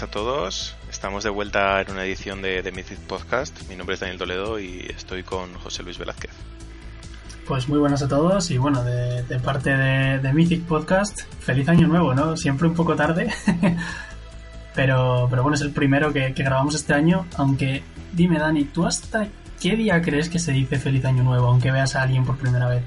buenas 0.00 0.16
a 0.16 0.18
todos. 0.18 0.76
Estamos 0.88 1.24
de 1.24 1.30
vuelta 1.30 1.80
en 1.82 1.90
una 1.90 2.04
edición 2.04 2.40
de, 2.40 2.62
de 2.62 2.72
Mythic 2.72 2.98
Podcast. 3.00 3.68
Mi 3.68 3.76
nombre 3.76 3.94
es 3.94 4.00
Daniel 4.00 4.16
Toledo 4.16 4.58
y 4.58 4.86
estoy 4.96 5.22
con 5.22 5.52
José 5.54 5.82
Luis 5.82 5.98
Velázquez. 5.98 6.30
Pues 7.46 7.68
muy 7.68 7.78
buenas 7.78 8.00
a 8.02 8.08
todos 8.08 8.50
y 8.50 8.56
bueno, 8.56 8.82
de, 8.82 9.22
parte 9.40 9.76
de, 9.76 10.32
Mythic 10.32 10.64
Podcast, 10.64 11.22
feliz 11.40 11.68
año 11.68 11.86
nuevo, 11.86 12.14
¿no? 12.14 12.34
Siempre 12.36 12.66
un 12.68 12.74
poco 12.74 12.96
tarde, 12.96 13.30
pero, 14.74 15.26
pero 15.28 15.42
bueno, 15.42 15.56
es 15.56 15.60
el 15.60 15.72
primero 15.72 16.14
que, 16.14 16.32
que 16.32 16.44
grabamos 16.44 16.74
este 16.76 16.94
año, 16.94 17.26
aunque 17.36 17.82
dime 18.12 18.38
Dani, 18.38 18.64
¿tú 18.64 18.86
hasta 18.86 19.28
qué 19.60 19.76
día 19.76 20.00
crees 20.00 20.30
que 20.30 20.38
se 20.38 20.52
dice 20.52 20.78
feliz 20.78 21.04
año 21.04 21.24
nuevo, 21.24 21.48
aunque 21.48 21.72
veas 21.72 21.94
a 21.94 22.02
alguien 22.02 22.24
por 22.24 22.38
primera 22.38 22.68
vez? 22.68 22.84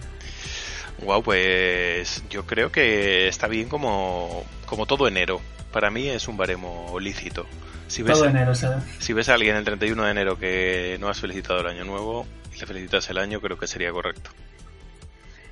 Wow, 1.05 1.21
pues 1.21 2.23
yo 2.31 2.47
creo 2.47 2.71
que 2.71 3.27
está 3.27 3.47
bien 3.47 3.69
como, 3.69 4.45
como 4.65 4.87
todo 4.87 5.07
enero. 5.07 5.41
Para 5.73 5.89
mí 5.89 6.07
es 6.07 6.27
un 6.27 6.37
baremo 6.37 6.97
lícito. 6.99 7.47
Si 7.87 8.03
ves, 8.03 8.13
todo 8.13 8.29
enero, 8.29 8.53
Si 8.99 9.11
ves 9.11 9.27
a 9.27 9.33
alguien 9.33 9.55
el 9.55 9.65
31 9.65 10.03
de 10.03 10.11
enero 10.11 10.37
que 10.37 10.97
no 11.01 11.09
has 11.09 11.19
felicitado 11.19 11.61
el 11.61 11.67
año 11.67 11.83
nuevo 11.83 12.27
y 12.55 12.59
le 12.59 12.65
felicitas 12.67 13.09
el 13.09 13.17
año, 13.17 13.41
creo 13.41 13.57
que 13.57 13.65
sería 13.65 13.91
correcto. 13.91 14.29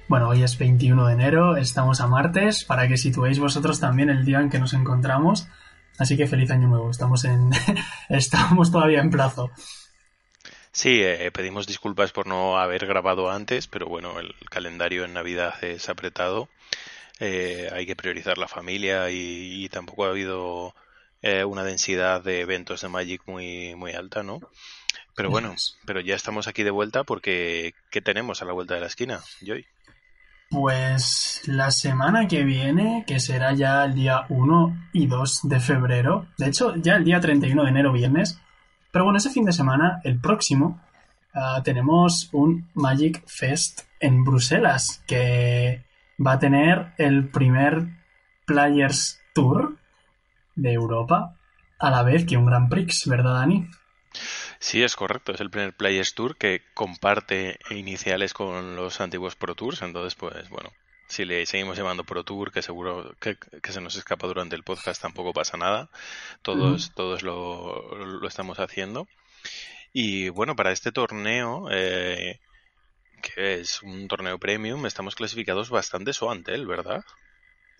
Bueno, 0.07 0.30
hoy 0.30 0.44
es 0.44 0.57
21 0.59 1.07
de 1.07 1.13
enero, 1.13 1.57
estamos 1.57 2.02
a 2.02 2.07
martes, 2.07 2.63
para 2.66 2.88
que 2.88 2.97
situéis 2.97 3.39
vosotros 3.39 3.80
también 3.80 4.09
el 4.11 4.23
día 4.23 4.39
en 4.39 4.49
que 4.49 4.59
nos 4.59 4.73
encontramos. 4.73 5.47
Así 5.97 6.16
que 6.17 6.27
feliz 6.27 6.52
año 6.52 6.67
nuevo, 6.67 6.91
estamos 6.91 7.25
en 7.25 7.49
estamos 8.09 8.72
todavía 8.72 9.02
en 9.02 9.09
plazo. 9.09 9.49
Sí, 10.72 11.02
eh, 11.02 11.31
pedimos 11.31 11.66
disculpas 11.66 12.11
por 12.11 12.27
no 12.27 12.59
haber 12.59 12.85
grabado 12.85 13.31
antes, 13.31 13.67
pero 13.67 13.88
bueno, 13.88 14.19
el 14.19 14.35
calendario 14.49 15.03
en 15.03 15.13
Navidad 15.13 15.63
es 15.63 15.89
apretado. 15.89 16.47
Eh, 17.23 17.69
hay 17.72 17.86
que 17.86 17.95
priorizar 17.95 18.39
la 18.39 18.47
familia 18.47 19.11
y, 19.11 19.69
tampoco 19.69 20.05
ha 20.05 20.09
habido 20.09 20.73
eh, 21.22 21.44
una 21.44 21.64
densidad 21.64 22.23
de 22.23 22.41
eventos 22.41 22.81
de 22.81 22.89
Magic 22.89 23.22
muy, 23.27 23.75
muy 23.75 23.91
alta, 23.91 24.23
¿no? 24.23 24.39
Pero 25.16 25.30
bueno, 25.30 25.53
pero 25.86 25.99
ya 25.99 26.16
estamos 26.16 26.47
aquí 26.47 26.64
de 26.64 26.72
vuelta 26.72 27.03
porque 27.03 27.75
¿qué 27.92 28.02
tenemos 28.02 28.42
a 28.42 28.45
la 28.45 28.53
vuelta 28.53 28.73
de 28.73 28.80
la 28.80 28.88
esquina, 28.88 29.19
Joy? 29.45 29.67
Pues 30.49 31.44
la 31.45 31.69
semana 31.69 32.27
que 32.27 32.44
viene, 32.44 33.03
que 33.05 33.19
será 33.19 33.53
ya 33.53 33.83
el 33.83 33.94
día 33.94 34.25
1 34.30 34.89
y 34.92 35.05
2 35.05 35.42
de 35.44 35.59
febrero, 35.59 36.25
de 36.39 36.47
hecho 36.47 36.73
ya 36.75 36.95
el 36.95 37.03
día 37.03 37.19
31 37.19 37.64
de 37.64 37.69
enero, 37.69 37.94
viernes, 37.94 38.39
pero 38.92 39.05
bueno, 39.05 39.19
ese 39.19 39.30
fin 39.30 39.45
de 39.45 39.53
semana, 39.53 40.02
el 40.03 40.19
próximo, 40.19 40.81
ah, 41.36 41.61
tenemos 41.64 42.30
un 42.31 42.67
Magic 42.73 43.23
Fest 43.27 43.81
en 43.99 44.23
Bruselas 44.23 45.03
que 45.05 45.83
va 46.25 46.33
a 46.33 46.39
tener 46.39 46.94
el 46.97 47.30
primer 47.30 47.88
Players 48.45 49.19
Tour 49.33 49.77
de 50.55 50.73
Europa 50.73 51.38
a 51.80 51.89
la 51.89 52.03
vez 52.03 52.25
que 52.25 52.38
un 52.38 52.45
Grand 52.45 52.69
Prix, 52.69 53.08
¿verdad, 53.08 53.33
Dani? 53.33 53.67
Sí, 54.59 54.83
es 54.83 54.95
correcto. 54.95 55.31
Es 55.31 55.42
el 55.42 55.49
primer 55.49 55.75
Players 55.75 56.14
Tour 56.14 56.38
que 56.38 56.61
comparte 56.73 57.58
iniciales 57.72 58.33
con 58.33 58.75
los 58.75 59.02
antiguos 59.02 59.36
Pro 59.36 59.55
Tours. 59.55 59.81
Entonces, 59.81 60.16
pues 60.16 60.49
bueno, 60.49 60.69
si 61.08 61.25
le 61.25 61.45
seguimos 61.45 61.77
llamando 61.77 62.03
Pro 62.03 62.23
Tour, 62.23 62.52
que 62.52 62.61
seguro 62.61 63.16
que, 63.19 63.38
se 63.64 63.81
nos 63.81 63.95
escapa 63.95 64.27
durante 64.27 64.55
el 64.55 64.64
podcast, 64.64 65.02
tampoco 65.02 65.33
pasa 65.33 65.58
nada. 65.58 65.89
Todos, 66.44 66.94
todos 66.94 67.23
lo, 67.23 68.27
estamos 68.27 68.59
haciendo. 68.59 69.08
Y 69.94 70.30
bueno, 70.30 70.55
para 70.55 70.72
este 70.72 70.92
torneo, 70.92 71.67
eh, 71.72 72.39
que 73.22 73.59
es 73.59 73.81
un 73.81 74.08
torneo 74.08 74.38
premium, 74.39 74.86
estamos 74.86 75.16
clasificados 75.16 75.69
bastante 75.69 76.14
Soantel, 76.14 76.66
¿verdad? 76.67 77.03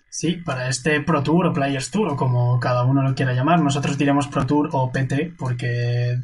Sí, 0.10 0.34
para 0.34 0.68
este 0.68 1.00
Pro 1.02 1.24
Tour 1.24 1.48
o 1.48 1.54
Players 1.54 1.90
Tour, 1.90 2.10
o 2.10 2.16
como 2.18 2.60
cada 2.60 2.84
uno 2.84 3.02
lo 3.02 3.16
quiera 3.16 3.34
llamar. 3.34 3.62
Nosotros 3.62 3.98
diremos 3.98 4.28
Pro 4.28 4.46
Tour 4.46 4.70
o 4.74 4.92
PT, 4.92 5.36
porque 5.38 6.20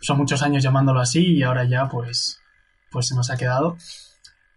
son 0.00 0.18
muchos 0.18 0.42
años 0.42 0.62
llamándolo 0.62 1.00
así 1.00 1.36
y 1.36 1.42
ahora 1.42 1.64
ya 1.64 1.88
pues, 1.88 2.40
pues 2.90 3.08
se 3.08 3.14
nos 3.14 3.30
ha 3.30 3.36
quedado. 3.36 3.76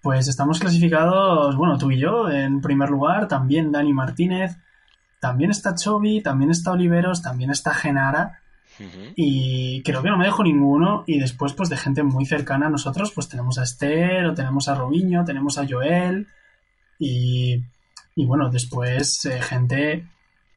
Pues 0.02 0.28
estamos 0.28 0.60
clasificados, 0.60 1.56
bueno, 1.58 1.78
tú 1.78 1.92
y 1.92 2.00
yo 2.00 2.30
en 2.30 2.62
primer 2.62 2.90
lugar, 2.90 3.28
también 3.28 3.72
Dani 3.72 3.94
Martínez, 3.94 4.58
también 5.20 5.52
está 5.52 5.76
Chobi, 5.76 6.22
también 6.22 6.52
está 6.52 6.72
Oliveros, 6.72 7.22
también 7.22 7.52
está 7.52 7.74
Genara. 7.74 8.42
Y 9.16 9.82
creo 9.84 10.04
que 10.04 10.10
no 10.10 10.18
me 10.18 10.26
dejo 10.26 10.44
ninguno. 10.44 11.04
Y 11.08 11.20
después, 11.20 11.54
pues 11.54 11.70
de 11.70 11.78
gente 11.78 12.04
muy 12.04 12.26
cercana 12.26 12.68
a 12.68 12.70
nosotros, 12.70 13.12
pues 13.12 13.28
tenemos 13.28 13.58
a 13.58 13.64
Esther, 13.64 14.26
o 14.26 14.34
tenemos 14.34 14.68
a 14.68 14.76
Robiño, 14.76 15.26
tenemos 15.26 15.58
a 15.58 15.66
Joel. 15.68 16.28
Y, 17.00 17.64
y 18.16 18.26
bueno, 18.26 18.50
después 18.50 19.26
eh, 19.26 19.42
gente 19.42 20.08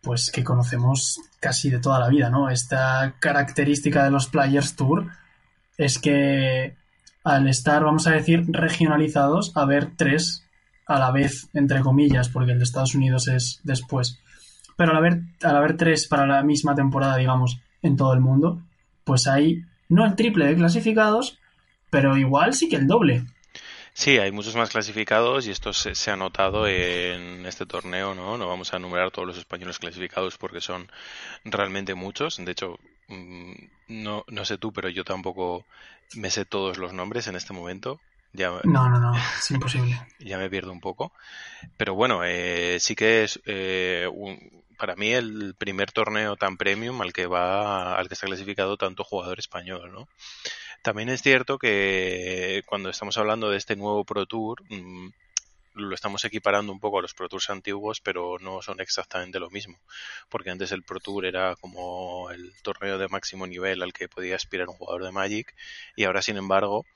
pues 0.03 0.31
que 0.31 0.45
conocemos 0.45 1.21
casi 1.41 1.71
de 1.71 1.79
toda 1.79 1.99
la 1.99 2.09
vida, 2.09 2.31
¿no? 2.31 2.49
Esta 2.49 3.17
característica 3.19 4.05
de 4.05 4.11
los 4.11 4.29
Players 4.29 4.75
Tour 4.77 5.09
es 5.77 5.99
que 5.99 6.75
al 7.23 7.49
estar, 7.49 7.85
vamos 7.85 8.07
a 8.07 8.13
decir, 8.13 8.45
regionalizados, 8.49 9.53
a 9.57 9.65
ver 9.67 9.91
tres 9.97 10.47
a 10.87 10.99
la 10.99 11.11
vez, 11.11 11.49
entre 11.55 11.81
comillas, 11.81 12.29
porque 12.29 12.53
el 12.53 12.59
de 12.59 12.65
Estados 12.65 12.95
Unidos 12.95 13.29
es 13.29 13.61
después. 13.63 14.19
Pero 14.77 14.93
al 14.93 14.97
haber, 14.97 15.21
al 15.43 15.57
haber 15.57 15.77
tres 15.77 16.09
para 16.09 16.27
la 16.27 16.43
misma 16.43 16.75
temporada, 16.75 17.17
digamos, 17.17 17.61
en 17.83 17.97
todo 17.97 18.13
el 18.13 18.21
mundo, 18.21 18.63
pues 19.05 19.27
hay 19.27 19.65
no 19.89 20.07
el 20.07 20.15
triple 20.15 20.47
de 20.47 20.57
clasificados, 20.57 21.39
pero 21.91 22.17
igual 22.17 22.55
sí 22.55 22.69
que 22.69 22.77
el 22.77 22.87
doble. 22.87 23.25
Sí, 23.93 24.19
hay 24.19 24.31
muchos 24.31 24.55
más 24.55 24.71
clasificados 24.71 25.47
y 25.47 25.51
esto 25.51 25.73
se, 25.73 26.11
ha 26.11 26.17
notado 26.17 26.67
en 26.69 27.45
este 27.45 27.67
torneo, 27.67 28.15
¿no? 28.15 28.39
No 28.39 28.49
vamos 28.49 28.73
a 28.73 28.77
enumerar 28.77 29.11
todos 29.11 29.27
los 29.27 29.37
españoles 29.37 29.79
clasificados 29.79 30.39
porque 30.39 30.61
son 30.61 30.91
realmente 31.45 31.95
muchos. 31.95 32.37
De 32.37 32.53
hecho, 32.53 32.79
mm, 33.09 33.53
no, 33.89 34.25
no 34.29 34.45
sé 34.45 34.59
tú, 34.59 34.73
pero 34.73 34.89
yo 34.89 35.05
tampoco 35.05 35.67
me 36.15 36.31
sé 36.31 36.45
todos 36.45 36.79
los 36.79 36.93
nombres 36.93 37.27
en 37.27 37.37
este 37.37 37.53
momento. 37.53 38.01
Ya, 38.33 38.53
no, 38.63 38.89
no, 38.89 39.01
no, 39.01 39.13
es 39.17 39.51
imposible. 39.51 40.01
Ya 40.21 40.39
me 40.39 40.49
pierdo 40.49 40.71
un 40.71 40.81
poco. 40.81 41.13
Pero 41.77 41.95
bueno, 41.95 42.23
eh, 42.25 42.79
sí 42.79 42.95
que 42.95 43.25
es 43.25 43.41
eh, 43.45 44.09
para 44.81 44.97
mí 44.97 45.13
el 45.13 45.55
primer 45.59 45.93
torneo 45.93 46.37
tan 46.37 46.57
premium 46.57 47.03
al 47.03 47.13
que 47.13 47.27
va, 47.27 47.97
al 47.99 48.09
que 48.09 48.15
está 48.15 48.27
clasificado 48.27 48.79
tanto 48.79 49.05
jugador 49.05 49.39
español, 49.39 49.93
¿no? 49.93 50.09
También 50.83 51.11
es 51.11 51.21
cierto 51.21 51.59
que 51.59 52.63
cuando 52.67 52.89
estamos 52.89 53.19
hablando 53.19 53.51
de 53.51 53.59
este 53.59 53.77
nuevo 53.77 54.05
Pro 54.07 54.25
Tour, 54.25 54.63
mm, 54.71 55.09
lo 55.75 55.95
estamos 55.95 56.25
equiparando 56.25 56.73
un 56.73 56.81
poco 56.81 56.99
a 56.99 57.03
los 57.03 57.13
Pro 57.13 57.29
Tours 57.29 57.51
antiguos, 57.51 58.01
pero 58.01 58.39
no 58.41 58.63
son 58.63 58.81
exactamente 58.81 59.39
lo 59.39 59.51
mismo. 59.51 59.79
Porque 60.31 60.51
antes 60.51 60.73
el 60.73 60.83
Pro 60.83 60.99
Tour 60.99 61.27
era 61.27 61.57
como 61.57 62.31
el 62.31 62.55
torneo 62.63 62.97
de 62.97 63.09
máximo 63.09 63.47
nivel 63.47 63.83
al 63.83 63.93
que 63.93 64.09
podía 64.09 64.37
aspirar 64.37 64.69
un 64.69 64.77
jugador 64.77 65.05
de 65.05 65.13
Magic, 65.13 65.55
y 65.95 66.05
ahora, 66.05 66.23
sin 66.23 66.39
embargo, 66.39 66.87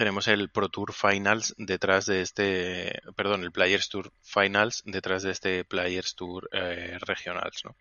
tenemos 0.00 0.28
el 0.28 0.48
Pro 0.48 0.70
Tour 0.70 0.94
Finals 0.94 1.54
detrás 1.58 2.06
de 2.06 2.22
este, 2.22 3.02
perdón, 3.14 3.42
el 3.42 3.52
Players 3.52 3.90
Tour 3.90 4.10
Finals 4.22 4.82
detrás 4.86 5.22
de 5.22 5.30
este 5.30 5.62
Players 5.62 6.14
Tour 6.14 6.48
eh, 6.52 6.96
Regionals, 7.06 7.60
¿no? 7.66 7.76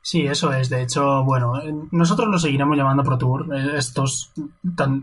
Sí, 0.00 0.24
eso 0.24 0.52
es. 0.52 0.70
De 0.70 0.80
hecho, 0.80 1.24
bueno, 1.24 1.54
nosotros 1.90 2.28
lo 2.28 2.38
seguiremos 2.38 2.76
llamando 2.76 3.02
Pro 3.02 3.18
Tour. 3.18 3.52
Eh, 3.56 3.76
estos, 3.76 4.32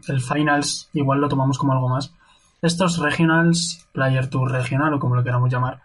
el 0.07 0.21
Finals 0.21 0.89
igual 0.93 1.19
lo 1.19 1.27
tomamos 1.27 1.57
como 1.57 1.73
algo 1.73 1.89
más. 1.89 2.13
Estos 2.61 2.99
Regionals, 2.99 3.85
Player 3.91 4.29
Tour 4.29 4.53
Regional 4.53 4.93
o 4.93 4.99
como 4.99 5.15
lo 5.15 5.25
queramos 5.25 5.51
llamar, 5.51 5.81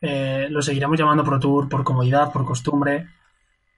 eh, 0.00 0.46
lo 0.48 0.62
seguiremos 0.62 0.98
llamando 0.98 1.24
Pro 1.24 1.38
Tour 1.38 1.68
por 1.68 1.84
comodidad, 1.84 2.32
por 2.32 2.46
costumbre, 2.46 3.06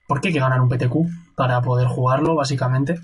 porque 0.07 0.29
hay 0.29 0.33
que 0.35 0.39
ganar 0.39 0.61
un 0.61 0.69
PTQ 0.69 1.35
para 1.35 1.61
poder 1.61 1.89
jugarlo, 1.89 2.33
básicamente. 2.33 3.01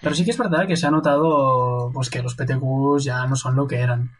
Pero 0.00 0.14
sí 0.14 0.24
que 0.24 0.30
es 0.30 0.38
verdad 0.38 0.66
que 0.66 0.76
se 0.76 0.86
ha 0.86 0.90
notado 0.90 1.90
pues 1.92 2.08
que 2.10 2.22
los 2.22 2.34
PTQs 2.34 3.04
ya 3.04 3.26
no 3.26 3.36
son 3.36 3.56
lo 3.56 3.66
que 3.66 3.76
eran. 3.76 4.10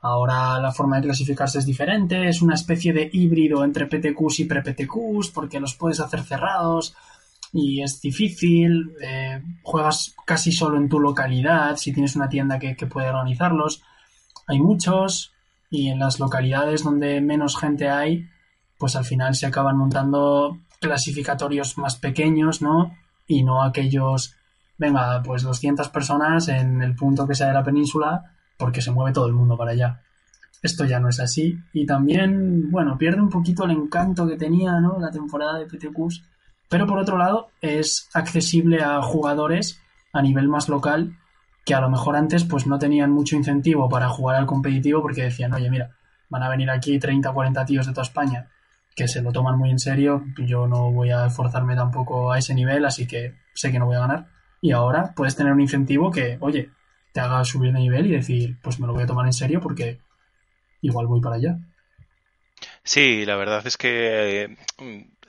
Ahora 0.00 0.58
la 0.60 0.72
forma 0.72 0.96
de 0.96 1.02
clasificarse 1.02 1.58
es 1.58 1.66
diferente, 1.66 2.28
es 2.28 2.40
una 2.42 2.54
especie 2.54 2.92
de 2.92 3.10
híbrido 3.12 3.64
entre 3.64 3.86
PTQs 3.86 4.40
y 4.40 4.44
pre-PTQs 4.44 5.30
porque 5.34 5.60
los 5.60 5.74
puedes 5.74 6.00
hacer 6.00 6.22
cerrados 6.22 6.94
y 7.52 7.82
es 7.82 8.00
difícil, 8.00 8.94
eh, 9.02 9.42
juegas 9.62 10.14
casi 10.24 10.52
solo 10.52 10.76
en 10.76 10.88
tu 10.88 11.00
localidad 11.00 11.76
si 11.76 11.92
tienes 11.92 12.14
una 12.14 12.28
tienda 12.28 12.58
que, 12.58 12.76
que 12.76 12.86
puede 12.86 13.08
organizarlos. 13.08 13.82
Hay 14.46 14.60
muchos 14.60 15.32
y 15.70 15.88
en 15.88 15.98
las 15.98 16.20
localidades 16.20 16.84
donde 16.84 17.20
menos 17.20 17.58
gente 17.58 17.88
hay, 17.88 18.28
pues 18.78 18.94
al 18.96 19.04
final 19.04 19.34
se 19.34 19.46
acaban 19.46 19.76
montando 19.76 20.58
clasificatorios 20.80 21.78
más 21.78 21.96
pequeños, 21.96 22.62
¿no? 22.62 22.96
Y 23.26 23.42
no 23.42 23.64
aquellos, 23.64 24.35
venga, 24.78 25.22
pues 25.22 25.42
200 25.42 25.88
personas 25.88 26.48
en 26.48 26.82
el 26.82 26.94
punto 26.94 27.26
que 27.26 27.34
sea 27.34 27.48
de 27.48 27.54
la 27.54 27.64
península 27.64 28.22
porque 28.58 28.80
se 28.80 28.90
mueve 28.90 29.12
todo 29.12 29.26
el 29.26 29.34
mundo 29.34 29.56
para 29.56 29.72
allá. 29.72 30.02
Esto 30.62 30.84
ya 30.84 30.98
no 31.00 31.08
es 31.08 31.20
así. 31.20 31.58
Y 31.72 31.86
también, 31.86 32.70
bueno, 32.70 32.96
pierde 32.96 33.20
un 33.20 33.28
poquito 33.28 33.64
el 33.64 33.72
encanto 33.72 34.26
que 34.26 34.36
tenía, 34.36 34.80
¿no? 34.80 34.98
La 34.98 35.10
temporada 35.10 35.58
de 35.58 35.66
PTQs. 35.66 36.22
Pero 36.68 36.86
por 36.86 36.98
otro 36.98 37.18
lado, 37.18 37.48
es 37.60 38.08
accesible 38.14 38.82
a 38.82 39.00
jugadores 39.02 39.80
a 40.12 40.22
nivel 40.22 40.48
más 40.48 40.68
local 40.68 41.16
que 41.64 41.74
a 41.74 41.80
lo 41.80 41.90
mejor 41.90 42.16
antes 42.16 42.44
pues 42.44 42.66
no 42.66 42.78
tenían 42.78 43.10
mucho 43.10 43.36
incentivo 43.36 43.88
para 43.88 44.08
jugar 44.08 44.36
al 44.36 44.46
competitivo 44.46 45.02
porque 45.02 45.24
decían, 45.24 45.52
oye, 45.52 45.68
mira, 45.68 45.90
van 46.30 46.42
a 46.42 46.48
venir 46.48 46.70
aquí 46.70 46.98
30 46.98 47.30
o 47.30 47.34
40 47.34 47.64
tíos 47.64 47.86
de 47.86 47.92
toda 47.92 48.04
España 48.04 48.48
que 48.96 49.06
se 49.06 49.20
lo 49.20 49.30
toman 49.30 49.58
muy 49.58 49.70
en 49.70 49.78
serio. 49.78 50.24
Yo 50.38 50.66
no 50.66 50.90
voy 50.90 51.10
a 51.10 51.26
esforzarme 51.26 51.76
tampoco 51.76 52.32
a 52.32 52.38
ese 52.38 52.54
nivel, 52.54 52.84
así 52.86 53.06
que 53.06 53.34
sé 53.54 53.70
que 53.70 53.78
no 53.78 53.86
voy 53.86 53.96
a 53.96 54.00
ganar. 54.00 54.26
Y 54.66 54.72
ahora 54.72 55.12
puedes 55.14 55.36
tener 55.36 55.52
un 55.52 55.60
incentivo 55.60 56.10
que, 56.10 56.38
oye, 56.40 56.70
te 57.12 57.20
haga 57.20 57.44
subir 57.44 57.72
de 57.72 57.78
nivel 57.78 58.06
y 58.06 58.10
decir, 58.10 58.56
pues 58.60 58.80
me 58.80 58.88
lo 58.88 58.94
voy 58.94 59.04
a 59.04 59.06
tomar 59.06 59.24
en 59.24 59.32
serio 59.32 59.60
porque 59.60 60.00
igual 60.82 61.06
voy 61.06 61.20
para 61.20 61.36
allá. 61.36 61.56
Sí, 62.82 63.24
la 63.24 63.36
verdad 63.36 63.64
es 63.64 63.76
que 63.76 64.42
eh, 64.42 64.56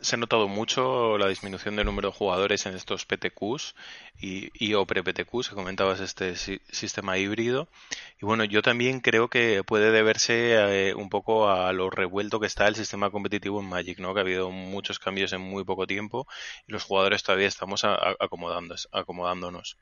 se 0.07 0.15
ha 0.15 0.19
notado 0.19 0.47
mucho 0.47 1.17
la 1.17 1.27
disminución 1.27 1.75
del 1.75 1.85
número 1.85 2.09
de 2.09 2.17
jugadores 2.17 2.65
en 2.65 2.75
estos 2.75 3.05
PTQs 3.05 3.75
y, 4.19 4.49
y 4.53 4.73
o 4.73 4.85
pre-PTQs, 4.85 5.49
que 5.49 5.55
comentabas 5.55 5.99
este 5.99 6.35
sistema 6.35 7.17
híbrido. 7.17 7.67
Y 8.21 8.25
bueno, 8.25 8.45
yo 8.45 8.61
también 8.61 9.01
creo 9.01 9.29
que 9.29 9.63
puede 9.65 9.91
deberse 9.91 10.89
eh, 10.89 10.95
un 10.95 11.09
poco 11.09 11.49
a 11.49 11.73
lo 11.73 11.89
revuelto 11.89 12.39
que 12.39 12.47
está 12.47 12.67
el 12.67 12.75
sistema 12.75 13.09
competitivo 13.09 13.59
en 13.59 13.67
Magic, 13.67 13.99
¿no? 13.99 14.13
Que 14.13 14.21
ha 14.21 14.23
habido 14.23 14.49
muchos 14.49 14.97
cambios 14.97 15.33
en 15.33 15.41
muy 15.41 15.65
poco 15.65 15.85
tiempo 15.85 16.25
y 16.67 16.71
los 16.71 16.83
jugadores 16.83 17.23
todavía 17.23 17.47
estamos 17.47 17.83
acomodándonos. 17.83 19.77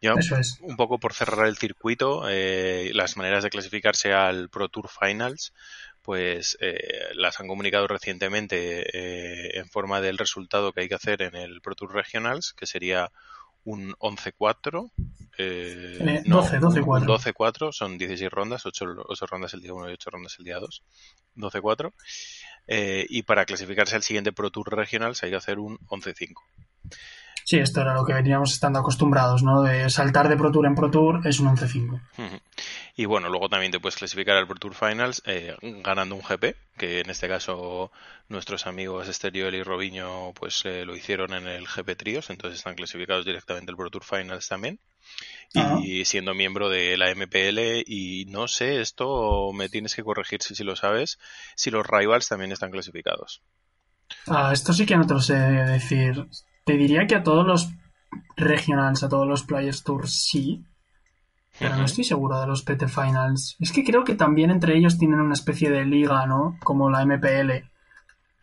Ya, 0.00 0.14
Eso 0.18 0.36
es. 0.36 0.58
un 0.60 0.76
poco 0.76 0.98
por 0.98 1.14
cerrar 1.14 1.46
el 1.46 1.56
circuito, 1.56 2.24
eh, 2.28 2.90
las 2.92 3.16
maneras 3.16 3.44
de 3.44 3.50
clasificarse 3.50 4.12
al 4.12 4.48
Pro 4.48 4.68
Tour 4.68 4.88
Finals, 4.88 5.52
pues 6.02 6.58
eh, 6.60 7.10
las 7.14 7.40
han 7.40 7.48
comunicado 7.48 7.86
recientemente 7.86 8.86
eh, 8.92 9.58
en 9.58 9.68
forma 9.68 10.00
del 10.00 10.18
resultado 10.18 10.72
que 10.72 10.82
hay 10.82 10.88
que 10.88 10.96
hacer 10.96 11.22
en 11.22 11.36
el 11.36 11.60
Pro 11.60 11.74
Tour 11.74 11.94
Regionals, 11.94 12.52
que 12.52 12.66
sería 12.66 13.10
un 13.64 13.92
11-4. 13.94 14.90
Eh, 15.38 16.22
12, 16.26 16.60
12-4. 16.60 17.34
12-4, 17.34 17.72
son 17.72 17.98
16 17.98 18.30
rondas, 18.30 18.66
8, 18.66 18.84
8, 19.06 19.26
rondas 19.26 19.54
el 19.54 19.62
día 19.62 19.72
1 19.72 19.90
y 19.90 19.92
8 19.92 20.10
rondas 20.10 20.36
el 20.38 20.44
día 20.44 20.58
2. 20.58 20.82
12-4. 21.36 21.92
Eh, 22.66 23.06
y 23.08 23.22
para 23.22 23.44
clasificarse 23.44 23.96
al 23.96 24.02
siguiente 24.02 24.32
Pro 24.32 24.50
Tour 24.50 24.76
Regionals 24.76 25.22
hay 25.22 25.30
que 25.30 25.36
hacer 25.36 25.58
un 25.58 25.78
11-5. 25.88 26.34
Sí, 27.52 27.58
esto 27.58 27.82
era 27.82 27.92
lo 27.92 28.06
que 28.06 28.14
veníamos 28.14 28.54
estando 28.54 28.78
acostumbrados, 28.78 29.42
¿no? 29.42 29.60
De 29.60 29.90
saltar 29.90 30.30
de 30.30 30.38
Pro 30.38 30.50
Tour 30.50 30.64
en 30.64 30.74
Pro 30.74 30.90
Tour 30.90 31.20
es 31.26 31.38
un 31.38 31.54
11-5. 31.54 32.00
Y 32.96 33.04
bueno, 33.04 33.28
luego 33.28 33.50
también 33.50 33.70
te 33.70 33.78
puedes 33.78 33.96
clasificar 33.96 34.38
al 34.38 34.46
Pro 34.46 34.56
Tour 34.56 34.74
Finals 34.74 35.20
eh, 35.26 35.54
ganando 35.84 36.14
un 36.14 36.22
GP, 36.22 36.56
que 36.78 37.00
en 37.00 37.10
este 37.10 37.28
caso 37.28 37.92
nuestros 38.30 38.66
amigos 38.66 39.06
Esteriol 39.06 39.54
y 39.54 39.62
Robiño 39.62 40.32
pues 40.32 40.62
eh, 40.64 40.86
lo 40.86 40.96
hicieron 40.96 41.34
en 41.34 41.46
el 41.46 41.66
GP 41.66 41.94
Trios, 41.94 42.30
entonces 42.30 42.56
están 42.56 42.74
clasificados 42.74 43.26
directamente 43.26 43.70
al 43.70 43.76
Pro 43.76 43.90
Tour 43.90 44.04
Finals 44.04 44.48
también. 44.48 44.78
Y 45.82 46.06
siendo 46.06 46.32
miembro 46.32 46.70
de 46.70 46.96
la 46.96 47.14
MPL, 47.14 47.84
y 47.86 48.24
no 48.30 48.48
sé, 48.48 48.80
esto 48.80 49.52
me 49.52 49.68
tienes 49.68 49.94
que 49.94 50.02
corregir 50.02 50.40
si, 50.40 50.54
si 50.54 50.64
lo 50.64 50.74
sabes, 50.74 51.18
si 51.54 51.70
los 51.70 51.86
rivals 51.86 52.28
también 52.28 52.50
están 52.50 52.70
clasificados. 52.70 53.42
Ah, 54.26 54.52
esto 54.54 54.72
sí 54.72 54.86
que 54.86 54.96
no 54.96 55.06
te 55.06 55.12
lo 55.12 55.20
sé 55.20 55.34
decir. 55.34 56.26
Te 56.64 56.74
diría 56.74 57.06
que 57.06 57.14
a 57.16 57.22
todos 57.22 57.46
los 57.46 57.72
regionals, 58.36 59.02
a 59.02 59.08
todos 59.08 59.26
los 59.26 59.42
Players 59.44 59.82
Tours 59.82 60.12
sí, 60.30 60.64
pero 61.58 61.76
no 61.76 61.84
estoy 61.84 62.04
seguro 62.04 62.40
de 62.40 62.46
los 62.46 62.62
PT 62.62 62.88
Finals. 62.88 63.56
Es 63.60 63.72
que 63.72 63.84
creo 63.84 64.04
que 64.04 64.14
también 64.14 64.50
entre 64.50 64.76
ellos 64.76 64.98
tienen 64.98 65.20
una 65.20 65.34
especie 65.34 65.70
de 65.70 65.84
liga, 65.84 66.26
¿no? 66.26 66.56
Como 66.64 66.88
la 66.90 67.02
MPL. 67.04 67.68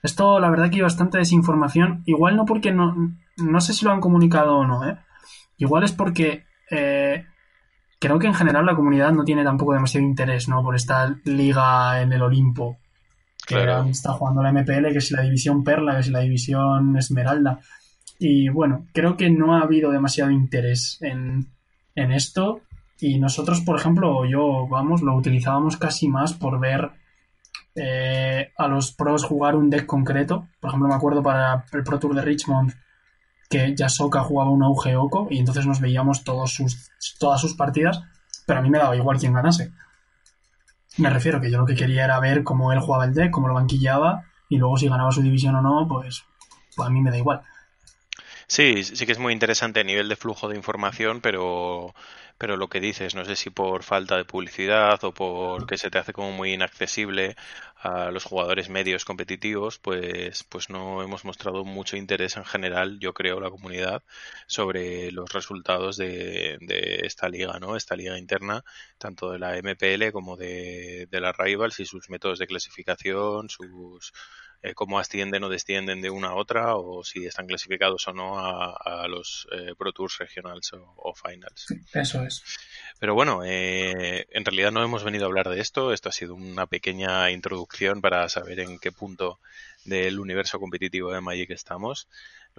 Esto, 0.03 0.39
la 0.39 0.49
verdad 0.49 0.69
que 0.69 0.75
hay 0.77 0.81
bastante 0.81 1.17
desinformación. 1.17 2.03
Igual 2.05 2.35
no 2.37 2.45
porque 2.45 2.71
no, 2.71 2.95
no 3.37 3.61
sé 3.61 3.73
si 3.73 3.83
lo 3.85 3.91
han 3.91 3.99
comunicado 3.99 4.57
o 4.57 4.65
no, 4.67 4.87
¿eh? 4.87 4.97
Igual 5.57 5.83
es 5.83 5.91
porque 5.91 6.45
eh, 6.71 7.25
creo 7.99 8.19
que 8.19 8.27
en 8.27 8.33
general 8.35 8.65
la 8.65 8.75
comunidad 8.75 9.11
no 9.11 9.23
tiene 9.25 9.43
tampoco 9.43 9.73
demasiado 9.73 10.05
interés, 10.05 10.47
¿no? 10.47 10.63
Por 10.63 10.75
esta 10.75 11.15
liga 11.25 12.01
en 12.01 12.13
el 12.13 12.21
Olimpo. 12.21 12.77
Que 13.45 13.55
Claro. 13.55 13.85
está 13.89 14.13
jugando 14.13 14.43
la 14.43 14.51
MPL, 14.53 14.93
que 14.93 15.01
si 15.01 15.15
la 15.15 15.23
división 15.23 15.63
Perla, 15.63 15.97
que 15.97 16.03
si 16.03 16.11
la 16.11 16.19
división 16.19 16.95
Esmeralda. 16.95 17.59
Y 18.19 18.49
bueno, 18.49 18.85
creo 18.93 19.15
que 19.15 19.29
no 19.29 19.55
ha 19.55 19.61
habido 19.61 19.91
demasiado 19.91 20.29
interés 20.29 20.97
en, 21.01 21.47
en 21.95 22.11
esto. 22.11 22.61
Y 22.99 23.17
nosotros, 23.17 23.61
por 23.61 23.79
ejemplo, 23.79 24.25
yo, 24.25 24.67
vamos, 24.67 25.01
lo 25.01 25.15
utilizábamos 25.15 25.77
casi 25.77 26.09
más 26.09 26.33
por 26.33 26.59
ver 26.59 26.91
eh, 27.75 28.51
a 28.57 28.67
los 28.67 28.91
pros 28.91 29.23
jugar 29.23 29.55
un 29.55 29.69
deck 29.69 29.85
concreto. 29.85 30.49
Por 30.59 30.69
ejemplo, 30.69 30.89
me 30.89 30.95
acuerdo 30.95 31.23
para 31.23 31.65
el 31.71 31.83
Pro 31.83 31.97
Tour 31.97 32.13
de 32.13 32.21
Richmond 32.21 32.73
que 33.49 33.73
Yasoka 33.73 34.21
jugaba 34.21 34.51
un 34.51 34.63
auge 34.63 34.95
Oko 34.95 35.27
y 35.29 35.39
entonces 35.39 35.65
nos 35.65 35.79
veíamos 35.79 36.23
todos 36.23 36.53
sus, 36.53 36.91
todas 37.19 37.41
sus 37.41 37.55
partidas, 37.55 38.03
pero 38.45 38.59
a 38.59 38.61
mí 38.61 38.69
me 38.69 38.77
daba 38.77 38.95
igual 38.95 39.17
quién 39.17 39.33
ganase. 39.33 39.71
Me 40.97 41.09
refiero 41.09 41.39
que 41.39 41.49
yo 41.49 41.57
lo 41.57 41.65
que 41.65 41.75
quería 41.75 42.03
era 42.03 42.19
ver 42.19 42.43
cómo 42.43 42.71
él 42.73 42.79
jugaba 42.79 43.05
el 43.05 43.13
deck, 43.13 43.31
cómo 43.31 43.47
lo 43.47 43.53
banquillaba 43.55 44.25
y 44.49 44.57
luego 44.57 44.77
si 44.77 44.87
ganaba 44.87 45.11
su 45.11 45.21
división 45.21 45.55
o 45.55 45.61
no, 45.61 45.87
pues, 45.87 46.25
pues 46.75 46.87
a 46.87 46.91
mí 46.91 47.01
me 47.01 47.11
da 47.11 47.17
igual. 47.17 47.41
Sí, 48.51 48.83
sí 48.83 49.05
que 49.05 49.11
es 49.11 49.19
muy 49.19 49.31
interesante 49.31 49.79
a 49.79 49.83
nivel 49.83 50.09
de 50.09 50.15
flujo 50.15 50.47
de 50.49 50.55
información, 50.55 51.21
pero, 51.21 51.93
pero 52.39 52.57
lo 52.57 52.67
que 52.67 52.79
dices, 52.79 53.13
no 53.13 53.23
sé 53.23 53.35
si 53.35 53.51
por 53.51 53.83
falta 53.83 54.17
de 54.17 54.25
publicidad 54.25 55.03
o 55.03 55.13
porque 55.13 55.77
se 55.77 55.91
te 55.91 55.99
hace 55.99 56.13
como 56.13 56.31
muy 56.31 56.53
inaccesible 56.53 57.35
a 57.77 58.09
los 58.09 58.23
jugadores 58.23 58.67
medios 58.69 59.05
competitivos, 59.05 59.77
pues, 59.77 60.43
pues 60.45 60.69
no 60.71 61.03
hemos 61.03 61.25
mostrado 61.25 61.63
mucho 61.63 61.95
interés 61.95 62.37
en 62.37 62.45
general, 62.45 62.97
yo 62.99 63.13
creo, 63.13 63.39
la 63.39 63.51
comunidad, 63.51 64.03
sobre 64.47 65.11
los 65.11 65.31
resultados 65.31 65.95
de, 65.97 66.57
de 66.61 67.01
esta 67.03 67.29
liga, 67.29 67.59
¿no? 67.59 67.75
Esta 67.75 67.95
liga 67.95 68.17
interna, 68.17 68.63
tanto 68.97 69.29
de 69.31 69.37
la 69.39 69.57
MPL 69.57 70.11
como 70.11 70.35
de, 70.37 71.07
de 71.09 71.21
las 71.21 71.37
Rivals 71.37 71.79
y 71.81 71.85
sus 71.85 72.09
métodos 72.09 72.39
de 72.39 72.47
clasificación, 72.47 73.47
sus 73.49 74.11
eh, 74.61 74.73
cómo 74.73 74.99
ascienden 74.99 75.43
o 75.43 75.49
descienden 75.49 76.01
de 76.01 76.09
una 76.09 76.29
a 76.29 76.35
otra 76.35 76.75
o 76.75 77.03
si 77.03 77.25
están 77.25 77.47
clasificados 77.47 78.07
o 78.07 78.13
no 78.13 78.39
a, 78.39 78.75
a 78.75 79.07
los 79.07 79.47
eh, 79.51 79.73
Pro 79.77 79.93
Tours 79.93 80.17
Regionals 80.17 80.73
o, 80.73 80.93
o 80.97 81.13
Finals. 81.15 81.67
Eso 81.93 82.23
es. 82.23 82.43
Pero 82.99 83.13
bueno, 83.13 83.43
eh, 83.45 84.27
en 84.31 84.45
realidad 84.45 84.71
no 84.71 84.83
hemos 84.83 85.03
venido 85.03 85.23
a 85.23 85.27
hablar 85.27 85.49
de 85.49 85.61
esto. 85.61 85.93
Esto 85.93 86.09
ha 86.09 86.11
sido 86.11 86.35
una 86.35 86.65
pequeña 86.65 87.31
introducción 87.31 88.01
para 88.01 88.27
saber 88.27 88.59
en 88.59 88.79
qué 88.79 88.91
punto 88.91 89.39
del 89.85 90.19
universo 90.19 90.59
competitivo 90.59 91.11
de 91.11 91.21
Magic 91.21 91.51
estamos. 91.51 92.07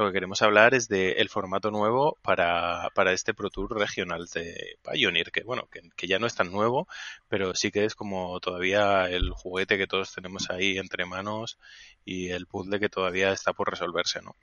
Lo 0.00 0.06
que 0.06 0.14
queremos 0.14 0.40
hablar 0.40 0.72
es 0.72 0.88
del 0.88 1.28
formato 1.28 1.70
nuevo 1.70 2.16
para, 2.22 2.88
para 2.94 3.12
este 3.12 3.34
Pro 3.34 3.50
Tour 3.50 3.78
regional 3.78 4.26
de 4.32 4.78
Pioneer, 4.82 5.30
que 5.30 5.42
bueno, 5.42 5.68
que, 5.70 6.06
ya 6.06 6.18
no 6.18 6.26
es 6.26 6.34
tan 6.34 6.50
nuevo, 6.50 6.88
pero 7.28 7.54
sí 7.54 7.70
que 7.70 7.84
es 7.84 7.94
como 7.94 8.40
todavía 8.40 9.10
el 9.10 9.30
juguete 9.32 9.76
que 9.76 9.86
todos 9.86 10.14
tenemos 10.14 10.48
ahí 10.48 10.78
entre 10.78 11.04
manos 11.04 11.58
y 12.02 12.30
el 12.30 12.46
puzzle 12.46 12.80
que 12.80 12.88
todavía 12.88 13.30
está 13.30 13.52
por 13.52 13.68
resolverse, 13.68 14.22
¿no? 14.22 14.36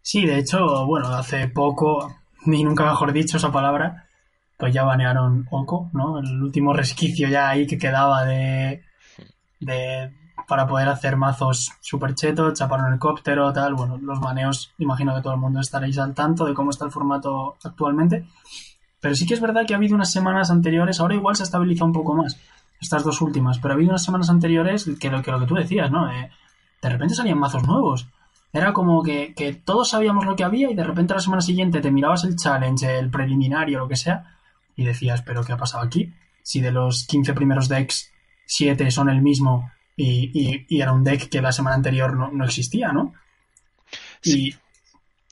Sí, 0.00 0.24
de 0.24 0.38
hecho, 0.38 0.86
bueno, 0.86 1.08
hace 1.08 1.48
poco, 1.48 2.10
ni 2.46 2.64
nunca 2.64 2.86
mejor 2.86 3.12
dicho 3.12 3.36
esa 3.36 3.52
palabra, 3.52 4.08
pues 4.56 4.72
ya 4.72 4.84
banearon 4.84 5.46
Oko, 5.50 5.90
¿no? 5.92 6.18
El 6.18 6.42
último 6.42 6.72
resquicio 6.72 7.28
ya 7.28 7.50
ahí 7.50 7.66
que 7.66 7.76
quedaba 7.76 8.24
de, 8.24 8.84
de 9.60 10.14
para 10.50 10.66
poder 10.66 10.88
hacer 10.88 11.16
mazos 11.16 11.70
super 11.80 12.12
chetos, 12.12 12.54
chapar 12.54 12.80
un 12.80 12.88
helicóptero, 12.88 13.52
tal. 13.52 13.74
Bueno, 13.74 13.98
los 14.02 14.18
baneos, 14.18 14.74
imagino 14.78 15.14
que 15.14 15.22
todo 15.22 15.34
el 15.34 15.38
mundo 15.38 15.60
estaréis 15.60 15.96
al 15.98 16.12
tanto 16.12 16.44
de 16.44 16.54
cómo 16.54 16.70
está 16.70 16.84
el 16.84 16.90
formato 16.90 17.56
actualmente. 17.62 18.26
Pero 19.00 19.14
sí 19.14 19.28
que 19.28 19.34
es 19.34 19.40
verdad 19.40 19.64
que 19.64 19.74
ha 19.74 19.76
habido 19.76 19.94
unas 19.94 20.10
semanas 20.10 20.50
anteriores, 20.50 20.98
ahora 20.98 21.14
igual 21.14 21.36
se 21.36 21.44
ha 21.44 21.44
estabilizado 21.44 21.86
un 21.86 21.92
poco 21.92 22.14
más, 22.16 22.36
estas 22.80 23.04
dos 23.04 23.22
últimas, 23.22 23.60
pero 23.60 23.72
ha 23.72 23.76
habido 23.76 23.90
unas 23.90 24.02
semanas 24.02 24.28
anteriores 24.28 24.90
que 24.98 25.08
lo 25.08 25.22
que, 25.22 25.46
tú 25.46 25.54
decías, 25.54 25.88
¿no? 25.88 26.10
Eh, 26.10 26.30
de 26.82 26.88
repente 26.88 27.14
salían 27.14 27.38
mazos 27.38 27.64
nuevos. 27.64 28.08
Era 28.52 28.72
como 28.72 29.04
que, 29.04 29.32
que, 29.34 29.54
todos 29.54 29.90
sabíamos 29.90 30.26
lo 30.26 30.34
que 30.34 30.42
había 30.42 30.68
y 30.68 30.74
de 30.74 30.82
repente 30.82 31.14
la 31.14 31.20
semana 31.20 31.42
siguiente 31.42 31.80
te 31.80 31.92
mirabas 31.92 32.24
el 32.24 32.34
challenge, 32.34 32.98
el 32.98 33.08
preliminario, 33.08 33.78
lo 33.78 33.86
que 33.86 33.94
sea, 33.94 34.36
y 34.74 34.84
decías, 34.84 35.22
pero 35.22 35.44
¿qué 35.44 35.52
ha 35.52 35.56
pasado 35.56 35.84
aquí? 35.84 36.12
Si 36.42 36.60
de 36.60 36.72
los 36.72 37.06
15 37.06 37.34
primeros 37.34 37.68
decks, 37.68 38.10
7 38.46 38.90
son 38.90 39.08
el 39.10 39.22
mismo 39.22 39.70
y, 40.02 40.30
y, 40.32 40.66
y, 40.68 40.80
era 40.80 40.92
un 40.92 41.04
deck 41.04 41.28
que 41.28 41.42
la 41.42 41.52
semana 41.52 41.76
anterior 41.76 42.16
no, 42.16 42.30
no 42.30 42.44
existía, 42.44 42.92
¿no? 42.92 43.12
Sí. 44.22 44.48
Y, 44.48 44.54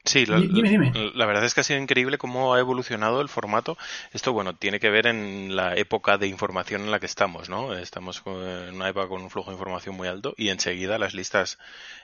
Sí, 0.08 0.24
la, 0.24 0.40
dime, 0.40 0.70
dime. 0.70 0.92
la, 1.14 1.26
verdad 1.26 1.44
es 1.44 1.52
que 1.52 1.60
ha 1.60 1.64
sido 1.64 1.78
increíble 1.78 2.16
cómo 2.16 2.54
ha 2.54 2.60
evolucionado 2.60 3.20
el 3.20 3.28
formato. 3.28 3.76
Esto, 4.14 4.32
bueno, 4.32 4.56
tiene 4.56 4.80
que 4.80 4.88
ver 4.88 5.06
en 5.06 5.54
la 5.54 5.76
época 5.76 6.16
de 6.16 6.26
información 6.28 6.80
en 6.80 6.90
la 6.90 6.98
que 6.98 7.04
estamos, 7.04 7.50
¿no? 7.50 7.74
Estamos 7.74 8.22
en 8.24 8.74
una 8.74 8.88
época 8.88 9.08
con 9.08 9.20
un 9.20 9.28
flujo 9.28 9.50
de 9.50 9.56
información 9.56 9.96
muy 9.96 10.08
alto 10.08 10.32
y 10.38 10.48
enseguida 10.48 10.96
las 10.96 11.12
listas 11.12 11.58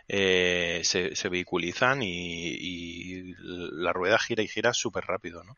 eh, 0.08 0.80
se, 0.84 1.16
se, 1.16 1.28
vehiculizan 1.28 2.02
y, 2.02 3.32
la 3.38 3.92
rueda 3.92 4.18
gira 4.18 4.42
y 4.42 4.48
gira 4.48 4.74
súper 4.74 5.04
rápido, 5.04 5.44
¿no? 5.44 5.56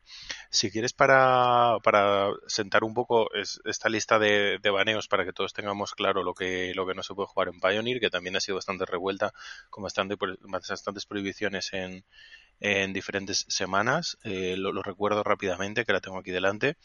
Si 0.51 0.71
quieres 0.71 0.93
para, 0.93 1.79
para 1.83 2.31
sentar 2.47 2.85
un 2.85 2.95
poco 2.95 3.33
es, 3.35 3.61
esta 3.65 3.89
lista 3.89 4.19
de, 4.19 4.59
de, 4.63 4.71
baneos 4.71 5.09
para 5.09 5.25
que 5.25 5.33
todos 5.33 5.53
tengamos 5.53 5.95
claro 5.95 6.23
lo 6.23 6.35
que, 6.35 6.73
lo 6.75 6.87
que 6.87 6.95
no 6.95 7.03
se 7.03 7.15
puede 7.15 7.29
jugar 7.29 7.49
en 7.49 7.61
Pioneer, 7.61 8.01
que 8.01 8.11
también 8.11 8.37
ha 8.37 8.41
sido 8.41 8.57
bastante 8.57 8.87
revuelta, 8.87 9.33
con 9.71 9.83
bastante, 9.83 10.17
bastantes 10.43 11.07
prohibiciones 11.07 11.73
en, 11.73 12.05
en 12.61 12.93
diferentes 12.93 13.45
semanas. 13.49 14.19
Eh, 14.25 14.57
lo, 14.57 14.83
recuerdo 14.83 15.23
rápidamente, 15.23 15.85
que 15.85 15.93
la 15.93 16.01
tengo 16.01 16.19
aquí 16.19 16.31
delante. 16.31 16.77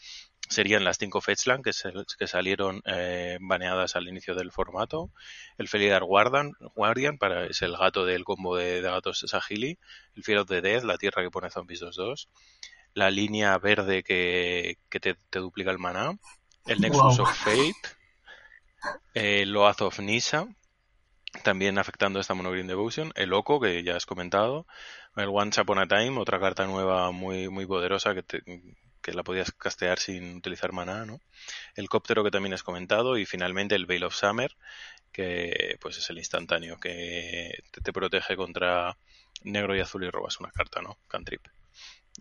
Serían 0.52 0.84
las 0.84 0.98
cinco 0.98 1.20
Fetchland 1.20 1.64
que, 1.64 1.72
que 2.18 2.26
salieron 2.26 2.82
eh, 2.84 3.38
baneadas 3.40 3.96
al 3.96 4.08
inicio 4.08 4.34
del 4.34 4.52
formato. 4.52 5.10
El 5.58 5.68
Felidar 5.68 6.04
Guardian, 6.04 6.52
Guardian 6.74 7.18
para, 7.18 7.46
es 7.46 7.62
el 7.62 7.76
gato 7.76 8.04
del 8.04 8.24
combo 8.24 8.56
de, 8.56 8.80
gatos 8.80 9.24
Sahili. 9.26 9.78
El 10.14 10.22
Fear 10.22 10.40
of 10.40 10.48
the 10.48 10.60
Dead, 10.60 10.82
la 10.82 10.98
tierra 10.98 11.22
que 11.22 11.30
pone 11.30 11.50
Zombies 11.50 11.82
2-2. 11.82 12.28
La 12.94 13.10
línea 13.10 13.56
verde 13.58 14.02
que, 14.02 14.76
te, 14.90 15.16
duplica 15.32 15.70
el 15.70 15.78
maná. 15.78 16.16
El 16.66 16.80
Nexus 16.80 17.18
of 17.18 17.34
Fate. 17.34 17.74
El 19.14 19.56
Oath 19.56 19.80
of 19.80 19.98
Nisa. 20.00 20.46
También 21.42 21.78
afectando 21.78 22.20
esta 22.20 22.34
Monogreen 22.34 22.66
Devotion. 22.66 23.12
El 23.14 23.30
Loco, 23.30 23.58
que 23.58 23.82
ya 23.82 23.96
has 23.96 24.04
comentado. 24.04 24.66
El 25.16 25.28
Once 25.28 25.60
Upon 25.60 25.78
a 25.78 25.86
Time, 25.86 26.18
otra 26.18 26.38
carta 26.38 26.66
nueva 26.66 27.10
muy, 27.10 27.48
muy 27.48 27.66
poderosa 27.66 28.14
que 28.14 28.22
te, 28.22 28.42
que 29.02 29.12
la 29.12 29.22
podías 29.22 29.52
castear 29.52 29.98
sin 29.98 30.36
utilizar 30.36 30.72
maná, 30.72 31.04
¿no? 31.04 31.20
El 31.74 31.88
cóptero 31.88 32.24
que 32.24 32.30
también 32.30 32.54
has 32.54 32.62
comentado 32.62 33.18
y 33.18 33.26
finalmente 33.26 33.74
el 33.74 33.86
Veil 33.86 34.04
of 34.04 34.14
Summer, 34.14 34.56
que 35.12 35.76
pues 35.80 35.98
es 35.98 36.08
el 36.10 36.18
instantáneo 36.18 36.78
que 36.78 37.62
te, 37.70 37.92
protege 37.92 38.36
contra 38.36 38.96
negro 39.42 39.76
y 39.76 39.80
azul 39.80 40.04
y 40.04 40.10
robas 40.10 40.40
una 40.40 40.50
carta, 40.50 40.80
¿no? 40.80 40.98
Cantrip. 41.08 41.46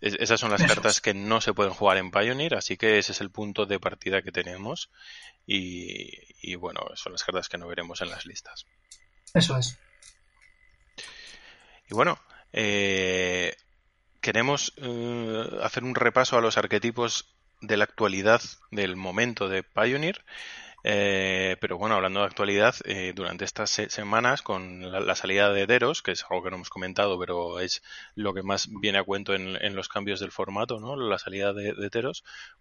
esas 0.02 0.40
son 0.40 0.52
las 0.52 0.64
cartas 0.64 1.00
que 1.00 1.14
no 1.14 1.40
se 1.40 1.54
pueden 1.54 1.74
jugar 1.74 1.98
en 1.98 2.12
Pioneer, 2.12 2.56
así 2.56 2.76
que 2.76 2.98
ese 2.98 3.12
es 3.12 3.22
el 3.22 3.30
punto 3.30 3.66
de 3.66 3.80
partida 3.80 4.22
que 4.22 4.32
tenemos 4.32 4.90
y, 5.46 6.10
y 6.42 6.56
bueno, 6.56 6.82
son 6.96 7.14
las 7.14 7.24
cartas 7.24 7.48
que 7.48 7.58
no 7.58 7.68
veremos 7.68 8.02
en 8.02 8.10
las 8.10 8.26
listas. 8.26 8.66
Eso 9.34 9.58
es. 9.58 9.78
Y 11.90 11.94
bueno, 11.94 12.20
eh, 12.54 13.56
queremos 14.22 14.74
eh, 14.78 15.60
hacer 15.64 15.84
un 15.84 15.96
repaso 15.96 16.38
a 16.38 16.42
los 16.42 16.58
arquetipos 16.58 17.34
de 17.60 17.78
la 17.78 17.84
actualidad 17.84 18.42
del 18.72 18.96
momento 18.96 19.50
de 19.50 19.64
Pioneer. 19.64 20.24
Eh, 20.84 21.58
pero 21.62 21.78
bueno, 21.78 21.94
hablando 21.96 22.22
de 22.22 22.26
actualidad, 22.26 22.74
eh, 22.86 23.14
durante 23.16 23.46
estas 23.46 23.70
semanas 23.70 24.42
con 24.42 24.92
la, 24.92 25.16
salida 25.16 25.54
de 25.54 25.68
Deros, 25.68 26.02
que 26.02 26.12
es 26.12 26.24
algo 26.28 26.44
que 26.44 26.50
no 26.50 26.56
hemos 26.56 26.72
comentado, 26.72 27.20
pero 27.20 27.60
es 27.60 27.84
lo 28.16 28.34
que 28.34 28.42
más 28.42 28.68
viene 28.82 28.98
a 28.98 29.04
cuento 29.04 29.36
en, 29.36 29.76
los 29.76 29.90
cambios 29.90 30.20
del 30.20 30.32
formato, 30.32 30.80
¿no? 30.80 30.96
La 30.96 31.20
salida 31.20 31.54
de, 31.54 31.74
de, 31.74 32.12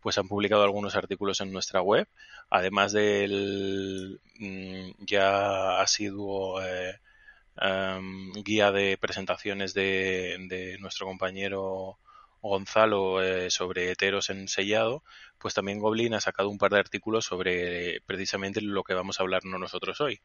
pues 0.00 0.18
han 0.18 0.28
publicado 0.28 0.64
algunos 0.64 0.96
artículos 0.96 1.40
en 1.40 1.50
nuestra 1.50 1.80
web, 1.80 2.08
además 2.50 2.92
del 2.92 4.20
mm, 4.38 4.90
ya 5.06 5.80
ha 5.80 5.86
sido 5.86 6.60
Em, 7.56 8.32
guía 8.42 8.72
de 8.72 8.96
presentaciones 8.96 9.74
de, 9.74 10.76
nuestro 10.80 11.06
compañero 11.06 11.98
Gonzalo 12.40 13.22
eh, 13.22 13.50
sobre 13.50 13.90
heteros 13.90 14.30
en 14.30 14.48
sellado, 14.48 15.02
pues 15.38 15.52
también 15.54 15.78
Goblin 15.78 16.14
ha 16.14 16.20
sacado 16.20 16.48
un 16.48 16.58
par 16.58 16.70
de 16.72 16.78
artículos 16.78 17.26
sobre 17.26 18.00
precisamente 18.06 18.62
lo 18.62 18.82
que 18.82 18.94
vamos 18.94 19.20
a 19.20 19.24
hablar 19.24 19.44
nosotros 19.44 20.00
hoy. 20.00 20.20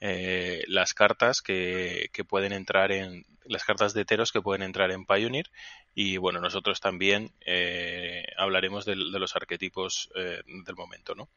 Eh, 0.00 0.62
las 0.68 0.94
cartas 0.94 1.42
que, 1.42 2.10
pueden 2.28 2.52
entrar 2.52 2.92
en 2.92 3.24
las 3.44 3.64
cartas 3.64 3.94
de 3.94 4.02
heteros 4.02 4.30
que 4.30 4.40
pueden 4.40 4.62
entrar 4.62 4.92
en 4.92 5.06
Pioneer 5.06 5.50
y 5.94 6.18
bueno 6.18 6.40
nosotros 6.40 6.80
también 6.80 7.32
eh, 7.44 8.24
hablaremos 8.36 8.84
de, 8.84 8.92
de, 8.94 9.18
los 9.18 9.34
arquetipos 9.34 10.10
del 10.14 10.76
momento 10.76 11.16
no 11.16 11.28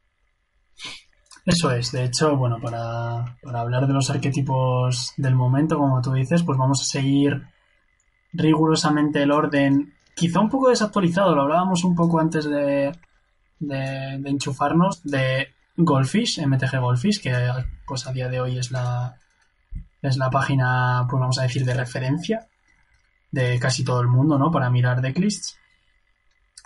eso 1.45 1.71
es, 1.71 1.91
de 1.91 2.03
hecho, 2.05 2.37
bueno, 2.37 2.59
para, 2.61 3.37
para 3.41 3.61
hablar 3.61 3.87
de 3.87 3.93
los 3.93 4.09
arquetipos 4.09 5.13
del 5.17 5.35
momento, 5.35 5.77
como 5.77 6.01
tú 6.01 6.13
dices, 6.13 6.43
pues 6.43 6.57
vamos 6.57 6.81
a 6.81 6.85
seguir 6.85 7.41
rigurosamente 8.33 9.23
el 9.23 9.31
orden, 9.31 9.93
quizá 10.15 10.39
un 10.39 10.49
poco 10.49 10.69
desactualizado, 10.69 11.35
lo 11.35 11.41
hablábamos 11.41 11.83
un 11.83 11.95
poco 11.95 12.19
antes 12.19 12.45
de, 12.45 12.91
de, 13.59 14.29
enchufarnos, 14.29 15.03
de 15.03 15.47
Goldfish, 15.77 16.45
MTG 16.45 16.79
Goldfish, 16.79 17.21
que 17.21 17.35
pues 17.87 18.05
a 18.05 18.13
día 18.13 18.29
de 18.29 18.39
hoy 18.39 18.57
es 18.57 18.71
la, 18.71 19.17
es 20.01 20.17
la 20.17 20.29
página, 20.29 21.07
pues 21.09 21.19
vamos 21.19 21.39
a 21.39 21.43
decir, 21.43 21.65
de 21.65 21.73
referencia 21.73 22.47
de 23.31 23.57
casi 23.59 23.83
todo 23.83 24.01
el 24.01 24.07
mundo, 24.07 24.37
¿no? 24.37 24.51
Para 24.51 24.69
mirar 24.69 25.01
decklists. 25.01 25.57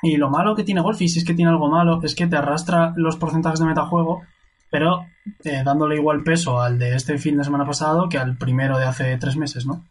Y 0.02 0.18
lo 0.18 0.30
malo 0.30 0.56
que 0.56 0.64
tiene 0.64 0.82
Goldfish 0.82 1.18
es 1.18 1.26
que 1.26 1.34
tiene 1.34 1.52
algo 1.52 1.70
malo, 1.70 2.02
es 2.04 2.16
que 2.16 2.28
te 2.28 2.36
arrastra 2.36 2.94
los 2.98 3.16
porcentajes 3.16 3.60
de 3.60 3.68
metajuego 3.68 4.24
pero 4.70 5.06
eh, 5.44 5.62
dándole 5.64 5.96
igual 5.96 6.24
peso 6.24 6.60
al 6.60 6.78
de 6.78 6.96
este 6.96 7.18
fin 7.18 7.38
de 7.38 7.44
semana 7.44 7.66
pasado 7.66 8.10
que 8.10 8.18
al 8.18 8.38
primero 8.38 8.78
de 8.78 8.86
hace 8.86 9.18
tres 9.18 9.38
meses, 9.38 9.66
¿no? 9.66 9.86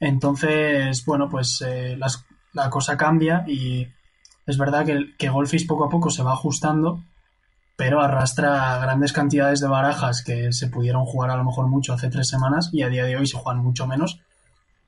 Entonces, 0.00 1.04
bueno, 1.04 1.28
pues 1.28 1.62
eh, 1.66 1.96
la 2.52 2.70
cosa 2.70 2.96
cambia 2.96 3.44
y 3.46 3.88
es 4.46 4.58
verdad 4.58 4.84
que, 4.84 5.14
que 5.16 5.28
Golfis 5.28 5.66
poco 5.66 5.84
a 5.84 5.88
poco 5.88 6.10
se 6.10 6.22
va 6.22 6.32
ajustando, 6.32 7.02
pero 7.76 8.00
arrastra 8.00 8.78
grandes 8.78 9.12
cantidades 9.12 9.60
de 9.60 9.68
barajas 9.68 10.22
que 10.22 10.52
se 10.52 10.68
pudieron 10.68 11.04
jugar 11.04 11.30
a 11.30 11.36
lo 11.36 11.44
mejor 11.44 11.66
mucho 11.66 11.92
hace 11.92 12.10
tres 12.10 12.28
semanas 12.28 12.70
y 12.72 12.82
a 12.82 12.88
día 12.88 13.04
de 13.04 13.16
hoy 13.16 13.26
se 13.26 13.38
juegan 13.38 13.62
mucho 13.62 13.86
menos, 13.86 14.20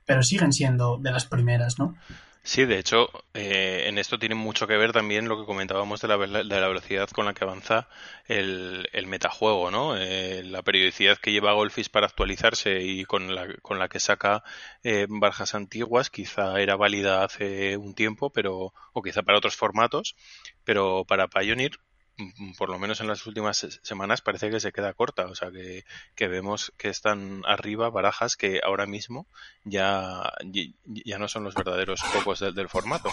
pero 0.05 0.23
siguen 0.23 0.53
siendo 0.53 0.99
de 0.99 1.11
las 1.11 1.27
primeras, 1.27 1.79
¿no? 1.79 1.97
Sí, 2.49 2.65
de 2.65 2.79
hecho, 2.79 3.09
eh, 3.35 3.87
en 3.89 3.99
esto 3.99 4.19
tiene 4.21 4.37
mucho 4.37 4.69
que 4.69 4.77
ver 4.77 4.93
también 4.93 5.27
lo 5.29 5.37
que 5.37 5.45
comentábamos 5.45 6.01
de 6.01 6.07
la, 6.09 6.17
de 6.17 6.45
la 6.45 6.69
velocidad 6.69 7.09
con 7.11 7.27
la 7.27 7.35
que 7.35 7.43
avanza 7.43 7.89
el, 8.29 8.89
el 8.93 9.07
metajuego, 9.09 9.73
¿no? 9.73 9.97
Eh, 9.97 10.45
la 10.45 10.63
periodicidad 10.63 11.19
que 11.19 11.33
lleva 11.33 11.55
Golfis 11.55 11.89
para 11.89 12.07
actualizarse 12.07 12.81
y 12.83 13.05
con 13.05 13.35
la, 13.35 13.53
con 13.63 13.81
la 13.81 13.89
que 13.89 13.99
saca 13.99 14.45
eh, 14.85 15.07
barjas 15.09 15.57
antiguas 15.57 16.09
quizá 16.09 16.61
era 16.61 16.77
válida 16.77 17.25
hace 17.25 17.77
un 17.77 17.95
tiempo, 17.95 18.31
pero 18.31 18.73
o 18.93 19.03
quizá 19.03 19.23
para 19.25 19.39
otros 19.39 19.57
formatos, 19.57 20.15
pero 20.65 21.05
para 21.05 21.27
Pioneer 21.27 21.73
por 22.57 22.71
lo 22.71 22.79
menos 22.79 23.01
en 23.01 23.09
las 23.09 23.27
últimas 23.27 23.79
semanas 23.83 24.23
parece 24.23 24.51
que 24.51 24.61
se 24.61 24.73
queda 24.73 24.95
corta, 24.95 25.27
o 25.27 25.35
sea 25.35 25.51
que, 25.51 25.85
que 26.15 26.29
vemos 26.29 26.73
que 26.77 26.89
están 26.89 27.43
arriba 27.47 27.91
barajas 27.91 28.37
que 28.37 28.61
ahora 28.65 28.87
mismo 28.87 29.27
ya, 29.65 30.33
ya 30.85 31.19
no 31.19 31.29
son 31.29 31.45
los 31.45 31.55
verdaderos 31.55 32.03
pocos 32.15 32.41
del, 32.41 32.69
formato. 32.69 33.11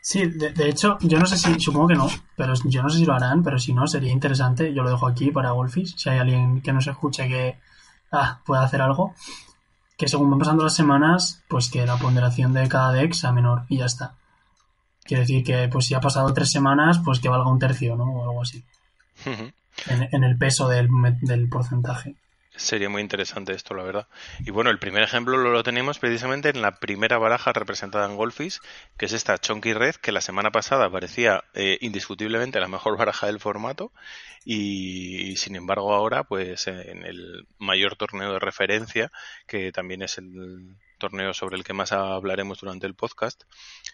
Sí, 0.00 0.26
de, 0.26 0.68
hecho, 0.68 0.98
yo 1.00 1.18
no 1.18 1.26
sé 1.26 1.36
si, 1.36 1.58
supongo 1.60 1.88
que 1.88 1.94
no, 1.94 2.08
pero 2.36 2.54
yo 2.64 2.82
no 2.82 2.88
sé 2.88 2.98
si 2.98 3.04
lo 3.04 3.14
harán, 3.14 3.42
pero 3.42 3.58
si 3.58 3.72
no, 3.72 3.86
sería 3.86 4.12
interesante, 4.12 4.72
yo 4.72 4.82
lo 4.82 4.90
dejo 4.90 5.06
aquí 5.06 5.30
para 5.30 5.52
Wolfish, 5.52 5.96
si 5.96 6.08
hay 6.08 6.18
alguien 6.18 6.62
que 6.62 6.72
nos 6.72 6.86
escuche 6.86 7.28
que 7.28 7.58
ah, 8.12 8.40
pueda 8.46 8.62
hacer 8.62 8.80
algo, 8.82 9.14
que 9.96 10.08
según 10.08 10.30
van 10.30 10.38
pasando 10.38 10.64
las 10.64 10.74
semanas, 10.74 11.42
pues 11.48 11.70
que 11.70 11.86
la 11.86 11.96
ponderación 11.96 12.52
de 12.52 12.68
cada 12.68 12.92
deck 12.92 13.12
sea 13.12 13.32
menor 13.32 13.64
y 13.68 13.78
ya 13.78 13.86
está. 13.86 14.14
Quiere 15.06 15.22
decir 15.22 15.44
que, 15.44 15.68
pues 15.68 15.86
si 15.86 15.94
ha 15.94 16.00
pasado 16.00 16.32
tres 16.32 16.50
semanas, 16.50 17.00
pues 17.04 17.20
que 17.20 17.28
valga 17.28 17.50
un 17.50 17.58
tercio, 17.58 17.96
¿no? 17.96 18.04
O 18.04 18.22
algo 18.22 18.42
así. 18.42 18.62
en, 19.24 20.24
el 20.24 20.36
peso 20.38 20.68
del, 20.68 20.88
del 21.20 21.48
porcentaje. 21.48 22.14
Sería 22.56 22.88
muy 22.88 23.02
interesante 23.02 23.52
esto, 23.52 23.74
la 23.74 23.82
verdad. 23.82 24.08
Y 24.40 24.50
bueno, 24.50 24.70
el 24.70 24.78
primer 24.78 25.02
ejemplo 25.02 25.36
lo, 25.36 25.62
tenemos 25.62 25.98
precisamente 25.98 26.48
en 26.48 26.62
la 26.62 26.76
primera 26.76 27.18
baraja 27.18 27.52
representada 27.52 28.06
en 28.06 28.16
Golfis, 28.16 28.60
que 28.96 29.04
es 29.04 29.12
esta 29.12 29.36
Chonky 29.36 29.74
Red, 29.74 29.96
que 29.96 30.10
la 30.10 30.22
semana 30.22 30.50
pasada 30.50 30.88
parecía 30.90 31.44
eh, 31.52 31.76
indiscutiblemente 31.82 32.58
la 32.58 32.68
mejor 32.68 32.96
baraja 32.96 33.26
del 33.26 33.40
formato 33.40 33.92
y, 34.44 35.36
sin 35.36 35.54
embargo 35.54 35.92
ahora, 35.92 36.24
pues 36.24 36.66
en 36.66 37.04
el 37.04 37.46
mayor 37.58 37.96
torneo 37.96 38.32
de 38.32 38.38
referencia, 38.38 39.12
que 39.46 39.70
también 39.70 40.02
es 40.02 40.16
el 40.16 40.76
torneo 40.98 41.34
sobre 41.34 41.56
el 41.56 41.64
que 41.64 41.74
más 41.74 41.92
hablaremos 41.92 42.60
durante 42.60 42.86
el 42.86 42.94
podcast, 42.94 43.42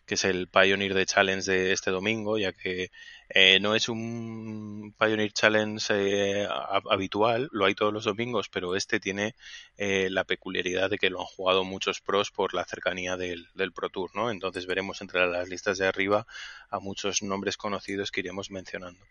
que 0.06 0.14
es 0.14 0.24
el 0.24 0.48
Pioneer 0.48 0.94
de 0.94 1.06
Challenge 1.06 1.50
de 1.50 1.72
este 1.72 1.90
domingo, 1.90 2.38
ya 2.38 2.52
que 2.52 2.90
eh, 3.34 3.60
no 3.60 3.74
es 3.74 3.88
un 3.88 4.94
Pioneer 4.98 5.32
Challenge 5.32 5.86
eh, 5.90 6.46
habitual, 6.90 7.48
lo 7.50 7.64
hay 7.64 7.74
todos 7.74 7.90
los 7.90 8.04
domingos, 8.04 8.50
pero 8.50 8.76
este 8.76 9.00
tiene 9.00 9.34
eh, 9.78 10.08
la 10.10 10.24
peculiaridad 10.24 10.90
de 10.90 10.98
que 10.98 11.08
lo 11.08 11.20
han 11.20 11.26
jugado 11.26 11.64
muchos 11.64 12.02
pros 12.02 12.30
por 12.30 12.52
la 12.52 12.66
cercanía 12.66 13.16
del, 13.16 13.48
del, 13.54 13.72
Pro 13.72 13.88
Tour, 13.88 14.10
¿no? 14.14 14.30
Entonces 14.30 14.66
veremos 14.66 15.00
entre 15.00 15.26
las 15.26 15.48
listas 15.48 15.78
de 15.78 15.86
arriba 15.86 16.26
a 16.68 16.78
muchos 16.78 17.22
nombres 17.22 17.56
conocidos 17.56 18.10
que 18.10 18.20
iremos 18.20 18.50
mencionando. 18.50 19.02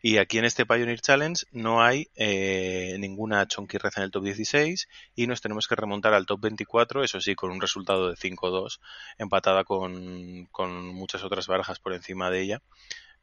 Y 0.00 0.16
aquí 0.16 0.38
en 0.38 0.46
este 0.46 0.64
Pioneer 0.64 1.02
Challenge 1.02 1.44
no 1.52 1.82
hay 1.82 2.08
ninguna 2.98 3.46
Chonky 3.46 3.76
en 3.96 4.02
el 4.02 4.10
top 4.10 4.24
16 4.24 4.88
y 5.14 5.26
nos 5.26 5.42
tenemos 5.42 5.68
que 5.68 5.76
remontar 5.76 6.14
al 6.14 6.24
top 6.24 6.40
24, 6.40 7.04
eso 7.04 7.20
sí, 7.20 7.34
con 7.34 7.50
un 7.50 7.60
resultado 7.60 8.08
de 8.08 8.16
5-2, 8.16 8.80
empatada 9.18 9.64
con, 9.64 10.46
con 10.46 10.86
muchas 10.86 11.22
otras 11.22 11.46
barajas 11.46 11.80
por 11.80 11.92
encima 11.92 12.30
de 12.30 12.40
ella. 12.40 12.62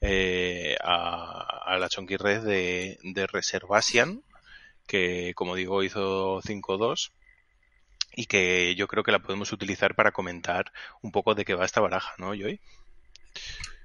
Eh, 0.07 0.75
a, 0.83 1.77
la 1.79 1.89
Chonky 1.89 2.15
Red 2.15 2.43
de, 2.43 2.99
de 3.03 3.27
Reservasian, 3.27 4.21
que 4.87 5.33
como 5.35 5.55
digo 5.55 5.83
hizo 5.83 6.41
5-2 6.41 7.11
y 8.15 8.25
que 8.25 8.75
yo 8.75 8.87
creo 8.87 9.03
que 9.03 9.11
la 9.11 9.19
podemos 9.19 9.51
utilizar 9.51 9.95
para 9.95 10.11
comentar 10.11 10.71
un 11.01 11.11
poco 11.11 11.35
de 11.35 11.43
qué 11.43 11.55
va 11.55 11.65
esta 11.65 11.81
baraja, 11.81 12.13
¿no, 12.17 12.33
Joy? 12.33 12.59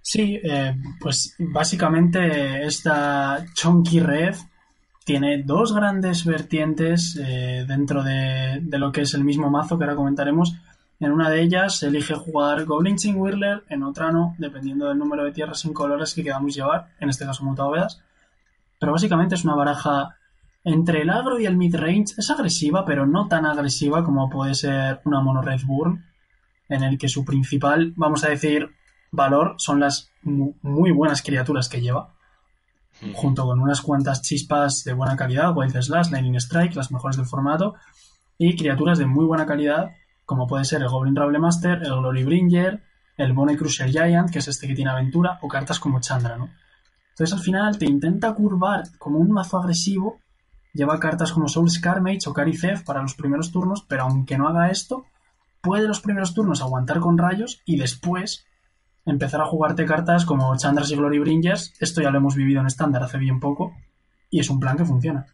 Sí, 0.03 0.39
eh, 0.45 0.75
pues 1.01 1.35
básicamente 1.39 2.65
esta 2.65 3.45
Chonky 3.55 4.01
Red 4.01 4.37
tiene 5.05 5.43
dos 5.43 5.75
grandes 5.75 6.25
vertientes 6.25 7.19
eh, 7.21 7.65
dentro 7.67 8.03
de, 8.03 8.61
de, 8.63 8.79
lo 8.79 8.93
que 8.93 9.03
es 9.03 9.15
el 9.15 9.25
mismo 9.25 9.51
mazo 9.51 9.79
que 9.79 9.85
ahora 9.85 9.97
comentaremos. 9.97 10.55
En 11.01 11.13
una 11.13 11.31
de 11.31 11.43
ellas 11.43 11.79
se 11.79 11.87
elige 11.87 12.15
jugar 12.15 12.65
Goblin 12.67 12.97
Whirler, 13.17 13.65
en 13.69 13.83
otra 13.83 14.13
no, 14.13 14.35
dependiendo 14.39 14.89
del 14.89 14.99
número 14.99 15.25
de 15.25 15.33
tierras 15.33 15.61
sin 15.61 15.73
colores 15.73 16.15
que 16.15 16.23
queramos 16.23 16.55
llevar, 16.55 16.89
en 17.01 17.09
este 17.09 17.25
caso 17.25 17.43
mutabovedas. 17.43 18.03
Pero 18.79 18.93
básicamente 18.93 19.35
es 19.35 19.45
una 19.45 19.55
baraja 19.55 20.17
entre 20.63 21.03
el 21.03 21.11
agro 21.11 21.41
y 21.41 21.47
el 21.47 21.57
mid-range. 21.57 22.15
Es 22.19 22.31
agresiva, 22.31 22.85
pero 22.85 23.07
no 23.07 23.29
tan 23.29 23.47
agresiva 23.47 24.05
como 24.05 24.29
puede 24.29 24.55
ser 24.55 25.01
una 25.07 25.21
Mono 25.23 25.41
Red 25.41 25.63
Burn, 25.65 26.05
en 26.69 26.83
el 26.83 26.99
que 26.99 27.09
su 27.09 27.25
principal, 27.25 27.95
vamos 27.97 28.23
a 28.25 28.29
decir, 28.29 28.71
valor 29.11 29.55
son 29.57 29.81
las 29.81 30.11
muy 30.23 30.93
buenas 30.93 31.23
criaturas 31.23 31.69
que 31.69 31.81
lleva 31.81 32.15
junto 33.15 33.45
con 33.45 33.61
unas 33.61 33.81
cuantas 33.81 34.23
chispas 34.23 34.85
de 34.85 34.93
buena 34.93 35.17
calidad, 35.17 35.57
Wild 35.57 35.81
Slash, 35.81 36.11
Lightning 36.11 36.37
Strike, 36.37 36.75
las 36.75 36.93
mejores 36.93 37.17
del 37.17 37.27
formato, 37.27 37.75
y 38.39 38.57
criaturas 38.57 38.99
de 38.99 39.07
muy 39.07 39.25
buena 39.25 39.47
calidad, 39.47 39.91
como 40.31 40.47
puede 40.47 40.65
ser 40.65 40.81
el 40.81 40.89
Goblin 40.89 41.17
Rable 41.17 41.41
Master, 41.41 41.83
el 41.83 41.91
Glory 41.91 42.23
Bringer, 42.23 42.81
el 43.17 43.33
Bone 43.33 43.57
Cruiser 43.57 43.91
Giant, 43.91 44.31
que 44.31 44.39
es 44.39 44.47
este 44.47 44.69
que 44.69 44.77
tiene 44.77 44.93
aventura, 44.93 45.41
o 45.43 45.49
cartas 45.49 45.81
como 45.81 45.99
Chandra, 45.99 46.39
¿no? 46.39 46.51
Entonces 47.09 47.37
al 47.37 47.43
final 47.43 47.79
te 47.79 47.87
intenta 47.87 48.33
curvar 48.33 48.85
como 48.97 49.19
un 49.19 49.33
mazo 49.33 49.59
agresivo, 49.59 50.21
lleva 50.73 51.01
cartas 51.01 51.33
como 51.33 51.49
Soul 51.49 51.69
Scarmage 51.69 52.29
o 52.29 52.33
Caricef 52.33 52.85
para 52.85 53.03
los 53.03 53.17
primeros 53.17 53.51
turnos, 53.51 53.85
pero 53.89 54.05
aunque 54.05 54.39
no 54.39 54.47
haga 54.47 54.71
esto, 54.71 55.05
puede 55.61 55.89
los 55.89 56.01
primeros 56.01 56.33
turnos 56.33 56.63
aguantar 56.63 57.01
con 57.01 57.19
rayos 57.19 57.61
y 57.65 57.77
después 57.77 58.47
empezar 59.07 59.41
a 59.41 59.47
jugarte 59.47 59.85
cartas 59.85 60.25
como 60.25 60.57
Chandras 60.57 60.93
y 60.93 60.95
Glory 60.95 61.19
Bringers. 61.19 61.75
Esto 61.81 62.03
ya 62.03 62.13
lo 62.13 62.19
hemos 62.19 62.37
vivido 62.37 62.61
en 62.61 62.69
estándar 62.69 63.03
hace 63.03 63.19
bien 63.19 63.41
poco 63.41 63.73
y 64.31 64.39
es 64.39 64.49
un 64.49 64.61
plan 64.61 64.77
que 64.77 64.85
funciona. 64.85 65.27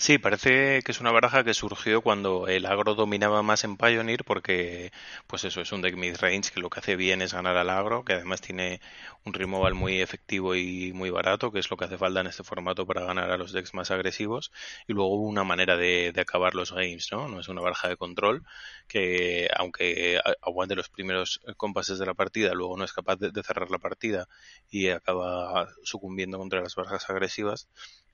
Sí, 0.00 0.16
parece 0.18 0.80
que 0.84 0.92
es 0.92 1.00
una 1.00 1.10
baraja 1.10 1.42
que 1.42 1.54
surgió 1.54 2.02
cuando 2.02 2.46
el 2.46 2.66
agro 2.66 2.94
dominaba 2.94 3.42
más 3.42 3.64
en 3.64 3.76
Pioneer 3.76 4.24
porque, 4.24 4.92
pues 5.26 5.42
eso, 5.44 5.60
es 5.60 5.72
un 5.72 5.82
deck 5.82 5.96
mid-range 5.96 6.52
que 6.52 6.60
lo 6.60 6.70
que 6.70 6.78
hace 6.78 6.94
bien 6.94 7.20
es 7.20 7.34
ganar 7.34 7.56
al 7.56 7.68
agro, 7.68 8.04
que 8.04 8.12
además 8.12 8.40
tiene 8.40 8.80
un 9.24 9.34
removal 9.34 9.74
muy 9.74 10.00
efectivo 10.00 10.54
y 10.54 10.92
muy 10.92 11.10
barato, 11.10 11.50
que 11.50 11.58
es 11.58 11.68
lo 11.70 11.76
que 11.76 11.84
hace 11.86 11.98
falta 11.98 12.20
en 12.20 12.28
este 12.28 12.44
formato 12.44 12.86
para 12.86 13.04
ganar 13.04 13.30
a 13.32 13.36
los 13.36 13.52
decks 13.52 13.74
más 13.74 13.90
agresivos. 13.90 14.52
Y 14.86 14.92
luego 14.92 15.16
una 15.16 15.42
manera 15.42 15.76
de, 15.76 16.12
acabar 16.16 16.54
los 16.54 16.72
games, 16.72 17.08
¿no? 17.10 17.28
No 17.28 17.40
es 17.40 17.48
una 17.48 17.60
baraja 17.60 17.88
de 17.88 17.96
control 17.96 18.44
que, 18.86 19.48
aunque 19.56 20.20
aguante 20.42 20.76
los 20.76 20.88
primeros 20.90 21.40
compases 21.56 21.98
de 21.98 22.06
la 22.06 22.14
partida, 22.14 22.54
luego 22.54 22.76
no 22.76 22.84
es 22.84 22.92
capaz 22.92 23.16
de, 23.16 23.32
de 23.32 23.42
cerrar 23.42 23.70
la 23.70 23.78
partida 23.78 24.28
y 24.70 24.88
acaba 24.90 25.68
sucumbiendo 25.82 26.38
contra 26.38 26.60
las 26.62 26.76
barajas 26.76 27.10
agresivas 27.10 27.68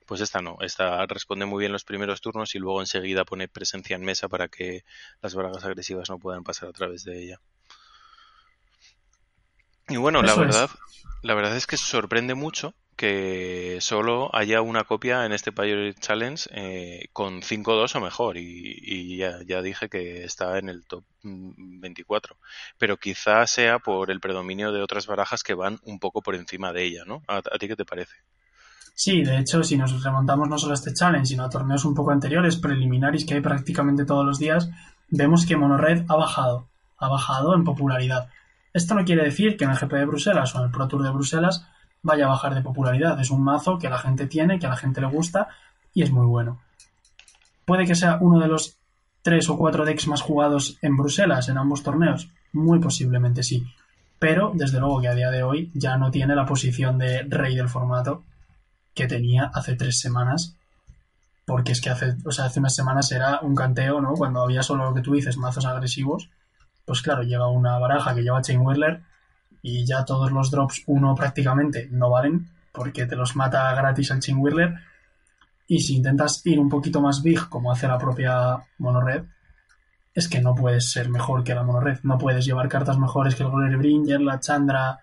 pues 0.07 0.21
esta 0.21 0.43
no, 0.43 0.59
esta 0.61 1.05
responde 1.07 1.47
muy 1.47 1.61
bien 1.61 1.73
los 1.73 1.85
primeros 1.85 2.21
turnos 2.21 2.55
y 2.55 2.59
luego 2.59 2.81
enseguida 2.81 3.25
pone 3.25 3.49
presencia 3.49 3.97
en 3.97 4.05
mesa 4.05 4.29
para 4.29 4.49
que 4.49 4.85
las 5.23 5.35
barajas 5.35 5.65
agresivas 5.65 6.11
no 6.11 6.19
puedan 6.19 6.45
pasar 6.45 6.69
a 6.69 6.73
través 6.73 7.05
de 7.05 7.23
ella. 7.23 7.41
Y 9.89 9.97
bueno, 9.97 10.23
la 10.23 10.35
verdad, 10.35 10.71
la 11.23 11.35
verdad 11.35 11.57
es 11.57 11.67
que 11.67 11.77
sorprende 11.77 12.35
mucho 12.35 12.75
que 12.97 13.79
solo 13.81 14.31
haya 14.35 14.63
una 14.63 14.85
copia 14.85 15.27
en 15.27 15.33
este 15.33 15.53
Pioneer 15.53 15.95
Challenge 15.95 16.49
eh, 16.53 17.09
con 17.13 17.43
5-2 17.43 17.97
o 17.97 18.01
mejor 18.01 18.37
y, 18.39 19.17
ya, 19.17 19.63
dije 19.63 19.89
que 19.89 20.25
está 20.25 20.59
en 20.59 20.69
el 20.69 20.87
top 20.87 21.05
24 21.23 22.37
pero 22.79 22.97
quizá 22.97 23.47
sea 23.47 23.79
por 23.81 24.11
el 24.11 24.21
predominio 24.21 24.71
de 24.73 24.83
otras 24.83 25.07
barajas 25.07 25.43
que 25.43 25.55
van 25.55 25.81
un 25.83 25.99
poco 25.99 26.23
por 26.23 26.35
encima 26.35 26.73
de 26.73 26.85
ella, 26.85 27.05
¿no? 27.05 27.23
a 27.27 27.43
ti 27.43 27.67
qué 27.67 27.77
te 27.77 27.85
parece? 27.85 28.15
Sí, 28.95 29.25
de 29.25 29.39
hecho, 29.39 29.65
si 29.65 29.77
nos 29.77 30.03
remontamos 30.03 30.49
no 30.49 30.57
solo 30.57 30.73
a 30.73 30.75
este 30.75 30.95
challenge, 30.95 31.27
sino 31.27 31.45
a 31.45 31.51
torneos 31.51 31.85
un 31.85 31.95
poco 31.95 32.13
anteriores, 32.13 32.57
preliminares 32.57 33.25
que 33.25 33.35
hay 33.35 33.41
prácticamente 33.41 34.05
todos 34.05 34.25
los 34.25 34.39
días, 34.39 34.71
vemos 35.11 35.47
que 35.47 35.57
Monored 35.57 36.05
ha 36.09 36.15
bajado, 36.15 36.69
ha 36.99 37.09
bajado 37.09 37.55
en 37.55 37.65
popularidad. 37.65 38.29
Esto 38.73 38.95
no 38.95 39.05
quiere 39.05 39.25
decir 39.25 39.57
que 39.57 39.65
en 39.65 39.71
el 39.71 39.77
GP 39.77 39.93
de 39.93 40.05
Bruselas 40.05 40.55
o 40.55 40.59
en 40.59 40.67
el 40.67 40.71
Pro 40.71 40.87
Tour 40.87 41.03
de 41.03 41.11
Bruselas 41.11 41.67
vaya 42.03 42.27
a 42.27 42.29
bajar 42.29 42.55
de 42.55 42.63
popularidad. 42.63 43.19
Es 43.21 43.31
un 43.31 43.43
mazo 43.43 43.79
que 43.79 43.89
la 43.89 43.99
gente 43.99 44.27
tiene, 44.27 44.61
que 44.61 44.67
a 44.67 44.71
la 44.71 44.77
gente 44.77 45.01
le 45.01 45.09
gusta 45.09 45.49
y 45.93 46.03
es 46.03 46.13
muy 46.13 46.27
bueno. 46.27 46.61
Puede 47.65 47.87
que 47.87 47.95
sea 47.97 48.19
uno 48.21 48.39
de 48.39 48.47
los 48.47 48.77
tres 49.23 49.49
o 49.49 49.57
cuatro 49.57 49.85
decks 49.85 50.07
más 50.07 50.23
jugados 50.23 50.79
en 50.83 50.97
Bruselas 50.97 51.49
en 51.49 51.59
ambos 51.59 51.83
torneos. 51.83 52.29
Muy 52.53 52.79
posiblemente 52.79 53.43
sí. 53.43 53.65
Pero 54.19 54.53
desde 54.55 54.79
luego 54.79 55.01
que 55.01 55.09
a 55.09 55.15
día 55.15 55.31
de 55.31 55.43
hoy 55.43 55.71
ya 55.75 55.97
no 55.97 56.11
tiene 56.11 56.37
la 56.37 56.47
posición 56.47 56.99
de 56.99 57.23
rey 57.23 57.57
del 57.57 57.69
formato 57.69 58.23
que 58.95 59.07
tenía 59.07 59.51
hace 59.53 59.75
tres 59.75 59.99
semanas. 59.99 60.57
Porque 61.47 61.73
es 61.73 61.81
que 61.81 61.91
hace, 61.91 62.15
o 62.25 62.31
sea, 62.31 62.47
hace 62.47 62.61
unas 62.61 62.75
semanas 62.75 63.13
era 63.13 63.41
un 63.41 63.55
canteo, 63.55 64.01
¿no? 64.01 64.15
Cuando 64.15 64.43
había 64.43 64.63
solo 64.63 64.85
lo 64.87 64.95
que 64.95 65.03
tú 65.03 65.13
dices, 65.13 65.37
mazos 65.37 65.67
agresivos. 65.67 66.31
Pues 66.87 67.03
claro, 67.03 67.23
llega 67.23 67.49
una 67.49 67.79
baraja 67.79 68.15
que 68.15 68.23
lleva 68.23 68.43
Chain 68.43 68.61
Whirler 68.61 69.03
y 69.63 69.85
ya 69.85 70.05
todos 70.05 70.31
los 70.31 70.51
drops 70.51 70.83
uno 70.87 71.15
prácticamente 71.15 71.89
no 71.91 72.11
valen 72.11 72.51
porque 72.73 73.07
te 73.07 73.17
los 73.17 73.37
mata 73.37 73.75
gratis 73.75 74.11
el 74.11 74.21
Chain 74.21 74.39
Whirler. 74.39 74.75
Y 75.67 75.81
si 75.81 75.97
intentas 75.97 76.45
ir 76.45 76.59
un 76.59 76.69
poquito 76.69 77.01
más 77.01 77.23
big, 77.23 77.49
como 77.49 77.73
hace 77.73 77.89
la 77.89 77.99
propia 77.99 78.59
Monored, 78.79 79.25
es 80.15 80.29
que 80.29 80.41
no 80.41 80.55
puedes 80.55 80.91
ser 80.91 81.09
mejor 81.09 81.45
que 81.45 81.55
la 81.55 81.63
Monored. 81.63 82.01
No 82.03 82.19
puedes 82.19 82.45
llevar 82.45 82.69
cartas 82.69 82.99
mejores 82.99 83.35
que 83.35 83.43
el 83.43 83.51
Glory 83.51 83.77
Bringer, 83.77 84.21
la 84.21 84.41
Chandra, 84.41 84.99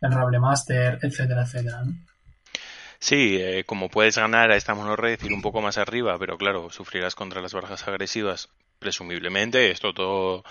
el 0.00 0.12
Rable 0.12 0.40
Master, 0.40 0.98
etcétera, 1.02 1.42
etcétera. 1.42 1.82
¿no? 1.84 1.94
Sí, 3.02 3.36
eh, 3.40 3.64
como 3.64 3.88
puedes 3.88 4.16
ganar 4.16 4.52
a 4.52 4.56
esta 4.56 4.76
monored, 4.76 5.20
ir 5.24 5.32
un 5.32 5.42
poco 5.42 5.60
más 5.60 5.76
arriba, 5.76 6.16
pero 6.20 6.38
claro, 6.38 6.70
sufrirás 6.70 7.16
contra 7.16 7.42
las 7.42 7.52
barajas 7.52 7.88
agresivas, 7.88 8.48
presumiblemente, 8.78 9.72
esto 9.72 9.92
todo 9.92 10.44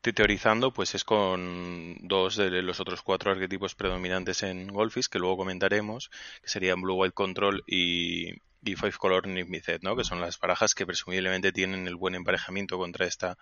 teorizando, 0.00 0.72
pues 0.72 0.94
es 0.94 1.02
con 1.02 1.96
dos 2.02 2.36
de 2.36 2.62
los 2.62 2.78
otros 2.78 3.02
cuatro 3.02 3.32
arquetipos 3.32 3.74
predominantes 3.74 4.44
en 4.44 4.68
Golfis, 4.68 5.08
que 5.08 5.18
luego 5.18 5.38
comentaremos, 5.38 6.10
que 6.42 6.48
serían 6.48 6.80
Blue 6.80 6.94
White 6.94 7.12
Control 7.12 7.64
y, 7.66 8.30
y 8.62 8.76
Five 8.76 8.92
Color 8.92 9.26
Nigmicet, 9.26 9.82
¿no? 9.82 9.96
que 9.96 10.04
son 10.04 10.20
las 10.20 10.38
barajas 10.38 10.76
que 10.76 10.86
presumiblemente 10.86 11.50
tienen 11.50 11.88
el 11.88 11.96
buen 11.96 12.14
emparejamiento 12.14 12.78
contra 12.78 13.06
esta 13.06 13.36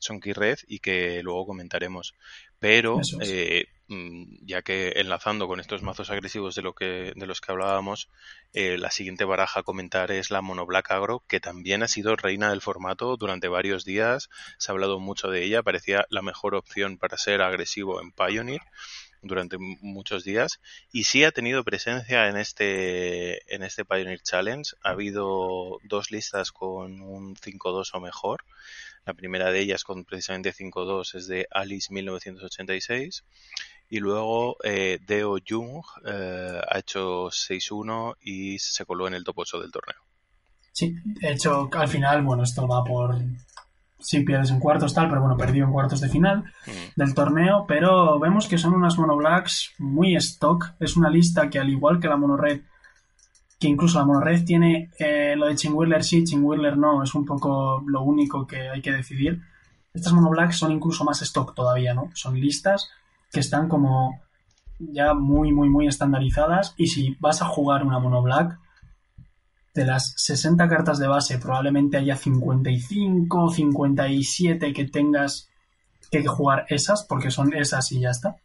Chunky 0.00 0.32
Red 0.32 0.60
y 0.66 0.78
que 0.78 1.22
luego 1.22 1.48
comentaremos. 1.48 2.14
Pero 2.58 2.98
eh, 3.20 3.66
ya 3.88 4.62
que 4.62 4.94
enlazando 4.96 5.46
con 5.46 5.60
estos 5.60 5.82
mazos 5.82 6.10
agresivos 6.10 6.56
de 6.56 6.62
lo 6.62 6.74
que 6.74 7.12
de 7.14 7.26
los 7.26 7.40
que 7.40 7.52
hablábamos 7.52 8.08
eh, 8.52 8.78
la 8.78 8.90
siguiente 8.90 9.24
baraja 9.24 9.60
a 9.60 9.62
comentar 9.62 10.10
es 10.10 10.30
la 10.30 10.42
mono 10.42 10.66
black 10.66 10.90
agro 10.90 11.22
que 11.28 11.38
también 11.38 11.82
ha 11.84 11.88
sido 11.88 12.16
reina 12.16 12.50
del 12.50 12.62
formato 12.62 13.16
durante 13.16 13.48
varios 13.48 13.84
días. 13.84 14.28
Se 14.58 14.70
ha 14.70 14.72
hablado 14.72 14.98
mucho 14.98 15.28
de 15.28 15.44
ella 15.44 15.62
parecía 15.62 16.06
la 16.10 16.22
mejor 16.22 16.54
opción 16.54 16.98
para 16.98 17.16
ser 17.16 17.42
agresivo 17.42 18.00
en 18.00 18.10
Pioneer 18.10 18.62
durante 19.22 19.56
muchos 19.58 20.24
días. 20.24 20.60
Y 20.92 21.04
sí 21.04 21.24
ha 21.24 21.32
tenido 21.32 21.64
presencia 21.64 22.28
en 22.28 22.36
este 22.36 23.54
en 23.54 23.62
este 23.62 23.84
Pioneer 23.84 24.20
Challenge. 24.20 24.68
Ha 24.82 24.90
habido 24.90 25.78
dos 25.84 26.10
listas 26.10 26.50
con 26.50 27.00
un 27.02 27.36
5-2 27.36 27.90
o 27.92 28.00
mejor. 28.00 28.44
La 29.04 29.14
primera 29.14 29.52
de 29.52 29.60
ellas 29.60 29.84
con 29.84 30.04
precisamente 30.04 30.52
5-2 30.52 31.14
es 31.14 31.28
de 31.28 31.46
Alice 31.52 31.92
1986 31.92 33.22
y 33.88 34.00
luego 34.00 34.56
eh, 34.64 34.98
Deo 35.06 35.36
Jung 35.46 35.82
eh, 36.04 36.60
ha 36.68 36.78
hecho 36.78 37.26
6-1 37.26 38.16
y 38.22 38.58
se 38.58 38.84
coló 38.84 39.06
en 39.06 39.14
el 39.14 39.24
top 39.24 39.38
8 39.38 39.60
del 39.60 39.70
torneo. 39.70 39.96
Sí, 40.72 40.94
de 41.04 41.32
hecho, 41.32 41.70
al 41.72 41.88
final, 41.88 42.22
bueno, 42.22 42.42
esto 42.42 42.66
va 42.66 42.84
por. 42.84 43.16
Si 43.98 44.20
pierdes 44.20 44.50
en 44.50 44.60
cuartos, 44.60 44.92
tal, 44.92 45.08
pero 45.08 45.22
bueno, 45.22 45.36
perdió 45.36 45.64
en 45.64 45.72
cuartos 45.72 46.00
de 46.00 46.10
final 46.10 46.44
mm. 46.66 46.70
del 46.96 47.14
torneo. 47.14 47.64
Pero 47.66 48.18
vemos 48.18 48.46
que 48.46 48.58
son 48.58 48.74
unas 48.74 48.98
Mono 48.98 49.16
Blacks 49.16 49.72
muy 49.78 50.16
stock. 50.16 50.74
Es 50.78 50.96
una 50.96 51.08
lista 51.08 51.48
que, 51.48 51.58
al 51.58 51.70
igual 51.70 51.98
que 51.98 52.08
la 52.08 52.18
Mono 52.18 52.36
Red, 52.36 52.60
que 53.58 53.68
incluso 53.68 53.98
la 53.98 54.04
Mono 54.04 54.20
Red 54.20 54.44
tiene 54.44 54.90
eh, 54.98 55.34
lo 55.34 55.46
de 55.46 55.56
Chingwiller 55.56 56.04
sí, 56.04 56.24
Chingwiller 56.24 56.76
no, 56.76 57.02
es 57.02 57.14
un 57.14 57.24
poco 57.24 57.82
lo 57.86 58.02
único 58.02 58.46
que 58.46 58.68
hay 58.68 58.82
que 58.82 58.92
decidir. 58.92 59.40
Estas 59.94 60.12
Mono 60.12 60.28
Blacks 60.28 60.58
son 60.58 60.72
incluso 60.72 61.04
más 61.04 61.22
stock 61.22 61.54
todavía, 61.54 61.94
¿no? 61.94 62.10
Son 62.12 62.38
listas 62.38 62.90
que 63.30 63.40
están 63.40 63.68
como 63.68 64.20
ya 64.78 65.14
muy, 65.14 65.52
muy, 65.52 65.68
muy 65.68 65.86
estandarizadas. 65.86 66.74
Y 66.76 66.88
si 66.88 67.16
vas 67.20 67.42
a 67.42 67.46
jugar 67.46 67.84
una 67.84 67.98
mono 67.98 68.22
black, 68.22 68.58
de 69.76 69.84
las 69.84 70.14
60 70.16 70.68
cartas 70.68 70.98
de 70.98 71.06
base, 71.06 71.38
probablemente 71.38 71.98
haya 71.98 72.16
55 72.16 73.50
57 73.50 74.72
que 74.72 74.84
tengas 74.86 75.50
que 76.10 76.26
jugar 76.26 76.64
esas, 76.68 77.04
porque 77.04 77.30
son 77.30 77.52
esas 77.54 77.92
y 77.92 78.00
ya 78.00 78.10
está. 78.10 78.36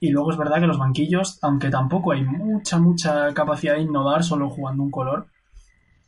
Y 0.00 0.10
luego 0.10 0.32
es 0.32 0.36
verdad 0.36 0.58
que 0.58 0.66
los 0.66 0.78
banquillos, 0.78 1.38
aunque 1.42 1.70
tampoco 1.70 2.10
hay 2.10 2.24
mucha, 2.24 2.78
mucha 2.78 3.32
capacidad 3.34 3.74
de 3.74 3.82
innovar 3.82 4.24
solo 4.24 4.50
jugando 4.50 4.82
un 4.82 4.90
color, 4.90 5.28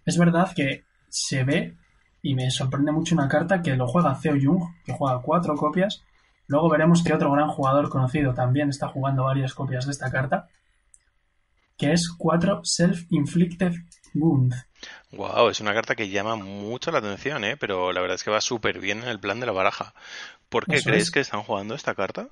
es 0.04 0.18
verdad 0.18 0.52
que 0.54 0.84
se 1.08 1.44
ve 1.44 1.76
y 2.22 2.34
me 2.34 2.50
sorprende 2.50 2.90
mucho 2.90 3.14
una 3.14 3.28
carta 3.28 3.62
que 3.62 3.76
lo 3.76 3.86
juega 3.86 4.18
Theo 4.20 4.34
Jung, 4.40 4.64
que 4.84 4.92
juega 4.92 5.22
cuatro 5.22 5.54
copias, 5.54 6.02
Luego 6.46 6.68
veremos 6.68 7.02
que 7.02 7.14
otro 7.14 7.32
gran 7.32 7.48
jugador 7.48 7.88
conocido 7.88 8.34
también 8.34 8.68
está 8.68 8.88
jugando 8.88 9.24
varias 9.24 9.54
copias 9.54 9.86
de 9.86 9.92
esta 9.92 10.10
carta, 10.10 10.48
que 11.76 11.92
es 11.92 12.10
4 12.16 12.62
Self-Inflicted 12.64 13.74
Wounds. 14.14 14.66
Wow, 15.12 15.48
es 15.48 15.60
una 15.60 15.74
carta 15.74 15.94
que 15.94 16.08
llama 16.08 16.36
mucho 16.36 16.90
la 16.90 16.98
atención, 16.98 17.44
¿eh? 17.44 17.56
pero 17.56 17.92
la 17.92 18.00
verdad 18.00 18.16
es 18.16 18.24
que 18.24 18.30
va 18.30 18.40
súper 18.40 18.80
bien 18.80 19.02
en 19.02 19.08
el 19.08 19.20
plan 19.20 19.40
de 19.40 19.46
la 19.46 19.52
baraja. 19.52 19.94
¿Por 20.48 20.66
qué 20.66 20.82
crees 20.82 21.10
que 21.10 21.20
están 21.20 21.42
jugando 21.42 21.74
esta 21.74 21.94
carta? 21.94 22.28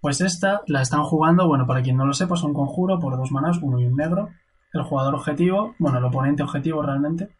Pues 0.00 0.20
esta 0.20 0.62
la 0.66 0.82
están 0.82 1.04
jugando, 1.04 1.46
bueno, 1.46 1.66
para 1.66 1.82
quien 1.82 1.96
no 1.96 2.06
lo 2.06 2.12
sepa, 2.12 2.34
es 2.34 2.42
un 2.42 2.54
conjuro 2.54 2.98
por 2.98 3.16
dos 3.16 3.30
manas, 3.30 3.58
uno 3.62 3.80
y 3.80 3.86
un 3.86 3.96
negro. 3.96 4.30
El 4.72 4.82
jugador 4.82 5.14
objetivo, 5.14 5.74
bueno, 5.78 5.98
el 5.98 6.04
oponente 6.04 6.42
objetivo 6.42 6.82
realmente, 6.82 7.30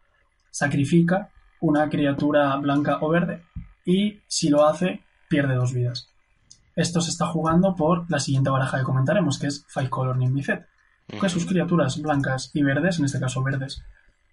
sacrifica 0.50 1.30
una 1.60 1.88
criatura 1.88 2.54
blanca 2.56 2.98
o 3.00 3.08
verde 3.08 3.42
y 3.84 4.20
si 4.26 4.48
lo 4.48 4.66
hace, 4.66 5.02
pierde 5.32 5.54
dos 5.54 5.72
vidas. 5.72 6.10
Esto 6.76 7.00
se 7.00 7.08
está 7.08 7.26
jugando 7.26 7.74
por 7.74 8.04
la 8.10 8.20
siguiente 8.20 8.50
baraja 8.50 8.76
que 8.76 8.84
comentaremos, 8.84 9.38
que 9.38 9.46
es 9.46 9.64
Five 9.66 9.88
Color 9.88 10.18
Nimbicet, 10.18 10.66
que 11.08 11.28
sus 11.30 11.46
criaturas 11.46 12.00
blancas 12.02 12.50
y 12.52 12.62
verdes, 12.62 12.98
en 12.98 13.06
este 13.06 13.18
caso 13.18 13.42
verdes, 13.42 13.82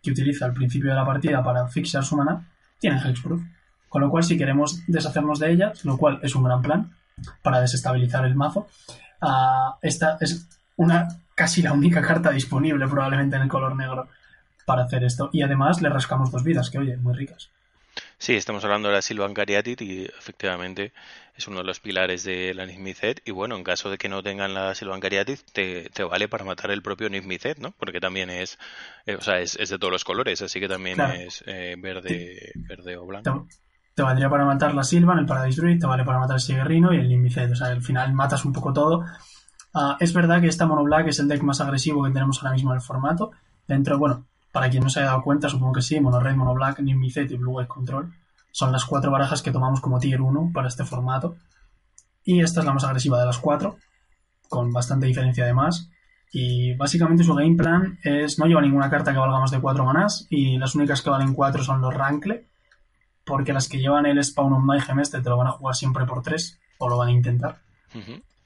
que 0.03 0.11
utiliza 0.11 0.43
al 0.43 0.53
principio 0.53 0.89
de 0.89 0.97
la 0.97 1.05
partida 1.05 1.41
para 1.41 1.69
fixar 1.69 2.03
su 2.03 2.17
mana, 2.17 2.49
tienen 2.79 2.99
Hexproof. 2.99 3.41
Con 3.87 4.01
lo 4.01 4.09
cual, 4.09 4.25
si 4.25 4.37
queremos 4.37 4.81
deshacernos 4.87 5.39
de 5.39 5.51
ellas, 5.51 5.85
lo 5.85 5.97
cual 5.97 6.19
es 6.21 6.35
un 6.35 6.43
gran 6.43 6.61
plan 6.61 6.91
para 7.41 7.61
desestabilizar 7.61 8.25
el 8.25 8.35
mazo, 8.35 8.67
uh, 9.21 9.75
esta 9.81 10.17
es 10.19 10.47
una 10.75 11.07
casi 11.33 11.61
la 11.61 11.71
única 11.71 12.01
carta 12.01 12.29
disponible 12.29 12.87
probablemente 12.89 13.37
en 13.37 13.43
el 13.43 13.47
color 13.47 13.73
negro 13.75 14.09
para 14.65 14.83
hacer 14.83 15.05
esto. 15.05 15.29
Y 15.31 15.43
además 15.43 15.81
le 15.81 15.87
rascamos 15.87 16.29
dos 16.29 16.43
vidas, 16.43 16.69
que 16.69 16.79
oye, 16.79 16.97
muy 16.97 17.13
ricas. 17.13 17.49
Sí, 18.19 18.35
estamos 18.35 18.65
hablando 18.65 18.89
de 18.89 18.95
la 18.95 19.01
Silvan 19.01 19.33
Cariatit 19.33 19.81
y 19.81 20.03
efectivamente 20.03 20.91
es 21.37 21.47
uno 21.47 21.59
de 21.59 21.63
los 21.63 21.79
pilares 21.79 22.25
de 22.25 22.53
la 22.53 22.65
Nismicet. 22.65 23.21
Y 23.23 23.31
bueno, 23.31 23.55
en 23.55 23.63
caso 23.63 23.89
de 23.89 23.97
que 23.97 24.09
no 24.09 24.21
tengan 24.21 24.53
la 24.53 24.75
Silvan 24.75 24.99
Cariatit, 24.99 25.39
te, 25.53 25.89
vale 26.03 26.27
para 26.27 26.43
matar 26.43 26.69
el 26.71 26.81
propio 26.81 27.09
Nismicet, 27.09 27.59
¿no? 27.59 27.71
Porque 27.71 28.01
también 28.01 28.29
es, 28.29 28.59
eh, 29.05 29.15
o 29.15 29.21
sea, 29.21 29.39
es, 29.39 29.55
de 29.57 29.79
todos 29.79 29.93
los 29.93 30.03
colores, 30.03 30.41
así 30.41 30.59
que 30.59 30.67
también 30.67 30.99
es 30.99 31.45
eh, 31.47 31.77
verde, 31.79 32.51
verde 32.67 32.97
o 32.97 33.05
blanco. 33.05 33.47
Te, 33.95 34.03
valdría 34.03 34.29
para 34.29 34.43
matar 34.43 34.73
la 34.73 34.83
Silvan, 34.83 35.19
el 35.19 35.25
Paradise 35.25 35.61
Druid, 35.61 35.79
te 35.79 35.87
vale 35.87 36.03
para 36.03 36.19
matar 36.19 36.35
el 36.35 36.41
Siguerrino 36.41 36.93
y 36.93 36.97
el 36.97 37.07
Nismicet. 37.07 37.51
O 37.53 37.55
sea, 37.55 37.67
al 37.67 37.81
final 37.81 38.11
matas 38.11 38.43
un 38.43 38.51
poco 38.51 38.73
todo. 38.73 39.05
Ah, 39.73 39.95
es 39.97 40.11
verdad 40.11 40.41
que 40.41 40.47
esta 40.47 40.65
Mono 40.65 40.83
Black 40.83 41.07
es 41.07 41.19
el 41.19 41.29
deck 41.29 41.41
más 41.41 41.61
agresivo 41.61 42.03
que 42.03 42.11
tenemos 42.11 42.39
ahora 42.39 42.51
mismo 42.51 42.71
en 42.71 42.79
el 42.79 42.81
formato. 42.81 43.31
Dentro, 43.65 43.97
bueno, 43.97 44.25
para 44.51 44.69
quien 44.69 44.83
no 44.83 44.89
se 44.89 44.99
haya 44.99 45.09
dado 45.09 45.23
cuenta, 45.23 45.49
supongo 45.49 45.73
que 45.73 45.81
sí, 45.81 45.99
Mono 45.99 46.19
Red, 46.19 46.35
Mono 46.35 46.53
Black, 46.53 46.79
Nimicet 46.79 47.29
y 47.31 47.37
Blue 47.37 47.51
White 47.51 47.67
Control 47.67 48.13
son 48.51 48.71
las 48.71 48.85
cuatro 48.85 49.11
barajas 49.11 49.41
que 49.41 49.51
tomamos 49.51 49.81
como 49.81 49.99
tier 49.99 50.21
1 50.21 50.51
para 50.53 50.67
este 50.67 50.85
formato. 50.85 51.37
Y 52.23 52.41
esta 52.41 52.59
es 52.59 52.65
la 52.65 52.73
más 52.73 52.83
agresiva 52.83 53.19
de 53.19 53.25
las 53.25 53.37
cuatro, 53.37 53.77
con 54.47 54.71
bastante 54.71 55.05
diferencia 55.05 55.43
además. 55.43 55.89
Y 56.31 56.75
básicamente 56.75 57.23
su 57.23 57.33
game 57.33 57.55
plan 57.55 57.99
es 58.03 58.37
no 58.37 58.45
lleva 58.45 58.61
ninguna 58.61 58.89
carta 58.89 59.11
que 59.11 59.17
valga 59.17 59.39
más 59.39 59.51
de 59.51 59.59
4 59.59 59.83
manás 59.83 60.27
y 60.29 60.57
las 60.57 60.75
únicas 60.75 61.01
que 61.01 61.09
valen 61.09 61.33
4 61.33 61.63
son 61.63 61.81
los 61.81 61.93
Rankle, 61.93 62.47
porque 63.25 63.53
las 63.53 63.67
que 63.67 63.79
llevan 63.79 64.05
el 64.05 64.23
Spawn 64.23 64.53
of 64.53 64.63
Mayhem 64.63 64.99
este 64.99 65.21
te 65.21 65.29
lo 65.29 65.37
van 65.37 65.47
a 65.47 65.51
jugar 65.51 65.75
siempre 65.75 66.05
por 66.05 66.21
3 66.21 66.59
o 66.79 66.89
lo 66.89 66.97
van 66.97 67.09
a 67.09 67.11
intentar 67.11 67.61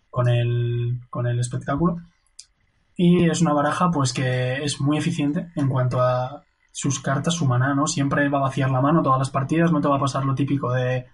con, 0.10 0.30
el, 0.30 1.00
con 1.10 1.28
el 1.28 1.40
espectáculo. 1.40 1.98
Y 2.96 3.30
es 3.30 3.42
una 3.42 3.54
baraja 3.54 3.90
pues 3.92 4.14
que 4.14 4.64
es 4.64 4.80
muy 4.80 4.98
eficiente 4.98 5.52
en 5.56 5.68
cuanto 5.68 6.02
a 6.02 6.44
sus 6.72 7.00
cartas, 7.00 7.36
su 7.36 7.46
maná, 7.46 7.74
¿no? 7.74 7.88
Siempre 7.88 8.30
va 8.30 8.40
a 8.40 8.44
vaciar 8.44 8.72
la 8.72 8.82
mano 8.82 9.02
todas 9.02 9.20
las 9.20 9.30
partidas, 9.30 9.72
no 9.72 9.82
te 9.82 9.88
va 9.88 9.98
a 9.98 10.00
pasar 10.00 10.26
lo 10.26 10.36
típico 10.36 10.72
de 10.72 11.08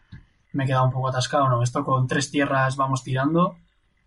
me 0.51 0.63
he 0.63 0.67
quedado 0.67 0.85
un 0.85 0.91
poco 0.91 1.09
atascado, 1.09 1.47
no, 1.47 1.61
esto 1.61 1.83
con 1.83 2.07
tres 2.07 2.31
tierras 2.31 2.75
vamos 2.75 3.03
tirando 3.03 3.57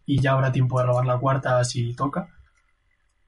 y 0.05 0.21
ya 0.21 0.33
habrá 0.33 0.51
tiempo 0.51 0.79
de 0.81 0.87
robar 0.87 1.07
la 1.07 1.19
cuarta 1.19 1.63
si 1.65 1.95
toca. 1.95 2.29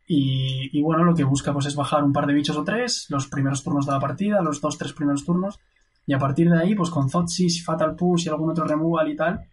Y, 0.06 0.82
bueno, 0.82 1.02
lo 1.02 1.14
que 1.14 1.24
busca 1.24 1.52
pues 1.52 1.64
es 1.64 1.76
bajar 1.76 2.04
un 2.04 2.12
par 2.12 2.26
de 2.26 2.34
bichos 2.34 2.58
o 2.58 2.64
tres, 2.64 3.06
los 3.08 3.26
primeros 3.28 3.62
turnos 3.62 3.86
de 3.86 3.92
la 3.92 4.00
partida, 4.00 4.42
los 4.42 4.60
dos, 4.60 4.76
tres 4.76 4.92
primeros 4.92 5.24
turnos, 5.24 5.60
y 6.06 6.12
a 6.12 6.18
partir 6.18 6.50
de 6.50 6.58
ahí, 6.58 6.74
pues 6.74 6.90
con 6.90 7.08
Zotsis, 7.08 7.64
Fatal 7.64 7.96
Push 7.96 8.26
y 8.26 8.28
algún 8.28 8.50
otro 8.50 8.66
removal 8.66 9.08
y 9.08 9.16
tal, 9.16 9.48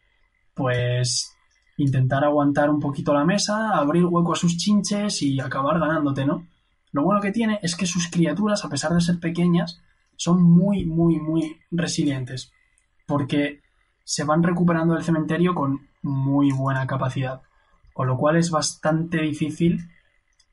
pues 0.53 1.33
intentar 1.81 2.23
aguantar 2.23 2.69
un 2.69 2.79
poquito 2.79 3.13
la 3.13 3.25
mesa, 3.25 3.71
abrir 3.71 4.05
hueco 4.05 4.33
a 4.33 4.35
sus 4.35 4.57
chinches 4.57 5.21
y 5.21 5.39
acabar 5.39 5.79
ganándote, 5.79 6.25
¿no? 6.25 6.45
Lo 6.91 7.03
bueno 7.03 7.21
que 7.21 7.31
tiene 7.31 7.59
es 7.61 7.75
que 7.75 7.85
sus 7.85 8.09
criaturas, 8.09 8.65
a 8.65 8.69
pesar 8.69 8.93
de 8.93 9.01
ser 9.01 9.19
pequeñas, 9.19 9.81
son 10.15 10.43
muy, 10.43 10.85
muy, 10.85 11.19
muy 11.19 11.59
resilientes. 11.71 12.51
Porque 13.07 13.61
se 14.03 14.23
van 14.23 14.43
recuperando 14.43 14.93
del 14.93 15.03
cementerio 15.03 15.55
con 15.55 15.87
muy 16.01 16.51
buena 16.51 16.85
capacidad. 16.85 17.41
Con 17.93 18.07
lo 18.07 18.17
cual 18.17 18.37
es 18.37 18.51
bastante 18.51 19.21
difícil, 19.21 19.79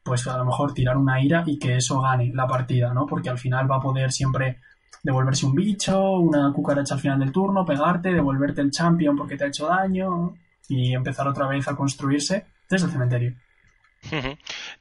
pues 0.02 0.26
a 0.26 0.38
lo 0.38 0.44
mejor 0.44 0.74
tirar 0.74 0.96
una 0.96 1.20
ira 1.20 1.44
y 1.46 1.58
que 1.58 1.76
eso 1.76 2.00
gane 2.00 2.32
la 2.34 2.46
partida, 2.46 2.94
¿no? 2.94 3.06
Porque 3.06 3.30
al 3.30 3.38
final 3.38 3.70
va 3.70 3.76
a 3.76 3.82
poder 3.82 4.12
siempre 4.12 4.60
devolverse 5.02 5.46
un 5.46 5.54
bicho, 5.54 6.12
una 6.12 6.52
cucaracha 6.52 6.94
al 6.94 7.00
final 7.00 7.20
del 7.20 7.32
turno, 7.32 7.64
pegarte, 7.64 8.12
devolverte 8.12 8.60
el 8.60 8.70
champion 8.70 9.16
porque 9.16 9.36
te 9.36 9.44
ha 9.44 9.48
hecho 9.48 9.66
daño 9.66 10.34
y 10.68 10.94
empezar 10.94 11.26
otra 11.26 11.48
vez 11.48 11.66
a 11.66 11.74
construirse 11.74 12.46
desde 12.68 12.86
el 12.86 12.92
cementerio. 12.92 13.34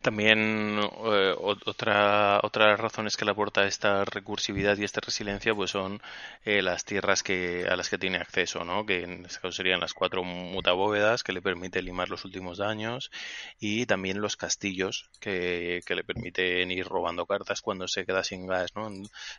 También 0.01 0.79
eh, 0.79 1.35
otra, 1.37 2.39
otras 2.43 2.79
razones 2.79 3.17
que 3.17 3.25
le 3.25 3.31
aporta 3.31 3.65
esta 3.65 4.05
recursividad 4.05 4.77
y 4.77 4.83
esta 4.83 5.01
resiliencia 5.01 5.53
pues 5.53 5.71
son 5.71 6.01
eh, 6.45 6.61
las 6.61 6.85
tierras 6.85 7.23
que, 7.23 7.65
a 7.69 7.75
las 7.75 7.89
que 7.89 7.97
tiene 7.97 8.17
acceso, 8.17 8.63
¿no? 8.63 8.85
que 8.85 9.03
en 9.03 9.25
este 9.25 9.39
caso 9.39 9.51
serían 9.51 9.79
las 9.79 9.93
cuatro 9.93 10.23
mutabóvedas 10.23 11.23
que 11.23 11.33
le 11.33 11.41
permite 11.41 11.81
limar 11.81 12.09
los 12.09 12.25
últimos 12.25 12.57
daños 12.57 13.11
y 13.59 13.85
también 13.85 14.21
los 14.21 14.35
castillos 14.35 15.09
que, 15.19 15.81
le 15.87 16.03
permiten 16.03 16.69
ir 16.69 16.85
robando 16.85 17.25
cartas 17.25 17.61
cuando 17.61 17.87
se 17.87 18.05
queda 18.05 18.23
sin 18.23 18.45
gas. 18.45 18.75
¿no? 18.75 18.91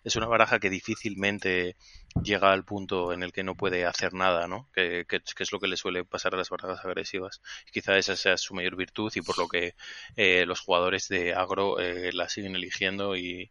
Es 0.05 0.17
una 0.17 0.27
baraja 0.27 0.59
que 0.59 0.71
difícilmente 0.71 1.77
llega 2.23 2.53
al 2.53 2.65
punto 2.65 3.13
en 3.13 3.23
el 3.23 3.33
que 3.33 3.45
no 3.45 3.55
puede 3.55 3.87
hacer 3.87 4.13
nada, 4.15 4.49
¿no? 4.49 4.69
que, 4.75 5.05
que, 5.09 5.21
es 5.39 5.53
lo 5.53 5.61
que 5.61 5.69
le 5.69 5.77
suele 5.77 6.05
pasar 6.05 6.35
a 6.35 6.39
las 6.39 6.51
barajas 6.51 6.85
agresivas. 6.85 7.41
quizá 7.73 7.97
esa 7.97 8.17
sea 8.17 8.37
su 8.37 8.55
mayor 8.55 8.77
virtud 8.77 9.13
y 9.15 9.23
por 9.23 9.39
lo 9.39 9.49
que 9.49 9.75
eh, 10.17 10.45
los 10.47 10.61
jugadores 10.61 11.09
de 11.09 11.35
agro 11.35 11.79
eh, 11.79 12.11
la 12.13 12.29
siguen 12.29 12.57
eligiendo 12.57 13.17
y, 13.17 13.51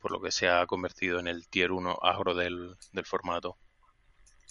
por 0.00 0.12
lo 0.12 0.20
que 0.20 0.30
se 0.30 0.48
ha 0.48 0.66
convertido 0.66 1.18
en 1.20 1.28
el 1.28 1.46
tier 1.48 1.72
1 1.72 1.98
agro 2.02 2.34
del, 2.34 2.76
formato. 3.04 3.56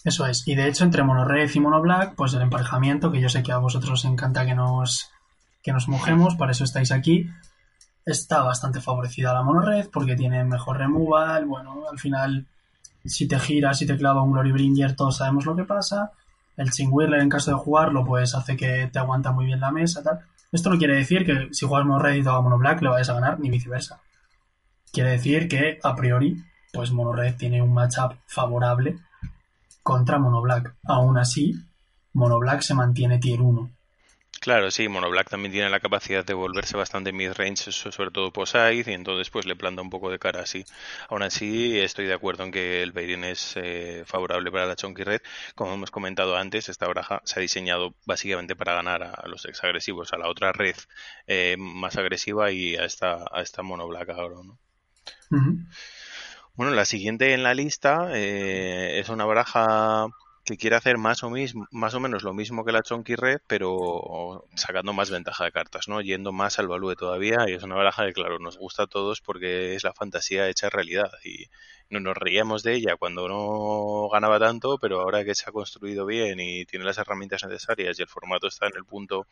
Eso 0.04 0.26
es. 0.26 0.46
Y 0.46 0.54
de 0.54 0.68
hecho, 0.68 0.84
entre 0.84 1.02
Mono 1.02 1.24
Red 1.24 1.50
y 1.54 1.60
Mono 1.60 1.80
Black, 1.80 2.14
pues 2.14 2.34
el 2.34 2.42
emparejamiento, 2.42 3.10
que 3.10 3.20
yo 3.20 3.28
sé 3.28 3.42
que 3.42 3.52
a 3.52 3.58
vosotros 3.58 3.92
os 3.92 4.04
encanta 4.04 4.44
que 4.44 4.54
nos, 4.54 5.10
que 5.62 5.72
nos 5.72 5.88
mojemos, 5.88 6.36
para 6.36 6.52
eso 6.52 6.64
estáis 6.64 6.92
aquí. 6.92 7.26
Está 8.04 8.42
bastante 8.42 8.80
favorecida 8.80 9.32
la 9.32 9.42
Mono 9.42 9.62
Red 9.62 9.88
porque 9.90 10.14
tiene 10.14 10.44
mejor 10.44 10.76
removal. 10.76 11.46
Bueno, 11.46 11.88
al 11.90 11.98
final, 11.98 12.46
si 13.04 13.26
te 13.26 13.38
gira, 13.38 13.72
si 13.74 13.86
te 13.86 13.96
clava 13.96 14.22
un 14.22 14.32
Glory 14.32 14.52
Bringer, 14.52 14.94
todos 14.94 15.16
sabemos 15.16 15.46
lo 15.46 15.56
que 15.56 15.64
pasa. 15.64 16.12
El 16.56 16.70
Chingwirler, 16.70 17.20
en 17.20 17.28
caso 17.28 17.50
de 17.50 17.56
jugarlo, 17.56 18.04
pues 18.04 18.34
hace 18.34 18.56
que 18.56 18.88
te 18.92 18.98
aguanta 18.98 19.32
muy 19.32 19.46
bien 19.46 19.60
la 19.60 19.70
mesa, 19.70 20.02
tal. 20.02 20.20
Esto 20.54 20.70
no 20.70 20.78
quiere 20.78 20.94
decir 20.94 21.26
que 21.26 21.48
si 21.50 21.66
juegas 21.66 21.84
Mono 21.84 21.98
Red 21.98 22.14
y 22.14 22.22
Mono 22.22 22.58
Black 22.58 22.80
le 22.80 22.88
vayas 22.88 23.10
a 23.10 23.14
ganar, 23.14 23.40
ni 23.40 23.50
viceversa. 23.50 24.00
Quiere 24.92 25.10
decir 25.10 25.48
que, 25.48 25.80
a 25.82 25.96
priori, 25.96 26.44
pues 26.72 26.92
Mono 26.92 27.12
Red 27.12 27.34
tiene 27.34 27.60
un 27.60 27.74
matchup 27.74 28.12
favorable 28.24 29.00
contra 29.82 30.20
Mono 30.20 30.40
Black. 30.40 30.76
Aún 30.84 31.18
así, 31.18 31.56
Mono 32.12 32.38
Black 32.38 32.60
se 32.60 32.72
mantiene 32.72 33.18
tier 33.18 33.42
1. 33.42 33.68
Claro, 34.40 34.70
sí, 34.70 34.88
Monoblack 34.88 35.30
también 35.30 35.52
tiene 35.52 35.70
la 35.70 35.80
capacidad 35.80 36.24
de 36.24 36.34
volverse 36.34 36.76
bastante 36.76 37.12
mid-range, 37.12 37.72
sobre 37.72 38.10
todo 38.10 38.30
post-side, 38.32 38.84
y 38.86 38.92
entonces 38.92 39.30
pues 39.30 39.46
le 39.46 39.56
planta 39.56 39.80
un 39.80 39.88
poco 39.88 40.10
de 40.10 40.18
cara 40.18 40.42
así. 40.42 40.64
Aún 41.08 41.22
así, 41.22 41.80
estoy 41.80 42.06
de 42.06 42.12
acuerdo 42.14 42.44
en 42.44 42.52
que 42.52 42.82
el 42.82 42.92
Beirin 42.92 43.24
es 43.24 43.54
eh, 43.56 44.04
favorable 44.06 44.50
para 44.50 44.66
la 44.66 44.76
Chonky 44.76 45.02
Red. 45.02 45.22
Como 45.54 45.72
hemos 45.72 45.90
comentado 45.90 46.36
antes, 46.36 46.68
esta 46.68 46.86
baraja 46.86 47.22
se 47.24 47.40
ha 47.40 47.42
diseñado 47.42 47.94
básicamente 48.04 48.54
para 48.54 48.74
ganar 48.74 49.02
a, 49.02 49.26
los 49.28 49.46
ex 49.46 49.64
agresivos, 49.64 50.12
a 50.12 50.18
la 50.18 50.28
otra 50.28 50.52
red 50.52 50.76
eh, 51.26 51.56
más 51.58 51.96
agresiva 51.96 52.50
y 52.50 52.76
a 52.76 52.84
esta, 52.84 53.24
a 53.32 53.40
esta 53.40 53.62
Monoblack 53.62 54.10
ahora, 54.10 54.36
¿no? 54.44 54.58
Bueno, 56.54 56.72
la 56.72 56.84
siguiente 56.84 57.32
en 57.32 57.42
la 57.42 57.54
lista 57.54 58.10
eh, 58.12 59.00
es 59.00 59.08
una 59.08 59.24
baraja 59.24 60.06
que 60.44 60.56
quiere 60.56 60.76
hacer 60.76 60.98
más 60.98 61.22
o, 61.22 61.32
más 61.70 61.94
o 61.94 62.00
menos 62.00 62.22
lo 62.22 62.34
mismo 62.34 62.64
que 62.64 62.72
la 62.72 62.82
Chonky 62.82 63.14
Red, 63.16 63.40
pero 63.46 64.46
sacando 64.56 64.92
más 64.92 65.10
ventaja 65.10 65.44
de 65.44 65.52
cartas, 65.52 65.88
¿no? 65.88 66.00
Yendo 66.02 66.32
más 66.32 66.58
al 66.58 66.68
value 66.68 66.94
todavía, 66.96 67.46
y 67.48 67.54
es 67.54 67.62
una 67.62 67.76
baraja 67.76 68.06
que, 68.06 68.12
claro, 68.12 68.38
nos 68.38 68.58
gusta 68.58 68.84
a 68.84 68.86
todos 68.86 69.20
porque 69.20 69.74
es 69.74 69.84
la 69.84 69.94
fantasía 69.94 70.48
hecha 70.48 70.68
realidad, 70.68 71.10
y 71.24 71.46
no 71.88 72.00
nos 72.00 72.16
reíamos 72.16 72.62
de 72.62 72.74
ella 72.74 72.96
cuando 72.96 73.28
no 73.28 74.08
ganaba 74.10 74.38
tanto, 74.38 74.78
pero 74.78 75.00
ahora 75.00 75.24
que 75.24 75.34
se 75.34 75.48
ha 75.48 75.52
construido 75.52 76.04
bien 76.06 76.40
y 76.40 76.66
tiene 76.66 76.84
las 76.84 76.98
herramientas 76.98 77.44
necesarias 77.44 77.98
y 77.98 78.02
el 78.02 78.08
formato 78.08 78.46
está 78.48 78.66
en 78.66 78.76
el 78.76 78.84
punto 78.84 79.26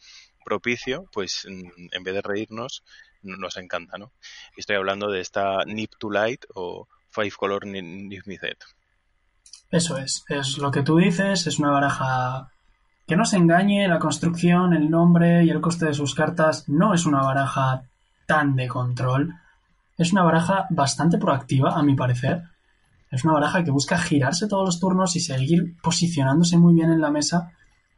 propicio, 0.44 1.04
pues 1.12 1.44
en 1.44 2.02
vez 2.04 2.14
de 2.14 2.22
reírnos, 2.22 2.84
nos 3.22 3.56
encanta, 3.56 3.98
¿no? 3.98 4.12
Estoy 4.56 4.76
hablando 4.76 5.10
de 5.10 5.20
esta 5.20 5.64
Nip 5.66 5.92
to 5.98 6.10
Light 6.10 6.44
o 6.54 6.88
Five 7.10 7.32
Color 7.36 7.66
Nip 7.66 8.24
Eso 9.72 9.96
es, 9.96 10.24
es 10.28 10.58
lo 10.58 10.70
que 10.70 10.82
tú 10.82 10.98
dices, 10.98 11.46
es 11.46 11.58
una 11.58 11.70
baraja 11.70 12.50
que 13.06 13.16
no 13.16 13.24
se 13.24 13.38
engañe, 13.38 13.88
la 13.88 13.98
construcción, 13.98 14.74
el 14.74 14.90
nombre 14.90 15.44
y 15.44 15.50
el 15.50 15.62
coste 15.62 15.86
de 15.86 15.94
sus 15.94 16.14
cartas 16.14 16.68
no 16.68 16.94
es 16.94 17.06
una 17.06 17.22
baraja 17.22 17.82
tan 18.26 18.54
de 18.54 18.68
control. 18.68 19.34
Es 19.96 20.12
una 20.12 20.24
baraja 20.24 20.66
bastante 20.70 21.16
proactiva, 21.16 21.74
a 21.74 21.82
mi 21.82 21.94
parecer. 21.94 22.42
Es 23.10 23.24
una 23.24 23.32
baraja 23.32 23.64
que 23.64 23.70
busca 23.70 23.98
girarse 23.98 24.46
todos 24.46 24.66
los 24.66 24.78
turnos 24.78 25.16
y 25.16 25.20
seguir 25.20 25.76
posicionándose 25.82 26.58
muy 26.58 26.74
bien 26.74 26.92
en 26.92 27.00
la 27.00 27.10
mesa. 27.10 27.52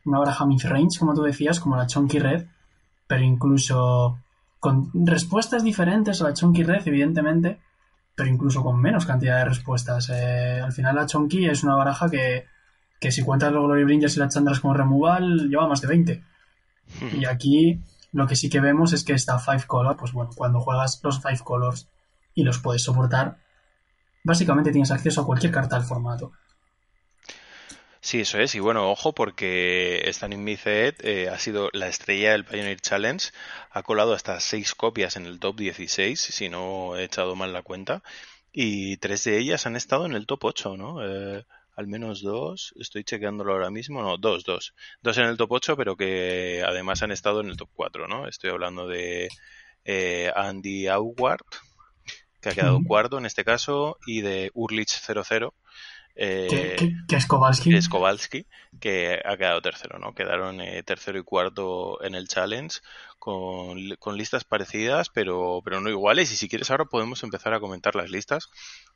Una 0.05 0.21
baraja 0.21 0.47
mid-range, 0.47 0.99
como 0.99 1.15
tú 1.15 1.23
decías, 1.23 1.61
como 1.61 1.77
la 1.77 1.87
Chunky 1.87 2.19
Red, 2.19 2.47
pero 3.07 3.23
incluso 3.23 4.19
con 4.61 4.91
respuestas 4.95 5.65
diferentes 5.65 6.21
a 6.21 6.29
la 6.29 6.35
Chunky 6.35 6.63
Red, 6.63 6.87
evidentemente, 6.87 7.61
pero 8.14 8.29
incluso 8.29 8.62
con 8.62 8.81
menos 8.81 9.07
cantidad 9.07 9.38
de 9.38 9.46
respuestas. 9.46 10.11
Eh, 10.11 10.61
al 10.62 10.72
final 10.72 10.94
la 10.94 11.07
Chunky 11.07 11.46
es 11.46 11.62
una 11.62 11.74
baraja 11.74 12.09
que, 12.09 12.46
que 13.00 13.11
si 13.11 13.22
cuentas 13.22 13.53
los 13.53 13.64
Glory 13.64 13.85
Bringers 13.85 14.16
y 14.16 14.20
las 14.20 14.33
Chandras 14.33 14.61
como 14.61 14.74
removal, 14.74 15.48
lleva 15.48 15.68
más 15.68 15.81
de 15.81 15.88
20. 15.88 16.24
Hmm. 17.00 17.20
Y 17.20 17.24
aquí 17.24 17.83
lo 18.12 18.27
que 18.27 18.37
sí 18.37 18.48
que 18.48 18.61
vemos 18.61 18.92
es 18.92 19.05
que 19.05 19.12
esta 19.12 19.38
Five 19.38 19.64
Color, 19.66 19.96
pues 19.96 20.12
bueno, 20.12 20.31
cuando 20.37 20.61
juegas 20.61 21.00
los 21.03 21.20
Five 21.20 21.40
Colors 21.42 21.88
y 22.35 22.44
los 22.44 22.59
puedes 22.61 22.83
soportar, 22.83 23.38
básicamente 24.22 24.70
tienes 24.70 24.90
acceso 24.90 25.22
a 25.22 25.27
cualquier 25.27 25.53
carta 25.53 25.77
del 25.77 25.85
formato. 25.85 26.33
Sí, 28.05 28.21
eso 28.21 28.38
es. 28.38 28.55
Y 28.55 28.61
bueno, 28.61 28.90
ojo 28.90 29.14
porque 29.14 30.05
Stanin 30.12 30.45
Mizet 30.45 31.03
eh, 31.03 31.31
ha 31.31 31.38
sido 31.38 31.71
la 31.73 31.88
estrella 31.88 32.33
del 32.33 32.45
Pioneer 32.45 32.79
Challenge. 32.79 33.31
Ha 33.71 33.83
colado 33.83 34.12
hasta 34.12 34.40
seis 34.40 34.75
copias 34.75 35.17
en 35.17 35.25
el 35.25 35.40
top 35.40 35.57
16, 35.57 36.21
si 36.21 36.51
no 36.51 36.97
he 36.97 37.05
echado 37.05 37.35
mal 37.35 37.55
la 37.55 37.62
cuenta. 37.62 38.03
Y 38.53 38.99
tres 38.99 39.25
de 39.25 39.38
ellas 39.38 39.64
han 39.64 39.75
estado 39.75 40.05
en 40.05 40.12
el 40.12 40.27
top 40.27 40.45
8, 40.45 40.77
¿no? 40.77 40.99
Eh, 41.03 41.47
al 41.77 41.87
menos 41.87 42.21
dos. 42.21 42.75
Estoy 42.79 43.05
chequeándolo 43.05 43.55
ahora 43.55 43.71
mismo. 43.71 44.03
No, 44.03 44.19
dos, 44.19 44.45
dos. 44.45 44.75
Dos 45.01 45.17
en 45.17 45.25
el 45.25 45.38
top 45.38 45.53
8, 45.53 45.75
pero 45.75 45.97
que 45.97 46.62
además 46.62 47.03
han 47.03 47.11
estado 47.11 47.40
en 47.40 47.49
el 47.49 47.57
top 47.57 47.71
4, 47.75 48.07
¿no? 48.07 48.29
Estoy 48.29 48.51
hablando 48.51 48.87
de 48.87 49.29
eh, 49.87 50.31
Andy 50.37 50.88
Augward, 50.88 51.47
que 52.43 52.51
ha 52.51 52.55
quedado 52.55 52.81
cuarto 52.87 53.17
en 53.17 53.25
este 53.25 53.45
caso, 53.45 53.97
y 54.07 54.21
de 54.21 54.51
Urlich 54.53 54.90
00. 54.90 55.55
Eh, 56.16 56.74
Que, 56.79 56.88
que- 58.81 59.20
ha 59.24 59.37
quedado 59.37 59.62
tercero, 59.62 59.98
¿no? 59.98 60.14
Quedaron 60.14 60.61
eh, 60.61 60.83
tercero 60.83 61.18
y 61.18 61.22
cuarto 61.24 62.03
en 62.05 62.14
el 62.14 62.29
challenge 62.29 62.81
con, 63.18 63.79
con 63.98 64.16
listas 64.16 64.44
parecidas, 64.44 65.09
pero, 65.11 65.61
pero 65.64 65.81
no 65.81 65.90
iguales. 65.90 66.33
Y 66.33 66.37
si 66.37 66.48
quieres 66.48 66.70
ahora 66.70 66.85
podemos 66.87 67.22
empezar 67.22 67.55
a 67.55 67.61
comentar 67.61 67.94
las 67.96 68.11
listas 68.11 68.48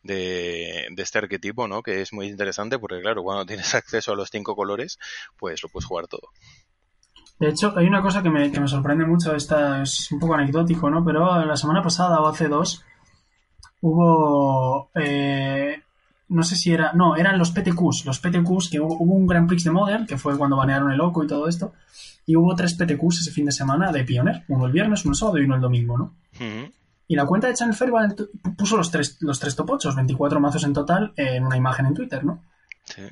de, 0.03 0.87
de 0.91 1.03
este 1.03 1.19
arquetipo, 1.19 1.69
¿no? 1.69 1.83
Que 1.83 2.03
es 2.03 2.13
muy 2.13 2.27
interesante 2.29 2.79
porque, 2.79 3.01
claro, 3.01 3.23
cuando 3.23 3.47
tienes 3.47 3.75
acceso 3.75 4.13
a 4.13 4.17
los 4.17 4.31
cinco 4.31 4.55
colores, 4.57 4.99
pues 5.39 5.63
lo 5.63 5.69
puedes 5.69 5.87
jugar 5.87 6.09
todo. 6.09 6.31
De 7.39 7.49
hecho, 7.49 7.73
hay 7.77 7.87
una 7.87 8.03
cosa 8.03 8.23
que 8.23 8.31
me, 8.31 8.51
que 8.51 8.61
me 8.61 8.69
sorprende 8.69 9.07
mucho, 9.07 9.35
esta 9.35 9.83
es 9.83 10.11
un 10.13 10.19
poco 10.19 10.35
anecdótico, 10.35 10.91
¿no? 10.91 11.05
Pero 11.05 11.45
la 11.45 11.57
semana 11.57 11.83
pasada 11.83 12.21
o 12.21 12.27
hace 12.29 12.49
dos 12.49 12.85
hubo... 13.83 14.91
eh, 14.95 15.83
no 16.29 16.43
sé 16.43 16.57
si 16.57 16.73
era... 16.73 16.93
No, 16.93 17.17
eran 17.17 17.39
los 17.39 17.51
PTQs. 17.51 18.05
Los 18.05 18.19
PTQs, 18.21 18.69
que 18.71 18.81
hubo, 18.81 18.97
hubo 18.99 19.15
un 19.15 19.27
Grand 19.27 19.49
Prix 19.49 19.65
de 19.65 19.71
Modern, 19.71 20.07
que 20.07 20.19
fue 20.19 20.37
cuando 20.37 20.57
banearon 20.57 20.93
el 20.93 21.01
Oco 21.01 21.25
y 21.25 21.27
todo 21.27 21.49
esto. 21.49 21.73
Y 22.27 22.37
hubo 22.37 22.55
tres 22.55 22.75
PTQs 22.75 23.21
ese 23.21 23.31
fin 23.31 23.47
de 23.47 23.53
semana 23.53 23.91
de 23.91 24.05
Pioneer. 24.05 24.45
Uno 24.49 24.67
el 24.67 24.73
viernes, 24.73 25.05
uno 25.05 25.13
el 25.13 25.17
sábado 25.17 25.39
y 25.39 25.45
uno 25.45 25.55
el 25.55 25.61
domingo, 25.61 25.97
¿no? 25.97 26.15
Y 27.09 27.17
la 27.17 27.25
cuenta 27.25 27.47
de 27.49 27.55
Channel 27.55 27.75
Fairbank 27.75 28.21
puso 28.57 28.77
los 28.77 28.91
tres, 28.91 29.17
los 29.21 29.39
tres 29.41 29.57
top 29.57 29.71
8, 29.71 29.95
24 29.97 30.39
mazos 30.41 30.65
en 30.65 30.75
total, 30.75 31.13
en 31.17 31.45
una 31.45 31.57
imagen 31.57 31.87
en 31.87 31.95
Twitter, 31.95 32.23
¿no? 32.25 32.43
Sí. 32.85 33.03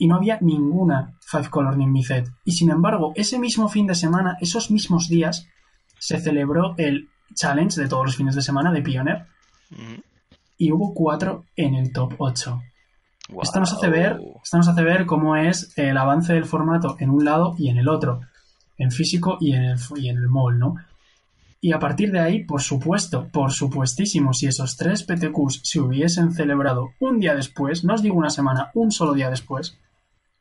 y 0.00 0.06
no 0.06 0.14
había 0.16 0.38
ninguna 0.40 1.14
Five 1.20 1.48
Color 1.50 1.76
ni 1.76 1.86
mi 1.86 2.02
set. 2.04 2.28
Y 2.44 2.52
sin 2.52 2.70
embargo, 2.70 3.12
ese 3.16 3.38
mismo 3.38 3.68
fin 3.68 3.86
de 3.86 3.94
semana, 3.96 4.36
esos 4.40 4.70
mismos 4.70 5.08
días, 5.08 5.46
se 5.98 6.18
celebró 6.20 6.74
el 6.78 7.08
challenge 7.34 7.80
de 7.80 7.88
todos 7.88 8.06
los 8.06 8.16
fines 8.16 8.34
de 8.34 8.42
semana 8.42 8.72
de 8.72 8.82
Pioneer 8.82 9.26
Ujú. 9.72 10.02
Y 10.58 10.72
hubo 10.72 10.92
cuatro 10.92 11.46
en 11.56 11.74
el 11.74 11.92
top 11.92 12.14
8. 12.18 12.60
Esto 13.42 13.60
nos 13.60 13.72
hace 13.72 13.88
ver, 13.88 14.20
esto 14.42 14.56
nos 14.56 14.68
hace 14.68 14.82
ver 14.82 15.06
cómo 15.06 15.36
es 15.36 15.72
el 15.78 15.96
avance 15.96 16.32
del 16.32 16.46
formato 16.46 16.96
en 16.98 17.10
un 17.10 17.24
lado 17.24 17.54
y 17.56 17.68
en 17.68 17.78
el 17.78 17.88
otro, 17.88 18.20
en 18.76 18.90
físico 18.90 19.38
y 19.40 19.52
en 19.52 19.62
el, 19.62 19.78
y 19.96 20.08
en 20.08 20.16
el 20.16 20.28
mall, 20.28 20.58
¿no? 20.58 20.76
Y 21.60 21.72
a 21.72 21.78
partir 21.78 22.12
de 22.12 22.20
ahí, 22.20 22.44
por 22.44 22.62
supuesto, 22.62 23.28
por 23.32 23.52
supuestísimo, 23.52 24.32
si 24.32 24.46
esos 24.46 24.76
tres 24.76 25.02
PTQs 25.02 25.60
se 25.64 25.80
hubiesen 25.80 26.32
celebrado 26.32 26.90
un 27.00 27.18
día 27.18 27.34
después, 27.34 27.84
no 27.84 27.94
os 27.94 28.02
digo 28.02 28.16
una 28.16 28.30
semana, 28.30 28.70
un 28.74 28.92
solo 28.92 29.12
día 29.12 29.28
después, 29.28 29.76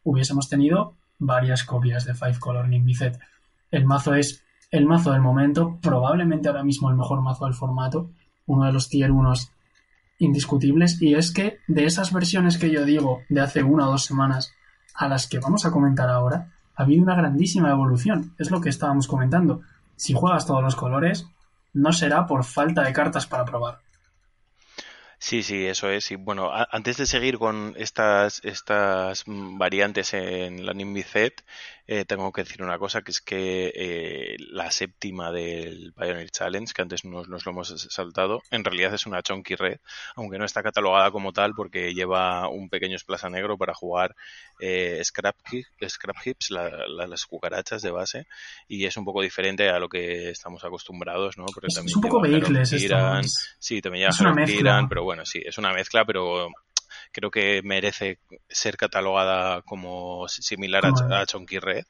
hubiésemos 0.04 0.48
tenido 0.48 0.94
varias 1.18 1.64
copias 1.64 2.06
de 2.06 2.14
Five 2.14 2.40
Color 2.40 2.70
Nimby 2.70 2.94
Set. 2.94 3.20
El 3.72 3.86
mazo 3.86 4.14
es 4.14 4.44
el 4.70 4.86
mazo 4.86 5.12
del 5.12 5.22
momento, 5.22 5.80
probablemente 5.82 6.50
ahora 6.50 6.64
mismo 6.64 6.90
el 6.90 6.96
mejor 6.96 7.22
mazo 7.22 7.46
del 7.46 7.56
formato, 7.56 8.12
uno 8.46 8.66
de 8.66 8.74
los 8.74 8.88
tier 8.88 9.12
1 9.12 9.34
indiscutibles, 10.20 11.02
y 11.02 11.16
es 11.16 11.32
que 11.32 11.60
de 11.68 11.86
esas 11.86 12.12
versiones 12.14 12.58
que 12.58 12.72
yo 12.72 12.86
digo 12.86 13.22
de 13.30 13.42
hace 13.42 13.64
una 13.64 13.88
o 13.88 13.92
dos 13.92 14.06
semanas 14.06 14.54
a 14.94 15.08
las 15.08 15.28
que 15.28 15.40
vamos 15.40 15.66
a 15.66 15.72
comentar 15.72 16.10
ahora, 16.10 16.54
ha 16.76 16.84
habido 16.84 17.04
una 17.04 17.16
grandísima 17.16 17.72
evolución. 17.72 18.36
Es 18.38 18.52
lo 18.52 18.62
que 18.62 18.70
estábamos 18.70 19.08
comentando. 19.08 19.62
Si 19.96 20.14
juegas 20.14 20.46
todos 20.46 20.64
los 20.64 20.76
colores, 20.76 21.28
no 21.74 21.92
será 21.94 22.26
por 22.26 22.44
falta 22.44 22.84
de 22.84 22.94
cartas 22.94 23.28
para 23.28 23.46
probar. 23.46 23.80
Sí, 25.20 25.42
sí, 25.42 25.66
eso 25.66 25.90
es. 25.90 26.12
Y 26.12 26.16
bueno, 26.16 26.52
antes 26.54 26.98
de 26.98 27.08
seguir 27.08 27.40
con 27.40 27.74
estas, 27.78 28.40
estas 28.44 29.28
mm, 29.28 29.58
variantes 29.58 30.14
en 30.14 30.66
la 30.66 30.74
Nimby 30.74 31.04
eh, 31.88 32.04
tengo 32.06 32.32
que 32.34 32.44
decir 32.44 32.62
una 32.62 32.78
cosa, 32.78 33.02
que 33.02 33.12
es 33.12 33.22
que 33.22 33.72
eh, 33.74 34.36
la 34.52 34.70
séptima 34.72 35.32
del 35.32 35.94
Pioneer 35.94 36.30
Challenge, 36.30 36.74
que 36.74 36.82
antes 36.82 37.06
nos, 37.06 37.28
nos 37.30 37.46
lo 37.46 37.52
hemos 37.54 37.70
saltado, 37.90 38.42
en 38.52 38.64
realidad 38.64 38.94
es 38.94 39.06
una 39.06 39.22
Chunky 39.22 39.56
Red, 39.56 39.80
aunque 40.16 40.38
no 40.38 40.46
está 40.46 40.62
catalogada 40.62 41.12
como 41.12 41.32
tal 41.34 41.54
porque 41.56 41.94
lleva 41.94 42.48
un 42.50 42.70
pequeño 42.70 42.98
splash 43.00 43.24
negro 43.30 43.58
para 43.58 43.74
jugar 43.74 44.16
eh, 44.60 45.00
Scrap, 45.04 45.36
Scrap 45.88 46.18
Hips, 46.26 46.52
la- 46.52 46.88
la- 46.88 47.08
las 47.08 47.26
cucarachas 47.26 47.82
de 47.82 47.92
base, 47.92 48.28
y 48.68 48.86
es 48.86 48.98
un 48.98 49.06
poco 49.06 49.22
diferente 49.22 49.70
a 49.70 49.80
lo 49.80 49.88
que 49.88 50.30
estamos 50.30 50.64
acostumbrados, 50.66 51.38
¿no? 51.38 51.46
Porque 51.46 51.68
Es, 51.68 51.76
también 51.76 51.92
es 51.92 51.96
un 51.96 52.02
poco 52.02 52.22
vehicles 52.22 52.74
esto. 52.74 52.88
Kiran, 52.88 53.24
es- 53.24 53.56
Sí, 53.60 53.82
también 53.82 54.04
lleva. 54.04 54.12
Kiran, 54.58 54.90
pero 54.90 55.04
bueno, 55.04 55.26
sí, 55.26 55.42
es 55.46 55.58
una 55.58 55.72
mezcla, 55.74 56.04
pero 56.06 56.50
creo 57.12 57.32
que 57.32 57.62
merece 57.64 58.20
ser 58.50 58.78
catalogada 58.78 59.62
como 59.64 60.28
similar 60.28 60.86
a, 60.86 60.92
Como- 60.92 61.14
a 61.14 61.26
Chonky 61.26 61.60
Red. 61.60 61.86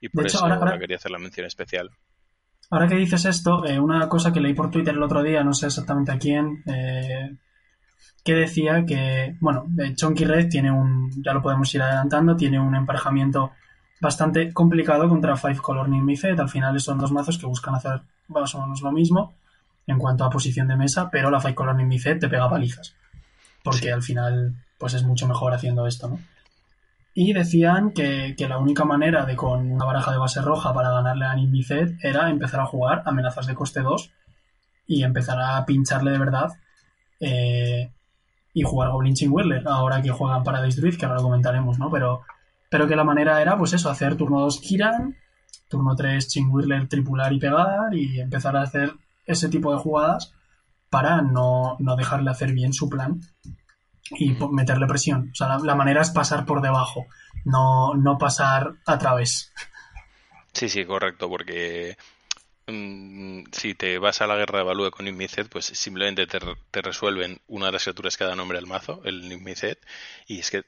Y 0.00 0.08
por 0.08 0.24
hecho, 0.26 0.36
eso 0.38 0.44
ahora- 0.44 0.56
ahora- 0.56 0.78
quería 0.78 0.96
hacer 0.96 1.10
la 1.10 1.18
mención 1.18 1.46
especial. 1.46 1.90
Ahora 2.70 2.86
que 2.88 2.94
dices 2.96 3.24
esto, 3.24 3.66
eh, 3.66 3.80
una 3.80 4.08
cosa 4.08 4.32
que 4.32 4.40
leí 4.40 4.54
por 4.54 4.70
Twitter 4.70 4.94
el 4.94 5.02
otro 5.02 5.22
día, 5.22 5.42
no 5.42 5.52
sé 5.52 5.66
exactamente 5.66 6.12
a 6.12 6.18
quién, 6.18 6.62
eh, 6.66 7.36
que 8.24 8.34
decía 8.34 8.84
que, 8.86 9.34
bueno, 9.40 9.66
eh, 9.82 9.94
Chonky 9.94 10.24
Red 10.24 10.48
tiene 10.48 10.70
un, 10.70 11.10
ya 11.24 11.32
lo 11.32 11.42
podemos 11.42 11.74
ir 11.74 11.82
adelantando, 11.82 12.36
tiene 12.36 12.60
un 12.60 12.74
emparejamiento 12.76 13.50
bastante 14.00 14.52
complicado 14.52 15.08
contra 15.08 15.36
Five 15.36 15.58
Color 15.58 15.88
Nimby 15.88 16.16
Fed. 16.16 16.38
Al 16.38 16.48
final 16.48 16.78
son 16.80 16.98
dos 16.98 17.12
mazos 17.12 17.38
que 17.38 17.46
buscan 17.46 17.74
hacer 17.74 18.02
más 18.28 18.54
o 18.54 18.62
menos 18.62 18.80
lo 18.82 18.92
mismo 18.92 19.34
en 19.86 19.98
cuanto 19.98 20.24
a 20.24 20.30
posición 20.30 20.68
de 20.68 20.76
mesa, 20.76 21.10
pero 21.10 21.30
la 21.30 21.40
Five 21.40 21.54
Color 21.54 21.74
Nimby 21.74 21.98
Fed 21.98 22.18
te 22.20 22.28
pega 22.28 22.48
palizas. 22.48 22.94
Porque 23.62 23.78
Sí. 23.80 23.88
al 23.90 24.02
final, 24.02 24.54
pues 24.78 24.94
es 24.94 25.02
mucho 25.02 25.26
mejor 25.28 25.52
haciendo 25.52 25.86
esto, 25.86 26.08
¿no? 26.08 26.18
Y 27.12 27.32
decían 27.32 27.90
que, 27.90 28.34
que 28.38 28.48
la 28.48 28.58
única 28.58 28.84
manera 28.84 29.26
de 29.26 29.36
con 29.36 29.70
una 29.72 29.84
baraja 29.84 30.12
de 30.12 30.18
base 30.18 30.40
roja 30.40 30.72
para 30.72 30.90
ganarle 30.90 31.24
a 31.24 31.34
Fed 31.66 31.94
era 32.02 32.30
empezar 32.30 32.60
a 32.60 32.66
jugar 32.66 33.02
amenazas 33.04 33.46
de 33.46 33.54
coste 33.54 33.80
2 33.80 34.10
y 34.86 35.02
empezar 35.02 35.38
a 35.40 35.64
pincharle 35.66 36.12
de 36.12 36.18
verdad 36.18 36.48
eh, 37.18 37.90
y 38.54 38.62
jugar 38.62 38.90
Goblin 38.90 39.14
Chin 39.14 39.30
Whirler, 39.32 39.62
ahora 39.66 40.00
que 40.02 40.10
juegan 40.10 40.42
Paradise 40.42 40.80
Druid, 40.80 40.96
que 40.96 41.04
ahora 41.04 41.18
lo 41.18 41.22
comentaremos, 41.24 41.78
¿no? 41.78 41.90
Pero, 41.90 42.22
pero 42.70 42.86
que 42.88 42.96
la 42.96 43.04
manera 43.04 43.40
era, 43.42 43.56
pues 43.58 43.72
eso, 43.72 43.90
hacer 43.90 44.16
turno 44.16 44.40
2 44.40 44.60
Kiran, 44.60 45.16
turno 45.68 45.94
3 45.94 46.26
Chin 46.28 46.48
Whirler 46.48 46.88
tripular 46.88 47.32
y 47.32 47.38
pegar 47.38 47.92
y 47.94 48.20
empezar 48.20 48.56
a 48.56 48.62
hacer 48.62 48.92
ese 49.26 49.48
tipo 49.48 49.72
de 49.72 49.78
jugadas 49.78 50.32
para 50.90 51.22
no, 51.22 51.76
no 51.78 51.96
dejarle 51.96 52.30
hacer 52.30 52.52
bien 52.52 52.72
su 52.72 52.88
plan 52.90 53.20
y 54.10 54.36
meterle 54.50 54.86
presión. 54.86 55.30
O 55.32 55.34
sea, 55.34 55.58
la, 55.58 55.74
manera 55.74 56.02
es 56.02 56.10
pasar 56.10 56.44
por 56.44 56.60
debajo, 56.60 57.06
no, 57.44 57.94
no 57.94 58.18
pasar 58.18 58.74
a 58.84 58.98
través. 58.98 59.52
Sí, 60.52 60.68
sí, 60.68 60.84
correcto, 60.84 61.28
porque 61.28 61.96
mm, 62.66 63.44
si 63.52 63.74
te 63.74 63.98
vas 63.98 64.20
a 64.20 64.26
la 64.26 64.36
guerra 64.36 64.58
de 64.58 64.64
Value 64.64 64.90
con 64.90 65.06
Inmicet, 65.06 65.48
pues 65.48 65.66
simplemente 65.66 66.26
te, 66.26 66.40
te 66.70 66.82
resuelven 66.82 67.40
una 67.46 67.66
de 67.66 67.72
las 67.72 67.84
criaturas 67.84 68.16
que 68.16 68.24
da 68.24 68.34
nombre 68.34 68.58
al 68.58 68.66
mazo, 68.66 69.00
el 69.04 69.30
Inmicet, 69.32 69.78
y 70.26 70.40
es 70.40 70.50
que 70.50 70.64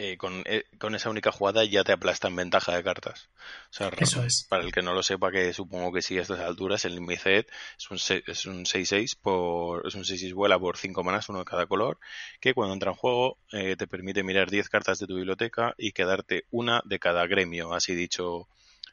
eh, 0.00 0.16
con, 0.16 0.44
eh, 0.46 0.64
con, 0.78 0.94
esa 0.94 1.10
única 1.10 1.32
jugada 1.32 1.64
ya 1.64 1.82
te 1.82 1.90
aplastan 1.90 2.36
ventaja 2.36 2.76
de 2.76 2.84
cartas. 2.84 3.28
O 3.70 3.72
sea, 3.72 3.88
Eso 3.98 4.22
es. 4.24 4.46
Para 4.48 4.62
el 4.62 4.70
que 4.70 4.80
no 4.80 4.94
lo 4.94 5.02
sepa, 5.02 5.32
que 5.32 5.52
supongo 5.52 5.92
que 5.92 6.02
sí 6.02 6.16
a 6.16 6.22
estas 6.22 6.38
alturas, 6.38 6.84
el 6.84 6.94
Limicet 6.94 7.50
es 7.76 7.90
un, 7.90 7.96
es 7.96 8.46
un 8.46 8.64
6-6 8.64 9.18
por, 9.20 9.88
es 9.88 9.96
un 9.96 10.04
6-6 10.04 10.32
vuela 10.34 10.56
por 10.56 10.76
5 10.76 11.02
manas, 11.02 11.28
uno 11.28 11.40
de 11.40 11.44
cada 11.44 11.66
color, 11.66 11.98
que 12.40 12.54
cuando 12.54 12.74
entra 12.74 12.92
en 12.92 12.96
juego 12.96 13.38
eh, 13.50 13.74
te 13.76 13.88
permite 13.88 14.22
mirar 14.22 14.48
10 14.50 14.68
cartas 14.68 15.00
de 15.00 15.08
tu 15.08 15.16
biblioteca 15.16 15.74
y 15.76 15.90
quedarte 15.90 16.44
una 16.52 16.80
de 16.84 17.00
cada 17.00 17.26
gremio, 17.26 17.74
así 17.74 17.96
dicho 17.96 18.46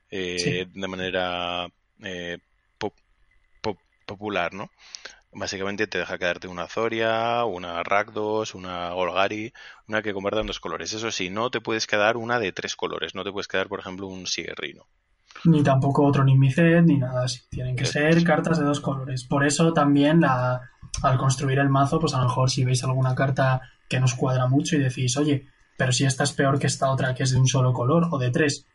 eh, 0.10 0.40
sí. 0.40 0.80
de 0.80 0.88
manera 0.88 1.68
eh, 2.04 2.40
pop, 2.80 2.96
pop, 3.62 3.78
popular, 4.08 4.56
¿no? 4.56 4.72
Básicamente 5.36 5.86
te 5.86 6.00
deja 6.00 6.18
quedarte 6.18 6.48
una 6.48 6.68
Zoria, 6.68 7.44
una 7.46 7.84
Rakdos, 7.84 8.56
una 8.56 8.90
Golgari, 8.92 9.54
una 9.88 10.02
que 10.02 10.14
compartan 10.14 10.48
dos 10.48 10.60
colores. 10.60 10.94
Eso 10.94 11.12
sí, 11.12 11.30
no 11.30 11.52
te 11.52 11.62
puedes 11.62 11.86
quedar 11.86 12.18
una 12.18 12.40
de 12.40 12.52
tres 12.52 12.76
colores, 12.76 13.14
no 13.14 13.24
te 13.24 13.32
puedes 13.32 13.48
quedar, 13.48 13.68
por 13.68 13.80
ejemplo, 13.80 14.08
un 14.08 14.26
Sierrino. 14.26 14.88
Ni 15.44 15.62
tampoco 15.62 16.06
otro 16.06 16.24
Nimicet, 16.24 16.86
ni 16.86 16.98
nada 16.98 17.26
así. 17.26 17.42
Tienen 17.50 17.76
que 17.76 17.86
ser 17.86 18.24
cartas 18.24 18.58
de 18.58 18.66
dos 18.66 18.80
colores. 18.80 19.26
Por 19.26 19.46
eso 19.46 19.74
también 19.74 20.22
la, 20.22 20.62
al 21.04 21.18
construir 21.18 21.60
el 21.60 21.70
mazo, 21.70 22.00
pues 22.00 22.14
a 22.14 22.20
lo 22.20 22.26
mejor 22.26 22.50
si 22.50 22.64
veis 22.64 22.84
alguna 22.84 23.14
carta 23.14 23.62
que 23.90 24.00
nos 24.00 24.16
cuadra 24.16 24.48
mucho 24.48 24.76
y 24.76 24.80
decís, 24.80 25.18
oye, 25.18 25.48
pero 25.78 25.92
si 25.92 26.06
esta 26.06 26.24
es 26.24 26.32
peor 26.32 26.58
que 26.58 26.68
esta 26.68 26.90
otra 26.90 27.14
que 27.14 27.24
es 27.24 27.32
de 27.32 27.40
un 27.40 27.48
solo 27.48 27.74
color 27.74 28.08
o 28.12 28.18
de 28.18 28.32
tres. 28.32 28.66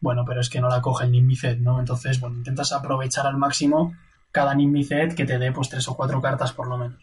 Bueno, 0.00 0.24
pero 0.26 0.40
es 0.40 0.50
que 0.50 0.60
no 0.60 0.68
la 0.68 0.82
coge 0.82 1.04
el 1.04 1.12
Nimicet, 1.12 1.58
¿no? 1.60 1.78
Entonces, 1.78 2.20
bueno, 2.20 2.36
intentas 2.36 2.72
aprovechar 2.72 3.26
al 3.26 3.36
máximo 3.36 3.94
cada 4.32 4.54
Nimicet 4.54 5.14
que 5.14 5.24
te 5.24 5.38
dé 5.38 5.52
pues 5.52 5.68
tres 5.68 5.88
o 5.88 5.96
cuatro 5.96 6.20
cartas 6.20 6.52
por 6.52 6.68
lo 6.68 6.78
menos. 6.78 7.02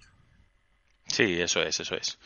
Sí, 1.08 1.42
eso 1.42 1.62
es, 1.62 1.80
eso 1.80 1.96
es. 1.96 2.18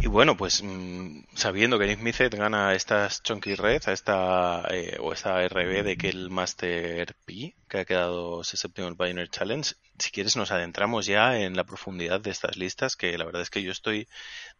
Y 0.00 0.06
bueno, 0.06 0.36
pues 0.36 0.62
mmm, 0.62 1.24
sabiendo 1.34 1.78
que 1.78 1.86
Nimicet 1.86 2.34
gana 2.34 2.74
estas 2.74 3.22
Chunky 3.22 3.54
Red, 3.54 3.82
a 3.86 3.92
esta, 3.92 4.64
eh, 4.70 4.96
o 5.00 5.12
esta 5.12 5.46
RB 5.46 5.84
de 5.84 5.96
que 5.96 6.08
el 6.08 6.30
Master 6.30 7.14
P, 7.26 7.54
que 7.68 7.78
ha 7.78 7.84
quedado 7.84 8.42
séptimo 8.42 8.88
en 8.88 8.96
Pioneer 8.96 9.28
Challenge, 9.28 9.74
si 9.98 10.10
quieres 10.10 10.36
nos 10.36 10.50
adentramos 10.50 11.06
ya 11.06 11.38
en 11.38 11.56
la 11.56 11.64
profundidad 11.64 12.20
de 12.20 12.30
estas 12.30 12.56
listas, 12.56 12.96
que 12.96 13.16
la 13.18 13.24
verdad 13.26 13.42
es 13.42 13.50
que 13.50 13.62
yo 13.62 13.70
estoy 13.70 14.08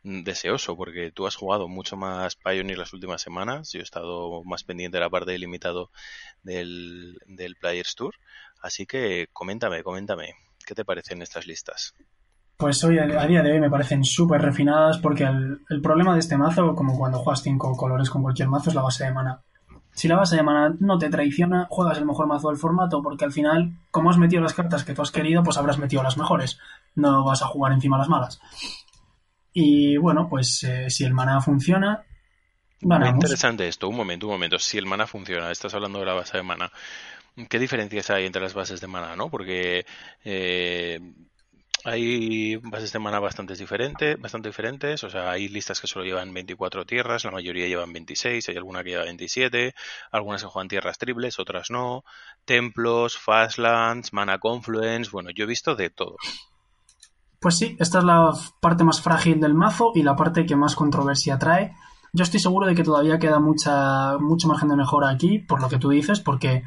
deseoso, 0.03 0.77
porque 0.77 1.11
tú 1.11 1.27
has 1.27 1.35
jugado 1.35 1.67
mucho 1.67 1.97
más 1.97 2.37
Pioneer 2.37 2.79
las 2.79 2.93
últimas 2.93 3.23
semanas, 3.23 3.73
yo 3.73 3.81
he 3.81 3.83
estado 3.83 4.45
más 4.45 4.65
pendiente 4.65 4.99
de 4.99 5.01
la 5.01 5.11
parte 5.11 5.33
delimitado 5.33 5.91
del, 6.43 7.19
del 7.27 7.57
Players 7.57 7.95
Tour, 7.95 8.15
Así 8.63 8.87
que 8.87 9.29
coméntame, 9.33 9.83
coméntame, 9.83 10.35
¿qué 10.65 10.75
te 10.75 10.85
parecen 10.85 11.21
estas 11.21 11.47
listas? 11.47 11.95
Pues 12.57 12.83
hoy, 12.85 12.99
a 12.99 13.27
día 13.27 13.43
de 13.43 13.53
hoy, 13.53 13.61
me 13.61 13.71
parecen 13.71 14.05
súper 14.05 14.41
refinadas 14.41 14.99
porque 14.99 15.25
el, 15.25 15.61
el, 15.69 15.83
problema 15.83 16.15
de 16.15 16.21
este 16.21 16.37
mazo, 16.37 16.75
como 16.75 16.97
cuando 16.97 17.19
juegas 17.19 17.43
cinco 17.43 17.77
colores 17.77 18.09
con 18.09 18.23
cualquier 18.23 18.49
mazo, 18.49 18.71
es 18.71 18.77
la 18.77 18.83
base 18.83 19.05
de 19.05 19.13
mana. 19.13 19.43
Si 19.95 20.09
la 20.09 20.17
base 20.17 20.37
de 20.37 20.43
mana 20.43 20.75
no 20.81 20.99
te 20.99 21.11
traiciona, 21.11 21.67
juegas 21.69 21.99
el 21.99 22.07
mejor 22.07 22.27
mazo 22.27 22.49
del 22.49 22.57
formato 22.57 23.03
porque 23.03 23.25
al 23.25 23.33
final, 23.33 23.73
como 23.91 24.11
has 24.11 24.17
metido 24.17 24.43
las 24.43 24.55
cartas 24.55 24.85
que 24.85 24.95
tú 24.95 25.03
has 25.03 25.11
querido, 25.11 25.43
pues 25.43 25.59
habrás 25.59 25.79
metido 25.79 26.03
las 26.03 26.17
mejores. 26.17 26.59
No 26.95 27.25
vas 27.25 27.43
a 27.43 27.47
jugar 27.47 27.73
encima 27.73 27.99
las 27.99 28.09
malas. 28.09 28.41
Y 29.53 29.99
bueno, 29.99 30.29
pues 30.31 30.65
eh, 30.65 30.89
si 30.89 31.05
el 31.05 31.13
mana 31.13 31.41
funciona, 31.43 32.05
ganamos. 32.81 33.15
Muy 33.15 33.21
interesante 33.21 33.69
esto, 33.69 33.89
un 33.89 33.97
momento, 33.97 34.27
un 34.27 34.33
momento. 34.33 34.59
Si 34.59 34.79
el 34.79 34.87
mana 34.87 35.07
funciona, 35.07 35.51
estás 35.51 35.75
hablando 35.75 35.99
de 35.99 36.07
la 36.07 36.15
base 36.15 36.39
de 36.39 36.43
mana. 36.43 36.73
¿Qué 37.49 37.59
diferencias 37.59 38.11
hay 38.11 38.27
entre 38.27 38.43
las 38.43 38.55
bases 38.55 38.81
de 38.81 38.87
mana, 38.87 39.17
no? 39.17 39.31
Porque 39.31 39.87
eh, 40.23 41.01
hay 41.85 42.57
bases 42.57 42.93
de 42.93 42.99
mana 42.99 43.19
bastante 43.19 43.55
diferentes, 43.55 44.21
bastante 44.21 44.51
diferentes, 44.51 45.03
o 45.03 45.11
sea, 45.11 45.31
hay 45.31 45.49
listas 45.49 45.81
que 45.81 45.87
solo 45.87 46.05
llevan 46.05 46.33
24 46.33 46.85
tierras, 46.85 47.25
la 47.25 47.31
mayoría 47.31 47.67
llevan 47.67 47.93
26, 47.93 48.49
hay 48.49 48.57
alguna 48.57 48.85
que 48.85 48.91
lleva 48.91 49.05
27, 49.05 49.75
algunas 50.13 50.43
se 50.43 50.47
juegan 50.47 50.69
tierras 50.69 50.99
triples, 50.99 51.39
otras 51.39 51.71
no, 51.71 52.05
templos, 52.45 53.19
fastlands, 53.19 54.13
mana 54.13 54.39
confluence, 54.39 55.11
bueno, 55.11 55.31
yo 55.31 55.45
he 55.45 55.49
visto 55.49 55.75
de 55.75 55.91
todo. 55.91 56.17
Pues 57.41 57.57
sí, 57.57 57.77
esta 57.81 57.99
es 57.99 58.05
la 58.05 58.31
parte 58.61 58.85
más 58.85 59.01
frágil 59.01 59.41
del 59.41 59.55
mazo 59.55 59.91
y 59.95 60.05
la 60.05 60.15
parte 60.15 60.47
que 60.47 60.55
más 60.55 60.77
controversia 60.77 61.39
trae. 61.39 61.75
Yo 62.13 62.23
estoy 62.23 62.39
seguro 62.39 62.69
de 62.69 62.75
que 62.77 62.85
todavía 62.85 63.19
queda 63.19 63.41
mucha, 63.41 64.19
mucho 64.19 64.47
margen 64.47 64.69
de 64.69 64.77
mejora 64.77 65.09
aquí, 65.09 65.41
por 65.41 65.61
lo 65.61 65.69
que 65.69 65.79
tú 65.79 65.89
dices, 65.89 66.21
porque 66.21 66.63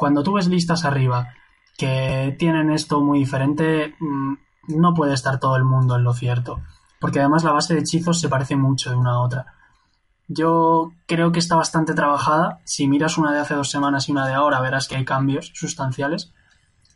cuando 0.00 0.22
tú 0.22 0.32
ves 0.32 0.48
listas 0.48 0.86
arriba 0.86 1.28
que 1.76 2.34
tienen 2.38 2.70
esto 2.70 3.02
muy 3.02 3.18
diferente, 3.18 3.94
no 4.66 4.94
puede 4.94 5.12
estar 5.12 5.38
todo 5.38 5.56
el 5.56 5.64
mundo 5.64 5.96
en 5.96 6.04
lo 6.04 6.14
cierto. 6.14 6.62
Porque 6.98 7.20
además 7.20 7.44
la 7.44 7.52
base 7.52 7.74
de 7.74 7.80
hechizos 7.80 8.18
se 8.18 8.30
parece 8.30 8.56
mucho 8.56 8.88
de 8.88 8.96
una 8.96 9.10
a 9.10 9.20
otra. 9.20 9.44
Yo 10.26 10.92
creo 11.06 11.32
que 11.32 11.38
está 11.38 11.54
bastante 11.54 11.92
trabajada. 11.92 12.60
Si 12.64 12.88
miras 12.88 13.18
una 13.18 13.30
de 13.34 13.40
hace 13.40 13.54
dos 13.54 13.70
semanas 13.70 14.08
y 14.08 14.12
una 14.12 14.26
de 14.26 14.32
ahora, 14.32 14.62
verás 14.62 14.88
que 14.88 14.96
hay 14.96 15.04
cambios 15.04 15.52
sustanciales. 15.54 16.32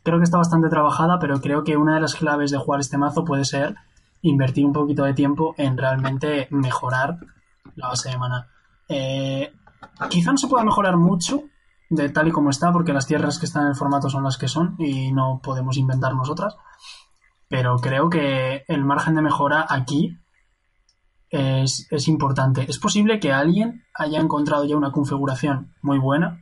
Creo 0.01 0.17
que 0.17 0.23
está 0.23 0.39
bastante 0.39 0.69
trabajada, 0.69 1.19
pero 1.19 1.39
creo 1.41 1.63
que 1.63 1.77
una 1.77 1.93
de 1.93 2.01
las 2.01 2.15
claves 2.15 2.49
de 2.49 2.57
jugar 2.57 2.79
este 2.79 2.97
mazo 2.97 3.23
puede 3.23 3.45
ser 3.45 3.75
invertir 4.23 4.65
un 4.65 4.73
poquito 4.73 5.03
de 5.03 5.13
tiempo 5.13 5.53
en 5.59 5.77
realmente 5.77 6.47
mejorar 6.49 7.19
la 7.75 7.89
base 7.89 8.09
de 8.09 8.17
mana. 8.17 8.47
Eh, 8.89 9.53
quizá 10.09 10.31
no 10.31 10.39
se 10.39 10.47
pueda 10.47 10.63
mejorar 10.63 10.97
mucho, 10.97 11.43
de 11.89 12.09
tal 12.09 12.27
y 12.27 12.31
como 12.31 12.49
está, 12.49 12.71
porque 12.71 12.93
las 12.93 13.07
tierras 13.07 13.39
que 13.39 13.45
están 13.45 13.63
en 13.63 13.69
el 13.69 13.75
formato 13.75 14.09
son 14.09 14.23
las 14.23 14.37
que 14.37 14.47
son 14.47 14.75
y 14.79 15.11
no 15.11 15.39
podemos 15.43 15.77
inventarnos 15.77 16.29
otras. 16.29 16.55
Pero 17.47 17.77
creo 17.77 18.09
que 18.09 18.63
el 18.67 18.83
margen 18.83 19.15
de 19.15 19.21
mejora 19.21 19.65
aquí 19.69 20.17
es, 21.29 21.87
es, 21.91 22.07
importante. 22.07 22.65
Es 22.67 22.79
posible 22.79 23.19
que 23.19 23.33
alguien 23.33 23.83
haya 23.93 24.19
encontrado 24.19 24.65
ya 24.65 24.77
una 24.77 24.91
configuración 24.91 25.73
muy 25.81 25.99
buena 25.99 26.41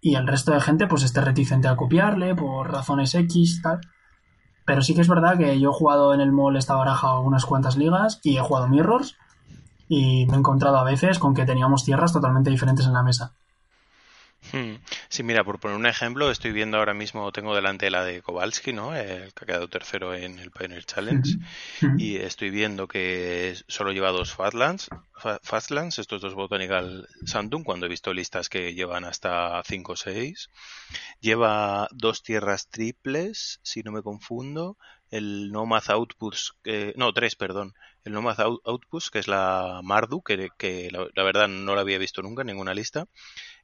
y 0.00 0.14
el 0.16 0.26
resto 0.26 0.52
de 0.52 0.60
gente 0.60 0.86
pues 0.86 1.02
esté 1.02 1.20
reticente 1.20 1.66
a 1.66 1.76
copiarle 1.76 2.34
por 2.34 2.70
razones 2.70 3.14
X 3.14 3.60
tal. 3.62 3.80
Pero 4.66 4.82
sí 4.82 4.94
que 4.94 5.00
es 5.00 5.08
verdad 5.08 5.36
que 5.36 5.58
yo 5.58 5.70
he 5.70 5.74
jugado 5.74 6.14
en 6.14 6.20
el 6.20 6.32
mall 6.32 6.56
esta 6.56 6.74
baraja 6.74 7.18
unas 7.18 7.44
cuantas 7.44 7.76
ligas 7.76 8.20
y 8.22 8.36
he 8.36 8.40
jugado 8.40 8.68
mirrors 8.68 9.16
y 9.88 10.26
me 10.26 10.34
he 10.34 10.38
encontrado 10.38 10.78
a 10.78 10.84
veces 10.84 11.18
con 11.18 11.34
que 11.34 11.44
teníamos 11.44 11.84
tierras 11.84 12.12
totalmente 12.12 12.50
diferentes 12.50 12.86
en 12.86 12.94
la 12.94 13.02
mesa. 13.02 13.34
Hmm. 14.54 14.76
Sí, 15.08 15.24
mira, 15.24 15.42
por 15.42 15.58
poner 15.58 15.76
un 15.76 15.86
ejemplo, 15.86 16.30
estoy 16.30 16.52
viendo 16.52 16.78
ahora 16.78 16.94
mismo, 16.94 17.32
tengo 17.32 17.56
delante 17.56 17.90
la 17.90 18.04
de 18.04 18.22
Kowalski, 18.22 18.72
¿no? 18.72 18.94
El 18.94 19.34
que 19.34 19.42
ha 19.42 19.46
quedado 19.46 19.68
tercero 19.68 20.14
en 20.14 20.38
el 20.38 20.52
Pioneer 20.52 20.84
Challenge. 20.84 21.28
Uh 21.82 21.86
-huh. 21.86 22.00
Y 22.00 22.16
estoy 22.18 22.50
viendo 22.50 22.86
que 22.86 23.56
solo 23.66 23.90
lleva 23.90 24.12
dos 24.12 24.32
Fastlands, 24.32 24.90
Fastlands 25.42 25.98
estos 25.98 26.22
dos 26.22 26.34
Botanical 26.34 27.08
Sandum, 27.26 27.64
cuando 27.64 27.86
he 27.86 27.88
visto 27.88 28.14
listas 28.14 28.48
que 28.48 28.74
llevan 28.74 29.04
hasta 29.04 29.60
5 29.64 29.92
o 29.92 29.96
6. 29.96 30.50
Lleva 31.20 31.88
dos 31.90 32.22
tierras 32.22 32.68
triples, 32.68 33.58
si 33.64 33.82
no 33.82 33.90
me 33.90 34.02
confundo. 34.02 34.76
El 35.10 35.50
Nomad 35.50 35.84
Outpost, 35.88 36.56
eh, 36.64 36.92
no, 36.96 37.12
tres, 37.12 37.34
perdón. 37.36 37.74
El 38.04 38.12
Nomad 38.12 38.38
Outpost, 38.40 39.12
que 39.12 39.18
es 39.20 39.28
la 39.28 39.80
Mardu, 39.82 40.22
que, 40.22 40.50
que 40.58 40.90
la, 40.92 41.06
la 41.14 41.22
verdad 41.22 41.48
no 41.48 41.74
la 41.74 41.82
había 41.82 41.98
visto 41.98 42.22
nunca 42.22 42.42
en 42.42 42.48
ninguna 42.48 42.74
lista 42.74 43.06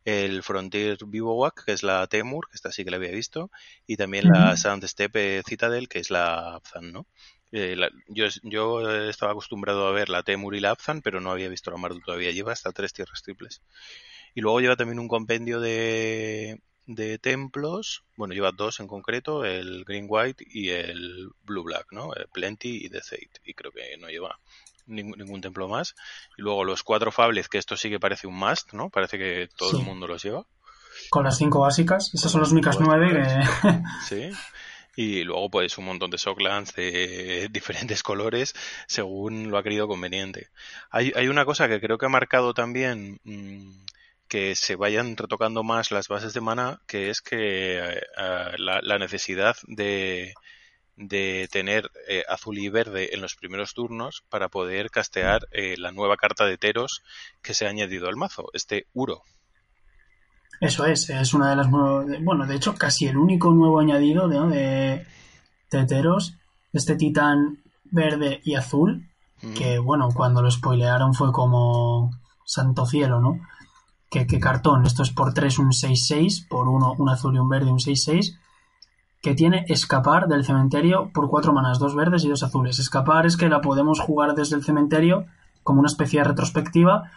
el 0.05 0.43
Frontier 0.43 0.99
Bivouac, 1.07 1.65
que 1.65 1.73
es 1.73 1.83
la 1.83 2.07
Temur, 2.07 2.49
que 2.49 2.57
esta 2.57 2.73
sí 2.73 2.85
que 2.85 2.91
la 2.91 2.97
había 2.97 3.11
visto, 3.11 3.51
y 3.87 3.97
también 3.97 4.27
uh 4.29 4.31
-huh. 4.31 4.51
la 4.51 4.57
Sound 4.57 4.85
Steppe 4.87 5.43
Citadel, 5.47 5.89
que 5.89 5.99
es 5.99 6.11
la 6.11 6.55
Abzan, 6.55 6.93
¿no? 6.93 7.07
Eh, 7.53 7.75
la, 7.77 7.91
yo, 8.09 8.27
yo 8.43 8.91
estaba 9.09 9.33
acostumbrado 9.33 9.87
a 9.87 9.93
ver 9.93 10.09
la 10.09 10.23
Temur 10.23 10.55
y 10.55 10.61
la 10.61 10.71
Abzan, 10.71 11.03
pero 11.03 11.21
no 11.21 11.31
había 11.33 11.49
visto 11.49 11.71
la 11.71 11.79
Mardu 11.79 12.01
todavía. 12.01 12.31
Lleva 12.31 12.53
hasta 12.53 12.73
tres 12.73 12.93
tierras 12.93 13.23
triples. 13.23 13.63
Y 14.35 14.41
luego 14.41 14.61
lleva 14.61 14.77
también 14.77 15.01
un 15.01 15.09
compendio 15.09 15.61
de, 15.61 16.61
de 16.87 17.19
templos, 17.19 18.05
bueno, 18.17 18.35
lleva 18.35 18.53
dos 18.53 18.81
en 18.81 18.87
concreto, 18.87 19.45
el 19.45 19.85
Green 19.85 20.07
White 20.09 20.45
y 20.49 20.71
el 20.71 21.29
Blue 21.43 21.65
Black, 21.65 21.87
¿no? 21.93 22.15
El 22.15 22.29
Plenty 22.29 22.85
y 22.87 22.89
The 22.89 23.03
Zate, 23.03 23.41
y 23.45 23.55
creo 23.55 23.73
que 23.73 23.97
no 23.99 24.09
lleva 24.09 24.39
ningún, 24.91 25.19
ningún 25.19 25.41
templo 25.41 25.69
más. 25.69 25.95
Y 26.37 26.43
luego 26.43 26.65
los 26.65 26.83
cuatro 26.83 27.13
Fables, 27.13 27.49
que 27.49 27.59
esto 27.59 27.77
sí 27.77 27.91
que 27.91 28.01
parece 28.01 28.27
un 28.27 28.37
must, 28.37 28.73
¿no? 28.73 28.91
Parece 28.91 29.19
que 29.19 29.49
todo 29.57 29.71
sí. 29.71 29.77
el 29.79 29.85
mundo 29.85 30.07
los 30.07 30.23
lleva. 30.23 30.45
Con 31.09 31.25
las 31.25 31.39
cinco 31.39 31.61
básicas, 31.61 32.13
esas 32.15 32.31
son 32.31 32.43
las 32.43 32.53
únicas 32.53 32.79
nueve 32.81 33.11
que... 33.13 33.83
Sí. 34.09 34.31
Y 34.97 35.25
luego, 35.25 35.51
pues, 35.51 35.79
un 35.79 35.87
montón 35.87 36.11
de 36.11 36.19
Socklands 36.19 36.75
de 36.75 37.49
diferentes 37.53 38.03
colores, 38.03 38.55
según 38.87 39.51
lo 39.51 39.57
ha 39.57 39.63
querido 39.63 39.89
conveniente. 39.89 40.51
Hay, 40.91 41.13
hay 41.15 41.29
una 41.29 41.45
cosa 41.45 41.69
que 41.69 41.81
creo 41.81 41.97
que 41.97 42.07
ha 42.07 42.11
marcado 42.11 42.55
también 42.55 43.21
mmm, 43.25 43.71
que 44.29 44.55
se 44.55 44.77
vayan 44.77 45.17
retocando 45.17 45.63
más 45.63 45.91
las 45.91 46.09
bases 46.09 46.35
de 46.35 46.41
mana, 46.41 46.81
que 46.87 47.11
es 47.11 47.21
que 47.21 48.01
uh, 48.17 48.57
la, 48.59 48.81
la, 48.83 48.99
necesidad 48.99 49.57
de, 49.67 50.35
de 51.01 51.49
tener 51.51 51.91
eh, 52.09 52.25
azul 52.29 52.59
y 52.59 52.69
verde 52.69 53.15
en 53.15 53.23
los 53.23 53.35
primeros 53.35 53.73
turnos 53.73 54.23
para 54.29 54.49
poder 54.49 54.91
castear 54.91 55.49
eh, 55.51 55.77
la 55.79 55.93
nueva 55.93 56.17
carta 56.17 56.45
de 56.45 56.59
Teros 56.59 57.03
que 57.43 57.55
se 57.55 57.67
ha 57.67 57.71
añadido 57.71 58.09
al 58.09 58.17
mazo, 58.17 58.51
este 58.53 58.87
Uro. 58.93 59.23
Eso 60.61 60.85
es, 60.85 61.09
es 61.09 61.33
una 61.33 61.49
de 61.49 61.57
las 61.57 61.71
nuevas, 61.71 62.07
bueno, 62.23 62.47
de 62.47 62.55
hecho 62.55 62.75
casi 62.75 63.07
el 63.07 63.17
único 63.17 63.51
nuevo 63.51 63.81
añadido 63.81 64.29
¿no? 64.29 64.49
de, 64.51 65.07
de 65.71 65.87
Teros, 65.87 66.35
este 66.75 66.97
titán 66.97 67.63
verde 67.85 68.41
y 68.45 68.55
azul, 68.55 69.07
que 69.57 69.79
bueno, 69.79 70.11
cuando 70.15 70.43
lo 70.43 70.51
spoilearon 70.51 71.15
fue 71.15 71.33
como 71.33 72.11
santo 72.45 72.85
cielo, 72.85 73.23
¿no? 73.23 73.41
Que, 74.11 74.27
que 74.27 74.39
cartón, 74.39 74.85
esto 74.85 75.03
es 75.03 75.13
por 75.13 75.33
3 75.33 75.61
un 75.61 75.71
6-6, 75.71 76.47
por 76.47 76.69
uno 76.69 76.93
un 76.99 77.09
azul 77.09 77.35
y 77.35 77.39
un 77.39 77.49
verde 77.49 77.71
un 77.71 77.79
6-6, 77.79 78.39
que 79.21 79.35
tiene 79.35 79.65
escapar 79.69 80.29
del 80.29 80.45
cementerio 80.45 81.11
por 81.13 81.29
cuatro 81.29 81.53
manas, 81.53 81.79
dos 81.79 81.95
verdes 81.95 82.25
y 82.25 82.29
dos 82.29 82.43
azules. 82.43 82.79
Escapar 82.79 83.27
es 83.27 83.37
que 83.37 83.49
la 83.49 83.61
podemos 83.61 84.01
jugar 84.01 84.35
desde 84.35 84.57
el 84.57 84.65
cementerio 84.65 85.27
como 85.63 85.81
una 85.81 85.89
especie 85.89 86.21
de 86.21 86.29
retrospectiva, 86.29 87.11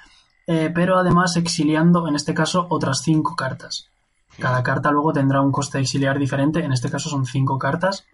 eh, 0.48 0.70
pero 0.74 0.98
además 0.98 1.38
exiliando, 1.38 2.08
en 2.08 2.16
este 2.16 2.34
caso, 2.34 2.68
otras 2.70 3.02
cinco 3.04 3.36
cartas. 3.36 3.90
Cada 4.38 4.64
carta 4.64 4.92
luego 4.92 5.14
tendrá 5.14 5.42
un 5.42 5.52
coste 5.52 5.78
de 5.78 5.84
exiliar 5.84 6.20
diferente, 6.20 6.64
en 6.64 6.74
este 6.74 6.90
caso 6.90 7.10
son 7.10 7.26
cinco 7.26 7.58
cartas, 7.58 8.06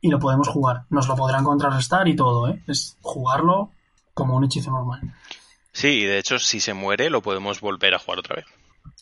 y 0.00 0.08
lo 0.08 0.18
podemos 0.18 0.48
jugar. 0.48 0.84
Nos 0.90 1.06
lo 1.06 1.14
podrán 1.14 1.44
contrarrestar 1.44 2.08
y 2.08 2.16
todo, 2.16 2.48
¿eh? 2.48 2.62
Es 2.66 2.96
jugarlo 3.00 3.70
como 4.14 4.36
un 4.36 4.44
hechizo 4.44 4.70
normal. 4.70 5.14
Sí, 5.72 5.88
y 5.88 6.04
de 6.04 6.18
hecho, 6.18 6.38
si 6.38 6.58
se 6.58 6.74
muere, 6.74 7.10
lo 7.10 7.22
podemos 7.22 7.60
volver 7.60 7.94
a 7.94 7.98
jugar 7.98 8.18
otra 8.18 8.36
vez. 8.36 8.46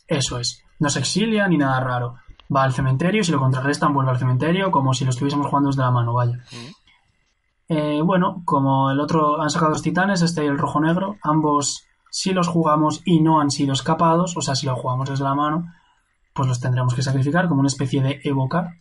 Eso 0.06 0.38
es. 0.38 0.62
No 0.78 0.90
se 0.90 0.98
exilia 0.98 1.48
ni 1.48 1.56
nada 1.56 1.80
raro 1.80 2.16
va 2.54 2.62
al 2.62 2.72
cementerio, 2.72 3.24
si 3.24 3.32
lo 3.32 3.40
contrarrestan 3.40 3.94
vuelve 3.94 4.10
al 4.10 4.18
cementerio, 4.18 4.70
como 4.70 4.94
si 4.94 5.04
lo 5.04 5.10
estuviésemos 5.10 5.46
jugando 5.46 5.70
desde 5.70 5.82
la 5.82 5.90
mano, 5.90 6.12
vaya. 6.14 6.38
Eh, 7.68 8.00
bueno, 8.02 8.42
como 8.44 8.90
el 8.90 9.00
otro 9.00 9.40
han 9.40 9.50
sacado 9.50 9.70
los 9.70 9.82
titanes, 9.82 10.22
este 10.22 10.44
y 10.44 10.48
el 10.48 10.58
rojo 10.58 10.80
negro, 10.80 11.16
ambos 11.22 11.86
si 12.10 12.32
los 12.32 12.46
jugamos 12.46 13.02
y 13.04 13.20
no 13.20 13.40
han 13.40 13.50
sido 13.50 13.72
escapados, 13.72 14.36
o 14.36 14.40
sea, 14.40 14.54
si 14.54 14.66
lo 14.66 14.76
jugamos 14.76 15.10
desde 15.10 15.24
la 15.24 15.34
mano, 15.34 15.72
pues 16.32 16.48
los 16.48 16.60
tendremos 16.60 16.94
que 16.94 17.02
sacrificar 17.02 17.48
como 17.48 17.60
una 17.60 17.68
especie 17.68 18.02
de 18.02 18.20
evocar. 18.22 18.74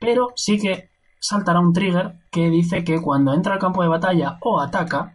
Pero 0.00 0.32
sí 0.34 0.58
que 0.58 0.90
saltará 1.20 1.60
un 1.60 1.72
trigger 1.72 2.18
que 2.30 2.50
dice 2.50 2.82
que 2.82 3.00
cuando 3.00 3.34
entra 3.34 3.54
al 3.54 3.60
campo 3.60 3.82
de 3.82 3.88
batalla 3.88 4.38
o 4.40 4.60
ataca, 4.60 5.14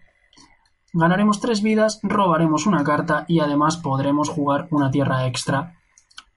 ganaremos 0.94 1.40
tres 1.40 1.62
vidas, 1.62 2.00
robaremos 2.04 2.66
una 2.66 2.84
carta 2.84 3.26
y 3.28 3.42
además 3.42 3.78
podremos 3.78 4.30
jugar 4.30 4.68
una 4.72 4.90
tierra 4.90 5.28
extra 5.28 5.79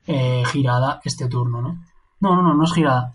eh, 0.07 0.43
girada 0.47 1.01
este 1.05 1.29
turno, 1.29 1.63
¿no? 1.63 1.85
No, 2.21 2.37
no, 2.37 2.43
no, 2.43 2.55
no 2.55 2.65
es 2.65 2.73
girada. 2.73 3.15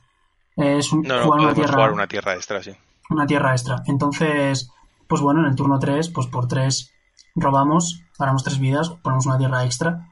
Es 0.56 0.92
un, 0.92 1.04
jugar, 1.04 1.40
una 1.40 1.54
tierra, 1.54 1.92
una 1.92 2.08
tierra 2.08 2.34
extra, 2.36 2.64
sí. 2.64 2.72
Una 3.10 3.26
tierra 3.26 3.52
extra. 3.52 3.84
Entonces, 3.86 4.72
pues 5.08 5.22
bueno, 5.22 5.42
en 5.42 5.48
el 5.48 5.56
turno 5.56 5.80
3, 5.80 6.10
pues 6.10 6.28
por 6.28 6.48
3 6.48 6.92
robamos, 7.36 8.02
ganamos 8.18 8.44
3 8.44 8.60
vidas, 8.60 8.90
ponemos 9.02 9.26
una 9.26 9.38
tierra 9.38 9.64
extra. 9.66 10.10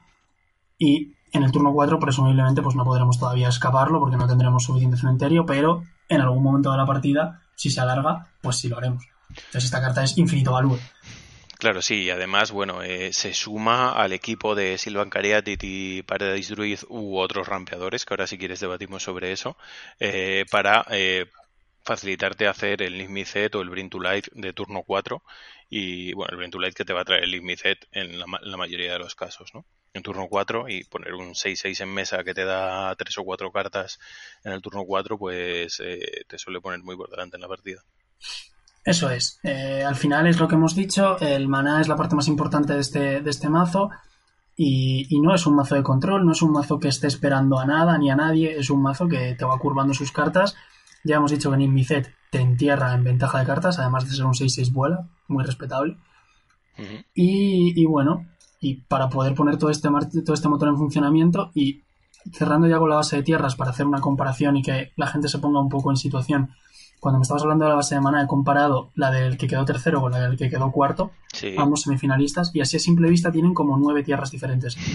Y 0.78 1.14
en 1.32 1.42
el 1.42 1.52
turno 1.52 1.72
4, 1.72 1.98
presumiblemente, 1.98 2.62
pues 2.62 2.76
no 2.76 2.84
podremos 2.84 3.18
todavía 3.18 3.48
escaparlo 3.48 3.98
porque 4.00 4.16
no 4.16 4.26
tendremos 4.26 4.64
suficiente 4.64 4.96
cementerio, 4.96 5.44
pero 5.44 5.82
en 6.08 6.20
algún 6.20 6.42
momento 6.42 6.70
de 6.70 6.76
la 6.78 6.86
partida, 6.86 7.42
si 7.54 7.70
se 7.70 7.80
alarga, 7.80 8.28
pues 8.40 8.56
sí 8.56 8.68
lo 8.68 8.78
haremos. 8.78 9.04
Entonces 9.28 9.64
esta 9.64 9.80
carta 9.80 10.02
es 10.02 10.16
infinito 10.16 10.52
valor. 10.52 10.78
Claro, 11.58 11.80
sí, 11.80 12.02
y 12.02 12.10
además, 12.10 12.50
bueno, 12.52 12.82
eh, 12.82 13.12
se 13.14 13.32
suma 13.32 13.92
al 13.92 14.12
equipo 14.12 14.54
de 14.54 14.76
Silvan 14.76 15.08
Cariatit 15.08 15.60
y 15.64 16.02
Paradise 16.02 16.54
Druid 16.54 16.80
u 16.88 17.16
otros 17.18 17.48
rampeadores, 17.48 18.04
que 18.04 18.12
ahora 18.12 18.26
si 18.26 18.36
quieres 18.36 18.60
debatimos 18.60 19.02
sobre 19.02 19.32
eso, 19.32 19.56
eh, 19.98 20.44
para 20.50 20.84
eh, 20.90 21.30
facilitarte 21.82 22.46
hacer 22.46 22.82
el 22.82 22.98
Nismicet 22.98 23.54
o 23.54 23.62
el 23.62 23.70
Bring 23.70 23.88
to 23.88 23.98
Light 24.00 24.28
de 24.32 24.52
turno 24.52 24.82
4 24.82 25.22
y, 25.70 26.12
bueno, 26.12 26.32
el 26.32 26.36
Bring 26.36 26.50
to 26.50 26.58
Light 26.58 26.74
que 26.74 26.84
te 26.84 26.92
va 26.92 27.00
a 27.00 27.04
traer 27.06 27.24
el 27.24 27.30
Nismicet 27.30 27.86
en 27.90 28.18
la, 28.18 28.26
en 28.42 28.50
la 28.50 28.56
mayoría 28.58 28.92
de 28.92 28.98
los 28.98 29.14
casos, 29.14 29.54
¿no? 29.54 29.64
En 29.94 30.02
turno 30.02 30.28
4 30.28 30.68
y 30.68 30.84
poner 30.84 31.14
un 31.14 31.34
6-6 31.34 31.80
en 31.80 31.94
mesa 31.94 32.22
que 32.22 32.34
te 32.34 32.44
da 32.44 32.94
3 32.96 33.16
o 33.18 33.24
4 33.24 33.50
cartas 33.50 33.98
en 34.44 34.52
el 34.52 34.60
turno 34.60 34.84
4, 34.84 35.16
pues 35.18 35.78
te 35.78 36.38
suele 36.38 36.60
poner 36.60 36.80
muy 36.80 36.96
por 36.96 37.08
delante 37.08 37.38
en 37.38 37.42
la 37.42 37.48
partida. 37.48 37.82
Eso 38.86 39.10
es. 39.10 39.40
Eh, 39.42 39.82
al 39.84 39.96
final 39.96 40.28
es 40.28 40.38
lo 40.38 40.46
que 40.46 40.54
hemos 40.54 40.76
dicho, 40.76 41.18
el 41.18 41.48
maná 41.48 41.80
es 41.80 41.88
la 41.88 41.96
parte 41.96 42.14
más 42.14 42.28
importante 42.28 42.72
de 42.74 42.80
este, 42.80 43.20
de 43.20 43.30
este 43.30 43.48
mazo 43.48 43.90
y, 44.56 45.08
no 45.20 45.34
es 45.34 45.44
un 45.44 45.56
mazo 45.56 45.74
de 45.74 45.82
control, 45.82 46.24
no 46.24 46.30
es 46.30 46.40
un 46.40 46.52
mazo 46.52 46.78
que 46.78 46.86
esté 46.86 47.08
esperando 47.08 47.58
a 47.58 47.66
nada 47.66 47.98
ni 47.98 48.12
a 48.12 48.16
nadie, 48.16 48.56
es 48.56 48.70
un 48.70 48.80
mazo 48.80 49.08
que 49.08 49.34
te 49.34 49.44
va 49.44 49.58
curvando 49.58 49.92
sus 49.92 50.12
cartas. 50.12 50.54
Ya 51.02 51.16
hemos 51.16 51.32
dicho 51.32 51.50
que 51.50 51.56
Nimicet 51.56 52.14
te 52.30 52.40
entierra 52.40 52.94
en 52.94 53.02
ventaja 53.02 53.40
de 53.40 53.46
cartas, 53.46 53.80
además 53.80 54.08
de 54.08 54.14
ser 54.14 54.24
un 54.24 54.34
6-6 54.34 54.72
vuela, 54.72 55.08
muy 55.26 55.42
respetable. 55.42 55.96
y, 57.12 57.80
y, 57.80 57.86
bueno, 57.86 58.24
y 58.60 58.82
para 58.82 59.08
poder 59.08 59.34
poner 59.34 59.58
todo 59.58 59.70
este, 59.70 59.88
todo 60.24 60.34
este 60.34 60.48
motor 60.48 60.68
en 60.68 60.76
funcionamiento 60.76 61.50
y 61.54 61.82
cerrando 62.32 62.68
ya 62.68 62.78
con 62.78 62.90
la 62.90 62.96
base 62.96 63.16
de 63.16 63.24
tierras 63.24 63.56
para 63.56 63.70
hacer 63.70 63.86
una 63.86 64.00
comparación 64.00 64.56
y 64.56 64.62
que 64.62 64.92
la 64.94 65.08
gente 65.08 65.28
se 65.28 65.40
ponga 65.40 65.60
un 65.60 65.68
poco 65.68 65.90
en 65.90 65.96
situación 65.96 66.50
cuando 67.00 67.18
me 67.18 67.22
estabas 67.22 67.42
hablando 67.42 67.64
de 67.64 67.70
la 67.70 67.76
base 67.76 67.94
de 67.94 68.00
mana, 68.00 68.22
he 68.22 68.26
comparado 68.26 68.90
la 68.94 69.10
del 69.10 69.36
que 69.36 69.46
quedó 69.46 69.64
tercero 69.64 70.00
con 70.00 70.12
la 70.12 70.20
del 70.20 70.36
que 70.36 70.50
quedó 70.50 70.72
cuarto, 70.72 71.12
ambos 71.56 71.82
semifinalistas, 71.82 72.50
y 72.54 72.60
así 72.60 72.76
a 72.76 72.80
simple 72.80 73.08
vista 73.08 73.30
tienen 73.30 73.54
como 73.54 73.76
nueve 73.76 74.02
tierras 74.02 74.30
diferentes. 74.30 74.76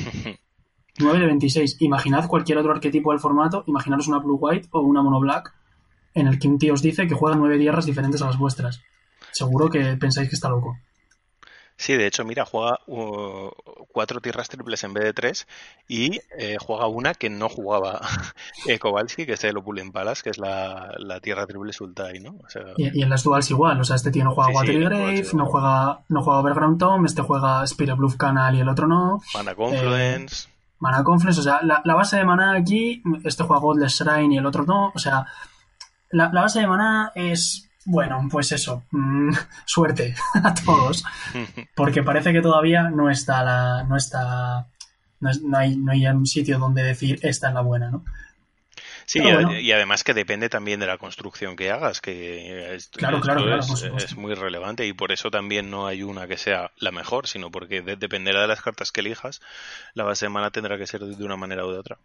9 0.99 1.19
de 1.19 1.25
26. 1.25 1.77
Imaginad 1.79 2.27
cualquier 2.27 2.57
otro 2.57 2.71
arquetipo 2.71 3.11
del 3.11 3.19
formato, 3.19 3.63
imaginaros 3.67 4.07
una 4.07 4.19
Blue 4.19 4.37
White 4.39 4.67
o 4.71 4.81
una 4.81 5.01
Mono 5.01 5.19
Black, 5.19 5.53
en 6.13 6.27
el 6.27 6.39
que 6.39 6.47
un 6.47 6.59
tío 6.59 6.73
os 6.73 6.81
dice 6.81 7.07
que 7.07 7.15
juega 7.15 7.37
nueve 7.37 7.57
tierras 7.57 7.85
diferentes 7.85 8.21
a 8.21 8.25
las 8.25 8.37
vuestras. 8.37 8.81
Seguro 9.31 9.69
que 9.69 9.97
pensáis 9.97 10.29
que 10.29 10.35
está 10.35 10.49
loco. 10.49 10.77
Sí, 11.77 11.97
de 11.97 12.05
hecho, 12.05 12.23
mira, 12.23 12.45
juega 12.45 12.79
uh, 12.85 13.49
cuatro 13.91 14.21
tierras 14.21 14.49
triples 14.49 14.83
en 14.83 14.93
vez 14.93 15.03
de 15.03 15.13
tres 15.13 15.47
y 15.87 16.19
eh, 16.37 16.57
juega 16.59 16.85
una 16.87 17.15
que 17.15 17.29
no 17.29 17.49
jugaba 17.49 17.99
eh, 18.67 18.77
Kowalski, 18.77 19.25
que 19.25 19.33
es 19.33 19.43
el 19.43 19.57
Opulent 19.57 19.91
Palace, 19.91 20.21
que 20.23 20.29
es 20.29 20.37
la, 20.37 20.91
tierra 21.21 21.47
triple 21.47 21.73
Sultai, 21.73 22.19
¿no? 22.19 22.35
y, 22.77 23.01
en 23.01 23.09
las 23.09 23.23
duals 23.23 23.49
igual, 23.49 23.79
o 23.79 23.83
sea, 23.83 23.95
este 23.95 24.11
tío 24.11 24.23
no 24.23 24.35
juega 24.35 24.61
sí, 24.61 24.79
Grave, 24.79 25.25
no 25.33 25.45
juega, 25.47 26.01
no 26.09 26.21
juega 26.21 26.39
Overground 26.39 26.77
Tomb, 26.77 27.05
este 27.05 27.23
juega 27.23 27.63
Spirit 27.63 27.95
Bluff 27.95 28.15
Canal 28.15 28.55
y 28.55 28.59
el 28.59 28.69
otro 28.69 28.87
no. 28.87 29.21
Mana 29.33 29.55
Confluence. 29.55 30.47
Eh, 30.47 30.53
mana 30.79 31.03
Confluence, 31.03 31.39
o 31.39 31.43
sea, 31.43 31.61
la, 31.63 31.95
base 31.95 32.17
de 32.17 32.25
mana 32.25 32.55
aquí, 32.55 33.01
este 33.23 33.43
juega 33.43 33.61
Godless 33.61 33.93
Shrine 33.93 34.35
y 34.35 34.37
el 34.37 34.45
otro 34.45 34.65
no, 34.65 34.91
o 34.93 34.99
sea, 34.99 35.25
la, 36.11 36.29
la 36.31 36.41
base 36.41 36.59
de 36.59 36.67
mana 36.67 37.11
es 37.15 37.70
bueno, 37.85 38.27
pues 38.29 38.51
eso, 38.51 38.83
mm, 38.91 39.31
suerte 39.65 40.15
a 40.33 40.53
todos, 40.53 41.03
porque 41.75 42.03
parece 42.03 42.33
que 42.33 42.41
todavía 42.41 42.83
no 42.83 43.09
está 43.09 43.43
la, 43.43 43.83
no 43.83 43.97
está, 43.97 44.67
no, 45.19 45.57
hay, 45.57 45.75
no 45.75 45.91
hay 45.91 46.07
un 46.07 46.25
sitio 46.25 46.59
donde 46.59 46.83
decir 46.83 47.19
esta 47.21 47.49
es 47.49 47.53
la 47.53 47.61
buena, 47.61 47.91
¿no? 47.91 48.03
Sí, 49.05 49.19
y, 49.19 49.71
además 49.73 50.05
que 50.05 50.13
depende 50.13 50.47
también 50.47 50.79
de 50.79 50.87
la 50.87 50.97
construcción 50.97 51.57
que 51.57 51.69
hagas, 51.69 51.99
que 51.99 52.77
claro, 52.93 53.19
claro, 53.19 53.43
claro, 53.43 53.97
es, 53.97 54.15
muy 54.15 54.35
relevante 54.35 54.87
y 54.87 54.93
por 54.93 55.11
eso 55.11 55.29
también 55.29 55.69
no 55.69 55.85
hay 55.85 56.01
una 56.01 56.27
que 56.27 56.37
sea 56.37 56.71
la 56.77 56.91
mejor, 56.91 57.27
sino 57.27 57.51
porque 57.51 57.81
dependerá 57.81 58.41
de 58.41 58.47
las 58.47 58.61
cartas 58.61 58.93
que 58.93 59.01
elijas, 59.01 59.41
la 59.95 60.05
base 60.05 60.27
de 60.27 60.29
mana 60.29 60.51
tendrá 60.51 60.77
que 60.77 60.87
ser 60.87 61.01
de 61.01 61.25
una 61.25 61.35
manera 61.35 61.65
u 61.65 61.71
de 61.71 61.79
otra 61.79 61.97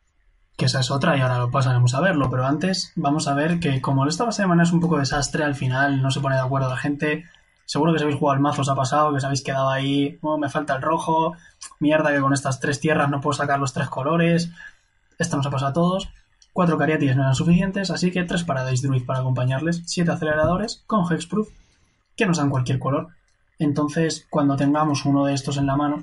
que 0.56 0.64
esa 0.64 0.80
es 0.80 0.90
otra 0.90 1.16
y 1.16 1.20
ahora 1.20 1.38
lo 1.38 1.50
pasaremos 1.50 1.94
a 1.94 2.00
verlo, 2.00 2.30
pero 2.30 2.46
antes 2.46 2.92
vamos 2.96 3.28
a 3.28 3.34
ver 3.34 3.60
que 3.60 3.80
como 3.82 4.06
esta 4.06 4.24
base 4.24 4.42
de 4.42 4.48
mana 4.48 4.62
es 4.62 4.72
un 4.72 4.80
poco 4.80 4.98
desastre, 4.98 5.44
al 5.44 5.54
final 5.54 6.02
no 6.02 6.10
se 6.10 6.20
pone 6.20 6.36
de 6.36 6.42
acuerdo 6.42 6.70
la 6.70 6.78
gente, 6.78 7.24
seguro 7.66 7.92
que 7.92 7.98
si 7.98 8.04
habéis 8.04 8.18
jugado 8.18 8.36
al 8.36 8.42
mazo 8.42 8.62
os 8.62 8.68
ha 8.70 8.74
pasado, 8.74 9.10
que 9.10 9.18
os 9.18 9.24
habéis 9.24 9.42
quedado 9.42 9.68
ahí, 9.68 10.18
oh, 10.22 10.38
me 10.38 10.48
falta 10.48 10.74
el 10.74 10.82
rojo, 10.82 11.34
mierda 11.78 12.12
que 12.12 12.20
con 12.20 12.32
estas 12.32 12.58
tres 12.58 12.80
tierras 12.80 13.10
no 13.10 13.20
puedo 13.20 13.34
sacar 13.34 13.60
los 13.60 13.74
tres 13.74 13.88
colores, 13.88 14.50
esto 15.18 15.36
nos 15.36 15.46
ha 15.46 15.50
pasado 15.50 15.70
a 15.70 15.74
todos, 15.74 16.08
cuatro 16.54 16.78
cariatis 16.78 17.14
no 17.14 17.22
eran 17.22 17.34
suficientes, 17.34 17.90
así 17.90 18.10
que 18.10 18.24
tres 18.24 18.44
Paradise 18.44 18.86
Druid 18.86 19.04
para 19.04 19.18
acompañarles, 19.20 19.82
siete 19.84 20.10
aceleradores 20.10 20.82
con 20.86 21.04
Hexproof, 21.10 21.48
que 22.16 22.24
nos 22.24 22.38
dan 22.38 22.48
cualquier 22.48 22.78
color. 22.78 23.08
Entonces, 23.58 24.26
cuando 24.30 24.56
tengamos 24.56 25.04
uno 25.04 25.26
de 25.26 25.34
estos 25.34 25.58
en 25.58 25.66
la 25.66 25.76
mano, 25.76 26.02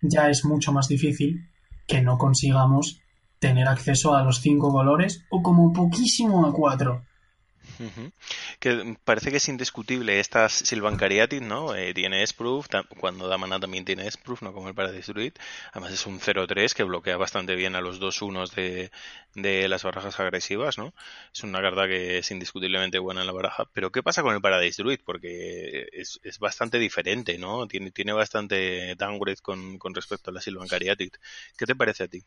ya 0.00 0.30
es 0.30 0.46
mucho 0.46 0.72
más 0.72 0.88
difícil 0.88 1.48
que 1.86 2.00
no 2.00 2.16
consigamos 2.16 3.02
tener 3.40 3.66
acceso 3.68 4.14
a 4.14 4.22
los 4.22 4.40
cinco 4.40 4.70
colores 4.70 5.24
o 5.30 5.42
como 5.42 5.72
poquísimo 5.72 6.46
a 6.46 6.52
cuatro. 6.52 7.02
Que 8.60 8.96
parece 9.04 9.30
que 9.30 9.38
es 9.38 9.48
indiscutible 9.48 10.20
esta 10.20 10.48
Silvan 10.48 10.96
Cariatis, 10.96 11.40
¿no? 11.42 11.74
Eh, 11.74 11.94
tiene 11.94 12.22
S-Proof, 12.22 12.68
cuando 12.98 13.28
da 13.28 13.38
mana 13.38 13.58
también 13.58 13.84
tiene 13.84 14.06
S-Proof, 14.06 14.42
no 14.42 14.52
como 14.52 14.68
el 14.68 14.74
Paradise 14.74 15.12
Druid. 15.12 15.32
Además 15.72 15.92
es 15.92 16.06
un 16.06 16.20
0-3 16.20 16.74
que 16.74 16.84
bloquea 16.84 17.16
bastante 17.16 17.54
bien 17.56 17.74
a 17.74 17.80
los 17.80 17.98
dos 17.98 18.22
unos 18.22 18.54
de, 18.54 18.90
de 19.34 19.68
las 19.68 19.82
barajas 19.82 20.18
agresivas, 20.20 20.78
¿no? 20.78 20.94
Es 21.34 21.42
una 21.42 21.60
carta 21.60 21.86
que 21.86 22.18
es 22.18 22.30
indiscutiblemente 22.30 22.98
buena 22.98 23.22
en 23.22 23.26
la 23.26 23.32
baraja. 23.32 23.64
Pero 23.72 23.90
¿qué 23.92 24.02
pasa 24.02 24.22
con 24.22 24.34
el 24.34 24.40
Paradise 24.42 24.82
Druid? 24.82 25.00
Porque 25.04 25.88
es, 25.92 26.20
es 26.22 26.38
bastante 26.38 26.78
diferente, 26.78 27.38
¿no? 27.38 27.66
Tiene, 27.66 27.90
tiene 27.90 28.12
bastante 28.12 28.94
downgrade 28.96 29.38
con, 29.42 29.78
con 29.78 29.94
respecto 29.94 30.30
a 30.30 30.34
la 30.34 30.40
Silvan 30.40 30.68
Cariatis. 30.68 31.12
¿Qué 31.56 31.66
te 31.66 31.74
parece 31.76 32.04
a 32.04 32.08
ti? 32.08 32.22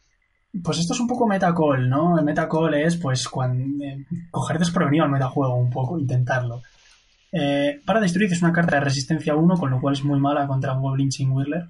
Pues 0.61 0.79
esto 0.79 0.93
es 0.93 0.99
un 0.99 1.07
poco 1.07 1.27
metacall, 1.27 1.89
¿no? 1.89 2.17
El 2.17 2.25
metacall 2.25 2.75
es, 2.75 2.97
pues, 2.97 3.27
cuando, 3.27 3.83
eh, 3.83 4.05
coger 4.29 4.59
desprevenido 4.59 5.03
al 5.05 5.11
metajuego 5.11 5.55
un 5.55 5.69
poco, 5.69 5.97
intentarlo. 5.97 6.61
Eh, 7.31 7.81
para 7.83 7.99
destruir 7.99 8.31
es 8.31 8.43
una 8.43 8.53
carta 8.53 8.75
de 8.75 8.81
resistencia 8.81 9.35
1, 9.35 9.57
con 9.57 9.71
lo 9.71 9.81
cual 9.81 9.95
es 9.95 10.03
muy 10.03 10.19
mala 10.19 10.45
contra 10.45 10.73
Goblin 10.73 11.09
Chain 11.09 11.31
Whirler. 11.31 11.69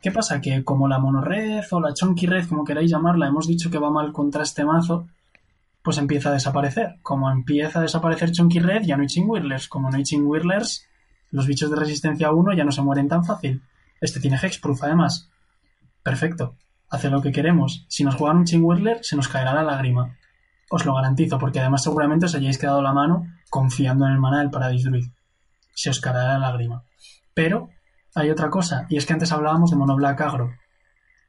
¿Qué 0.00 0.12
pasa? 0.12 0.40
Que 0.40 0.62
como 0.62 0.86
la 0.86 0.98
monored 0.98 1.64
o 1.72 1.80
la 1.80 1.92
chunky 1.92 2.26
red, 2.26 2.46
como 2.46 2.64
queráis 2.64 2.90
llamarla, 2.90 3.26
hemos 3.26 3.48
dicho 3.48 3.70
que 3.70 3.78
va 3.78 3.90
mal 3.90 4.12
contra 4.12 4.44
este 4.44 4.64
mazo, 4.64 5.08
pues 5.82 5.98
empieza 5.98 6.28
a 6.28 6.32
desaparecer. 6.34 6.96
Como 7.02 7.30
empieza 7.30 7.80
a 7.80 7.82
desaparecer 7.82 8.30
chunky 8.30 8.60
red, 8.60 8.82
ya 8.82 8.96
no 8.96 9.02
hay 9.02 9.08
Chain 9.08 9.26
Whirlers. 9.28 9.66
Como 9.68 9.90
no 9.90 9.96
hay 9.96 10.04
Chain 10.04 10.24
Whirlers, 10.24 10.86
Los 11.30 11.48
bichos 11.48 11.68
de 11.70 11.76
resistencia 11.76 12.30
1 12.30 12.52
ya 12.54 12.64
no 12.64 12.70
se 12.70 12.82
mueren 12.82 13.08
tan 13.08 13.24
fácil. 13.24 13.60
Este 14.00 14.20
tiene 14.20 14.36
Hexproof 14.36 14.84
además. 14.84 15.30
Perfecto. 16.02 16.54
Hace 16.90 17.10
lo 17.10 17.20
que 17.22 17.32
queremos. 17.32 17.86
Si 17.88 18.04
nos 18.04 18.14
juegan 18.14 18.38
un 18.38 18.44
Chingwirler, 18.44 18.98
se 19.02 19.16
nos 19.16 19.28
caerá 19.28 19.52
la 19.54 19.62
lágrima. 19.62 20.16
Os 20.70 20.84
lo 20.84 20.94
garantizo, 20.94 21.38
porque 21.38 21.60
además 21.60 21.82
seguramente 21.82 22.26
os 22.26 22.34
hayáis 22.34 22.58
quedado 22.58 22.82
la 22.82 22.92
mano 22.92 23.26
confiando 23.50 24.06
en 24.06 24.12
el 24.12 24.18
mana 24.18 24.40
del 24.40 24.50
Paradise 24.50 24.88
Druid. 24.88 25.06
Se 25.74 25.90
os 25.90 26.00
caerá 26.00 26.26
la 26.28 26.38
lágrima. 26.38 26.84
Pero 27.34 27.70
hay 28.14 28.30
otra 28.30 28.50
cosa, 28.50 28.86
y 28.88 28.96
es 28.96 29.06
que 29.06 29.12
antes 29.12 29.32
hablábamos 29.32 29.70
de 29.70 29.76
Mono 29.76 29.96
Black 29.96 30.20
agro. 30.20 30.52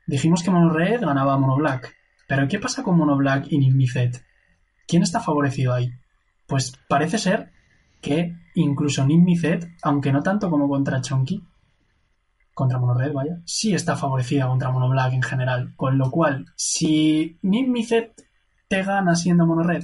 Dijimos 0.08 0.44
que 0.44 0.52
Mono 0.52 0.72
Red 0.72 1.02
ganaba 1.02 1.38
Mono 1.38 1.56
Black. 1.56 1.96
Pero 2.28 2.48
¿qué 2.48 2.60
pasa 2.60 2.84
con 2.84 2.98
Mono 2.98 3.16
Black 3.18 3.48
y 3.50 3.58
Nimicet? 3.58 4.24
¿Quién 4.88 5.04
está 5.04 5.20
favorecido 5.20 5.74
ahí? 5.74 5.92
Pues 6.48 6.74
parece 6.88 7.18
ser 7.18 7.52
que 8.02 8.36
incluso 8.54 9.06
Nimicet, 9.06 9.68
aunque 9.82 10.12
no 10.12 10.22
tanto 10.22 10.50
como 10.50 10.68
contra 10.70 11.02
Chonky, 11.02 11.44
contra 12.56 12.80
Mono 12.80 12.96
Red, 12.96 13.14
vaya, 13.14 13.42
sí 13.46 13.76
está 13.76 13.98
favorecida 13.98 14.48
contra 14.48 14.72
Mono 14.72 14.90
Black 14.90 15.14
en 15.14 15.22
general. 15.22 15.74
Con 15.76 15.98
lo 15.98 16.10
cual, 16.10 16.48
si 16.56 17.38
Nimicet 17.42 18.26
te 18.70 18.82
gana 18.82 19.16
siendo 19.16 19.46
Mono 19.46 19.62
Red 19.62 19.84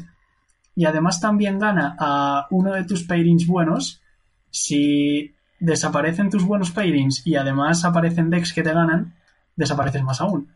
y 0.74 0.86
además 0.86 1.20
también 1.20 1.60
gana 1.60 1.96
a 2.00 2.48
uno 2.50 2.74
de 2.74 2.86
tus 2.86 3.04
pairings 3.04 3.46
buenos, 3.46 4.02
si 4.50 5.36
desaparecen 5.60 6.30
tus 6.30 6.46
buenos 6.46 6.72
pairings 6.72 7.28
y 7.28 7.36
además 7.36 7.84
aparecen 7.84 8.30
decks 8.30 8.54
que 8.54 8.64
te 8.64 8.74
ganan, 8.74 9.16
desapareces 9.58 10.02
más 10.04 10.22
aún. 10.22 10.50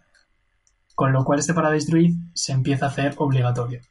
Con 0.96 1.12
lo 1.12 1.26
cual 1.26 1.40
este 1.40 1.54
Paradise 1.54 1.92
Druid 1.92 2.16
se 2.34 2.54
empieza 2.54 2.86
a 2.86 2.90
hacer 2.90 3.14
obligatorio. 3.18 3.82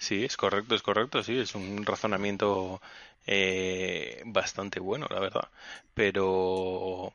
Sí, 0.00 0.24
es 0.24 0.38
correcto, 0.38 0.74
es 0.74 0.80
correcto, 0.80 1.22
sí, 1.22 1.38
es 1.38 1.54
un 1.54 1.84
razonamiento 1.84 2.80
eh, 3.26 4.22
bastante 4.24 4.80
bueno, 4.80 5.06
la 5.10 5.20
verdad. 5.20 5.48
Pero 5.92 7.12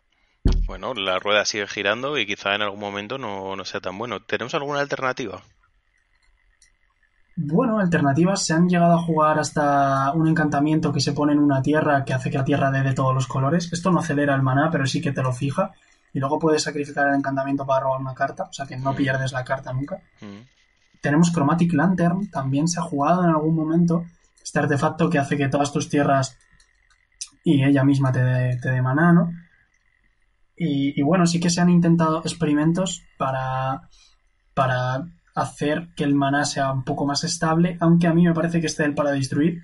bueno, 0.67 0.93
la 0.93 1.17
rueda 1.17 1.45
sigue 1.45 1.65
girando 1.65 2.15
y 2.19 2.27
quizá 2.27 2.53
en 2.53 2.61
algún 2.61 2.79
momento 2.79 3.17
no, 3.17 3.55
no 3.55 3.65
sea 3.65 3.81
tan 3.81 3.97
bueno. 3.97 4.21
¿Tenemos 4.21 4.53
alguna 4.53 4.81
alternativa? 4.81 5.41
Bueno, 7.35 7.79
alternativas 7.79 8.45
se 8.45 8.53
han 8.53 8.69
llegado 8.69 8.93
a 8.93 9.01
jugar 9.01 9.39
hasta 9.39 10.11
un 10.13 10.27
encantamiento 10.27 10.93
que 10.93 11.01
se 11.01 11.13
pone 11.13 11.33
en 11.33 11.39
una 11.39 11.63
tierra 11.63 12.05
que 12.05 12.13
hace 12.13 12.29
que 12.29 12.37
la 12.37 12.45
tierra 12.45 12.69
dé 12.69 12.83
de 12.83 12.93
todos 12.93 13.15
los 13.15 13.25
colores. 13.25 13.73
Esto 13.73 13.89
no 13.89 14.01
acelera 14.01 14.35
el 14.35 14.43
maná, 14.43 14.69
pero 14.71 14.85
sí 14.85 15.01
que 15.01 15.11
te 15.11 15.23
lo 15.23 15.33
fija. 15.33 15.71
Y 16.13 16.19
luego 16.19 16.37
puedes 16.37 16.61
sacrificar 16.61 17.07
el 17.07 17.15
encantamiento 17.15 17.65
para 17.65 17.79
robar 17.79 17.99
una 17.99 18.13
carta, 18.13 18.43
o 18.43 18.53
sea 18.53 18.67
que 18.67 18.77
no 18.77 18.93
mm. 18.93 18.95
pierdes 18.95 19.31
la 19.31 19.43
carta 19.43 19.73
nunca. 19.73 19.99
Mm. 20.21 20.55
Tenemos 21.05 21.31
Chromatic 21.31 21.71
Lantern, 21.73 22.31
también 22.31 22.67
se 22.67 22.79
ha 22.79 22.83
jugado 22.83 23.23
en 23.23 23.29
algún 23.29 23.55
momento. 23.55 24.05
Este 24.43 24.57
artefacto 24.57 25.07
que 25.07 25.19
hace 25.19 25.37
que 25.37 25.49
todas 25.49 25.71
tus 25.71 25.87
tierras 25.87 26.35
y 27.43 27.63
ella 27.63 27.83
misma 27.83 28.11
te 28.11 28.23
dé, 28.23 28.57
te 28.59 28.81
maná, 28.81 29.13
¿no? 29.13 29.29
Y, 30.57 30.99
y, 30.99 31.03
bueno, 31.03 31.27
sí 31.27 31.39
que 31.39 31.51
se 31.51 31.61
han 31.61 31.69
intentado 31.69 32.21
experimentos 32.21 33.03
para, 33.19 33.87
para 34.55 35.05
hacer 35.35 35.89
que 35.95 36.05
el 36.05 36.15
maná 36.15 36.43
sea 36.43 36.71
un 36.71 36.83
poco 36.83 37.05
más 37.05 37.23
estable, 37.23 37.77
aunque 37.81 38.07
a 38.07 38.13
mí 38.15 38.25
me 38.25 38.33
parece 38.33 38.59
que 38.59 38.65
este 38.65 38.81
del 38.81 38.95
para 38.95 39.11
destruir 39.11 39.61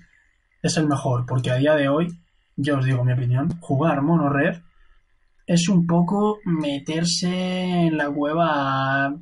es 0.62 0.76
el 0.76 0.86
mejor, 0.86 1.26
porque 1.26 1.50
a 1.50 1.56
día 1.56 1.74
de 1.74 1.88
hoy, 1.88 2.06
yo 2.54 2.78
os 2.78 2.84
digo 2.84 3.04
mi 3.04 3.14
opinión, 3.14 3.58
jugar 3.58 4.00
mono 4.00 4.28
red 4.28 4.60
es 5.44 5.68
un 5.68 5.88
poco 5.88 6.38
meterse 6.44 7.64
en 7.64 7.96
la 7.96 8.08
cueva 8.08 9.12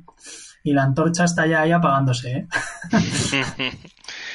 y 0.63 0.73
la 0.73 0.83
antorcha 0.83 1.25
está 1.25 1.45
ya 1.47 1.61
ahí 1.61 1.71
apagándose. 1.71 2.31
¿eh? 2.31 2.47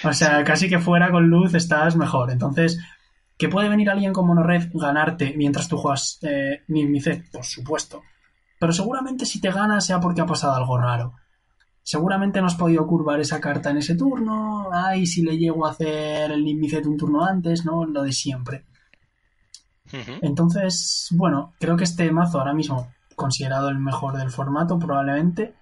o 0.05 0.13
sea, 0.13 0.45
casi 0.45 0.69
que 0.69 0.79
fuera 0.79 1.11
con 1.11 1.29
luz 1.29 1.55
estás 1.55 1.97
mejor. 1.97 2.31
Entonces, 2.31 2.79
¿que 3.37 3.49
puede 3.49 3.69
venir 3.69 3.91
alguien 3.91 4.13
con 4.13 4.27
mono 4.27 4.43
red 4.43 4.71
ganarte 4.75 5.35
mientras 5.37 5.69
tú 5.69 5.77
juegas 5.77 6.19
eh, 6.23 6.63
Por 7.33 7.45
supuesto. 7.45 8.03
Pero 8.59 8.73
seguramente 8.73 9.27
si 9.27 9.41
te 9.41 9.51
gana 9.51 9.81
sea 9.81 10.01
porque 10.01 10.21
ha 10.21 10.27
pasado 10.27 10.55
algo 10.55 10.79
raro 10.79 11.15
seguramente 11.87 12.41
no 12.41 12.49
has 12.49 12.57
podido 12.57 12.85
curvar 12.85 13.21
esa 13.21 13.41
carta 13.41 13.71
en 13.71 13.77
ese 13.77 13.95
turno. 13.95 14.71
Ay, 14.73 15.07
si 15.07 15.23
le 15.23 15.39
llego 15.39 15.67
a 15.67 15.71
hacer 15.71 16.33
el 16.33 16.45
Nimicet 16.45 16.85
un 16.85 16.97
turno 16.97 17.25
antes, 17.25 17.65
¿no? 17.65 17.87
Lo 17.87 18.03
de 18.03 18.13
siempre. 18.13 18.67
Entonces, 20.21 21.09
bueno, 21.13 21.55
creo 21.61 21.77
que 21.77 21.85
este 21.85 22.11
mazo 22.11 22.41
ahora 22.41 22.55
mismo 22.55 22.93
considerado 23.15 23.69
el 23.69 23.79
mejor 23.79 24.19
del 24.19 24.31
formato, 24.31 24.81
probablemente. 24.81 25.55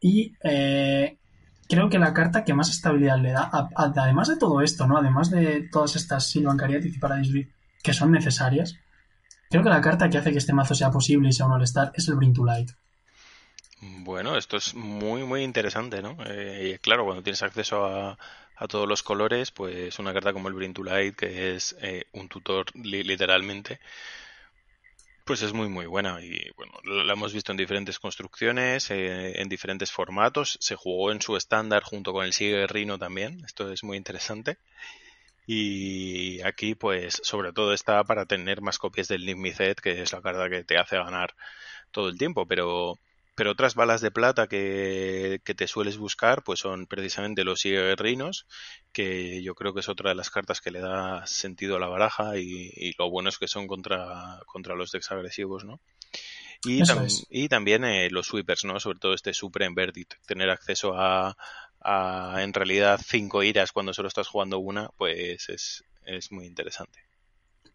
Y 0.00 0.34
eh, 0.42 1.18
creo 1.68 1.88
que 1.88 1.98
la 1.98 2.14
carta 2.14 2.44
que 2.44 2.54
más 2.54 2.70
estabilidad 2.70 3.18
le 3.18 3.32
da, 3.32 3.50
además 3.74 4.28
de 4.28 4.36
todo 4.36 4.62
esto, 4.62 4.86
¿no? 4.86 4.96
Además 4.96 5.30
de 5.30 5.68
todas 5.70 5.96
estas 5.96 6.30
Silvan 6.30 6.56
Cariatis 6.56 6.96
y 6.96 6.98
Paradise 6.98 7.48
que 7.82 7.92
son 7.92 8.10
necesarias, 8.12 8.76
creo 9.50 9.62
que 9.62 9.68
la 9.68 9.80
carta 9.80 10.08
que 10.08 10.18
hace 10.18 10.32
que 10.32 10.38
este 10.38 10.52
mazo 10.52 10.74
sea 10.74 10.90
posible 10.90 11.28
y 11.28 11.32
sea 11.32 11.46
un 11.46 11.52
all-star 11.52 11.92
es 11.94 12.08
el 12.08 12.16
Bring 12.16 12.34
to 12.34 12.44
Light. 12.44 12.70
Bueno, 13.80 14.36
esto 14.36 14.56
es 14.56 14.74
muy, 14.74 15.22
muy 15.22 15.42
interesante, 15.42 16.02
¿no? 16.02 16.16
Eh, 16.26 16.78
claro, 16.82 17.04
cuando 17.04 17.22
tienes 17.22 17.42
acceso 17.42 17.86
a, 17.86 18.18
todos 18.68 18.88
los 18.88 19.04
colores, 19.04 19.52
pues 19.52 20.00
una 20.00 20.12
carta 20.12 20.32
como 20.32 20.48
el 20.48 20.54
Bring 20.54 20.74
to 20.74 20.82
Light, 20.82 21.14
que 21.14 21.54
es 21.54 21.76
eh, 21.80 22.06
un 22.12 22.28
tutor 22.28 22.66
literalmente, 22.74 23.78
pues 25.28 25.42
es 25.42 25.52
muy, 25.52 25.68
muy 25.68 25.84
buena. 25.84 26.18
Y 26.22 26.50
bueno, 26.56 26.72
la 27.04 27.12
hemos 27.12 27.34
visto 27.34 27.52
en 27.52 27.58
diferentes 27.58 27.98
construcciones, 27.98 28.90
eh, 28.90 29.42
en 29.42 29.50
diferentes 29.50 29.92
formatos. 29.92 30.56
Se 30.58 30.74
jugó 30.74 31.12
en 31.12 31.20
su 31.20 31.36
estándar 31.36 31.82
junto 31.82 32.14
con 32.14 32.24
el 32.24 32.32
Sigue 32.32 32.66
Rhino 32.66 32.98
también. 32.98 33.44
Esto 33.44 33.70
es 33.70 33.84
muy 33.84 33.98
interesante. 33.98 34.56
Y 35.46 36.40
aquí, 36.42 36.74
pues, 36.74 37.20
sobre 37.22 37.52
todo 37.52 37.74
está 37.74 38.02
para 38.04 38.24
tener 38.24 38.62
más 38.62 38.78
copias 38.78 39.08
del 39.08 39.26
Nick 39.26 39.82
que 39.82 40.00
es 40.00 40.12
la 40.12 40.22
carta 40.22 40.48
que 40.48 40.64
te 40.64 40.78
hace 40.78 40.96
ganar 40.96 41.34
todo 41.90 42.08
el 42.08 42.16
tiempo, 42.16 42.46
pero 42.46 42.98
pero 43.38 43.52
otras 43.52 43.76
balas 43.76 44.00
de 44.00 44.10
plata 44.10 44.48
que, 44.48 45.40
te 45.44 45.68
sueles 45.68 45.96
buscar 45.96 46.42
pues 46.42 46.58
son 46.58 46.88
precisamente 46.88 47.44
los 47.44 47.62
guerrinos 47.62 48.48
que 48.90 49.44
yo 49.44 49.54
creo 49.54 49.72
que 49.72 49.78
es 49.78 49.88
otra 49.88 50.10
de 50.10 50.16
las 50.16 50.28
cartas 50.28 50.60
que 50.60 50.72
le 50.72 50.80
da 50.80 51.24
sentido 51.24 51.76
a 51.76 51.78
la 51.78 51.86
baraja 51.86 52.36
y, 52.36 52.92
lo 52.98 53.08
bueno 53.08 53.28
es 53.28 53.38
que 53.38 53.46
son 53.46 53.68
contra, 53.68 54.40
contra 54.46 54.74
los 54.74 54.90
decks 54.90 55.12
agresivos, 55.12 55.64
¿no? 55.64 55.80
Y, 56.64 56.82
y 57.30 57.48
también 57.48 57.84
eh, 57.84 58.10
los 58.10 58.26
sweepers, 58.26 58.64
¿no? 58.64 58.80
Sobre 58.80 58.98
todo 58.98 59.14
este 59.14 59.32
Supreme 59.32 59.76
Verdit, 59.76 60.14
tener 60.26 60.50
acceso 60.50 60.94
a, 60.98 61.36
a, 61.80 62.42
en 62.42 62.52
realidad 62.52 63.00
cinco 63.00 63.44
iras 63.44 63.70
cuando 63.70 63.94
solo 63.94 64.08
estás 64.08 64.26
jugando 64.26 64.58
una, 64.58 64.88
pues 64.96 65.48
es, 65.48 65.84
es 66.04 66.32
muy 66.32 66.44
interesante. 66.44 66.98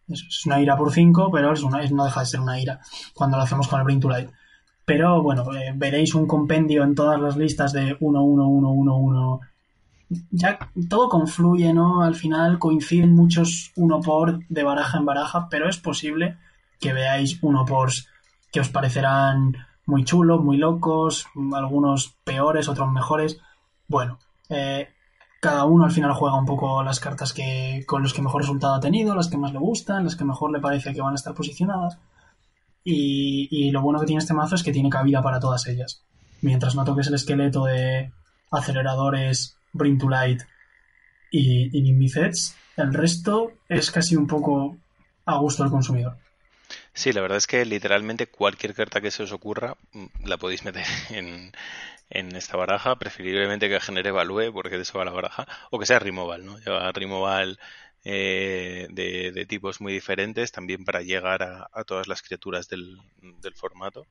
Es 0.10 0.46
una 0.46 0.60
ira 0.60 0.76
por 0.76 0.92
cinco, 0.92 1.32
pero 1.32 1.54
es 1.54 1.64
una, 1.64 1.82
no 1.90 2.04
deja 2.04 2.20
de 2.20 2.26
ser 2.26 2.42
una 2.42 2.60
ira 2.60 2.82
cuando 3.14 3.38
lo 3.38 3.44
hacemos 3.44 3.70
con 3.70 3.80
el 3.80 3.86
Bring 3.86 4.02
to 4.02 4.10
Light. 4.10 4.30
Pero 4.86 5.22
bueno, 5.22 5.46
eh, 5.54 5.74
veréis 5.76 6.14
un 6.14 6.28
compendio 6.28 6.84
en 6.84 6.96
todas 6.96 7.20
las 7.20 7.38
listas 7.38 7.72
de 7.74 7.96
1, 8.00 8.24
1, 8.24 8.48
1, 8.48 8.70
1, 8.70 8.98
1. 8.98 9.40
Ya 10.32 10.60
todo 10.90 11.10
confluye, 11.10 11.74
¿no? 11.74 12.04
Al 12.04 12.16
final 12.16 12.60
coinciden 12.60 13.14
muchos 13.14 13.72
1 13.76 14.02
por 14.02 14.46
de 14.48 14.64
baraja 14.64 14.98
en 14.98 15.06
baraja, 15.06 15.48
pero 15.50 15.70
es 15.70 15.78
posible 15.78 16.38
que 16.80 16.94
veáis 16.94 17.40
1 17.42 17.66
por 17.66 17.90
que 18.52 18.60
os 18.60 18.70
parecerán 18.70 19.56
muy 19.86 20.04
chulos, 20.04 20.44
muy 20.44 20.58
locos, 20.58 21.26
algunos 21.54 22.16
peores, 22.24 22.70
otros 22.70 22.92
mejores. 22.92 23.40
Bueno, 23.88 24.20
eh, 24.50 24.90
cada 25.42 25.66
uno 25.66 25.86
al 25.86 25.92
final 25.92 26.14
juega 26.14 26.38
un 26.38 26.46
poco 26.46 26.84
las 26.84 27.00
cartas 27.00 27.34
que 27.34 27.84
con 27.88 28.04
los 28.04 28.14
que 28.14 28.22
mejor 28.22 28.42
resultado 28.42 28.76
ha 28.76 28.80
tenido, 28.80 29.16
las 29.16 29.28
que 29.28 29.38
más 29.38 29.52
le 29.52 29.60
gustan, 29.60 30.04
las 30.04 30.16
que 30.16 30.24
mejor 30.24 30.52
le 30.52 30.60
parece 30.60 30.94
que 30.94 31.02
van 31.02 31.14
a 31.14 31.16
estar 31.16 31.34
posicionadas. 31.34 31.98
Y, 32.84 33.72
lo 33.72 33.82
bueno 33.82 34.00
que 34.00 34.06
tiene 34.06 34.20
este 34.20 34.34
mazo 34.34 34.56
es 34.56 34.64
que 34.64 34.74
tiene 34.74 34.90
cabida 34.90 35.22
para 35.22 35.40
todas 35.40 35.68
ellas. 35.68 36.04
Mientras 36.42 36.76
no 36.76 36.84
toques 36.84 37.08
el 37.08 37.14
esqueleto 37.14 37.66
de 37.66 38.12
aceleradores, 38.52 39.56
Bring 39.72 39.98
to 39.98 40.10
Light 40.10 40.42
y, 41.32 41.70
y 41.72 42.12
el 42.78 42.94
resto 42.94 43.54
es 43.70 43.92
casi 43.92 44.16
un 44.16 44.28
poco 44.28 44.78
a 45.26 45.38
gusto 45.38 45.64
del 45.64 45.72
consumidor. 45.72 46.18
Sí, 46.94 47.12
la 47.12 47.22
verdad 47.22 47.38
es 47.38 47.48
que 47.48 47.66
literalmente 47.66 48.28
cualquier 48.28 48.74
carta 48.74 49.02
que 49.02 49.12
se 49.12 49.24
os 49.24 49.32
ocurra 49.32 49.76
mm, 49.94 50.26
la 50.26 50.38
podéis 50.38 50.64
meter 50.64 50.86
en, 51.10 51.52
en 52.10 52.36
esta 52.36 52.58
baraja, 52.58 52.96
preferiblemente 52.98 53.70
que 53.70 53.80
genere 53.80 54.12
value, 54.12 54.52
porque 54.54 54.76
de 54.76 54.84
eso 54.84 54.98
va 54.98 55.06
la 55.06 55.12
baraja, 55.12 55.48
o 55.72 55.80
que 55.80 55.86
sea 55.86 56.00
removal, 56.00 56.46
¿no? 56.46 56.60
Lleva 56.60 56.92
removal 56.92 57.60
eh, 58.04 58.88
de, 58.90 59.46
tipos 59.46 59.80
muy 59.80 59.94
diferentes 59.94 60.52
también 60.52 60.84
para 60.84 61.02
llegar 61.02 61.44
a, 61.44 61.84
todas 61.86 62.08
las 62.08 62.22
criaturas 62.22 62.68
del, 62.68 62.98
formato. 63.56 64.08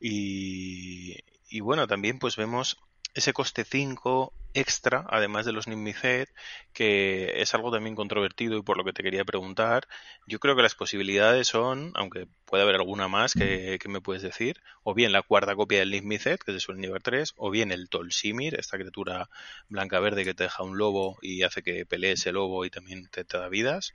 Y, 0.00 1.20
bueno, 1.60 1.86
también 1.86 2.18
pues 2.18 2.36
vemos 2.36 2.78
ese 3.14 3.32
coste 3.32 3.64
5 3.64 4.32
extra, 4.56 5.04
además 5.08 5.44
de 5.44 5.52
los 5.52 5.68
Nimicet, 5.68 6.30
que 6.72 7.42
es 7.42 7.54
algo 7.54 7.70
también 7.70 7.94
controvertido 7.94 8.56
y 8.56 8.62
por 8.62 8.78
lo 8.78 8.84
que 8.84 8.94
te 8.94 9.02
quería 9.02 9.24
preguntar. 9.24 9.86
Yo 10.26 10.40
creo 10.40 10.56
que 10.56 10.62
las 10.62 10.74
posibilidades 10.74 11.48
son, 11.48 11.92
aunque 11.94 12.26
puede 12.46 12.62
haber 12.62 12.76
alguna 12.76 13.06
más 13.06 13.34
que, 13.34 13.78
me 13.86 14.00
puedes 14.00 14.22
decir, 14.22 14.60
o 14.82 14.94
bien 14.94 15.12
la 15.12 15.22
cuarta 15.22 15.54
copia 15.54 15.80
del 15.80 15.90
Nimicet, 15.90 16.42
que 16.42 16.56
es 16.56 16.68
el 16.68 16.78
nivel 16.78 17.02
3, 17.02 17.34
o 17.36 17.50
bien 17.50 17.70
el 17.70 17.88
Tolsimir, 17.90 18.58
esta 18.58 18.78
criatura 18.78 19.28
blanca-verde 19.68 20.24
que 20.24 20.34
te 20.34 20.44
deja 20.44 20.62
un 20.62 20.78
lobo 20.78 21.18
y 21.20 21.42
hace 21.42 21.62
que 21.62 21.84
pelees 21.84 22.26
el 22.26 22.34
lobo 22.34 22.64
y 22.64 22.70
también 22.70 23.08
te, 23.10 23.24
da 23.24 23.48
vidas, 23.48 23.92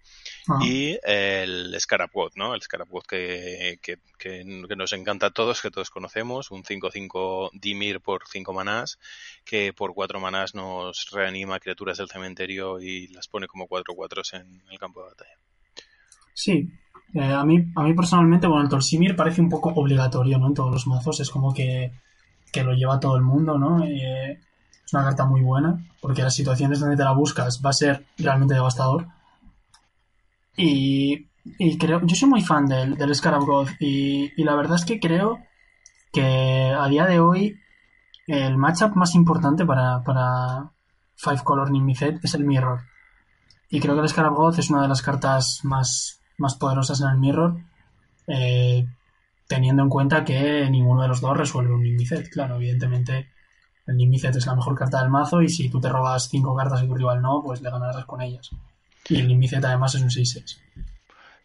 ah. 0.47 0.59
y 0.63 0.99
el 1.03 1.75
Scarabot, 1.79 2.35
¿no? 2.35 2.53
El 2.53 2.61
Scarabot 2.61 3.05
que, 3.05 3.79
que, 3.81 3.97
que, 4.19 4.43
nos 4.45 4.93
encanta 4.93 5.27
a 5.27 5.31
todos, 5.31 5.61
que 5.61 5.71
todos 5.71 5.89
conocemos, 5.89 6.51
un 6.51 6.63
5-5 6.63 7.49
Dimir 7.53 7.99
por 7.99 8.27
5 8.27 8.53
manás, 8.53 8.99
que 9.43 9.73
por 9.73 9.93
4 9.93 10.19
manás 10.19 10.50
nos 10.55 11.09
reanima 11.11 11.59
criaturas 11.59 11.97
del 11.97 12.09
cementerio 12.09 12.79
y 12.79 13.07
las 13.07 13.27
pone 13.27 13.47
como 13.47 13.67
4-4 13.67 14.41
en 14.41 14.61
el 14.69 14.79
campo 14.79 15.01
de 15.01 15.09
batalla. 15.09 15.35
Sí, 16.33 16.71
eh, 17.13 17.21
a, 17.21 17.43
mí, 17.43 17.65
a 17.75 17.83
mí 17.83 17.93
personalmente, 17.93 18.47
bueno, 18.47 18.63
el 18.63 18.69
Torsimir 18.69 19.15
parece 19.15 19.41
un 19.41 19.49
poco 19.49 19.69
obligatorio, 19.69 20.37
¿no? 20.37 20.47
En 20.47 20.53
todos 20.53 20.71
los 20.71 20.87
mazos, 20.87 21.19
es 21.19 21.29
como 21.29 21.53
que, 21.53 21.91
lo 22.55 22.73
lleva 22.73 22.99
todo 22.99 23.15
el 23.15 23.23
mundo, 23.23 23.57
¿no? 23.57 23.83
Eh, 23.83 24.39
es 24.85 24.93
una 24.93 25.03
carta 25.03 25.25
muy 25.25 25.41
buena, 25.41 25.77
porque 26.01 26.21
las 26.21 26.35
situaciones 26.35 26.79
donde 26.79 26.97
te 26.97 27.03
la 27.03 27.11
buscas 27.11 27.61
va 27.63 27.71
a 27.71 27.73
ser 27.73 28.05
realmente 28.17 28.53
devastador. 28.53 29.07
Y, 30.55 31.27
y 31.57 31.77
creo, 31.77 32.01
yo 32.05 32.15
soy 32.15 32.29
muy 32.29 32.41
fan 32.41 32.65
del, 32.65 32.95
del 32.95 33.15
Scarab 33.15 33.45
God, 33.45 33.69
y, 33.79 34.31
y 34.35 34.43
la 34.43 34.55
verdad 34.55 34.77
es 34.77 34.85
que 34.85 34.99
creo 34.99 35.39
que 36.13 36.73
a 36.77 36.87
día 36.87 37.05
de 37.05 37.19
hoy 37.19 37.59
el 38.27 38.57
matchup 38.57 38.95
más 38.95 39.15
importante 39.15 39.65
para, 39.65 40.03
para 40.03 40.71
Five 41.15 41.43
Color 41.43 41.71
Nimicet 41.71 42.23
es 42.23 42.33
el 42.33 42.45
Mirror. 42.45 42.81
Y 43.69 43.79
creo 43.79 43.95
que 43.95 44.01
el 44.01 44.09
Scarab 44.09 44.53
es 44.57 44.69
una 44.69 44.81
de 44.81 44.87
las 44.87 45.01
cartas 45.01 45.61
más, 45.63 46.21
más 46.37 46.55
poderosas 46.55 46.99
en 47.01 47.09
el 47.09 47.17
Mirror, 47.17 47.57
eh, 48.27 48.85
teniendo 49.47 49.83
en 49.83 49.89
cuenta 49.89 50.25
que 50.25 50.69
ninguno 50.69 51.03
de 51.03 51.07
los 51.07 51.21
dos 51.21 51.37
resuelve 51.37 51.73
un 51.73 51.83
Nimicet. 51.83 52.29
Claro, 52.29 52.55
evidentemente 52.55 53.31
el 53.87 53.97
Nimicet 53.97 54.35
es 54.35 54.45
la 54.45 54.55
mejor 54.55 54.77
carta 54.77 55.01
del 55.01 55.09
mazo 55.09 55.41
y 55.41 55.49
si 55.49 55.69
tú 55.69 55.79
te 55.79 55.89
robas 55.89 56.29
cinco 56.29 56.55
cartas 56.55 56.83
y 56.83 56.87
tu 56.87 56.95
rival 56.95 57.21
no, 57.21 57.41
pues 57.43 57.61
le 57.61 57.69
ganarás 57.69 58.05
con 58.05 58.21
ellas. 58.21 58.49
Y 59.09 59.19
el 59.19 59.27
Nimicet 59.27 59.63
además 59.63 59.95
es 59.95 60.01
un 60.01 60.09
6-6. 60.09 60.59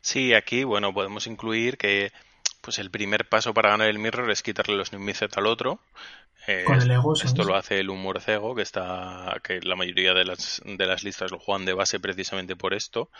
Sí, 0.00 0.34
aquí, 0.34 0.64
bueno, 0.64 0.92
podemos 0.92 1.26
incluir 1.26 1.78
que 1.78 2.12
pues 2.60 2.78
el 2.78 2.90
primer 2.90 3.28
paso 3.28 3.54
para 3.54 3.70
ganar 3.70 3.88
el 3.88 3.98
mirror 3.98 4.30
es 4.30 4.42
quitarle 4.42 4.76
los 4.76 4.92
Nimicet 4.92 5.36
al 5.38 5.46
otro. 5.46 5.80
Eh, 6.48 6.64
Con 6.64 6.80
el 6.80 6.90
ego, 6.90 7.14
esto 7.14 7.42
lo 7.44 7.56
hace 7.56 7.80
el 7.80 7.90
humor 7.90 8.20
cego, 8.20 8.54
que 8.54 8.62
está 8.62 9.40
que 9.42 9.60
la 9.60 9.74
mayoría 9.74 10.14
de 10.14 10.24
las, 10.24 10.62
de 10.64 10.86
las 10.86 11.02
listas 11.02 11.32
lo 11.32 11.40
juegan 11.40 11.64
de 11.64 11.72
base 11.72 11.98
precisamente 11.98 12.54
por 12.54 12.72
esto. 12.72 13.10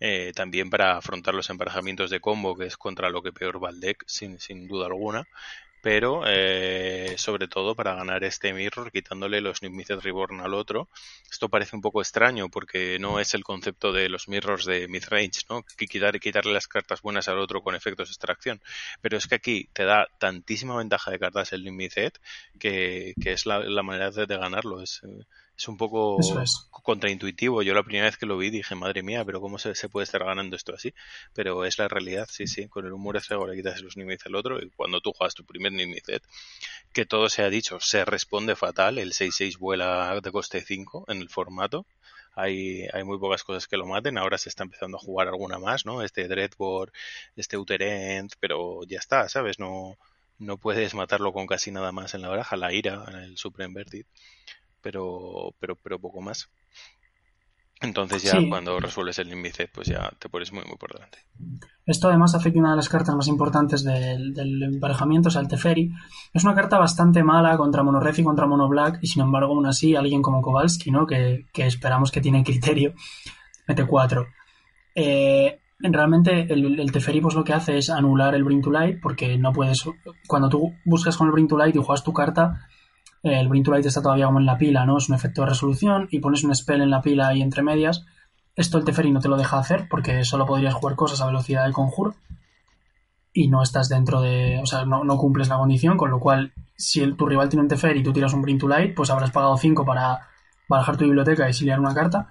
Eh, 0.00 0.32
también 0.34 0.68
para 0.68 0.96
afrontar 0.96 1.34
los 1.34 1.48
emparejamientos 1.50 2.10
de 2.10 2.20
combo, 2.20 2.56
que 2.56 2.66
es 2.66 2.76
contra 2.76 3.10
lo 3.10 3.22
que 3.22 3.32
peor 3.32 3.62
va 3.62 3.70
el 3.70 3.80
deck, 3.80 4.02
sin, 4.06 4.40
sin 4.40 4.66
duda 4.66 4.86
alguna 4.86 5.28
pero 5.82 6.22
eh, 6.26 7.14
sobre 7.18 7.48
todo 7.48 7.74
para 7.74 7.94
ganar 7.94 8.22
este 8.24 8.54
mirror 8.54 8.92
quitándole 8.92 9.40
los 9.40 9.62
Nimicet 9.62 10.00
Reborn 10.00 10.40
al 10.40 10.54
otro. 10.54 10.88
Esto 11.30 11.48
parece 11.48 11.76
un 11.76 11.82
poco 11.82 12.00
extraño 12.00 12.48
porque 12.48 12.98
no 13.00 13.18
es 13.18 13.34
el 13.34 13.42
concepto 13.42 13.92
de 13.92 14.08
los 14.08 14.28
mirrors 14.28 14.64
de 14.64 14.86
midrange, 14.88 15.42
¿no? 15.50 15.64
Quitar, 15.76 16.20
quitarle 16.20 16.52
las 16.52 16.68
cartas 16.68 17.02
buenas 17.02 17.28
al 17.28 17.38
otro 17.38 17.62
con 17.62 17.74
efectos 17.74 18.08
de 18.08 18.12
extracción. 18.12 18.62
Pero 19.00 19.18
es 19.18 19.26
que 19.26 19.34
aquí 19.34 19.68
te 19.72 19.84
da 19.84 20.06
tantísima 20.18 20.76
ventaja 20.76 21.10
de 21.10 21.18
cartas 21.18 21.52
el 21.52 21.64
Nimicet 21.64 22.18
que, 22.60 23.14
que 23.20 23.32
es 23.32 23.44
la, 23.44 23.82
manera 23.82 24.12
de, 24.12 24.26
de 24.26 24.36
ganarlo. 24.38 24.80
Es, 24.80 25.00
eh, 25.02 25.24
es 25.56 25.68
un 25.68 25.76
poco 25.76 26.18
contraintuitivo. 26.82 27.62
Yo 27.62 27.74
la 27.74 27.82
primera 27.82 28.06
vez 28.06 28.16
que 28.16 28.26
lo 28.26 28.36
vi 28.36 28.50
dije, 28.50 28.74
madre 28.74 29.02
mía, 29.02 29.24
pero 29.24 29.40
¿cómo 29.40 29.58
se, 29.58 29.88
puede 29.88 30.04
estar 30.04 30.24
ganando 30.24 30.56
esto 30.56 30.74
así? 30.74 30.92
Pero 31.34 31.64
es 31.64 31.78
la 31.78 31.88
realidad, 31.88 32.28
sí, 32.30 32.46
sí. 32.46 32.68
Con 32.68 32.86
el 32.86 32.92
humor 32.92 33.20
de 33.20 33.46
le 33.46 33.56
quitas 33.56 33.80
los 33.80 33.96
Nimicet 33.96 34.26
al 34.26 34.34
otro 34.34 34.60
y 34.60 34.70
cuando 34.70 35.00
tú 35.00 35.12
juegas 35.12 35.34
tu 35.34 35.44
primer 35.44 35.72
Nimicet, 35.72 36.22
que 36.92 37.06
todo 37.06 37.28
se 37.28 37.42
ha 37.42 37.50
dicho, 37.50 37.78
se 37.80 38.04
responde 38.04 38.56
fatal. 38.56 38.98
El 38.98 39.12
6-6 39.12 39.58
vuela 39.58 40.20
de 40.20 40.32
coste 40.32 40.60
5 40.62 41.04
en 41.08 41.18
el 41.18 41.28
formato. 41.28 41.86
Hay, 42.34 42.86
hay 42.92 43.04
muy 43.04 43.18
pocas 43.18 43.44
cosas 43.44 43.68
que 43.68 43.76
lo 43.76 43.86
maten. 43.86 44.18
Ahora 44.18 44.38
se 44.38 44.48
está 44.48 44.64
empezando 44.64 44.96
a 44.96 45.00
jugar 45.00 45.28
alguna 45.28 45.58
más, 45.58 45.84
¿no? 45.86 46.02
Este 46.02 46.28
Dreadboard, 46.28 46.92
este 47.36 47.58
Uterend, 47.58 48.32
pero 48.40 48.82
ya 48.84 48.98
está, 48.98 49.28
¿sabes? 49.28 49.58
No, 49.58 49.96
no 50.38 50.56
puedes 50.56 50.94
matarlo 50.94 51.32
con 51.32 51.46
casi 51.46 51.70
nada 51.70 51.92
más 51.92 52.14
en 52.14 52.22
la 52.22 52.28
baraja. 52.28 52.56
La 52.56 52.72
ira, 52.72 53.04
el 53.22 53.36
Supreme 53.36 53.74
Verdit 53.74 54.06
pero, 54.82 55.54
pero, 55.58 55.76
pero 55.76 55.98
poco 55.98 56.20
más. 56.20 56.50
Entonces 57.82 58.22
ya 58.22 58.38
cuando 58.48 58.78
resuelves 58.78 59.18
el 59.18 59.32
índice, 59.32 59.68
pues 59.72 59.88
ya 59.88 60.08
te 60.18 60.28
pones 60.28 60.52
muy, 60.52 60.64
muy 60.64 60.76
por 60.76 60.92
delante. 60.92 61.18
Esto 61.84 62.08
además 62.08 62.32
hace 62.34 62.52
que 62.52 62.60
una 62.60 62.70
de 62.70 62.76
las 62.76 62.88
cartas 62.88 63.14
más 63.16 63.26
importantes 63.26 63.82
del, 63.82 64.62
emparejamiento 64.62 65.30
sea 65.30 65.40
el 65.40 65.48
Teferi. 65.48 65.90
Es 66.32 66.44
una 66.44 66.54
carta 66.54 66.78
bastante 66.78 67.24
mala 67.24 67.56
contra 67.56 67.82
Mono 67.82 67.98
Red 67.98 68.18
y 68.18 68.22
contra 68.22 68.46
Mono 68.46 68.68
Black, 68.68 69.00
y 69.02 69.08
sin 69.08 69.22
embargo, 69.22 69.54
aún 69.54 69.66
así, 69.66 69.96
alguien 69.96 70.22
como 70.22 70.42
Kowalski, 70.42 70.92
¿no? 70.92 71.06
que, 71.08 71.46
esperamos 71.54 72.12
que 72.12 72.20
tiene 72.20 72.44
criterio, 72.44 72.94
mete 73.66 73.84
4. 73.84 74.26
Eh, 74.94 75.58
realmente 75.80 76.52
el, 76.52 76.78
el, 76.78 76.92
Teferi 76.92 77.20
pues 77.20 77.34
lo 77.34 77.42
que 77.42 77.54
hace 77.54 77.78
es 77.78 77.90
anular 77.90 78.36
el 78.36 78.44
Bring 78.44 78.62
to 78.62 78.70
Light, 78.70 79.00
porque 79.02 79.36
no 79.38 79.52
puedes. 79.52 79.82
Cuando 80.28 80.48
tú 80.48 80.72
buscas 80.84 81.16
con 81.16 81.26
el 81.26 81.32
Bring 81.32 81.48
to 81.48 81.56
Light 81.56 81.74
y 81.74 81.78
juegas 81.82 82.04
tu 82.04 82.12
carta, 82.12 82.68
el 83.22 83.48
Bring 83.48 83.62
to 83.62 83.70
Light 83.70 83.86
está 83.86 84.02
todavía 84.02 84.26
como 84.26 84.40
en 84.40 84.46
la 84.46 84.58
pila, 84.58 84.84
¿no? 84.84 84.98
Es 84.98 85.08
un 85.08 85.14
efecto 85.14 85.42
de 85.42 85.48
resolución 85.48 86.08
y 86.10 86.18
pones 86.18 86.42
un 86.44 86.54
spell 86.54 86.80
en 86.80 86.90
la 86.90 87.02
pila 87.02 87.34
y 87.34 87.42
entre 87.42 87.62
medias. 87.62 88.04
Esto 88.56 88.78
el 88.78 88.84
Teferi 88.84 89.10
no 89.12 89.20
te 89.20 89.28
lo 89.28 89.36
deja 89.36 89.58
hacer 89.58 89.86
porque 89.88 90.24
solo 90.24 90.44
podrías 90.44 90.74
jugar 90.74 90.96
cosas 90.96 91.20
a 91.20 91.26
velocidad 91.26 91.66
de 91.66 91.72
conjuro 91.72 92.14
y 93.32 93.48
no 93.48 93.62
estás 93.62 93.88
dentro 93.88 94.20
de. 94.20 94.60
O 94.62 94.66
sea, 94.66 94.84
no, 94.84 95.16
cumples 95.16 95.48
la 95.48 95.56
condición, 95.56 95.96
con 95.96 96.10
lo 96.10 96.20
cual, 96.20 96.52
si 96.76 97.00
tu 97.12 97.26
rival 97.26 97.48
tiene 97.48 97.62
un 97.62 97.68
Teferi 97.68 98.00
y 98.00 98.02
tú 98.02 98.12
tiras 98.12 98.34
un 98.34 98.42
Bring 98.42 98.58
to 98.58 98.68
Light, 98.68 98.94
pues 98.94 99.10
habrás 99.10 99.30
pagado 99.30 99.56
5 99.56 99.84
para 99.84 100.28
bajar 100.68 100.96
tu 100.96 101.04
biblioteca 101.04 101.46
y 101.46 101.50
exiliar 101.50 101.80
una 101.80 101.94
carta. 101.94 102.28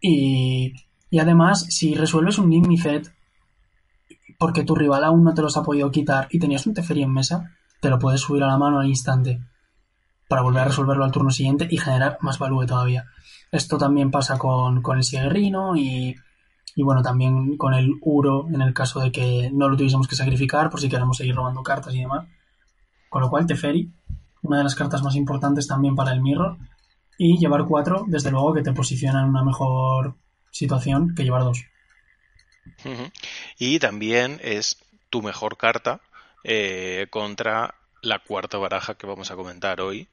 Y, 0.00 0.74
y 1.10 1.18
además, 1.18 1.66
si 1.70 1.94
resuelves 1.94 2.38
un 2.38 2.50
Nimicet 2.50 3.12
porque 4.38 4.64
tu 4.64 4.74
rival 4.74 5.02
aún 5.04 5.24
no 5.24 5.34
te 5.34 5.42
los 5.42 5.56
ha 5.56 5.62
podido 5.62 5.90
quitar 5.90 6.28
y 6.30 6.38
tenías 6.38 6.66
un 6.66 6.74
Teferi 6.74 7.02
en 7.02 7.12
mesa, 7.12 7.56
te 7.86 7.90
lo 7.90 8.00
puedes 8.00 8.20
subir 8.20 8.42
a 8.42 8.48
la 8.48 8.58
mano 8.58 8.80
al 8.80 8.88
instante 8.88 9.38
para 10.26 10.42
volver 10.42 10.62
a 10.62 10.64
resolverlo 10.64 11.04
al 11.04 11.12
turno 11.12 11.30
siguiente 11.30 11.68
y 11.70 11.78
generar 11.78 12.18
más 12.20 12.36
value 12.36 12.66
todavía. 12.66 13.04
Esto 13.52 13.78
también 13.78 14.10
pasa 14.10 14.38
con, 14.38 14.82
el 14.96 15.04
Sieguerrino 15.04 15.76
y, 15.76 16.16
y 16.74 16.82
bueno, 16.82 17.00
también 17.00 17.56
con 17.56 17.74
el 17.74 17.92
Uro 18.00 18.48
en 18.52 18.60
el 18.60 18.74
caso 18.74 18.98
de 18.98 19.12
que 19.12 19.50
no 19.52 19.68
lo 19.68 19.76
tuviésemos 19.76 20.08
que 20.08 20.16
sacrificar 20.16 20.68
por 20.68 20.80
si 20.80 20.88
queremos 20.88 21.16
seguir 21.16 21.36
robando 21.36 21.62
cartas 21.62 21.94
y 21.94 22.00
demás. 22.00 22.26
Con 23.08 23.22
lo 23.22 23.30
cual, 23.30 23.46
Teferi, 23.46 23.88
una 24.42 24.58
de 24.58 24.64
las 24.64 24.74
cartas 24.74 25.04
más 25.04 25.14
importantes 25.14 25.68
también 25.68 25.94
para 25.94 26.10
el 26.10 26.20
Mirror. 26.20 26.58
Y 27.18 27.38
llevar 27.38 27.66
cuatro, 27.66 28.04
desde 28.08 28.32
luego, 28.32 28.52
que 28.52 28.62
te 28.62 28.72
posiciona 28.72 29.20
en 29.20 29.28
una 29.28 29.44
mejor 29.44 30.16
situación 30.50 31.14
que 31.14 31.22
llevar 31.22 31.44
dos. 31.44 31.62
Y 33.60 33.78
también 33.78 34.40
es 34.42 34.76
tu 35.08 35.22
mejor 35.22 35.56
carta 35.56 36.00
eh, 36.48 37.08
contra 37.10 37.74
la 38.02 38.20
cuarta 38.20 38.56
baraja 38.58 38.96
que 38.96 39.08
vamos 39.08 39.32
a 39.32 39.34
comentar 39.36 39.80
hoy, 39.80 40.08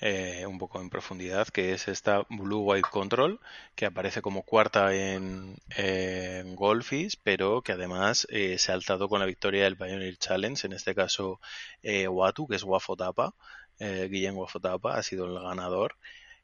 eh, 0.00 0.44
un 0.46 0.58
poco 0.58 0.80
en 0.80 0.90
profundidad, 0.90 1.46
que 1.46 1.72
es 1.74 1.86
esta 1.86 2.26
Blue 2.28 2.62
White 2.62 2.88
Control, 2.90 3.38
que 3.76 3.86
aparece 3.86 4.20
como 4.20 4.42
cuarta 4.42 4.92
en, 4.96 5.56
en 5.76 6.56
Golfis, 6.56 7.14
pero 7.16 7.62
que 7.62 7.70
además 7.72 8.26
eh, 8.30 8.58
se 8.58 8.72
ha 8.72 8.74
alzado 8.74 9.08
con 9.08 9.20
la 9.20 9.26
victoria 9.26 9.62
del 9.62 9.76
Pioneer 9.76 10.16
Challenge, 10.16 10.66
en 10.66 10.72
este 10.72 10.92
caso 10.94 11.40
Watu, 11.84 12.48
que 12.48 12.56
es 12.56 12.64
Wafotapa, 12.64 13.34
Guillén 13.78 14.34
Wafotapa 14.36 14.96
ha 14.96 15.02
sido 15.04 15.26
el 15.26 15.40
ganador. 15.40 15.96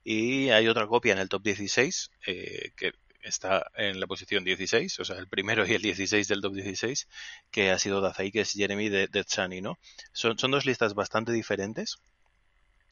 Y 0.05 0.51
hay 0.51 0.69
otra 0.69 0.87
copia 0.87 1.15
en 1.15 1.19
el 1.19 1.29
top 1.29 1.43
16, 1.43 2.11
que 2.25 2.93
está 3.23 3.71
en 3.77 4.01
la 4.01 4.07
posición 4.07 4.45
16, 4.45 5.01
o 5.01 5.05
sea, 5.05 5.17
el 5.17 5.29
primero 5.29 5.67
y 5.67 5.73
el 5.73 5.83
16 5.83 6.29
del 6.29 6.41
top 6.41 6.55
16, 6.55 7.09
que 7.51 7.71
ha 7.71 7.79
sido 7.79 8.01
Dazai, 8.01 8.31
que 8.31 8.41
es 8.41 8.53
Jeremy 8.53 8.89
de, 8.89 9.09
de 9.09 9.61
¿no? 9.63 9.79
Son, 10.13 10.39
son 10.39 10.51
dos 10.51 10.67
listas 10.67 10.95
bastante 10.95 11.33
diferentes. 11.33 11.99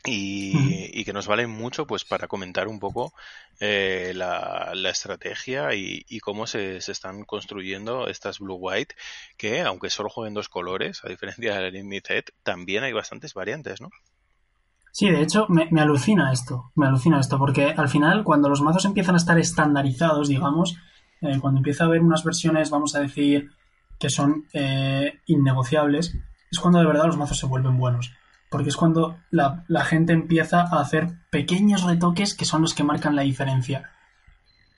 Y, 0.07 1.05
que 1.05 1.13
nos 1.13 1.27
valen 1.27 1.51
mucho 1.51 1.87
pues 1.87 2.05
para 2.05 2.27
comentar 2.27 2.69
un 2.69 2.79
poco 2.79 3.13
eh, 3.59 4.13
la, 4.15 4.73
estrategia 4.91 5.75
y, 5.75 6.21
cómo 6.21 6.47
se, 6.47 6.81
se, 6.81 6.93
están 6.93 7.25
construyendo 7.25 8.07
estas 8.09 8.39
blue 8.39 8.57
white 8.59 8.95
que 9.37 9.61
aunque 9.61 9.91
solo 9.91 10.09
jueguen 10.09 10.35
dos 10.35 10.49
colores 10.49 11.05
a 11.05 11.09
diferencia 11.09 11.59
del 11.59 11.75
Limited 11.75 12.25
también 12.43 12.85
hay 12.85 12.93
bastantes 12.93 13.35
variantes 13.35 13.81
no 13.81 13.91
Sí, 14.93 15.09
de 15.09 15.23
hecho, 15.23 15.47
me, 15.49 15.81
alucina 15.81 16.33
esto, 16.33 16.73
me 16.75 16.87
alucina 16.87 17.21
esto, 17.21 17.39
porque 17.39 17.75
al 17.77 17.89
final, 17.89 18.25
cuando 18.25 18.49
los 18.49 18.61
mazos 18.61 18.85
empiezan 18.85 19.15
a 19.15 19.19
estar 19.19 19.39
estandarizados, 19.39 20.29
digamos, 20.29 20.77
eh, 21.21 21.39
cuando 21.41 21.59
empieza 21.59 21.85
a 21.85 21.87
haber 21.87 22.03
unas 22.03 22.25
versiones, 22.25 22.71
vamos 22.71 22.95
a 22.97 23.01
decir, 23.01 23.51
que 23.99 24.11
son 24.11 24.47
eh, 24.53 25.21
innegociables, 25.27 26.17
es 26.51 26.59
cuando 26.59 26.81
de 26.81 26.87
verdad 26.87 27.07
los 27.07 27.17
mazos 27.17 27.39
se 27.39 27.47
vuelven 27.47 27.79
buenos. 27.79 28.13
porque 28.51 28.71
es 28.71 28.77
cuando 28.77 29.17
la, 29.31 29.65
la 29.69 29.85
gente 29.85 30.13
empieza 30.13 30.63
a 30.63 30.81
hacer 30.81 31.07
pequeños 31.31 31.85
retoques 31.85 32.35
que 32.35 32.45
son 32.45 32.63
los 32.63 32.75
que 32.75 32.83
marcan 32.83 33.15
la 33.15 33.23
diferencia. 33.23 33.91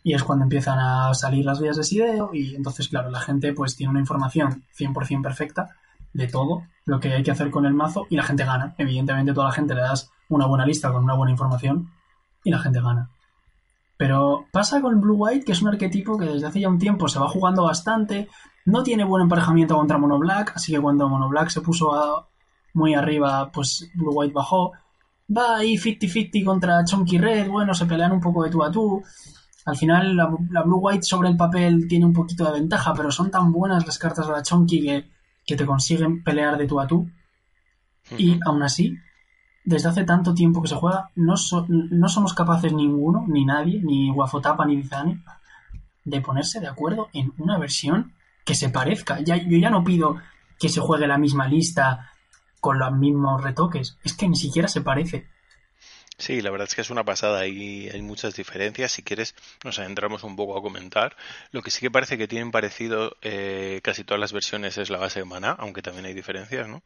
Y 0.05 0.13
es 0.13 0.25
cuando 0.25 0.45
empiezan 0.45 0.79
a 0.79 1.15
salir 1.15 1.47
las 1.47 1.59
vías 1.59 1.79
de 1.79 1.85
sideo 1.85 2.31
y 2.35 2.55
entonces, 2.55 2.89
claro, 2.89 3.11
la 3.11 3.21
gente 3.21 3.55
pues 3.55 3.75
tiene 3.75 3.93
una 3.93 4.01
información 4.01 4.65
100% 4.77 5.23
perfecta 5.23 5.71
de 6.13 6.27
todo 6.27 6.63
lo 6.85 7.01
que 7.01 7.13
hay 7.13 7.23
que 7.23 7.31
hacer 7.31 7.51
con 7.51 7.67
el 7.67 7.75
mazo 7.75 8.07
y 8.11 8.17
la 8.17 8.23
gente 8.23 8.45
gana. 8.45 8.75
Evidentemente 8.79 9.33
toda 9.33 9.47
la 9.47 9.53
gente 9.53 9.75
le 9.75 9.83
das 9.83 10.11
una 10.29 10.47
buena 10.47 10.67
lista 10.67 10.93
con 10.93 11.05
una 11.05 11.15
buena 11.15 11.33
información 11.33 11.91
y 12.45 12.51
la 12.51 12.59
gente 12.59 12.81
gana. 12.81 13.11
Pero 13.97 14.47
pasa 14.53 14.81
con 14.81 15.01
Blue 15.01 15.17
White, 15.17 15.45
que 15.45 15.53
es 15.53 15.63
un 15.63 15.69
arquetipo 15.69 16.19
que 16.19 16.25
desde 16.25 16.47
hace 16.47 16.61
ya 16.61 16.69
un 16.69 16.79
tiempo 16.79 17.09
se 17.09 17.21
va 17.21 17.29
jugando 17.29 17.65
bastante, 17.65 18.29
no 18.65 18.83
tiene 18.83 19.05
buen 19.05 19.23
emparejamiento 19.23 19.77
contra 19.77 19.99
Mono 19.99 20.19
Black, 20.19 20.53
así 20.57 20.73
que 20.73 20.81
cuando 20.81 21.09
Mono 21.09 21.29
Black 21.29 21.51
se 21.51 21.61
puso 21.61 22.27
muy 22.75 22.95
arriba, 22.95 23.51
pues 23.53 23.91
Blue 23.95 24.13
White 24.13 24.35
bajó. 24.35 24.73
Va 25.35 25.59
ahí 25.59 25.77
50-50 25.77 26.45
contra 26.45 26.85
Chunky 26.85 27.19
Red, 27.19 27.49
bueno, 27.49 27.75
se 27.75 27.87
pelean 27.87 28.13
un 28.13 28.21
poco 28.21 28.43
de 28.43 28.51
tú 28.51 28.63
a 28.63 28.71
tú. 28.71 29.03
Al 29.65 29.77
final 29.77 30.17
la, 30.17 30.27
Blue 30.63 30.79
White 30.79 31.05
sobre 31.05 31.29
el 31.29 31.37
papel 31.37 31.87
tiene 31.89 32.05
un 32.05 32.13
poquito 32.13 32.45
de 32.45 32.59
ventaja, 32.59 32.93
pero 32.95 33.11
son 33.11 33.31
tan 33.31 33.53
buenas 33.53 33.87
las 33.87 33.99
cartas 33.99 34.27
de 34.27 34.33
la 34.33 34.43
Chunky 34.43 34.83
que, 34.83 35.12
que 35.47 35.57
te 35.57 35.67
consiguen 35.67 36.23
pelear 36.23 36.57
de 36.57 36.67
tú 36.67 36.81
a 36.81 36.87
tú. 36.87 37.11
Y 38.19 38.39
aún 38.45 38.63
así, 38.63 38.97
desde 39.65 39.89
hace 39.89 40.05
tanto 40.05 40.35
tiempo 40.35 40.61
que 40.61 40.69
se 40.69 40.75
juega, 40.75 41.11
no, 41.15 41.35
no 41.69 42.09
somos 42.09 42.35
capaces 42.35 42.73
ninguno, 42.73 43.25
ni 43.29 43.45
nadie, 43.45 43.81
ni 43.83 44.11
Wafotapa 44.11 44.67
ni 44.67 44.77
Dizane, 44.77 45.23
de 46.05 46.21
ponerse 46.21 46.61
de 46.61 46.67
acuerdo 46.67 47.09
en 47.13 47.33
una 47.39 47.59
versión 47.59 48.13
que 48.45 48.55
se 48.55 48.71
parezca. 48.71 49.21
Ya, 49.21 49.37
yo 49.37 49.59
ya 49.59 49.71
no 49.71 49.85
pido 49.85 50.17
que 50.59 50.69
se 50.69 50.81
juegue 50.81 51.07
la 51.07 51.19
misma 51.19 51.47
lista 51.47 52.11
con 52.61 52.79
los 52.79 52.93
mismos 52.93 53.43
retoques, 53.43 53.99
es 54.05 54.15
que 54.15 54.29
ni 54.29 54.37
siquiera 54.37 54.69
se 54.69 54.81
parece. 54.81 55.27
Sí, 56.19 56.41
la 56.41 56.51
verdad 56.51 56.69
es 56.69 56.75
que 56.75 56.83
es 56.83 56.91
una 56.91 57.05
pasada 57.05 57.47
y 57.49 57.89
hay 57.89 58.01
muchas 58.03 58.37
diferencias. 58.37 58.93
Si 58.93 59.03
quieres, 59.03 59.35
nos 59.65 59.79
adentramos 59.79 60.23
un 60.25 60.37
poco 60.37 60.57
a 60.57 60.63
comentar. 60.63 61.17
Lo 61.51 61.63
que 61.63 61.71
sí 61.71 61.81
que 61.81 61.91
parece 61.91 62.17
que 62.17 62.29
tienen 62.29 62.51
parecido 62.53 63.17
eh, 63.23 63.81
casi 63.83 64.05
todas 64.05 64.21
las 64.21 64.33
versiones 64.33 64.79
es 64.79 64.89
la 64.91 64.99
base 64.99 65.21
de 65.21 65.25
maná, 65.25 65.57
aunque 65.59 65.83
también 65.83 66.07
hay 66.07 66.15
diferencias, 66.15 66.69
¿no? 66.69 66.83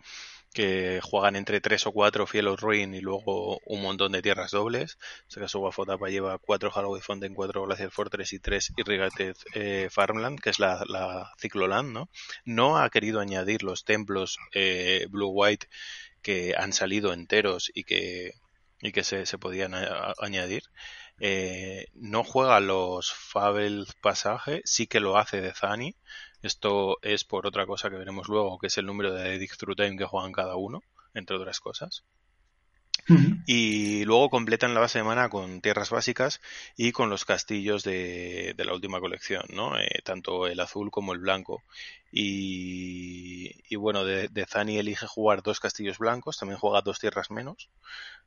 Que 0.54 1.00
juegan 1.02 1.36
entre 1.36 1.60
tres 1.60 1.86
o 1.86 1.92
cuatro 1.92 2.26
Fiel 2.26 2.48
of 2.48 2.60
Ruin 2.60 2.94
y 2.94 3.00
luego 3.00 3.58
un 3.66 3.82
montón 3.82 4.12
de 4.12 4.22
tierras 4.22 4.52
dobles. 4.52 4.96
En 5.02 5.28
este 5.28 5.40
caso, 5.40 5.60
Wafotapa 5.60 6.08
lleva 6.08 6.38
cuatro 6.38 6.70
Halloween 6.70 7.02
Fountain, 7.02 7.34
cuatro 7.34 7.64
Glacial 7.66 7.90
Fortress 7.90 8.32
y 8.32 8.38
tres 8.38 8.72
Irrigated 8.76 9.36
eh, 9.54 9.88
Farmland, 9.90 10.40
que 10.40 10.50
es 10.50 10.58
la, 10.58 10.82
la 10.88 11.30
Cicloland, 11.38 11.92
¿no? 11.92 12.08
No 12.44 12.78
ha 12.78 12.88
querido 12.90 13.20
añadir 13.20 13.62
los 13.64 13.84
templos 13.84 14.38
eh, 14.54 15.06
Blue 15.10 15.30
White 15.30 15.68
que 16.22 16.54
han 16.56 16.72
salido 16.72 17.12
enteros 17.12 17.70
y 17.74 17.84
que 17.84 18.32
y 18.80 18.92
que 18.92 19.04
se, 19.04 19.26
se 19.26 19.38
podían 19.38 19.74
añadir. 20.18 20.64
Eh, 21.18 21.86
no 21.94 22.24
juega 22.24 22.60
los 22.60 23.12
Fabel 23.12 23.86
pasaje, 24.02 24.62
sí 24.64 24.86
que 24.86 25.00
lo 25.00 25.16
hace 25.16 25.40
de 25.40 25.52
Zani. 25.52 25.96
Esto 26.42 26.98
es 27.02 27.24
por 27.24 27.46
otra 27.46 27.66
cosa 27.66 27.90
que 27.90 27.96
veremos 27.96 28.28
luego, 28.28 28.58
que 28.58 28.66
es 28.68 28.78
el 28.78 28.86
número 28.86 29.12
de 29.14 29.34
Edict 29.34 29.58
Through 29.58 29.76
Time 29.76 29.96
que 29.96 30.04
juegan 30.04 30.32
cada 30.32 30.56
uno, 30.56 30.82
entre 31.14 31.36
otras 31.36 31.60
cosas. 31.60 32.04
Y 33.46 34.04
luego 34.04 34.30
completan 34.30 34.74
la 34.74 34.80
base 34.80 34.98
de 34.98 35.04
mana 35.04 35.28
con 35.28 35.60
tierras 35.60 35.90
básicas 35.90 36.40
y 36.76 36.92
con 36.92 37.10
los 37.10 37.24
castillos 37.24 37.84
de, 37.84 38.54
la 38.58 38.74
última 38.74 39.00
colección, 39.00 39.44
¿no? 39.50 39.78
Eh, 39.78 40.00
tanto 40.04 40.46
el 40.46 40.58
azul 40.60 40.90
como 40.90 41.12
el 41.12 41.20
blanco. 41.20 41.62
Y, 42.10 43.52
y 43.68 43.76
bueno, 43.76 44.04
de, 44.04 44.28
de, 44.28 44.46
Zani 44.46 44.78
elige 44.78 45.06
jugar 45.06 45.42
dos 45.42 45.60
castillos 45.60 45.98
blancos, 45.98 46.38
también 46.38 46.58
juega 46.58 46.80
dos 46.80 46.98
tierras 46.98 47.30
menos, 47.30 47.68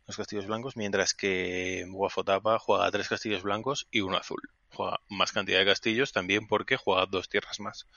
dos 0.07 0.17
castillos 0.17 0.47
blancos, 0.47 0.77
mientras 0.77 1.13
que 1.13 1.85
Guafotapa 1.89 2.59
juega 2.59 2.91
tres 2.91 3.09
castillos 3.09 3.43
blancos 3.43 3.87
y 3.91 4.01
uno 4.01 4.17
azul. 4.17 4.41
Juega 4.71 4.99
más 5.09 5.31
cantidad 5.31 5.59
de 5.59 5.65
castillos 5.65 6.13
también 6.13 6.47
porque 6.47 6.77
juega 6.77 7.05
dos 7.05 7.27
tierras 7.27 7.59
más. 7.59 7.87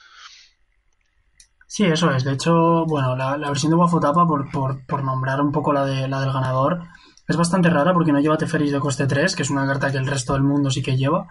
Sí, 1.72 1.84
eso 1.84 2.10
es. 2.10 2.22
De 2.22 2.32
hecho, 2.32 2.84
bueno, 2.84 3.16
la, 3.16 3.38
versión 3.38 3.70
de 3.70 3.76
Wafotapa, 3.76 4.26
por, 4.26 4.50
por, 4.50 4.84
por, 4.84 5.02
nombrar 5.02 5.40
un 5.40 5.52
poco 5.52 5.72
la, 5.72 5.86
de, 5.86 6.06
la 6.06 6.20
del 6.20 6.30
ganador, 6.30 6.82
es 7.26 7.34
bastante 7.34 7.70
rara 7.70 7.94
porque 7.94 8.12
no 8.12 8.20
lleva 8.20 8.36
Teferis 8.36 8.72
de 8.72 8.78
coste 8.78 9.06
3, 9.06 9.34
que 9.34 9.42
es 9.42 9.48
una 9.48 9.66
carta 9.66 9.90
que 9.90 9.96
el 9.96 10.06
resto 10.06 10.34
del 10.34 10.42
mundo 10.42 10.70
sí 10.70 10.82
que 10.82 10.98
lleva. 10.98 11.28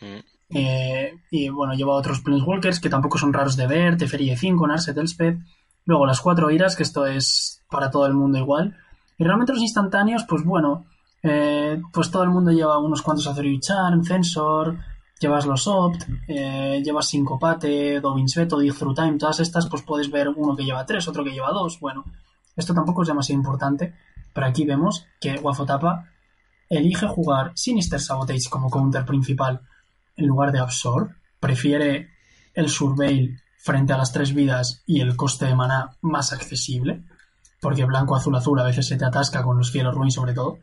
Mm. 0.00 0.56
Eh, 0.56 1.12
y 1.30 1.50
bueno, 1.50 1.74
lleva 1.74 1.92
otros 1.92 2.22
Planeswalkers 2.22 2.80
que 2.80 2.88
tampoco 2.88 3.18
son 3.18 3.34
raros 3.34 3.54
de 3.54 3.66
ver, 3.66 3.98
Teferi 3.98 4.30
de 4.30 4.38
5, 4.38 4.66
Narset, 4.66 4.96
Elspeth. 4.96 5.38
Luego 5.84 6.06
las 6.06 6.22
cuatro 6.22 6.50
iras, 6.50 6.74
que 6.74 6.84
esto 6.84 7.04
es 7.04 7.62
para 7.68 7.90
todo 7.90 8.06
el 8.06 8.14
mundo 8.14 8.38
igual. 8.38 8.74
Y 9.18 9.24
realmente 9.24 9.52
los 9.52 9.60
instantáneos, 9.60 10.24
pues 10.26 10.42
bueno, 10.42 10.86
eh, 11.22 11.82
pues 11.92 12.10
todo 12.10 12.22
el 12.22 12.30
mundo 12.30 12.50
lleva 12.50 12.78
unos 12.78 13.02
cuantos 13.02 13.26
Azoriu 13.26 13.60
Charm, 13.60 14.02
Censor, 14.04 14.74
llevas 15.22 15.46
los 15.46 15.66
opt, 15.68 16.02
eh, 16.28 16.82
llevas 16.84 17.08
sincopate, 17.08 18.00
Dovin's 18.00 18.34
Veto, 18.34 18.58
Through 18.58 18.94
Time, 18.94 19.18
todas 19.18 19.40
estas, 19.40 19.68
pues 19.68 19.82
puedes 19.82 20.10
ver 20.10 20.28
uno 20.28 20.56
que 20.56 20.64
lleva 20.64 20.84
tres, 20.84 21.08
otro 21.08 21.24
que 21.24 21.30
lleva 21.30 21.50
dos. 21.50 21.78
Bueno, 21.80 22.04
esto 22.56 22.74
tampoco 22.74 23.02
es 23.02 23.08
demasiado 23.08 23.38
importante, 23.38 23.94
pero 24.34 24.46
aquí 24.46 24.64
vemos 24.64 25.06
que 25.20 25.36
Wafotapa 25.36 26.08
elige 26.68 27.06
jugar 27.06 27.52
Sinister 27.54 28.00
Sabotage 28.00 28.50
como 28.50 28.70
counter 28.70 29.04
principal 29.04 29.60
en 30.16 30.26
lugar 30.26 30.52
de 30.52 30.58
Absorb, 30.58 31.10
prefiere 31.40 32.10
el 32.54 32.68
Surveil 32.68 33.40
frente 33.58 33.92
a 33.92 33.98
las 33.98 34.12
tres 34.12 34.34
vidas 34.34 34.82
y 34.86 35.00
el 35.00 35.16
coste 35.16 35.46
de 35.46 35.54
maná 35.54 35.96
más 36.02 36.32
accesible, 36.32 37.04
porque 37.60 37.84
blanco, 37.84 38.16
azul, 38.16 38.34
azul 38.34 38.58
a 38.58 38.64
veces 38.64 38.88
se 38.88 38.96
te 38.96 39.04
atasca 39.04 39.42
con 39.42 39.56
los 39.56 39.70
fieros 39.70 39.94
ruin 39.94 40.10
sobre 40.10 40.34
todo. 40.34 40.58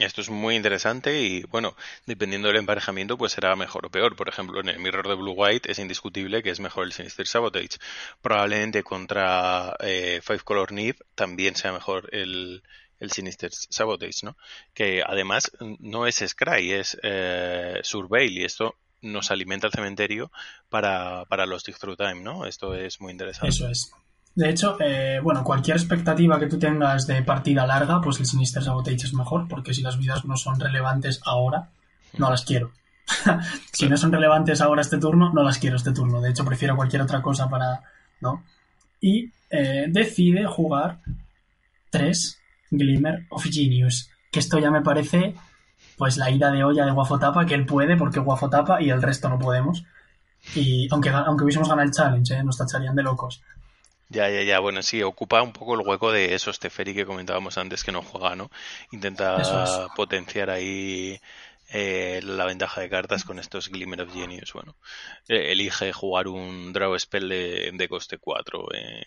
Esto 0.00 0.20
es 0.20 0.30
muy 0.30 0.54
interesante 0.54 1.20
y 1.20 1.42
bueno, 1.44 1.76
dependiendo 2.06 2.48
del 2.48 2.58
emparejamiento 2.58 3.18
pues 3.18 3.32
será 3.32 3.56
mejor 3.56 3.86
o 3.86 3.90
peor. 3.90 4.16
Por 4.16 4.28
ejemplo, 4.28 4.60
en 4.60 4.68
el 4.68 4.78
Mirror 4.78 5.08
de 5.08 5.14
Blue 5.14 5.34
White 5.36 5.70
es 5.70 5.78
indiscutible 5.78 6.42
que 6.42 6.50
es 6.50 6.60
mejor 6.60 6.84
el 6.84 6.92
Sinister 6.92 7.26
Sabotage. 7.26 7.78
Probablemente 8.20 8.82
contra 8.82 9.76
eh, 9.80 10.20
Five 10.22 10.40
Color 10.40 10.72
Need 10.72 10.96
también 11.14 11.56
sea 11.56 11.72
mejor 11.72 12.08
el, 12.12 12.62
el 13.00 13.10
Sinister 13.10 13.50
Sabotage, 13.52 14.22
¿no? 14.22 14.36
Que 14.74 15.02
además 15.04 15.50
no 15.60 16.06
es 16.06 16.22
Scry, 16.26 16.72
es 16.72 16.96
eh, 17.02 17.80
Surveil 17.82 18.38
y 18.38 18.44
esto 18.44 18.76
nos 19.02 19.30
alimenta 19.30 19.66
el 19.66 19.72
cementerio 19.72 20.30
para, 20.68 21.24
para 21.26 21.46
los 21.46 21.64
Dig 21.64 21.78
Through 21.78 21.96
Time, 21.96 22.20
¿no? 22.22 22.46
Esto 22.46 22.74
es 22.74 23.00
muy 23.00 23.12
interesante. 23.12 23.48
Eso 23.50 23.68
es. 23.68 23.92
De 24.36 24.50
hecho, 24.50 24.76
eh, 24.80 25.18
bueno, 25.22 25.42
cualquier 25.42 25.78
expectativa 25.78 26.38
que 26.38 26.46
tú 26.46 26.58
tengas 26.58 27.06
de 27.06 27.22
partida 27.22 27.66
larga, 27.66 28.02
pues 28.02 28.20
el 28.20 28.26
Sinister 28.26 28.62
Sabotage 28.62 29.06
es 29.06 29.14
mejor, 29.14 29.48
porque 29.48 29.72
si 29.72 29.80
las 29.80 29.98
vidas 29.98 30.26
no 30.26 30.36
son 30.36 30.60
relevantes 30.60 31.22
ahora, 31.24 31.70
no 32.18 32.28
las 32.28 32.44
quiero. 32.44 32.70
si 33.72 33.88
no 33.88 33.96
son 33.96 34.12
relevantes 34.12 34.60
ahora 34.60 34.82
este 34.82 34.98
turno, 34.98 35.32
no 35.32 35.42
las 35.42 35.56
quiero 35.56 35.76
este 35.76 35.92
turno. 35.92 36.20
De 36.20 36.30
hecho, 36.30 36.44
prefiero 36.44 36.76
cualquier 36.76 37.00
otra 37.00 37.22
cosa 37.22 37.48
para. 37.48 37.80
¿No? 38.20 38.44
Y 39.00 39.32
eh, 39.48 39.86
decide 39.88 40.44
jugar 40.44 41.00
tres 41.88 42.38
Glimmer 42.70 43.26
of 43.30 43.46
Genius. 43.50 44.10
Que 44.30 44.40
esto 44.40 44.58
ya 44.58 44.70
me 44.70 44.82
parece, 44.82 45.34
pues, 45.96 46.18
la 46.18 46.30
ida 46.30 46.50
de 46.50 46.62
olla 46.62 46.84
de 46.84 46.92
Guafotapa, 46.92 47.46
que 47.46 47.54
él 47.54 47.64
puede, 47.64 47.96
porque 47.96 48.20
Guafotapa 48.20 48.82
y 48.82 48.90
el 48.90 49.00
resto 49.00 49.30
no 49.30 49.38
podemos. 49.38 49.86
Y 50.54 50.88
aunque, 50.90 51.08
aunque 51.08 51.44
hubiésemos 51.44 51.70
ganado 51.70 51.86
el 51.86 51.94
challenge, 51.94 52.34
¿eh? 52.34 52.44
nos 52.44 52.58
tacharían 52.58 52.94
de 52.94 53.02
locos. 53.02 53.42
Ya, 54.08 54.30
ya, 54.30 54.42
ya. 54.42 54.60
Bueno, 54.60 54.82
sí, 54.82 55.02
ocupa 55.02 55.42
un 55.42 55.52
poco 55.52 55.74
el 55.74 55.86
hueco 55.86 56.12
de 56.12 56.34
esos 56.34 56.58
Teferi 56.58 56.94
que 56.94 57.06
comentábamos 57.06 57.58
antes 57.58 57.82
que 57.82 57.92
no 57.92 58.02
juega, 58.02 58.36
¿no? 58.36 58.50
Intenta 58.92 59.88
potenciar 59.96 60.50
ahí 60.50 61.20
eh, 61.68 62.20
la 62.22 62.44
ventaja 62.44 62.80
de 62.80 62.88
cartas 62.88 63.24
con 63.24 63.40
estos 63.40 63.68
Glimmer 63.68 64.02
of 64.02 64.12
Genius. 64.12 64.52
Bueno, 64.52 64.76
eh, 65.28 65.50
elige 65.50 65.92
jugar 65.92 66.28
un 66.28 66.72
Draw 66.72 66.96
Spell 66.96 67.28
de, 67.28 67.86
coste 67.88 68.18
4 68.18 68.68
eh, 68.72 69.02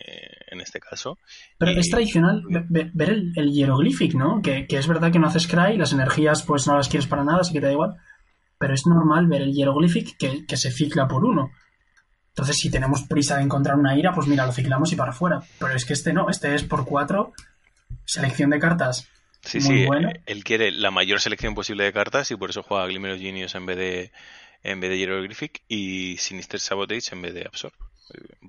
en 0.48 0.60
este 0.60 0.80
caso. 0.80 1.18
Pero 1.56 1.70
es 1.70 1.88
tradicional 1.88 2.42
ver, 2.68 2.90
el, 3.10 3.32
el, 3.34 3.52
Hieroglyphic, 3.52 4.14
¿no? 4.14 4.42
Que, 4.42 4.66
que, 4.66 4.76
es 4.76 4.86
verdad 4.86 5.10
que 5.10 5.18
no 5.18 5.28
haces 5.28 5.46
Cry, 5.46 5.78
las 5.78 5.94
energías 5.94 6.42
pues 6.42 6.66
no 6.66 6.76
las 6.76 6.88
quieres 6.90 7.06
para 7.06 7.24
nada, 7.24 7.40
así 7.40 7.54
que 7.54 7.60
te 7.60 7.66
da 7.66 7.72
igual. 7.72 7.96
Pero 8.58 8.74
es 8.74 8.86
normal 8.86 9.26
ver 9.26 9.40
el 9.40 9.54
Hieroglyphic 9.54 10.18
que, 10.18 10.44
que 10.44 10.56
se 10.58 10.70
cicla 10.70 11.08
por 11.08 11.24
uno. 11.24 11.52
Entonces, 12.40 12.56
si 12.56 12.70
tenemos 12.70 13.02
prisa 13.02 13.36
de 13.36 13.42
encontrar 13.42 13.76
una 13.76 13.94
ira, 13.98 14.14
pues 14.14 14.26
mira, 14.26 14.46
lo 14.46 14.52
ciclamos 14.52 14.90
y 14.92 14.96
para 14.96 15.10
afuera. 15.10 15.42
Pero 15.58 15.74
es 15.74 15.84
que 15.84 15.92
este 15.92 16.14
no, 16.14 16.30
este 16.30 16.54
es 16.54 16.62
por 16.62 16.86
cuatro, 16.86 17.34
selección 18.06 18.48
de 18.48 18.58
cartas. 18.58 19.06
Sí, 19.42 19.60
muy 19.60 19.80
sí, 19.80 19.86
buena. 19.86 20.12
él 20.24 20.42
quiere 20.42 20.70
la 20.70 20.90
mayor 20.90 21.20
selección 21.20 21.54
posible 21.54 21.84
de 21.84 21.92
cartas 21.92 22.30
y 22.30 22.36
por 22.36 22.48
eso 22.48 22.62
juega 22.62 22.86
Glimmer 22.86 23.12
of 23.12 23.20
Genius 23.20 23.54
en 23.54 23.66
vez 23.66 23.76
de 23.76 24.12
en 24.62 24.80
vez 24.80 24.88
de 24.88 24.96
Hieroglyphic 24.96 25.62
y 25.68 26.16
Sinister 26.16 26.58
Sabotage 26.58 27.12
en 27.12 27.20
vez 27.20 27.34
de 27.34 27.44
Absorb. 27.44 27.74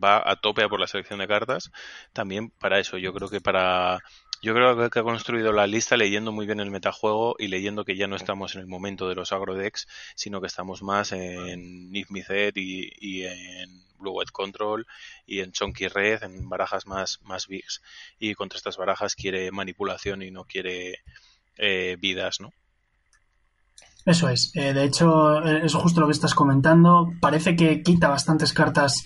Va 0.02 0.24
a 0.26 0.38
tope 0.38 0.64
a 0.64 0.70
por 0.70 0.80
la 0.80 0.88
selección 0.88 1.20
de 1.20 1.28
cartas. 1.28 1.70
También 2.14 2.50
para 2.50 2.80
eso, 2.80 2.98
yo 2.98 3.14
creo 3.14 3.28
que 3.28 3.42
para 3.42 4.00
Yo 4.42 4.56
creo 4.56 4.90
que 4.90 5.00
ha 5.00 5.04
construido 5.04 5.54
la 5.54 5.68
lista 5.68 5.98
leyendo 5.98 6.32
muy 6.32 6.48
bien 6.48 6.60
el 6.60 6.72
metajuego 6.72 7.36
y 7.38 7.48
leyendo 7.48 7.86
que 7.86 7.96
ya 7.96 8.08
no 8.08 8.16
estamos 8.16 8.56
en 8.56 8.62
el 8.62 8.68
momento 8.68 9.08
de 9.08 9.14
los 9.14 9.32
agrodex, 9.32 9.88
sino 10.16 10.42
que 10.42 10.48
estamos 10.48 10.82
más 10.82 11.12
en 11.12 11.96
If 11.96 12.10
y, 12.56 12.92
y 13.00 13.26
en 13.26 13.84
Blue 14.00 14.14
White 14.14 14.32
Control 14.32 14.88
y 15.28 15.42
en 15.42 15.52
Chonky 15.52 15.88
Red, 15.88 16.24
en 16.24 16.50
barajas 16.50 16.88
más, 16.88 17.20
más 17.22 17.48
bigs. 17.48 17.84
Y 18.18 18.34
contra 18.34 18.58
estas 18.58 18.78
barajas 18.78 19.14
quiere 19.14 19.52
manipulación 19.52 20.24
y 20.24 20.32
no 20.32 20.46
quiere 20.46 21.04
eh, 21.58 21.98
vidas, 22.00 22.42
¿no? 22.42 22.52
Eso 24.08 24.28
es. 24.28 24.52
Eh, 24.56 24.74
de 24.74 24.86
hecho, 24.86 25.46
eh, 25.46 25.62
es 25.64 25.76
justo 25.76 26.02
lo 26.02 26.08
que 26.08 26.14
estás 26.14 26.34
comentando. 26.34 27.14
Parece 27.22 27.56
que 27.56 27.84
quita 27.84 28.10
bastantes 28.10 28.54
cartas 28.54 29.06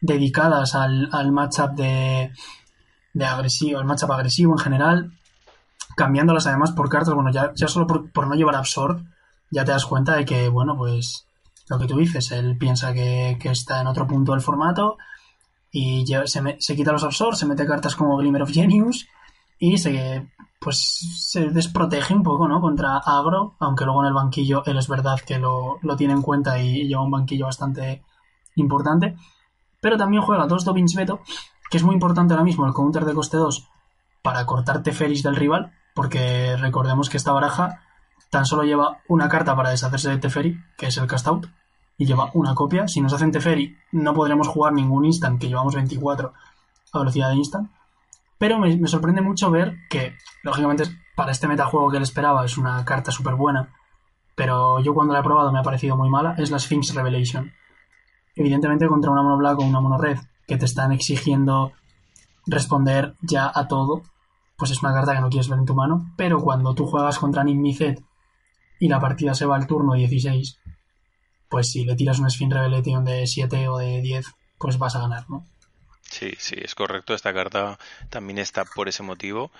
dedicadas 0.00 0.74
al, 0.74 1.10
al 1.12 1.30
matchup 1.30 1.72
de, 1.72 2.32
de 3.12 3.24
agresivo, 3.24 3.80
el 3.80 3.86
matchup 3.86 4.12
agresivo 4.12 4.52
en 4.52 4.58
general, 4.58 5.12
cambiándolas 5.96 6.46
además 6.46 6.72
por 6.72 6.88
cartas, 6.88 7.14
bueno, 7.14 7.30
ya, 7.30 7.52
solo 7.68 7.86
por, 7.86 8.26
no 8.26 8.34
llevar 8.34 8.56
absorb, 8.56 9.04
ya 9.50 9.64
te 9.64 9.72
das 9.72 9.86
cuenta 9.86 10.16
de 10.16 10.24
que, 10.24 10.48
bueno, 10.48 10.76
pues 10.76 11.26
lo 11.68 11.78
que 11.78 11.86
tú 11.86 11.98
dices, 11.98 12.30
él 12.32 12.56
piensa 12.58 12.92
que, 12.92 13.36
está 13.42 13.80
en 13.80 13.86
otro 13.86 14.06
punto 14.06 14.32
del 14.32 14.40
formato 14.40 14.96
y 15.72 16.04
se, 16.06 16.56
se, 16.58 16.76
quita 16.76 16.92
los 16.92 17.04
absorb, 17.04 17.34
se 17.34 17.46
mete 17.46 17.66
cartas 17.66 17.94
como 17.94 18.16
Glimmer 18.16 18.42
of 18.42 18.50
Genius 18.50 19.06
y 19.58 19.78
se 19.78 20.28
pues 20.60 20.78
se 21.26 21.48
desprotege 21.48 22.12
un 22.12 22.22
poco, 22.22 22.46
¿no? 22.46 22.60
Contra 22.60 22.98
agro, 22.98 23.56
aunque 23.60 23.86
luego 23.86 24.02
en 24.02 24.08
el 24.08 24.14
banquillo 24.14 24.62
él 24.66 24.76
es 24.76 24.88
verdad 24.88 25.18
que 25.26 25.38
lo, 25.38 25.78
lo 25.80 25.96
tiene 25.96 26.12
en 26.12 26.20
cuenta 26.20 26.60
y 26.60 26.86
lleva 26.86 27.02
un 27.02 27.10
banquillo 27.10 27.46
bastante 27.46 28.04
importante. 28.56 29.16
Pero 29.80 29.96
también 29.96 30.22
juega 30.22 30.46
dos 30.46 30.66
Dobbins 30.66 30.94
Veto, 30.94 31.20
que 31.70 31.76
es 31.76 31.84
muy 31.84 31.94
importante 31.94 32.34
ahora 32.34 32.44
mismo 32.44 32.66
el 32.66 32.74
counter 32.74 33.04
de 33.04 33.14
coste 33.14 33.36
2 33.36 33.68
para 34.22 34.44
cortar 34.44 34.82
Teferis 34.82 35.22
del 35.22 35.36
rival, 35.36 35.72
porque 35.94 36.56
recordemos 36.56 37.08
que 37.08 37.16
esta 37.16 37.32
baraja 37.32 37.82
tan 38.28 38.44
solo 38.44 38.64
lleva 38.64 38.98
una 39.08 39.28
carta 39.28 39.56
para 39.56 39.70
deshacerse 39.70 40.10
de 40.10 40.18
Teferi, 40.18 40.60
que 40.76 40.86
es 40.86 40.96
el 40.98 41.06
cast 41.06 41.26
out, 41.28 41.46
y 41.96 42.06
lleva 42.06 42.30
una 42.34 42.54
copia. 42.54 42.88
Si 42.88 43.00
nos 43.00 43.12
hacen 43.12 43.32
Teferi, 43.32 43.76
no 43.92 44.14
podremos 44.14 44.48
jugar 44.48 44.72
ningún 44.72 45.04
instant, 45.04 45.40
que 45.40 45.48
llevamos 45.48 45.74
24 45.74 46.32
a 46.92 46.98
velocidad 46.98 47.30
de 47.30 47.36
instant. 47.36 47.70
Pero 48.38 48.58
me, 48.58 48.86
sorprende 48.88 49.20
mucho 49.20 49.50
ver 49.50 49.76
que, 49.88 50.14
lógicamente, 50.42 50.84
para 51.14 51.32
este 51.32 51.46
metajuego 51.46 51.90
que 51.90 51.98
él 51.98 52.02
esperaba 52.02 52.44
es 52.44 52.56
una 52.56 52.84
carta 52.84 53.12
súper 53.12 53.34
buena, 53.34 53.74
pero 54.34 54.80
yo 54.80 54.94
cuando 54.94 55.12
la 55.12 55.20
he 55.20 55.22
probado 55.24 55.52
me 55.52 55.58
ha 55.58 55.62
parecido 55.62 55.96
muy 55.96 56.08
mala, 56.08 56.34
es 56.38 56.50
la 56.50 56.58
Sphinx 56.58 56.94
Revelation. 56.94 57.52
Evidentemente 58.34 58.88
contra 58.88 59.10
una 59.10 59.22
mono 59.22 59.36
black 59.36 59.58
o 59.58 59.62
una 59.62 59.80
mono 59.80 59.98
red 59.98 60.18
que 60.50 60.56
te 60.56 60.64
están 60.64 60.90
exigiendo 60.90 61.72
responder 62.44 63.14
ya 63.22 63.52
a 63.54 63.68
todo, 63.68 64.02
pues 64.56 64.72
es 64.72 64.82
una 64.82 64.92
carta 64.92 65.14
que 65.14 65.20
no 65.20 65.30
quieres 65.30 65.48
ver 65.48 65.60
en 65.60 65.64
tu 65.64 65.76
mano, 65.76 66.12
pero 66.16 66.40
cuando 66.40 66.74
tú 66.74 66.86
juegas 66.86 67.20
contra 67.20 67.44
Nimicet 67.44 68.02
y 68.80 68.88
la 68.88 68.98
partida 68.98 69.32
se 69.32 69.46
va 69.46 69.54
al 69.54 69.68
turno 69.68 69.94
16, 69.94 70.58
pues 71.48 71.70
si 71.70 71.84
le 71.84 71.94
tiras 71.94 72.18
una 72.18 72.30
Sphinx 72.30 72.52
Revelation 72.52 73.04
de 73.04 73.28
7 73.28 73.68
o 73.68 73.78
de 73.78 74.00
10, 74.00 74.26
pues 74.58 74.76
vas 74.76 74.96
a 74.96 75.02
ganar, 75.02 75.30
¿no? 75.30 75.46
Sí, 76.10 76.32
sí, 76.36 76.56
es 76.60 76.74
correcto. 76.74 77.14
Esta 77.14 77.32
carta 77.32 77.78
también 78.08 78.40
está 78.40 78.64
por 78.64 78.88
ese 78.88 79.04
motivo. 79.04 79.52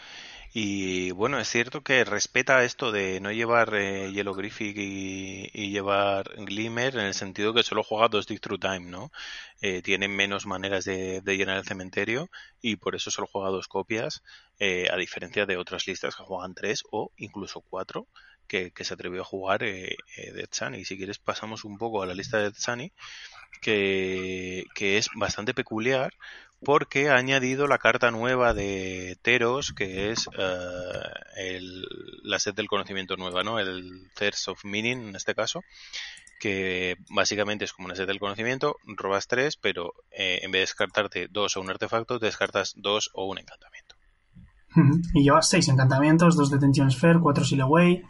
Y 0.53 1.13
bueno, 1.13 1.39
es 1.39 1.49
cierto 1.49 1.83
que 1.83 2.05
respeta 2.05 2.65
esto 2.65 2.91
de 2.91 3.21
no 3.21 3.31
llevar 3.31 3.73
eh, 3.75 4.11
Yellow 4.13 4.35
Griffic 4.35 4.77
y, 4.77 5.71
llevar 5.71 6.35
Glimmer 6.45 6.95
en 6.97 7.07
el 7.07 7.15
sentido 7.15 7.55
que 7.55 7.63
solo 7.63 7.85
juega 7.85 8.09
dos 8.09 8.27
Dig 8.27 8.41
Through 8.41 8.59
Time, 8.61 8.81
¿no? 8.81 9.13
Eh, 9.61 9.81
tiene 9.83 10.09
menos 10.09 10.47
maneras 10.47 10.85
de, 10.85 11.23
llenar 11.25 11.59
el 11.59 11.65
cementerio 11.65 12.31
y 12.61 12.77
por 12.77 12.97
eso 12.97 13.13
solo 13.13 13.29
juega 13.31 13.51
dos 13.51 13.69
copias, 13.69 14.23
eh, 14.59 14.89
a 14.91 14.97
diferencia 14.97 15.47
de 15.47 15.57
otras 15.57 15.87
listas 15.87 16.17
que 16.17 16.25
juegan 16.25 16.55
tres 16.55 16.83
o 16.91 17.13
incluso 17.17 17.61
cuatro. 17.61 18.09
Que, 18.49 18.73
se 18.81 18.95
atrevió 18.95 19.21
a 19.23 19.25
jugar 19.25 19.63
eh, 19.63 19.97
de 20.17 20.47
Tsani. 20.49 20.85
Si 20.85 20.97
quieres 20.97 21.21
pasamos 21.21 21.65
un 21.65 21.79
poco 21.79 22.03
a 22.03 22.07
la 22.07 22.15
lista 22.15 22.39
de 22.39 22.51
Tsani, 22.51 22.93
que, 23.61 24.65
que 24.75 24.99
es 24.99 25.09
bastante 25.15 25.55
peculiar 25.55 26.13
porque 26.65 27.09
ha 27.09 27.17
añadido 27.17 27.67
la 27.67 27.79
carta 27.79 28.11
nueva 28.11 28.53
de 28.53 29.17
Teros, 29.23 29.73
que 29.73 30.11
es 30.11 30.29
eh, 30.39 31.03
el, 31.37 31.87
la 32.23 32.39
set 32.39 32.55
del 32.55 32.69
conocimiento 32.69 33.17
nueva, 33.17 33.43
¿no? 33.43 33.59
El 33.59 34.11
Thirst 34.15 34.49
of 34.49 34.65
Meaning, 34.65 35.09
en 35.09 35.17
este 35.17 35.35
caso, 35.35 35.63
que 36.39 36.97
básicamente 37.09 37.65
es 37.65 37.73
como 37.73 37.87
una 37.87 37.97
set 37.97 38.07
del 38.07 38.21
conocimiento, 38.21 38.77
robas 38.87 39.27
tres, 39.27 39.57
pero 39.57 39.95
eh, 40.11 40.41
en 40.43 40.51
vez 40.51 40.61
de 40.61 40.63
descartarte 40.63 41.29
dos 41.31 41.57
o 41.57 41.61
un 41.61 41.71
artefacto, 41.71 42.19
descartas 42.19 42.75
dos 42.77 43.11
o 43.15 43.27
un 43.27 43.39
encantamiento. 43.39 43.97
Y 45.15 45.25
llevas 45.25 45.49
seis 45.49 45.69
encantamientos, 45.69 46.37
dos 46.37 46.51
de 46.51 46.59
Tension 46.59 46.91
Sphere, 46.91 47.19
cuatro 47.21 47.45
Sileway. 47.45 48.05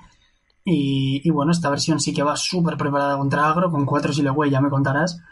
Y, 0.62 1.22
y 1.24 1.30
bueno, 1.30 1.52
esta 1.52 1.70
versión 1.70 2.00
sí 2.00 2.12
que 2.12 2.22
va 2.22 2.36
súper 2.36 2.76
preparada 2.76 3.16
contra 3.16 3.48
agro, 3.48 3.70
con 3.70 3.86
cuatro 3.86 4.12
Sileway, 4.12 4.50
ya 4.50 4.60
me 4.60 4.68
contarás 4.68 5.22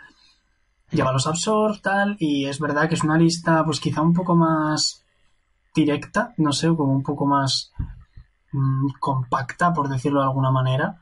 lleva 0.91 1.12
los 1.12 1.26
absorb, 1.26 1.80
tal, 1.82 2.16
y 2.18 2.47
es 2.47 2.59
verdad 2.59 2.89
que 2.89 2.95
es 2.95 3.05
una 3.05 3.18
lista, 3.18 3.64
pues 3.64 3.80
quizá 3.80 4.01
un 4.01 4.14
poco 4.14 4.34
más 4.34 5.05
directa, 5.74 6.34
no 6.39 6.53
sé, 6.53 6.68
como 6.68 6.93
un 6.93 7.03
poco 7.03 7.26
más 7.26 7.72
mm, 8.53 8.89
compacta, 9.01 9.72
por 9.72 9.89
decirlo 9.89 10.20
de 10.20 10.26
alguna 10.26 10.51
manera. 10.51 11.01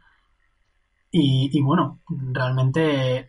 Y, 1.19 1.63
bueno, 1.63 2.01
realmente 2.11 3.17
eh, 3.17 3.29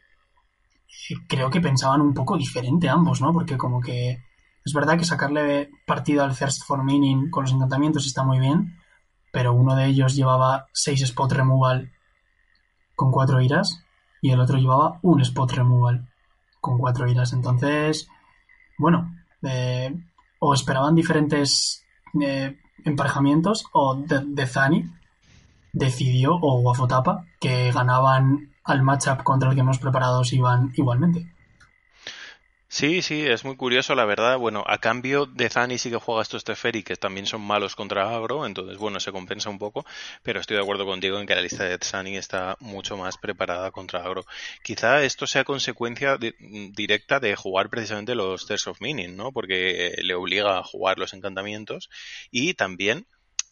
creo 1.27 1.49
que 1.49 1.61
pensaban 1.61 2.01
un 2.01 2.13
poco 2.13 2.35
diferente 2.37 2.89
ambos, 2.89 3.21
¿no? 3.21 3.31
Porque 3.31 3.55
como 3.55 3.79
que 3.79 4.23
es 4.65 4.73
verdad 4.73 4.97
que 4.97 5.05
sacarle 5.05 5.69
partido 5.85 6.21
al 6.21 6.33
First 6.33 6.63
for 6.65 6.83
Meaning 6.83 7.29
con 7.29 7.43
los 7.43 7.53
encantamientos 7.53 8.05
está 8.05 8.23
muy 8.23 8.39
bien, 8.39 8.77
pero 9.31 9.53
uno 9.53 9.73
de 9.73 9.85
ellos 9.85 10.15
llevaba 10.15 10.67
6 10.73 11.03
spot 11.03 11.31
removal 11.31 11.93
con 12.93 13.11
4 13.11 13.39
iras 13.39 13.85
y 14.21 14.31
el 14.31 14.41
otro 14.41 14.57
llevaba 14.57 14.99
un 15.03 15.21
spot 15.21 15.53
removal 15.53 16.09
con 16.67 16.77
cuatro 16.77 17.09
iras. 17.09 17.33
Entonces, 17.33 18.09
bueno, 18.77 19.15
eh, 19.41 19.95
o 20.39 20.53
esperaban 20.53 20.95
diferentes 20.95 21.85
eh, 22.21 22.57
emparejamientos 22.83 23.65
o 23.71 23.95
de, 23.95 24.45
Zani 24.45 24.85
decidió, 25.73 26.35
o 26.35 26.61
Guafotapa, 26.61 27.25
que 27.39 27.71
ganaban 27.71 28.53
al 28.63 28.83
matchup 28.83 29.23
contra 29.23 29.49
el 29.49 29.55
que 29.55 29.61
hemos 29.61 29.79
preparado 29.79 30.21
iban 30.31 30.71
igualmente. 30.75 31.31
Sí, 32.69 33.01
sí, 33.01 33.25
es 33.25 33.45
muy 33.45 33.55
curioso, 33.55 33.95
la 33.95 34.03
verdad. 34.05 34.37
Bueno, 34.37 34.63
a 34.67 34.77
cambio 34.79 35.25
de 35.25 35.49
Zani 35.49 35.77
sí 35.77 35.89
que 35.89 35.95
juega 35.97 36.21
estos 36.21 36.43
Teferi, 36.43 36.83
que 36.83 36.95
también 36.97 37.25
son 37.25 37.41
malos 37.41 37.75
contra 37.75 38.13
Agro, 38.15 38.45
entonces, 38.45 38.77
bueno, 38.77 38.99
se 38.99 39.11
compensa 39.13 39.49
un 39.49 39.57
poco, 39.57 39.85
pero 40.21 40.39
estoy 40.41 40.57
de 40.57 40.63
acuerdo 40.63 40.85
contigo 40.85 41.17
en 41.19 41.25
que 41.27 41.35
la 41.35 41.41
lista 41.41 41.63
de 41.63 41.77
Zani 41.81 42.17
está 42.17 42.57
mucho 42.59 42.97
más 42.97 43.17
preparada 43.17 43.71
contra 43.71 44.03
Agro. 44.03 44.25
Quizá 44.63 45.01
esto 45.03 45.27
sea 45.27 45.45
consecuencia 45.45 46.17
directa 46.17 47.19
de 47.21 47.35
jugar 47.37 47.69
precisamente 47.69 48.15
los 48.15 48.45
Thirst 48.47 48.67
of 48.67 48.81
Meaning, 48.81 49.15
¿no? 49.15 49.31
Porque 49.31 49.95
le 50.01 50.13
obliga 50.15 50.59
a 50.59 50.63
jugar 50.63 50.99
los 50.99 51.13
encantamientos 51.13 51.89
y 52.31 52.53
también 52.53 53.07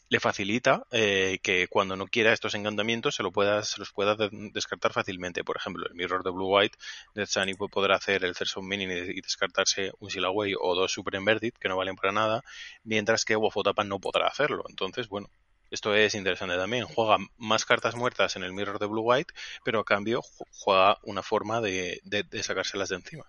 le 0.09 0.19
facilita 0.19 0.85
eh, 0.91 1.39
que 1.41 1.67
cuando 1.67 1.95
no 1.95 2.07
quiera 2.07 2.31
estos 2.31 2.53
encantamientos 2.55 3.15
se, 3.15 3.23
lo 3.23 3.31
pueda, 3.31 3.63
se 3.63 3.79
los 3.79 3.91
pueda 3.91 4.15
descartar 4.53 4.93
fácilmente. 4.93 5.43
Por 5.43 5.57
ejemplo, 5.57 5.87
el 5.87 5.95
Mirror 5.95 6.23
de 6.23 6.31
Blue 6.31 6.55
White, 6.55 6.77
de 7.15 7.25
Sunny 7.25 7.53
podrá 7.55 7.95
hacer 7.95 8.23
el 8.23 8.35
Cerso 8.35 8.61
Mini 8.61 8.83
y 8.83 9.21
descartarse 9.21 9.91
un 9.99 10.09
Silaway 10.09 10.53
o 10.59 10.75
dos 10.75 10.91
Super 10.91 11.15
Inverted 11.15 11.53
que 11.59 11.69
no 11.69 11.77
valen 11.77 11.95
para 11.95 12.11
nada, 12.11 12.43
mientras 12.83 13.25
que 13.25 13.35
Wafotapa 13.35 13.83
no 13.83 13.99
podrá 13.99 14.27
hacerlo. 14.27 14.63
Entonces, 14.69 15.09
bueno, 15.09 15.29
esto 15.71 15.95
es 15.95 16.13
interesante 16.13 16.55
también. 16.55 16.85
Juega 16.85 17.17
más 17.37 17.65
cartas 17.65 17.95
muertas 17.95 18.35
en 18.35 18.43
el 18.43 18.53
Mirror 18.53 18.79
de 18.79 18.85
Blue 18.85 19.01
White, 19.01 19.33
pero 19.63 19.79
a 19.79 19.85
cambio 19.85 20.21
juega 20.51 20.99
una 21.03 21.23
forma 21.23 21.61
de, 21.61 22.01
de, 22.03 22.43
sacárselas 22.43 22.89
de 22.89 22.97
encima. 22.97 23.25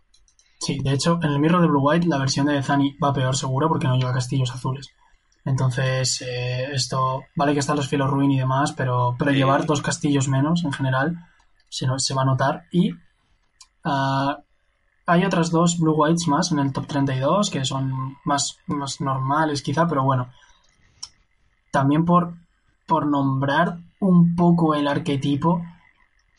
Sí, 0.61 0.79
de 0.83 0.93
hecho, 0.93 1.19
en 1.23 1.31
el 1.31 1.39
Mirror 1.39 1.63
de 1.63 1.69
Blue 1.69 1.83
White 1.83 2.07
la 2.07 2.19
versión 2.19 2.47
de 2.47 2.63
Zani 2.63 2.97
va 3.03 3.13
peor 3.13 3.37
seguro 3.37 3.69
porque 3.69 3.87
no 3.87 3.97
lleva 3.97 4.13
castillos 4.13 4.51
azules. 4.51 4.89
Entonces, 5.47 6.23
eh, 6.23 6.73
esto, 6.73 7.25
vale 7.37 7.53
que 7.53 7.61
están 7.61 7.77
los 7.77 7.89
filos 7.89 8.11
ruin 8.11 8.33
y 8.33 8.39
demás, 8.39 8.73
pero, 8.73 9.15
pero 9.17 9.31
llevar 9.31 9.65
dos 9.65 9.81
castillos 9.81 10.27
menos 10.27 10.65
en 10.65 10.73
general 10.73 11.17
se, 11.69 11.87
se 11.99 12.15
va 12.15 12.23
a 12.23 12.27
notar. 12.27 12.65
Y 12.73 12.91
ah, 13.85 14.39
hay 15.07 15.25
otras 15.25 15.53
dos 15.53 15.79
Blue 15.79 15.95
Whites 15.95 16.27
más 16.27 16.51
en 16.51 16.59
el 16.59 16.73
top 16.73 16.89
32 16.89 17.51
que 17.51 17.65
son 17.65 18.17
más, 18.25 18.59
más 18.67 19.01
normales 19.01 19.63
quizá, 19.63 19.87
pero 19.87 20.03
bueno. 20.03 20.31
También 21.71 22.05
por, 22.05 22.35
por 22.85 23.07
nombrar 23.07 23.79
un 24.01 24.35
poco 24.35 24.75
el 24.75 24.89
arquetipo, 24.89 25.63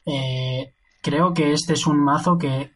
eh, 0.05 0.73
creo 1.01 1.33
que 1.33 1.53
este 1.53 1.73
es 1.73 1.87
un 1.87 2.03
mazo 2.03 2.37
que 2.37 2.73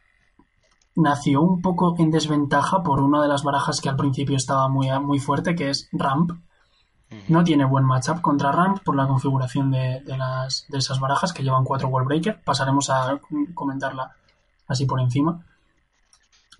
nació 0.96 1.42
un 1.42 1.62
poco 1.62 1.96
en 1.98 2.12
desventaja 2.12 2.84
por 2.84 3.02
una 3.02 3.22
de 3.22 3.28
las 3.28 3.44
barajas 3.44 3.82
que 3.82 3.90
al 3.90 3.96
principio 3.96 4.36
estaba 4.36 4.68
muy, 4.68 4.88
muy 5.02 5.20
fuerte, 5.20 5.56
que 5.56 5.70
es 5.70 5.90
Ramp. 5.92 6.32
No 7.28 7.44
tiene 7.44 7.66
buen 7.66 7.84
matchup 7.84 8.22
contra 8.22 8.54
Ramp 8.54 8.84
por 8.84 8.96
la 8.96 9.06
configuración 9.06 9.70
de, 9.70 10.02
las, 10.06 10.66
de 10.70 10.78
esas 10.78 11.00
barajas 11.00 11.34
que 11.34 11.44
llevan 11.44 11.66
cuatro 11.66 11.90
Wallbreaker. 11.90 12.42
Pasaremos 12.42 12.90
a 12.90 13.20
comentarla 13.54 14.16
así 14.68 14.86
por 14.86 15.02
encima. 15.02 15.46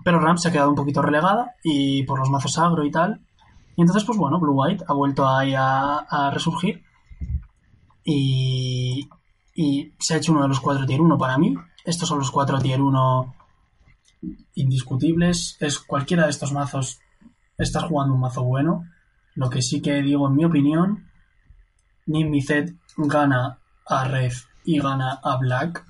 Pero 0.04 0.20
Ramp 0.20 0.40
se 0.40 0.50
ha 0.50 0.52
quedado 0.52 0.70
un 0.70 0.76
poquito 0.76 1.02
relegada 1.02 1.56
y 1.64 2.04
por 2.04 2.20
los 2.20 2.30
mazos 2.30 2.58
agro 2.58 2.84
y 2.84 2.92
tal. 2.92 3.22
Y 3.78 3.82
entonces, 3.82 4.04
pues 4.04 4.18
bueno, 4.18 4.40
Blue 4.40 4.54
White 4.54 4.84
ha 4.88 4.94
vuelto 4.94 5.26
ahí 5.28 5.54
a, 5.56 6.00
a 6.00 6.32
resurgir 6.32 6.84
y, 8.04 9.10
y 9.56 9.94
se 10.00 10.14
ha 10.14 10.18
hecho 10.18 10.34
uno 10.34 10.42
de 10.42 10.50
los 10.50 10.60
cuatro 10.60 10.86
tier 10.86 11.00
1 11.00 11.18
para 11.18 11.38
mí. 11.38 11.56
Estos 11.86 12.10
son 12.10 12.20
los 12.20 12.32
cuatro 12.32 12.60
tier 12.60 12.82
1 12.82 13.36
indiscutibles. 14.56 15.58
Es 15.60 15.80
cualquiera 15.80 16.26
de 16.26 16.32
estos 16.32 16.54
mazos, 16.54 17.00
estás 17.58 17.84
jugando 17.84 18.14
un 18.14 18.22
mazo 18.22 18.44
bueno. 18.44 18.86
Lo 19.36 19.50
que 19.50 19.62
sí 19.62 19.82
que 19.82 20.02
digo, 20.02 20.28
en 20.28 20.36
mi 20.36 20.46
opinión, 20.46 21.10
Nimbizet 22.06 22.76
gana 22.98 23.60
a 23.86 24.04
Red 24.06 24.34
y 24.64 24.80
gana 24.80 25.20
a 25.24 25.38
Black. 25.38 25.86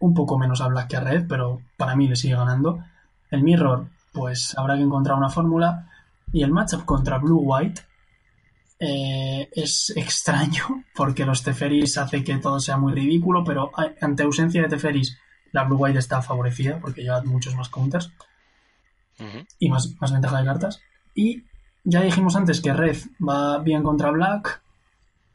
Un 0.00 0.14
poco 0.14 0.38
menos 0.38 0.60
a 0.60 0.68
Black 0.68 0.88
que 0.88 0.96
a 0.96 1.00
Red, 1.00 1.26
pero 1.28 1.60
para 1.76 1.94
mí 1.94 2.08
le 2.08 2.16
sigue 2.16 2.34
ganando. 2.34 2.82
El 3.30 3.42
Mirror, 3.42 3.88
pues 4.12 4.56
habrá 4.56 4.76
que 4.76 4.82
encontrar 4.82 5.16
una 5.16 5.28
fórmula. 5.28 5.88
Y 6.32 6.42
el 6.42 6.52
matchup 6.52 6.84
contra 6.84 7.18
Blue 7.18 7.42
White 7.42 7.82
eh, 8.78 9.48
es 9.52 9.92
extraño 9.94 10.84
porque 10.94 11.26
los 11.26 11.42
Teferis 11.42 11.98
hace 11.98 12.24
que 12.24 12.38
todo 12.38 12.58
sea 12.60 12.76
muy 12.76 12.92
ridículo, 12.92 13.44
pero 13.44 13.70
ante 14.00 14.22
ausencia 14.22 14.62
de 14.62 14.68
Teferis 14.68 15.18
la 15.52 15.64
Blue 15.64 15.76
White 15.76 15.98
está 15.98 16.22
favorecida 16.22 16.78
porque 16.80 17.02
lleva 17.02 17.22
muchos 17.22 17.54
más 17.56 17.68
counters 17.68 18.12
y 19.58 19.68
más, 19.68 19.94
más 20.00 20.12
ventaja 20.12 20.38
de 20.38 20.44
cartas. 20.44 20.80
Y 21.14 21.44
ya 21.84 22.00
dijimos 22.02 22.36
antes 22.36 22.60
que 22.60 22.72
Red 22.72 22.96
va 23.26 23.58
bien 23.58 23.82
contra 23.82 24.10
Black, 24.10 24.62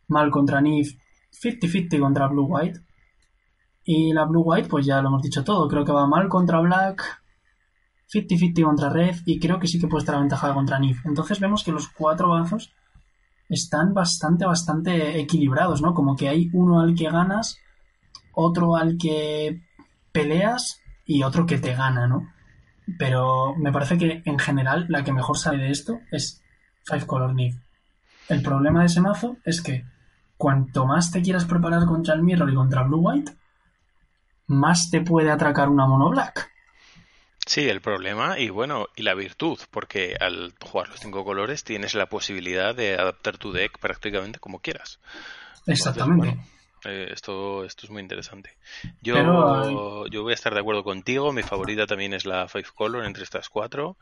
mal 0.08 0.32
contra 0.32 0.62
Nif, 0.62 0.98
50-50 1.32 2.00
contra 2.00 2.28
Blue 2.28 2.48
White. 2.48 2.80
Y 3.84 4.14
la 4.14 4.26
Blue 4.26 4.42
White, 4.42 4.68
pues 4.68 4.86
ya 4.86 5.02
lo 5.02 5.10
hemos 5.10 5.22
dicho 5.22 5.44
todo. 5.44 5.68
Creo 5.68 5.86
que 5.86 5.92
va 5.92 6.08
mal 6.08 6.28
contra 6.28 6.60
Black, 6.60 7.22
50-50 8.12 8.64
contra 8.64 8.90
Red 8.90 9.18
y 9.26 9.40
creo 9.40 9.60
que 9.60 9.68
sí 9.68 9.80
que 9.80 9.88
puede 9.88 10.02
estar 10.02 10.16
aventajada 10.16 10.54
contra 10.54 10.80
Nif. 10.80 11.06
Entonces 11.06 11.40
vemos 11.40 11.64
que 11.64 11.72
los 11.72 11.90
cuatro 11.90 12.30
bazos 12.30 12.74
están 13.50 13.94
bastante, 13.94 14.46
bastante 14.46 15.20
equilibrados, 15.20 15.82
¿no? 15.82 15.94
Como 15.94 16.16
que 16.16 16.30
hay 16.30 16.50
uno 16.54 16.80
al 16.80 16.96
que 16.96 17.10
ganas, 17.10 17.60
otro 18.34 18.76
al 18.76 18.98
que 18.98 19.62
peleas 20.16 20.82
y 21.06 21.24
otro 21.24 21.46
que 21.46 21.58
te 21.58 21.76
gana, 21.76 22.08
¿no? 22.08 22.32
Pero 22.98 23.54
me 23.58 23.72
parece 23.72 23.98
que 23.98 24.22
en 24.24 24.40
general 24.40 24.86
la 24.88 25.04
que 25.04 25.12
mejor 25.12 25.38
sale 25.38 25.64
de 25.66 25.72
esto 25.72 26.00
es 26.12 26.42
Five 26.86 27.06
Color 27.06 27.36
Nif. 27.36 27.56
El 28.30 28.42
problema 28.42 28.80
de 28.80 28.86
ese 28.86 29.02
mazo 29.02 29.38
es 29.44 29.62
que 29.62 29.84
cuanto 30.38 30.86
más 30.86 31.12
te 31.12 31.22
quieras 31.22 31.46
preparar 31.46 31.86
contra 31.86 32.16
el 32.16 32.24
Mirror 32.24 32.50
y 32.50 32.56
contra 32.56 32.84
Blue 32.84 33.02
White, 33.02 33.34
más 34.48 34.90
te 34.90 35.02
puede 35.02 35.30
atracar 35.30 35.68
una 35.70 35.86
mono 35.86 36.10
black. 36.10 36.52
Sí, 37.46 37.68
el 37.68 37.82
problema 37.82 38.40
y 38.40 38.50
bueno, 38.50 38.88
y 38.96 39.04
la 39.04 39.14
virtud, 39.14 39.60
porque 39.70 40.16
al 40.20 40.54
jugar 40.62 40.90
los 40.90 41.00
cinco 41.00 41.24
colores 41.24 41.64
tienes 41.64 41.94
la 41.94 42.08
posibilidad 42.08 42.74
de 42.74 42.96
adaptar 42.96 43.38
tu 43.38 43.52
deck 43.52 43.78
prácticamente 43.80 44.40
como 44.40 44.60
quieras. 44.60 45.00
Exactamente. 45.68 46.40
Eh, 46.86 47.10
esto, 47.12 47.66
esto 47.66 47.86
es 47.86 47.90
muy 47.90 48.02
interesante. 48.02 48.58
Yo, 49.02 50.08
yo 50.08 50.24
voy 50.24 50.32
a 50.32 50.36
estar 50.36 50.54
de 50.54 50.60
acuerdo 50.60 50.84
contigo. 50.84 51.34
Mi 51.34 51.44
favorita 51.44 51.88
también 51.88 52.14
es 52.14 52.26
la 52.26 52.48
Five 52.48 52.68
Color 52.76 53.06
entre 53.06 53.24
estas 53.24 53.50
cuatro. 53.50 53.98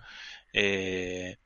Eh, 0.51 1.37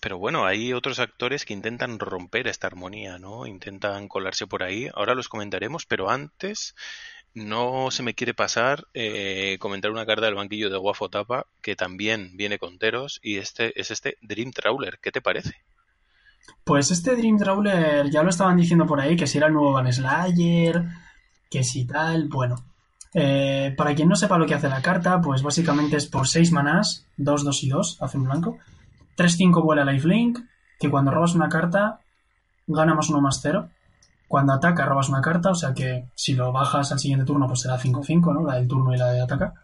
pero 0.00 0.18
bueno, 0.18 0.46
hay 0.46 0.72
otros 0.72 0.98
actores 0.98 1.44
que 1.44 1.54
intentan 1.54 1.98
romper 1.98 2.48
esta 2.48 2.66
armonía, 2.66 3.18
¿no? 3.18 3.46
Intentan 3.46 4.08
colarse 4.08 4.46
por 4.46 4.62
ahí. 4.62 4.88
Ahora 4.94 5.14
los 5.14 5.28
comentaremos, 5.28 5.86
pero 5.86 6.10
antes 6.10 6.74
no 7.34 7.90
se 7.90 8.02
me 8.02 8.14
quiere 8.14 8.32
pasar 8.32 8.86
eh, 8.94 9.58
comentar 9.60 9.90
una 9.90 10.06
carta 10.06 10.24
del 10.24 10.34
banquillo 10.36 10.70
de 10.70 10.78
Guafo 10.78 11.10
Tapa 11.10 11.46
que 11.60 11.76
también 11.76 12.34
viene 12.34 12.58
con 12.58 12.78
Teros 12.78 13.20
y 13.22 13.36
este 13.36 13.78
es 13.78 13.90
este 13.90 14.16
Dream 14.22 14.52
Trawler. 14.52 14.98
¿Qué 15.00 15.12
te 15.12 15.20
parece? 15.20 15.52
Pues 16.64 16.90
este 16.90 17.14
Dream 17.14 17.38
Trawler 17.38 18.10
ya 18.10 18.22
lo 18.22 18.30
estaban 18.30 18.56
diciendo 18.56 18.86
por 18.86 19.00
ahí, 19.00 19.16
que 19.16 19.26
si 19.26 19.38
era 19.38 19.46
el 19.46 19.52
nuevo 19.52 19.72
Van 19.72 19.88
que 21.50 21.64
si 21.64 21.86
tal, 21.86 22.28
bueno. 22.28 22.56
Eh, 23.14 23.72
para 23.76 23.94
quien 23.94 24.08
no 24.08 24.16
sepa 24.16 24.36
lo 24.36 24.46
que 24.46 24.54
hace 24.54 24.68
la 24.68 24.82
carta, 24.82 25.20
pues 25.20 25.42
básicamente 25.42 25.96
es 25.96 26.06
por 26.06 26.26
6 26.28 26.52
manás, 26.52 27.06
2, 27.16 27.44
2 27.44 27.62
y 27.62 27.68
2, 27.68 28.02
hace 28.02 28.18
un 28.18 28.24
blanco. 28.24 28.58
3, 29.14 29.36
5 29.36 29.62
vuela 29.62 29.84
lifelink, 29.84 30.40
que 30.78 30.90
cuando 30.90 31.10
robas 31.10 31.34
una 31.34 31.48
carta 31.48 32.00
gana 32.66 32.94
más 32.94 33.08
1 33.08 33.20
más 33.20 33.40
0. 33.42 33.68
Cuando 34.28 34.52
ataca 34.52 34.84
robas 34.84 35.08
una 35.08 35.20
carta, 35.20 35.50
o 35.50 35.54
sea 35.54 35.72
que 35.72 36.10
si 36.14 36.34
lo 36.34 36.50
bajas 36.50 36.90
al 36.90 36.98
siguiente 36.98 37.24
turno 37.24 37.46
pues 37.46 37.60
será 37.60 37.78
5-5, 37.78 38.34
¿no? 38.34 38.44
La 38.44 38.56
del 38.56 38.66
turno 38.66 38.92
y 38.92 38.98
la 38.98 39.12
de 39.12 39.22
ataca. 39.22 39.54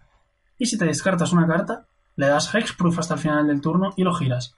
Y 0.56 0.66
si 0.66 0.78
te 0.78 0.84
descartas 0.84 1.32
una 1.32 1.48
carta, 1.48 1.86
le 2.14 2.28
das 2.28 2.54
Hexproof 2.54 3.00
hasta 3.00 3.14
el 3.14 3.20
final 3.20 3.48
del 3.48 3.60
turno 3.60 3.92
y 3.96 4.04
lo 4.04 4.14
giras. 4.14 4.54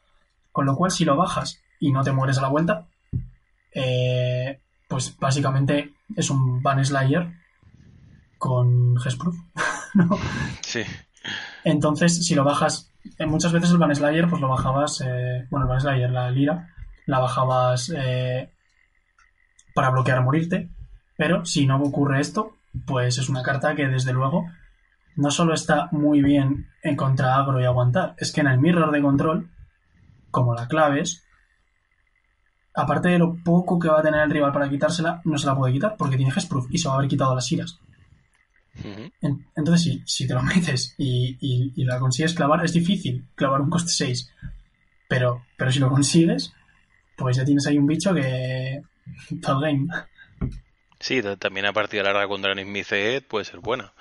Con 0.53 0.67
lo 0.67 0.77
cual 0.77 0.91
si 0.91 1.05
lo 1.07 1.17
bajas 1.17 1.63
y 1.85 1.93
no 1.93 2.03
te 2.03 2.13
mueres 2.13 2.39
a 2.39 2.41
la 2.41 2.49
vuelta, 2.49 2.87
eh, 3.75 4.59
pues 4.89 5.15
básicamente 5.19 5.93
es 6.17 6.31
un 6.31 6.63
Van 6.63 6.83
Slayer 6.83 7.31
con 8.39 8.97
Hexproof. 8.97 9.37
¿no? 9.95 10.17
Sí. 10.63 10.81
Entonces, 11.63 12.25
si 12.27 12.35
lo 12.35 12.43
bajas, 12.43 12.91
eh, 13.19 13.27
muchas 13.27 13.53
veces 13.53 13.71
el 13.71 13.77
Van 13.77 13.95
Slayer, 13.95 14.31
pues 14.31 14.41
lo 14.41 14.49
bajabas, 14.49 15.03
eh, 15.03 15.47
bueno, 15.51 15.67
el 15.67 15.69
Van 15.69 15.81
Slayer, 15.83 16.11
la 16.11 16.31
lira, 16.31 16.71
la 17.05 17.19
bajabas 17.19 17.93
para 19.75 19.91
bloquear 19.91 20.23
morirte, 20.23 20.71
pero 21.19 21.45
si 21.45 21.67
no 21.67 21.77
ocurre 21.83 22.21
esto, 22.21 22.57
pues 22.87 23.19
es 23.19 23.29
una 23.29 23.43
carta 23.43 23.75
que 23.75 23.89
desde 23.89 24.15
luego 24.15 24.47
no 25.17 25.31
solo 25.31 25.53
está 25.53 25.89
muy 25.93 26.23
bien 26.23 26.69
en 26.83 26.97
contra 26.97 27.37
agro 27.37 27.61
y 27.61 27.65
aguantar, 27.67 28.15
es 28.17 28.33
que 28.33 28.41
en 28.41 28.47
el 28.47 28.59
mirror 28.59 28.91
de 28.91 29.03
control, 29.03 29.51
como 30.31 30.55
la 30.55 30.67
claves, 30.67 31.25
aparte 32.75 33.09
de 33.09 33.19
lo 33.19 33.37
poco 33.37 33.79
que 33.79 33.89
va 33.89 34.01
a 34.01 34.03
tener 34.03 34.21
el 34.21 34.31
rival 34.31 34.53
para 34.53 34.69
quitársela, 34.69 35.21
no 35.25 35.39
se 35.39 35.47
la 35.47 35.57
puede 35.57 35.73
quitar 35.73 35.97
porque 35.97 36.17
tiene 36.17 36.33
Hexproof 36.33 36.67
y 36.71 36.79
se 36.79 36.89
va 36.89 36.95
a 36.95 36.99
haber 36.99 37.09
quitado 37.09 37.35
las 37.35 37.51
iras. 37.53 37.79
Entonces, 39.57 39.83
si, 39.83 40.03
si, 40.05 40.27
te 40.27 40.35
lo 40.35 40.43
metes 40.43 40.95
y, 40.99 41.39
y, 41.41 41.85
la 41.85 42.01
consigues 42.01 42.35
clavar, 42.35 42.65
es 42.65 42.73
difícil 42.73 43.25
clavar 43.37 43.61
un 43.61 43.71
coste 43.71 43.93
6. 43.93 44.33
Pero, 45.09 45.45
pero 45.57 45.71
si 45.71 45.79
lo 45.79 45.89
consigues, 45.89 46.53
pues 47.17 47.37
ya 47.37 47.45
tienes 47.45 47.67
ahí 47.67 47.79
un 47.79 47.87
bicho 47.87 48.13
que, 48.13 48.83
game. 49.41 49.87
Sí, 50.99 51.21
también 51.39 51.67
a 51.67 51.73
partida 51.73 52.03
larga 52.03 52.27
contra 52.27 52.55
Nismicet 52.55 53.27
puede 53.27 53.45
ser 53.45 53.61
buena. 53.61 53.93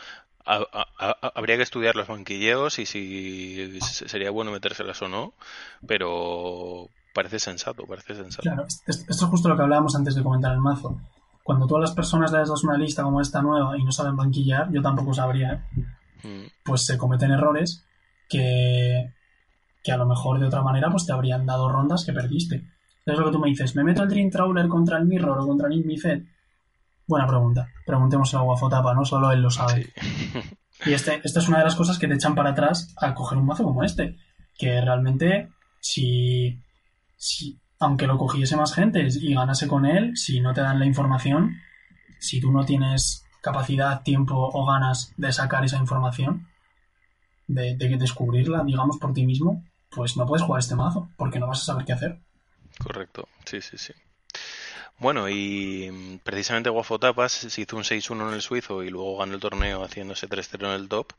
habría 0.46 1.58
que 1.58 1.64
estudiar 1.64 1.96
los 1.96 2.08
banquilleos 2.08 2.80
y 2.80 2.86
si 2.86 3.80
sería 3.82 4.32
bueno 4.32 4.52
metérselas 4.52 5.02
o 5.04 5.08
no, 5.08 5.34
pero 5.86 6.90
parece 7.14 7.40
sensato, 7.40 7.86
parece 7.86 8.16
sensato. 8.16 8.42
Claro, 8.42 8.66
esto 8.66 9.06
es 9.08 9.24
justo 9.24 9.50
lo 9.50 9.56
que 9.56 9.64
hablábamos 9.64 9.96
antes 9.96 10.16
de 10.16 10.24
comentar 10.24 10.52
el 10.52 10.60
mazo. 10.60 11.00
Cuando 11.44 11.68
todas 11.68 11.82
las 11.82 11.96
personas 11.96 12.32
les 12.32 12.48
das 12.48 12.64
una 12.64 12.78
lista 12.78 13.04
como 13.04 13.22
esta 13.22 13.42
nueva 13.42 13.78
y 13.78 13.84
no 13.84 13.92
saben 13.92 14.16
banquillar, 14.16 14.72
yo 14.72 14.82
tampoco 14.82 15.14
sabría, 15.14 15.68
mm. 16.24 16.46
pues 16.64 16.86
se 16.86 16.98
cometen 16.98 17.32
errores 17.32 17.86
que, 18.30 19.14
que 19.84 19.92
a 19.92 19.98
lo 19.98 20.06
mejor 20.06 20.40
de 20.40 20.48
otra 20.48 20.62
manera 20.62 20.90
pues 20.90 21.06
te 21.06 21.14
habrían 21.14 21.46
dado 21.46 21.70
rondas 21.70 22.06
que 22.06 22.14
perdiste. 22.14 22.64
Es 23.06 23.18
lo 23.18 23.26
que 23.26 23.32
tú 23.32 23.40
me 23.40 23.50
dices, 23.50 23.76
¿me 23.76 23.84
meto 23.84 24.04
el 24.04 24.10
Dream 24.10 24.30
Trawler 24.30 24.68
contra 24.70 24.98
el 24.98 25.06
Mirror 25.06 25.40
o 25.40 25.48
contra 25.48 25.68
el 25.68 26.00
Fed? 26.00 26.24
Buena 27.06 27.28
pregunta. 27.28 27.68
Preguntemos 27.86 28.34
a 28.34 28.40
Guafotapa, 28.40 28.94
¿no? 28.94 29.04
Solo 29.04 29.32
él 29.32 29.42
lo 29.42 29.50
sabe. 29.50 29.92
Y 30.86 30.94
este, 30.94 31.22
esta 31.24 31.40
es 31.40 31.48
una 31.48 31.60
de 31.60 31.64
las 31.66 31.76
cosas 31.76 31.98
que 31.98 32.08
te 32.08 32.16
echan 32.16 32.36
para 32.36 32.50
atrás 32.50 32.94
a 32.98 33.14
coger 33.14 33.38
un 33.38 33.46
mazo 33.46 33.64
como 33.64 33.84
este. 33.84 34.18
Que 34.58 34.82
realmente, 34.82 35.50
si, 35.80 36.62
si 37.24 37.58
aunque 37.80 38.08
lo 38.08 38.18
cogiese 38.18 38.58
más 38.58 38.74
gente 38.74 39.08
y 39.10 39.34
ganase 39.34 39.68
con 39.68 39.86
él, 39.86 40.16
si 40.16 40.42
no 40.42 40.54
te 40.54 40.62
dan 40.62 40.80
la 40.80 40.86
información, 40.86 41.58
si 42.20 42.40
tú 42.40 42.52
no 42.52 42.66
tienes 42.66 43.26
capacidad, 43.42 44.04
tiempo 44.04 44.36
o 44.36 44.66
ganas 44.66 45.14
de 45.18 45.32
sacar 45.34 45.66
esa 45.66 45.78
información, 45.78 46.48
de, 47.48 47.76
de 47.76 47.98
descubrirla, 47.98 48.64
digamos, 48.64 48.98
por 48.98 49.14
ti 49.14 49.26
mismo, 49.26 49.64
pues 49.90 50.16
no 50.16 50.26
puedes 50.26 50.46
jugar 50.46 50.60
este 50.60 50.76
mazo, 50.76 51.10
porque 51.18 51.40
no 51.40 51.48
vas 51.48 51.62
a 51.62 51.66
saber 51.66 51.86
qué 51.86 51.94
hacer. 51.94 52.20
Correcto, 52.82 53.28
sí, 53.46 53.62
sí, 53.62 53.78
sí. 53.78 53.94
Bueno, 55.04 55.28
y 55.28 55.92
mm, 55.92 56.20
precisamente 56.20 56.70
Guafotapas 56.70 57.34
se 57.34 57.62
hizo 57.62 57.76
un 57.76 57.84
6-1 57.84 58.26
en 58.30 58.34
el 58.36 58.42
suizo 58.42 58.84
y 58.84 58.90
luego 58.90 59.18
ganó 59.18 59.34
el 59.34 59.42
torneo 59.42 59.84
haciéndose 59.84 60.30
3-0 60.30 60.66
en 60.66 60.82
el 60.82 60.88
top, 60.88 61.12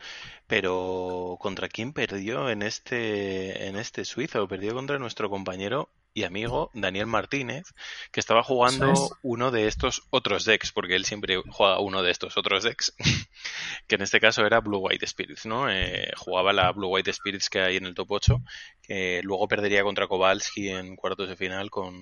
pero 0.46 1.36
¿contra 1.38 1.68
quién 1.68 1.92
perdió 1.92 2.48
en 2.48 2.62
este, 2.62 3.68
en 3.68 3.76
este 3.76 4.06
suizo? 4.06 4.48
Perdió 4.48 4.72
contra 4.72 4.98
nuestro 4.98 5.28
compañero 5.28 5.90
y 6.14 6.24
amigo 6.24 6.70
Daniel 6.72 7.08
Martínez, 7.08 7.74
que 8.10 8.20
estaba 8.20 8.42
jugando 8.42 8.94
uno 9.22 9.50
de 9.50 9.66
estos 9.66 10.04
otros 10.08 10.46
decks, 10.46 10.72
porque 10.72 10.96
él 10.96 11.04
siempre 11.04 11.42
juega 11.50 11.78
uno 11.78 12.02
de 12.02 12.10
estos 12.10 12.38
otros 12.38 12.64
decks, 12.64 12.94
que 13.86 13.96
en 13.96 14.00
este 14.00 14.18
caso 14.18 14.46
era 14.46 14.60
Blue 14.60 14.78
White 14.78 15.06
Spirits, 15.06 15.44
¿no? 15.44 15.70
Eh, 15.70 16.10
jugaba 16.16 16.54
la 16.54 16.72
Blue 16.72 16.88
White 16.88 17.12
Spirits 17.12 17.50
que 17.50 17.60
hay 17.60 17.76
en 17.76 17.84
el 17.84 17.94
top 17.94 18.12
8, 18.12 18.42
que 18.80 19.20
luego 19.24 19.46
perdería 19.46 19.82
contra 19.82 20.06
Kowalski 20.06 20.70
en 20.70 20.96
cuartos 20.96 21.28
de 21.28 21.36
final 21.36 21.68
con, 21.68 21.92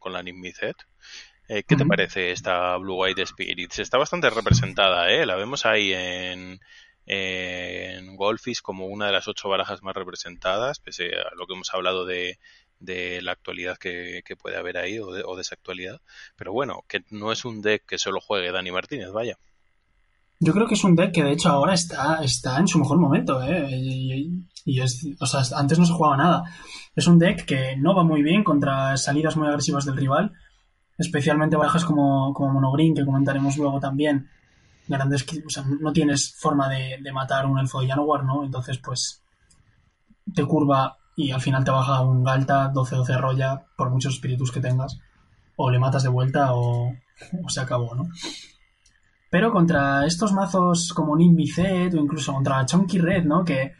con 0.00 0.12
la 0.12 0.22
Nimbizet. 0.24 0.76
Eh, 1.48 1.62
¿Qué 1.64 1.76
te 1.76 1.86
parece 1.86 2.32
esta 2.32 2.76
Blue 2.76 2.96
White 2.96 3.26
Spirits? 3.26 3.78
Está 3.78 3.98
bastante 3.98 4.30
representada, 4.30 5.10
¿eh? 5.10 5.26
La 5.26 5.36
vemos 5.36 5.66
ahí 5.66 5.92
en, 5.92 6.60
en 7.06 8.16
Golfis 8.16 8.62
como 8.62 8.86
una 8.86 9.06
de 9.06 9.12
las 9.12 9.28
ocho 9.28 9.48
barajas 9.48 9.82
más 9.82 9.94
representadas, 9.94 10.78
pese 10.80 11.12
a 11.16 11.34
lo 11.36 11.46
que 11.46 11.54
hemos 11.54 11.72
hablado 11.74 12.04
de, 12.04 12.38
de 12.78 13.20
la 13.22 13.32
actualidad 13.32 13.78
que, 13.78 14.22
puede 14.40 14.56
haber 14.56 14.78
ahí 14.78 14.98
o 14.98 15.12
de, 15.12 15.22
o 15.24 15.36
de 15.36 15.42
esa 15.42 15.54
actualidad. 15.54 16.00
Pero 16.36 16.52
bueno, 16.52 16.84
que 16.88 17.04
no 17.10 17.32
es 17.32 17.44
un 17.44 17.62
deck 17.62 17.84
que 17.86 17.98
solo 17.98 18.20
juegue 18.20 18.52
Dani 18.52 18.72
Martínez, 18.72 19.10
vaya. 19.10 19.38
Yo 20.42 20.54
creo 20.54 20.66
que 20.66 20.72
es 20.74 20.84
un 20.84 20.96
deck 20.96 21.12
que 21.12 21.22
de 21.22 21.32
hecho 21.32 21.50
ahora 21.50 21.74
está, 21.74 22.24
está 22.24 22.58
en 22.58 22.66
su 22.66 22.78
mejor 22.78 22.98
momento, 22.98 23.42
¿eh? 23.42 23.68
Y, 24.64 24.80
es, 24.80 25.06
o 25.20 25.26
sea, 25.26 25.42
antes 25.58 25.78
no 25.78 25.84
se 25.84 25.92
jugaba 25.92 26.16
nada. 26.16 26.44
Es 26.96 27.06
un 27.06 27.18
deck 27.18 27.44
que 27.44 27.76
no 27.76 27.94
va 27.94 28.04
muy 28.04 28.22
bien 28.22 28.42
contra 28.42 28.96
salidas 28.96 29.36
muy 29.36 29.48
agresivas 29.48 29.84
del 29.84 29.98
rival, 29.98 30.32
especialmente 30.96 31.56
barajas 31.56 31.84
como, 31.84 32.32
como 32.32 32.54
Monogreen, 32.54 32.94
que 32.94 33.04
comentaremos 33.04 33.58
luego 33.58 33.80
también. 33.80 34.30
Grandes, 34.88 35.26
o 35.46 35.50
sea, 35.50 35.62
no 35.78 35.92
tienes 35.92 36.34
forma 36.38 36.70
de, 36.70 36.98
matar 37.12 37.44
un 37.44 37.58
elfo 37.58 37.82
de 37.82 37.88
Janowar, 37.88 38.24
¿no? 38.24 38.42
Entonces, 38.42 38.78
pues, 38.78 39.22
te 40.34 40.46
curva 40.46 40.96
y 41.16 41.32
al 41.32 41.42
final 41.42 41.64
te 41.64 41.70
baja 41.70 42.00
un 42.00 42.24
Galta 42.24 42.72
12-12 42.72 43.20
roya 43.20 43.66
por 43.76 43.90
muchos 43.90 44.14
espíritus 44.14 44.50
que 44.50 44.60
tengas. 44.60 44.98
O 45.56 45.70
le 45.70 45.78
matas 45.78 46.02
de 46.02 46.08
vuelta 46.08 46.54
o 46.54 46.94
se 47.48 47.60
acabó, 47.60 47.94
¿no? 47.94 48.04
Pero 49.30 49.52
contra 49.52 50.04
estos 50.06 50.32
mazos 50.32 50.92
como 50.92 51.16
Nimbicet 51.16 51.94
o 51.94 51.98
incluso 51.98 52.32
contra 52.32 52.66
Chunky 52.66 52.98
Red, 52.98 53.24
¿no? 53.24 53.44
Que, 53.44 53.74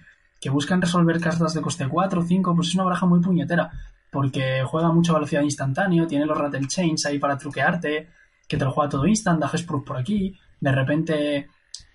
buscan 0.50 0.80
resolver 0.80 1.20
cartas 1.20 1.52
de 1.52 1.60
coste 1.60 1.88
4 1.88 2.20
o 2.20 2.24
5, 2.24 2.54
pues 2.54 2.68
es 2.68 2.74
una 2.76 2.84
baraja 2.84 3.04
muy 3.04 3.20
puñetera. 3.20 3.70
Porque 4.10 4.62
juega 4.64 4.92
mucha 4.92 5.12
velocidad 5.12 5.42
instantáneo, 5.42 6.06
tiene 6.06 6.24
los 6.24 6.38
Rattle 6.38 6.66
Chains 6.66 7.04
ahí 7.06 7.18
para 7.18 7.36
truquearte, 7.36 8.08
que 8.48 8.56
te 8.56 8.64
lo 8.64 8.72
juega 8.72 8.90
todo 8.90 9.06
instant, 9.06 9.40
da 9.40 9.50
Proof 9.66 9.84
por 9.84 9.96
aquí, 9.96 10.36
de 10.60 10.72
repente 10.72 11.48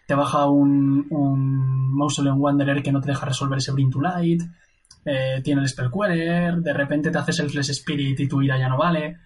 te 0.08 0.16
baja 0.16 0.48
un, 0.48 1.08
un 1.10 1.94
Mausoleum 1.94 2.40
Wanderer 2.40 2.84
que 2.84 2.92
no 2.92 3.02
te 3.02 3.10
deja 3.10 3.26
resolver 3.26 3.58
ese 3.58 3.72
Bring 3.72 3.90
to 3.90 4.00
Light, 4.00 4.42
eh, 5.04 5.42
tiene 5.44 5.62
el 5.62 5.68
Spell 5.68 5.92
Queller, 5.92 6.58
de 6.58 6.74
repente 6.74 7.12
te 7.12 7.18
haces 7.18 7.40
el 7.40 7.50
Flesh 7.50 7.72
Spirit 7.72 8.20
y 8.20 8.28
tu 8.28 8.42
ira 8.42 8.58
ya 8.58 8.70
no 8.70 8.78
vale, 8.78 9.18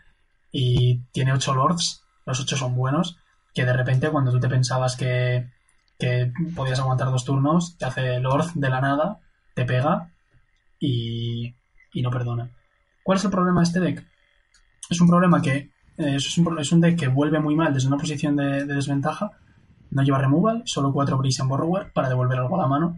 y 0.51 0.99
tiene 1.11 1.33
8 1.33 1.53
Lords, 1.53 2.03
los 2.25 2.39
8 2.39 2.55
son 2.55 2.75
buenos, 2.75 3.17
que 3.53 3.65
de 3.65 3.73
repente 3.73 4.09
cuando 4.09 4.31
tú 4.31 4.39
te 4.39 4.49
pensabas 4.49 4.95
que, 4.95 5.49
podías 6.55 6.79
aguantar 6.79 7.09
dos 7.11 7.25
turnos, 7.25 7.77
te 7.77 7.85
hace 7.85 8.19
Lord 8.19 8.53
de 8.53 8.69
la 8.69 8.79
nada, 8.79 9.19
te 9.53 9.65
pega 9.65 10.13
y, 10.79 11.53
no 11.95 12.09
perdona. 12.09 12.49
¿Cuál 13.03 13.17
es 13.17 13.25
el 13.25 13.31
problema 13.31 13.59
de 13.59 13.65
este 13.65 13.79
deck? 13.79 14.07
Es 14.89 15.01
un 15.01 15.07
problema 15.07 15.41
que 15.41 15.71
eh, 15.97 16.15
es, 16.15 16.37
un, 16.37 16.81
deck 16.81 16.97
que 16.97 17.07
vuelve 17.07 17.39
muy 17.39 17.55
mal 17.55 17.73
desde 17.73 17.87
una 17.87 17.97
posición 17.97 18.35
de, 18.35 18.65
desventaja. 18.65 19.31
No 19.91 20.03
lleva 20.03 20.19
removal, 20.19 20.61
solo 20.65 20.93
cuatro 20.93 21.17
Breeze 21.17 21.41
en 21.41 21.49
Borrower 21.49 21.91
para 21.91 22.07
devolver 22.07 22.39
algo 22.39 22.55
a 22.55 22.61
la 22.61 22.67
mano. 22.67 22.97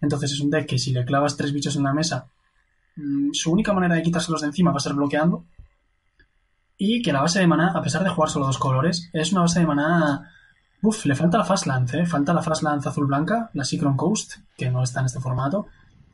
Entonces 0.00 0.32
es 0.32 0.40
un 0.40 0.50
deck 0.50 0.66
que 0.66 0.78
si 0.78 0.92
le 0.92 1.04
clavas 1.04 1.36
tres 1.36 1.52
bichos 1.52 1.76
en 1.76 1.84
la 1.84 1.92
mesa, 1.92 2.28
mm, 2.96 3.30
su 3.32 3.52
única 3.52 3.72
manera 3.72 3.94
de 3.94 4.02
quitárselos 4.02 4.40
de 4.40 4.48
encima 4.48 4.72
va 4.72 4.78
a 4.78 4.80
ser 4.80 4.94
bloqueando 4.94 5.44
y 6.78 7.02
que 7.02 7.12
la 7.12 7.22
base 7.22 7.40
de 7.40 7.46
maná, 7.48 7.72
a 7.74 7.82
pesar 7.82 8.04
de 8.04 8.10
jugar 8.10 8.30
solo 8.30 8.46
dos 8.46 8.58
colores, 8.58 9.10
es 9.12 9.32
una 9.32 9.42
base 9.42 9.58
de 9.58 9.66
maná. 9.66 10.30
Uf, 10.80 11.06
le 11.06 11.16
falta 11.16 11.36
la 11.36 11.44
Fast 11.44 11.66
Lance, 11.66 11.98
¿eh? 11.98 12.06
Falta 12.06 12.32
la 12.32 12.40
Fast 12.40 12.62
Lance 12.62 12.88
azul-blanca, 12.88 13.50
la 13.52 13.64
Secron 13.64 13.96
Coast, 13.96 14.36
que 14.56 14.70
no 14.70 14.84
está 14.84 15.00
en 15.00 15.06
este 15.06 15.18
formato. 15.18 15.66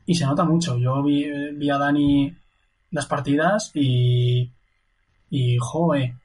Y 0.07 0.15
se 0.15 0.25
nota 0.25 0.43
mucho. 0.43 0.75
Yo 0.77 1.03
vi, 1.03 1.69
a 1.69 1.77
Dani 1.77 2.35
las 2.89 3.05
partidas 3.05 3.69
y. 3.75 4.51
Y, 5.29 5.57
joe. 5.59 6.17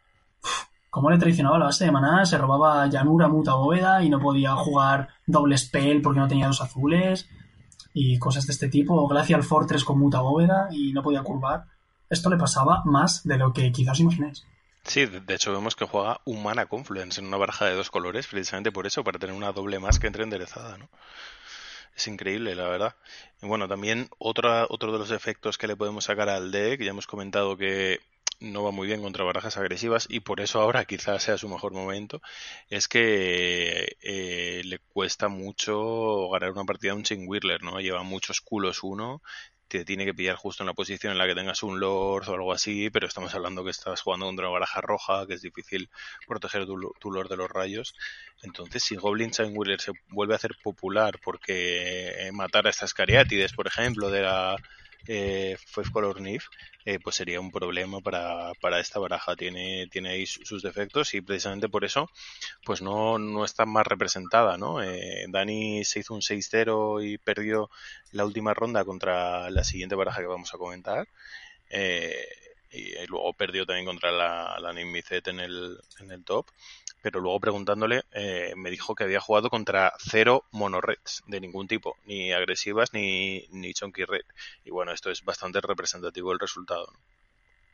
Cómo 0.88 1.11
le 1.11 1.18
traicionaba 1.18 1.59
la 1.59 1.66
base 1.66 1.84
de 1.84 1.93
maná, 1.93 2.24
se 2.24 2.38
robaba 2.38 2.86
llanura, 2.86 3.28
muta, 3.28 3.55
bóveda 3.55 4.03
y 4.03 4.09
no 4.09 4.18
podía 4.20 4.57
jugar 4.57 5.09
doble 5.26 5.57
spell 5.57 6.01
porque 6.03 6.18
no 6.18 6.28
tenía 6.28 6.49
dos 6.49 6.62
azules 6.62 7.28
y 7.93 8.18
cosas 8.18 8.47
de 8.47 8.55
este 8.55 8.68
tipo. 8.68 9.07
Glacial 9.07 9.43
Fortress 9.43 9.84
con 9.84 9.99
muta 9.99 10.20
bóveda 10.20 10.68
y 10.72 10.93
no 10.93 11.03
podía 11.03 11.22
curvar 11.22 11.66
esto 12.11 12.28
le 12.28 12.36
pasaba 12.36 12.82
más 12.84 13.24
de 13.24 13.38
lo 13.38 13.52
que 13.52 13.72
quizás 13.72 14.00
imaginéis. 14.00 14.44
Sí, 14.84 15.06
de 15.06 15.34
hecho 15.34 15.52
vemos 15.52 15.76
que 15.76 15.84
juega 15.84 16.20
un 16.24 16.42
mana 16.42 16.66
confluence 16.66 17.20
en 17.20 17.26
una 17.26 17.36
baraja 17.36 17.66
de 17.66 17.74
dos 17.74 17.90
colores, 17.90 18.26
precisamente 18.26 18.72
por 18.72 18.86
eso, 18.86 19.04
para 19.04 19.18
tener 19.18 19.34
una 19.34 19.52
doble 19.52 19.78
más 19.78 19.98
que 19.98 20.06
entre 20.06 20.24
enderezada, 20.24 20.78
¿no? 20.78 20.88
Es 21.96 22.08
increíble, 22.08 22.54
la 22.54 22.68
verdad. 22.68 22.96
Bueno, 23.42 23.68
también 23.68 24.08
otra, 24.18 24.66
otro 24.68 24.92
de 24.92 24.98
los 24.98 25.11
efectos 25.11 25.58
que 25.58 25.66
le 25.66 25.76
podemos 25.76 26.04
sacar 26.04 26.28
al 26.28 26.50
deck, 26.50 26.80
ya 26.82 26.90
hemos 26.90 27.06
comentado 27.06 27.56
que 27.56 28.00
no 28.40 28.64
va 28.64 28.70
muy 28.70 28.86
bien 28.86 29.02
contra 29.02 29.24
barajas 29.24 29.58
agresivas 29.58 30.06
y 30.08 30.20
por 30.20 30.40
eso 30.40 30.61
ahora 30.61 30.86
quizás 30.86 31.22
sea 31.22 31.36
su 31.36 31.48
mejor 31.48 31.72
momento, 31.72 32.22
es 32.70 32.88
que 32.88 33.96
eh, 34.02 34.62
le 34.64 34.78
cuesta 34.78 35.28
mucho 35.28 36.30
ganar 36.30 36.52
una 36.52 36.64
partida 36.64 36.92
a 36.92 36.94
un 36.94 37.02
Chain 37.02 37.26
Whirler, 37.28 37.62
¿no? 37.62 37.80
Lleva 37.80 38.02
muchos 38.02 38.40
culos 38.40 38.82
uno 38.82 39.22
te 39.70 39.84
tiene 39.84 40.04
que 40.04 40.12
pillar 40.12 40.34
justo 40.34 40.64
en 40.64 40.66
la 40.66 40.74
posición 40.74 41.12
en 41.12 41.18
la 41.18 41.28
que 41.28 41.34
tengas 41.36 41.62
un 41.62 41.78
Lord 41.78 42.28
o 42.28 42.34
algo 42.34 42.52
así, 42.52 42.90
pero 42.90 43.06
estamos 43.06 43.32
hablando 43.36 43.62
que 43.64 43.70
estás 43.70 44.00
jugando 44.02 44.26
contra 44.26 44.46
una 44.46 44.54
baraja 44.54 44.80
roja, 44.80 45.26
que 45.28 45.34
es 45.34 45.42
difícil 45.42 45.88
proteger 46.26 46.66
tu, 46.66 46.76
Lord 46.76 47.28
de 47.28 47.36
los 47.36 47.48
rayos. 47.48 47.94
Entonces, 48.42 48.82
si 48.82 48.96
Goblin 48.96 49.30
Wheeler 49.52 49.80
se 49.80 49.92
vuelve 50.08 50.34
a 50.34 50.36
hacer 50.36 50.56
popular 50.60 51.20
porque 51.22 52.26
eh, 52.26 52.32
matar 52.32 52.66
a 52.66 52.70
estas 52.70 52.92
cariátides, 52.92 53.52
por 53.52 53.68
ejemplo, 53.68 54.10
de 54.10 54.22
la 54.22 54.56
eh, 55.07 55.57
Color 55.92 56.20
Nif, 56.20 56.46
eh, 56.84 56.98
pues 56.98 57.16
sería 57.16 57.40
un 57.40 57.51
problema 57.51 58.01
para, 58.01 58.53
para, 58.61 58.80
esta 58.80 58.98
baraja. 58.98 59.36
Tiene, 59.36 59.86
tiene 59.90 60.11
ahí 60.11 60.26
sus 60.26 60.62
defectos 60.62 61.14
y 61.14 61.20
precisamente 61.20 61.68
por 61.68 61.84
eso 61.84 62.11
pues 62.64 62.82
no, 62.82 63.18
no 63.18 63.44
está 63.44 63.66
más 63.66 63.86
representada. 63.86 64.57
¿no? 64.57 64.82
Eh, 64.82 65.26
Dani 65.28 65.84
se 65.84 66.01
hizo 66.01 66.14
un 66.14 66.22
6-0 66.22 67.05
y 67.05 67.18
perdió 67.18 67.70
la 68.12 68.24
última 68.24 68.55
ronda 68.55 68.84
contra 68.84 69.51
la 69.51 69.64
siguiente 69.64 69.94
baraja 69.94 70.20
que 70.20 70.26
vamos 70.26 70.55
a 70.55 70.59
comentar. 70.59 71.09
Eh, 71.70 72.26
y, 72.72 73.07
luego 73.07 73.32
perdió 73.34 73.66
también 73.66 73.86
contra 73.86 74.12
la, 74.12 74.59
la 74.61 74.72
Nimicet 74.72 75.26
en 75.28 75.40
el, 75.40 75.78
en 76.01 76.11
el 76.12 76.24
top 76.24 76.46
pero 77.03 77.20
luego 77.20 77.40
preguntándole 77.40 78.03
eh, 78.12 78.53
me 78.57 78.70
dijo 78.70 78.94
que 78.94 79.05
había 79.05 79.20
jugado 79.20 79.51
contra 79.51 79.92
cero 79.98 80.44
monoreds 80.53 81.22
de 81.26 81.40
ningún 81.40 81.68
tipo, 81.68 81.96
ni 82.07 82.32
agresivas 82.32 82.92
ni, 82.92 83.46
ni 83.51 83.72
chunky 83.72 84.05
red. 84.05 84.24
Y 84.64 84.70
bueno, 84.70 84.92
esto 84.92 85.11
es 85.11 85.24
bastante 85.24 85.61
representativo 85.61 86.30
del 86.30 86.38
resultado. 86.38 86.92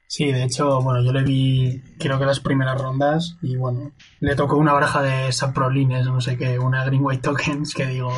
Sí, 0.09 0.31
de 0.31 0.45
hecho, 0.45 0.81
bueno, 0.83 1.03
yo 1.03 1.13
le 1.13 1.25
vi 1.25 1.83
creo 1.99 2.19
que 2.19 2.27
las 2.27 2.39
primeras 2.39 2.81
rondas 2.81 3.37
y 3.43 3.57
bueno, 3.57 3.93
le 4.21 4.37
tocó 4.37 4.57
una 4.57 4.73
baraja 4.73 5.03
de 5.03 5.33
subprolines, 5.33 6.07
no 6.07 6.21
sé 6.21 6.37
qué, 6.37 6.59
una 6.59 6.85
Green 6.85 7.05
White 7.05 7.23
Tokens 7.23 7.75
que 7.75 7.87
digo, 7.87 8.13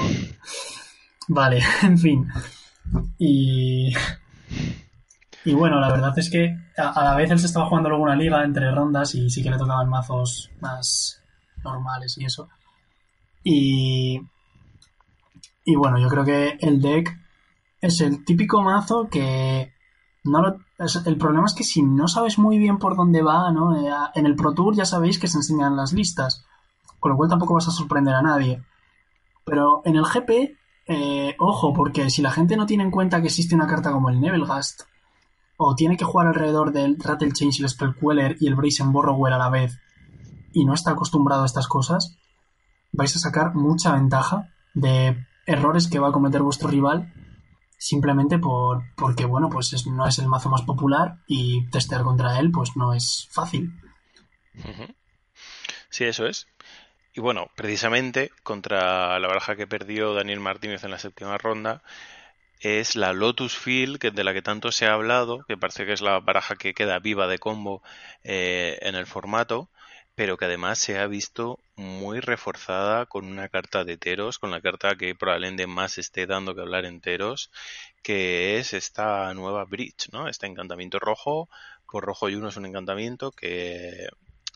vale, 1.28 1.62
en 1.82 1.98
fin. 1.98 2.28
Y 3.18 3.94
y 5.44 5.54
bueno, 5.54 5.80
la 5.80 5.90
verdad 5.90 6.18
es 6.18 6.30
que 6.30 6.56
a, 6.76 7.04
la 7.04 7.14
vez 7.14 7.30
él 7.30 7.38
se 7.38 7.46
estaba 7.46 7.66
jugando 7.66 7.88
luego 7.88 8.04
una 8.04 8.16
liga 8.16 8.44
entre 8.44 8.70
rondas 8.70 9.14
y 9.14 9.30
sí 9.30 9.42
que 9.42 9.50
le 9.50 9.58
tocaban 9.58 9.88
mazos 9.88 10.50
más 10.60 11.22
normales 11.64 12.16
y 12.18 12.24
eso. 12.24 12.48
Y, 13.42 14.20
y 15.64 15.76
bueno, 15.76 15.98
yo 15.98 16.08
creo 16.08 16.24
que 16.24 16.58
el 16.60 16.80
deck 16.80 17.16
es 17.80 18.00
el 18.00 18.24
típico 18.24 18.62
mazo 18.62 19.08
que 19.08 19.72
no 20.24 20.42
lo, 20.42 20.58
el 21.06 21.16
problema 21.16 21.46
es 21.46 21.54
que 21.54 21.64
si 21.64 21.82
no 21.82 22.06
sabes 22.08 22.38
muy 22.38 22.58
bien 22.58 22.78
por 22.78 22.96
dónde 22.96 23.22
va, 23.22 23.50
¿no? 23.50 23.76
Eh, 23.76 23.92
en 24.14 24.26
el 24.26 24.36
Pro 24.36 24.54
Tour 24.54 24.74
ya 24.74 24.84
sabéis 24.84 25.18
que 25.18 25.28
se 25.28 25.38
enseñan 25.38 25.76
las 25.76 25.92
listas, 25.92 26.44
con 27.00 27.12
lo 27.12 27.16
cual 27.16 27.30
tampoco 27.30 27.54
vas 27.54 27.68
a 27.68 27.72
sorprender 27.72 28.14
a 28.14 28.22
nadie. 28.22 28.62
Pero 29.44 29.82
en 29.84 29.96
el 29.96 30.04
GP, 30.04 30.56
eh, 30.86 31.36
ojo, 31.38 31.72
porque 31.72 32.10
si 32.10 32.22
la 32.22 32.30
gente 32.30 32.56
no 32.56 32.66
tiene 32.66 32.84
en 32.84 32.90
cuenta 32.90 33.20
que 33.20 33.28
existe 33.28 33.54
una 33.54 33.66
carta 33.66 33.92
como 33.92 34.10
el 34.10 34.20
Nebelgast, 34.20 34.82
o 35.58 35.74
tiene 35.74 35.96
que 35.96 36.04
jugar 36.04 36.28
alrededor 36.28 36.72
del 36.72 36.96
Rattle 36.98 37.32
Change, 37.32 37.60
el 37.60 37.68
Spellqueller 37.68 38.36
y 38.40 38.46
el 38.46 38.54
Brazen 38.54 38.92
Borrower 38.92 39.32
a 39.32 39.38
la 39.38 39.50
vez 39.50 39.78
y 40.52 40.64
no 40.64 40.72
está 40.72 40.92
acostumbrado 40.92 41.42
a 41.42 41.46
estas 41.46 41.66
cosas, 41.66 42.16
vais 42.92 43.14
a 43.14 43.18
sacar 43.18 43.54
mucha 43.54 43.92
ventaja 43.92 44.54
de 44.72 45.26
errores 45.46 45.88
que 45.88 45.98
va 45.98 46.08
a 46.08 46.12
cometer 46.12 46.42
vuestro 46.42 46.68
rival 46.68 47.12
simplemente 47.76 48.38
por, 48.38 48.82
porque, 48.96 49.24
bueno, 49.24 49.48
pues 49.48 49.86
no 49.86 50.06
es 50.06 50.18
el 50.18 50.28
mazo 50.28 50.48
más 50.48 50.62
popular 50.62 51.18
y 51.26 51.68
testear 51.70 52.02
contra 52.02 52.38
él 52.38 52.50
pues 52.52 52.76
no 52.76 52.94
es 52.94 53.28
fácil. 53.30 53.72
Sí, 55.90 56.04
eso 56.04 56.26
es. 56.26 56.46
Y 57.14 57.20
bueno, 57.20 57.48
precisamente 57.56 58.30
contra 58.44 59.18
la 59.18 59.26
baraja 59.26 59.56
que 59.56 59.66
perdió 59.66 60.14
Daniel 60.14 60.38
Martínez 60.38 60.84
en 60.84 60.92
la 60.92 60.98
séptima 60.98 61.36
ronda, 61.36 61.82
es 62.60 62.96
la 62.96 63.12
Lotus 63.12 63.56
Field, 63.56 63.98
que 63.98 64.10
de 64.10 64.24
la 64.24 64.32
que 64.32 64.42
tanto 64.42 64.72
se 64.72 64.86
ha 64.86 64.94
hablado, 64.94 65.44
que 65.46 65.56
parece 65.56 65.86
que 65.86 65.92
es 65.92 66.00
la 66.00 66.20
baraja 66.20 66.56
que 66.56 66.74
queda 66.74 66.98
viva 66.98 67.26
de 67.28 67.38
combo 67.38 67.82
eh, 68.24 68.78
en 68.82 68.94
el 68.94 69.06
formato, 69.06 69.68
pero 70.14 70.36
que 70.36 70.46
además 70.46 70.78
se 70.80 70.98
ha 70.98 71.06
visto 71.06 71.60
muy 71.76 72.20
reforzada 72.20 73.06
con 73.06 73.26
una 73.26 73.48
carta 73.48 73.84
de 73.84 73.96
Teros, 73.96 74.38
con 74.38 74.50
la 74.50 74.60
carta 74.60 74.96
que 74.96 75.14
probablemente 75.14 75.66
más 75.68 75.98
esté 75.98 76.26
dando 76.26 76.54
que 76.54 76.60
hablar 76.60 76.84
en 76.86 77.00
Teros, 77.00 77.50
que 78.02 78.58
es 78.58 78.74
esta 78.74 79.32
nueva 79.34 79.64
Bridge, 79.64 80.10
¿no? 80.12 80.28
Este 80.28 80.46
encantamiento 80.46 80.98
rojo, 80.98 81.48
por 81.90 82.04
rojo 82.04 82.28
y 82.28 82.34
uno 82.34 82.48
es 82.48 82.56
un 82.56 82.66
encantamiento 82.66 83.30
que 83.30 84.08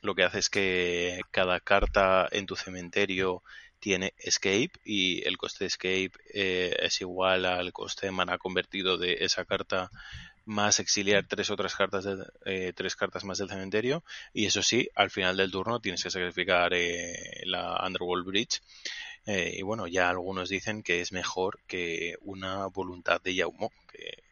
lo 0.02 0.14
que 0.14 0.24
hace 0.24 0.40
es 0.40 0.50
que 0.50 1.20
cada 1.30 1.60
carta 1.60 2.28
en 2.30 2.46
tu 2.46 2.56
cementerio 2.56 3.42
tiene 3.82 4.14
escape 4.16 4.70
y 4.84 5.26
el 5.26 5.36
coste 5.36 5.64
de 5.64 5.68
escape 5.68 6.12
eh, 6.32 6.76
es 6.78 7.00
igual 7.00 7.44
al 7.44 7.72
coste 7.72 8.06
de 8.06 8.12
mana 8.12 8.38
convertido 8.38 8.96
de 8.96 9.24
esa 9.24 9.44
carta 9.44 9.90
más 10.44 10.78
exiliar 10.78 11.26
tres 11.28 11.50
otras 11.50 11.74
cartas, 11.74 12.04
de, 12.04 12.24
eh, 12.44 12.72
tres 12.74 12.94
cartas 12.94 13.24
más 13.24 13.38
del 13.38 13.48
cementerio. 13.48 14.04
Y 14.32 14.46
eso 14.46 14.62
sí, 14.62 14.88
al 14.94 15.10
final 15.10 15.36
del 15.36 15.50
turno 15.50 15.80
tienes 15.80 16.02
que 16.02 16.10
sacrificar 16.10 16.72
eh, 16.74 17.42
la 17.44 17.82
Underworld 17.84 18.24
Bridge. 18.24 18.62
Eh, 19.26 19.56
y 19.58 19.62
bueno, 19.62 19.88
ya 19.88 20.08
algunos 20.08 20.48
dicen 20.48 20.82
que 20.82 21.00
es 21.00 21.12
mejor 21.12 21.58
que 21.66 22.14
una 22.20 22.66
voluntad 22.66 23.20
de 23.20 23.34
Yaumo, 23.34 23.72
que 23.90 24.22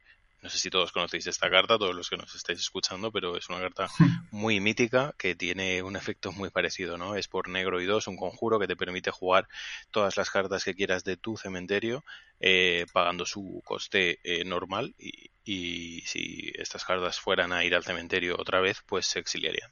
no 0.43 0.49
sé 0.49 0.59
si 0.59 0.71
todos 0.71 0.93
conocéis 0.93 1.27
esta 1.27 1.51
carta, 1.51 1.79
todos 1.79 1.95
los 1.95 2.09
que 2.09 2.17
nos 2.17 2.35
estáis 2.35 2.61
escuchando, 2.61 3.13
pero 3.13 3.37
es 3.37 3.49
una 3.49 3.61
carta 3.61 3.89
muy 4.31 4.61
mítica 4.61 5.15
que 5.19 5.35
tiene 5.35 5.83
un 5.83 5.97
efecto 5.97 6.33
muy 6.33 6.51
parecido, 6.51 6.97
¿no? 6.97 7.15
Es 7.15 7.29
por 7.29 7.49
negro 7.49 7.81
y 7.81 7.87
dos, 7.87 8.07
un 8.07 8.17
conjuro 8.17 8.59
que 8.59 8.67
te 8.67 8.77
permite 8.77 9.11
jugar 9.11 9.49
todas 9.91 10.17
las 10.17 10.31
cartas 10.31 10.65
que 10.65 10.75
quieras 10.75 11.05
de 11.05 11.17
tu 11.17 11.37
cementerio, 11.37 12.05
eh, 12.41 12.87
pagando 12.93 13.27
su 13.27 13.63
coste 13.65 14.19
eh, 14.25 14.45
normal 14.45 14.95
y, 14.99 15.31
y, 15.45 16.01
si 16.03 16.51
estas 16.55 16.85
cartas 16.85 17.21
fueran 17.21 17.53
a 17.53 17.65
ir 17.65 17.75
al 17.75 17.85
cementerio 17.85 18.37
otra 18.39 18.61
vez, 18.61 18.83
pues 18.87 19.07
se 19.07 19.19
exiliarían. 19.19 19.71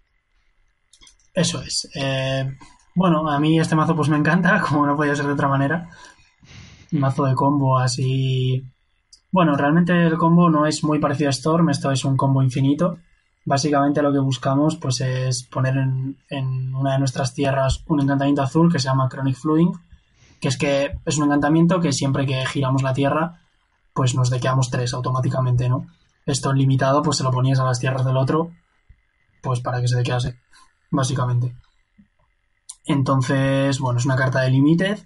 Eso 1.33 1.63
es. 1.63 1.89
Eh, 1.95 2.45
bueno, 2.95 3.31
a 3.31 3.41
mí 3.41 3.59
este 3.59 3.77
mazo 3.77 3.97
pues 3.97 4.09
me 4.09 4.17
encanta, 4.17 4.61
como 4.69 4.87
no 4.87 4.97
podía 4.97 5.17
ser 5.17 5.27
de 5.27 5.33
otra 5.33 5.49
manera. 5.49 5.89
Mazo 6.91 7.25
de 7.25 7.35
combo 7.35 7.79
así 7.79 8.65
bueno, 9.31 9.57
realmente 9.57 10.07
el 10.07 10.17
combo 10.17 10.49
no 10.49 10.67
es 10.67 10.83
muy 10.85 10.99
parecido 10.99 11.29
a 11.29 11.31
Storm, 11.31 11.69
esto 11.71 11.91
es 11.91 12.05
un 12.05 12.17
combo 12.17 12.43
infinito. 12.43 12.99
Básicamente 13.45 14.03
lo 14.03 14.13
que 14.13 14.19
buscamos 14.19 14.77
pues 14.77 15.01
es 15.01 15.43
poner 15.43 15.77
en, 15.77 16.75
una 16.75 16.93
de 16.93 16.99
nuestras 16.99 17.35
tierras 17.35 17.83
un 17.87 18.01
encantamiento 18.01 18.43
azul 18.43 18.73
que 18.73 18.79
se 18.79 18.89
llama 18.89 19.09
Chronic 19.09 19.37
Flooding, 19.37 19.73
que 20.41 20.49
es 20.49 20.57
que 20.57 20.99
es 21.05 21.19
un 21.19 21.25
encantamiento 21.25 21.81
que 21.81 21.93
siempre 21.93 22.27
que 22.27 22.45
giramos 22.47 22.83
la 22.83 22.93
tierra 22.93 23.41
pues 23.95 24.15
nos 24.15 24.31
dequeamos 24.31 24.71
tres 24.71 24.95
automáticamente, 24.95 25.69
¿no? 25.69 25.87
Esto 26.25 26.51
en 26.51 26.59
limitado 26.59 27.03
pues 27.03 27.17
se 27.17 27.25
lo 27.25 27.31
ponías 27.31 27.59
a 27.59 27.65
las 27.65 27.81
tierras 27.81 28.05
del 28.05 28.17
otro 28.17 28.51
pues 29.43 29.61
para 29.61 29.81
que 29.81 29.89
se 29.89 29.97
dequease, 29.97 30.39
básicamente. 30.91 31.55
Entonces, 32.85 33.79
bueno, 33.79 33.99
es 33.99 34.07
una 34.07 34.17
carta 34.17 34.41
de 34.41 34.51
Limited 34.51 34.99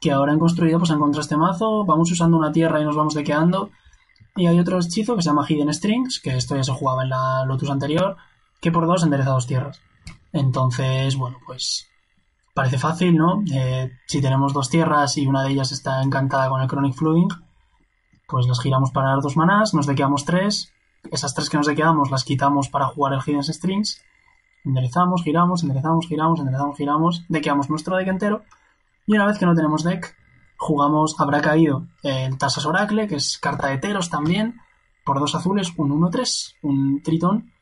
que 0.00 0.12
ahora 0.12 0.32
han 0.32 0.38
construido 0.38 0.78
pues 0.78 0.90
han 0.90 0.96
encontrado 0.96 1.22
este 1.22 1.36
mazo, 1.36 1.84
vamos 1.84 2.10
usando 2.12 2.36
una 2.36 2.52
tierra 2.52 2.80
y 2.80 2.84
nos 2.84 2.96
vamos 2.96 3.14
dequeando. 3.14 3.70
Y 4.36 4.46
hay 4.46 4.60
otro 4.60 4.78
hechizo 4.78 5.16
que 5.16 5.22
se 5.22 5.30
llama 5.30 5.46
Hidden 5.48 5.72
Strings, 5.74 6.20
que 6.20 6.36
esto 6.36 6.54
ya 6.54 6.62
se 6.62 6.72
jugaba 6.72 7.02
en 7.02 7.10
la 7.10 7.44
Lotus 7.44 7.70
anterior, 7.70 8.16
que 8.60 8.70
por 8.70 8.86
dos 8.86 9.02
endereza 9.02 9.30
dos 9.30 9.46
tierras. 9.46 9.80
Entonces, 10.32 11.16
bueno, 11.16 11.38
pues 11.44 11.88
parece 12.54 12.78
fácil, 12.78 13.16
¿no? 13.16 13.42
Eh, 13.52 13.90
si 14.06 14.20
tenemos 14.20 14.52
dos 14.52 14.68
tierras 14.68 15.16
y 15.16 15.26
una 15.26 15.42
de 15.42 15.50
ellas 15.50 15.72
está 15.72 16.02
encantada 16.02 16.48
con 16.48 16.60
el 16.60 16.68
Chronic 16.68 16.94
Flooding, 16.94 17.28
pues 18.28 18.46
las 18.46 18.60
giramos 18.60 18.90
para 18.92 19.08
dar 19.08 19.20
dos 19.20 19.36
manás, 19.36 19.74
nos 19.74 19.86
dequeamos 19.86 20.24
tres, 20.24 20.72
esas 21.10 21.34
tres 21.34 21.48
que 21.50 21.56
nos 21.56 21.66
dequeamos 21.66 22.10
las 22.10 22.24
quitamos 22.24 22.68
para 22.68 22.86
jugar 22.86 23.14
el 23.14 23.20
Hidden 23.20 23.42
Strings, 23.42 24.02
enderezamos, 24.64 25.22
giramos, 25.22 25.62
enderezamos, 25.62 26.06
giramos, 26.06 26.40
enderezamos, 26.40 26.76
giramos, 26.76 27.24
dequeamos 27.28 27.70
nuestro 27.70 27.96
deck 27.96 28.08
entero 28.08 28.42
y 29.08 29.14
una 29.14 29.24
vez 29.24 29.38
que 29.38 29.46
no 29.46 29.54
tenemos 29.54 29.84
deck, 29.84 30.14
jugamos, 30.58 31.18
habrá 31.18 31.40
caído 31.40 31.86
el 32.02 32.36
Tasas 32.36 32.66
Oracle, 32.66 33.08
que 33.08 33.14
es 33.14 33.38
carta 33.38 33.68
de 33.68 33.78
Teros 33.78 34.10
también, 34.10 34.60
por 35.02 35.18
dos 35.18 35.34
azules, 35.34 35.72
un 35.78 35.98
1-3, 35.98 36.56
un 36.60 37.02
Tritón. 37.02 37.54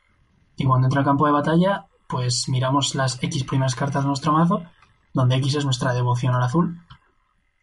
Y 0.57 0.65
cuando 0.65 0.87
entra 0.87 0.99
al 0.99 1.05
campo 1.05 1.25
de 1.25 1.31
batalla, 1.31 1.87
pues 2.09 2.49
miramos 2.49 2.95
las 2.95 3.23
X 3.23 3.45
primeras 3.45 3.75
cartas 3.75 4.03
de 4.03 4.09
nuestro 4.09 4.33
mazo, 4.33 4.63
donde 5.13 5.37
X 5.37 5.55
es 5.55 5.63
nuestra 5.63 5.93
devoción 5.93 6.35
al 6.35 6.43
azul. 6.43 6.81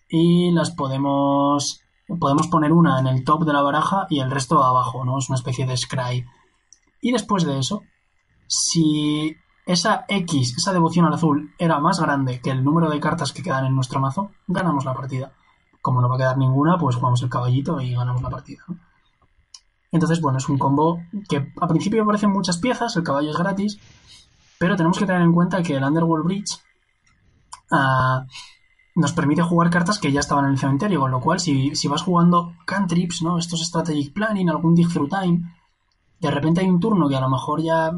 Y 0.09 0.51
las 0.53 0.71
podemos. 0.71 1.83
Podemos 2.19 2.49
poner 2.49 2.73
una 2.73 2.99
en 3.01 3.07
el 3.07 3.23
top 3.23 3.45
de 3.45 3.53
la 3.53 3.61
baraja 3.61 4.07
y 4.09 4.21
el 4.21 4.31
resto 4.31 4.65
abajo, 4.65 5.05
¿no? 5.05 5.19
Es 5.19 5.29
una 5.29 5.37
especie 5.37 5.67
de 5.67 5.77
scry. 5.77 6.25
Y 7.03 7.13
después 7.13 7.45
de 7.45 7.59
eso, 7.59 7.83
si 8.47 9.37
esa 9.67 10.05
X, 10.09 10.55
esa 10.57 10.73
devoción 10.73 11.07
al 11.07 11.15
azul, 11.15 11.55
era 11.59 11.79
más 11.79 12.01
grande 12.01 12.41
que 12.41 12.51
el 12.51 12.63
número 12.63 12.91
de 12.91 13.01
cartas 13.01 13.33
que 13.33 13.43
quedan 13.43 13.67
en 13.67 13.75
nuestro 13.75 14.01
mazo, 14.01 14.31
ganamos 14.47 14.85
la 14.85 14.95
partida. 14.95 15.33
Como 15.81 16.01
no 16.01 16.09
va 16.09 16.17
a 16.17 16.19
quedar 16.19 16.39
ninguna, 16.39 16.79
pues 16.79 16.97
jugamos 16.97 17.23
el 17.23 17.31
caballito 17.31 17.81
y 17.81 17.95
ganamos 17.95 18.23
la 18.23 18.31
partida. 18.31 18.63
Entonces, 19.91 20.21
bueno, 20.21 20.39
es 20.39 20.49
un 20.49 20.59
combo 20.59 21.01
que 21.29 21.53
a 21.61 21.69
principio 21.69 22.03
aparecen 22.03 22.31
muchas 22.31 22.59
piezas, 22.59 22.97
el 22.97 23.05
caballo 23.05 23.31
es 23.31 23.37
gratis, 23.37 23.79
pero 24.59 24.77
tenemos 24.77 24.99
que 24.99 25.07
tener 25.07 25.23
en 25.23 25.33
cuenta 25.33 25.63
que 25.63 25.77
el 25.77 25.85
Underworld 25.85 26.25
Bridge 26.25 26.61
ah, 27.71 28.27
nos 28.97 29.13
permite 29.13 29.43
jugar 29.43 29.71
cartas 29.71 29.99
que 29.99 30.13
ya 30.13 30.21
estaban 30.21 30.47
en 30.47 30.53
el 30.53 30.59
cementerio, 30.59 31.01
con 31.01 31.11
lo 31.11 31.21
cual 31.21 31.41
si, 31.41 31.75
si 31.75 31.89
vas 31.89 32.03
jugando 32.03 32.55
cantrips, 32.65 33.23
¿no? 33.23 33.39
Estos 33.39 33.65
strategic 33.65 34.13
planning, 34.13 34.49
algún 34.51 34.75
dig 34.75 34.89
through 34.89 35.09
time, 35.09 35.43
de 36.21 36.31
repente 36.31 36.61
hay 36.61 36.69
un 36.69 36.81
turno 36.81 37.09
que 37.09 37.17
a 37.17 37.21
lo 37.21 37.29
mejor 37.29 37.63
ya 37.63 37.93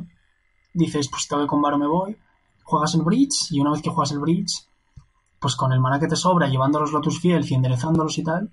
dices, 0.77 1.09
pues 1.09 1.27
te 1.27 1.35
voy 1.35 1.47
con 1.47 1.62
Varo 1.62 1.78
me 1.78 1.86
voy, 1.86 2.16
juegas 2.62 2.94
el 2.94 3.03
bridge 3.03 3.51
y 3.51 3.61
una 3.61 3.70
vez 3.70 3.82
que 3.82 3.90
juegas 3.90 4.12
el 4.12 4.20
bridge, 4.20 4.66
pues 5.40 5.57
con 5.57 5.73
el 5.73 5.81
mana 5.81 5.98
que 5.98 6.07
te 6.07 6.16
sobra, 6.16 6.48
llevando 6.48 6.81
los 6.81 6.93
Lotus 6.93 7.20
Fiel 7.20 7.44
y 7.48 7.55
enderezándolos 7.55 8.19
y 8.19 8.24
tal, 8.24 8.51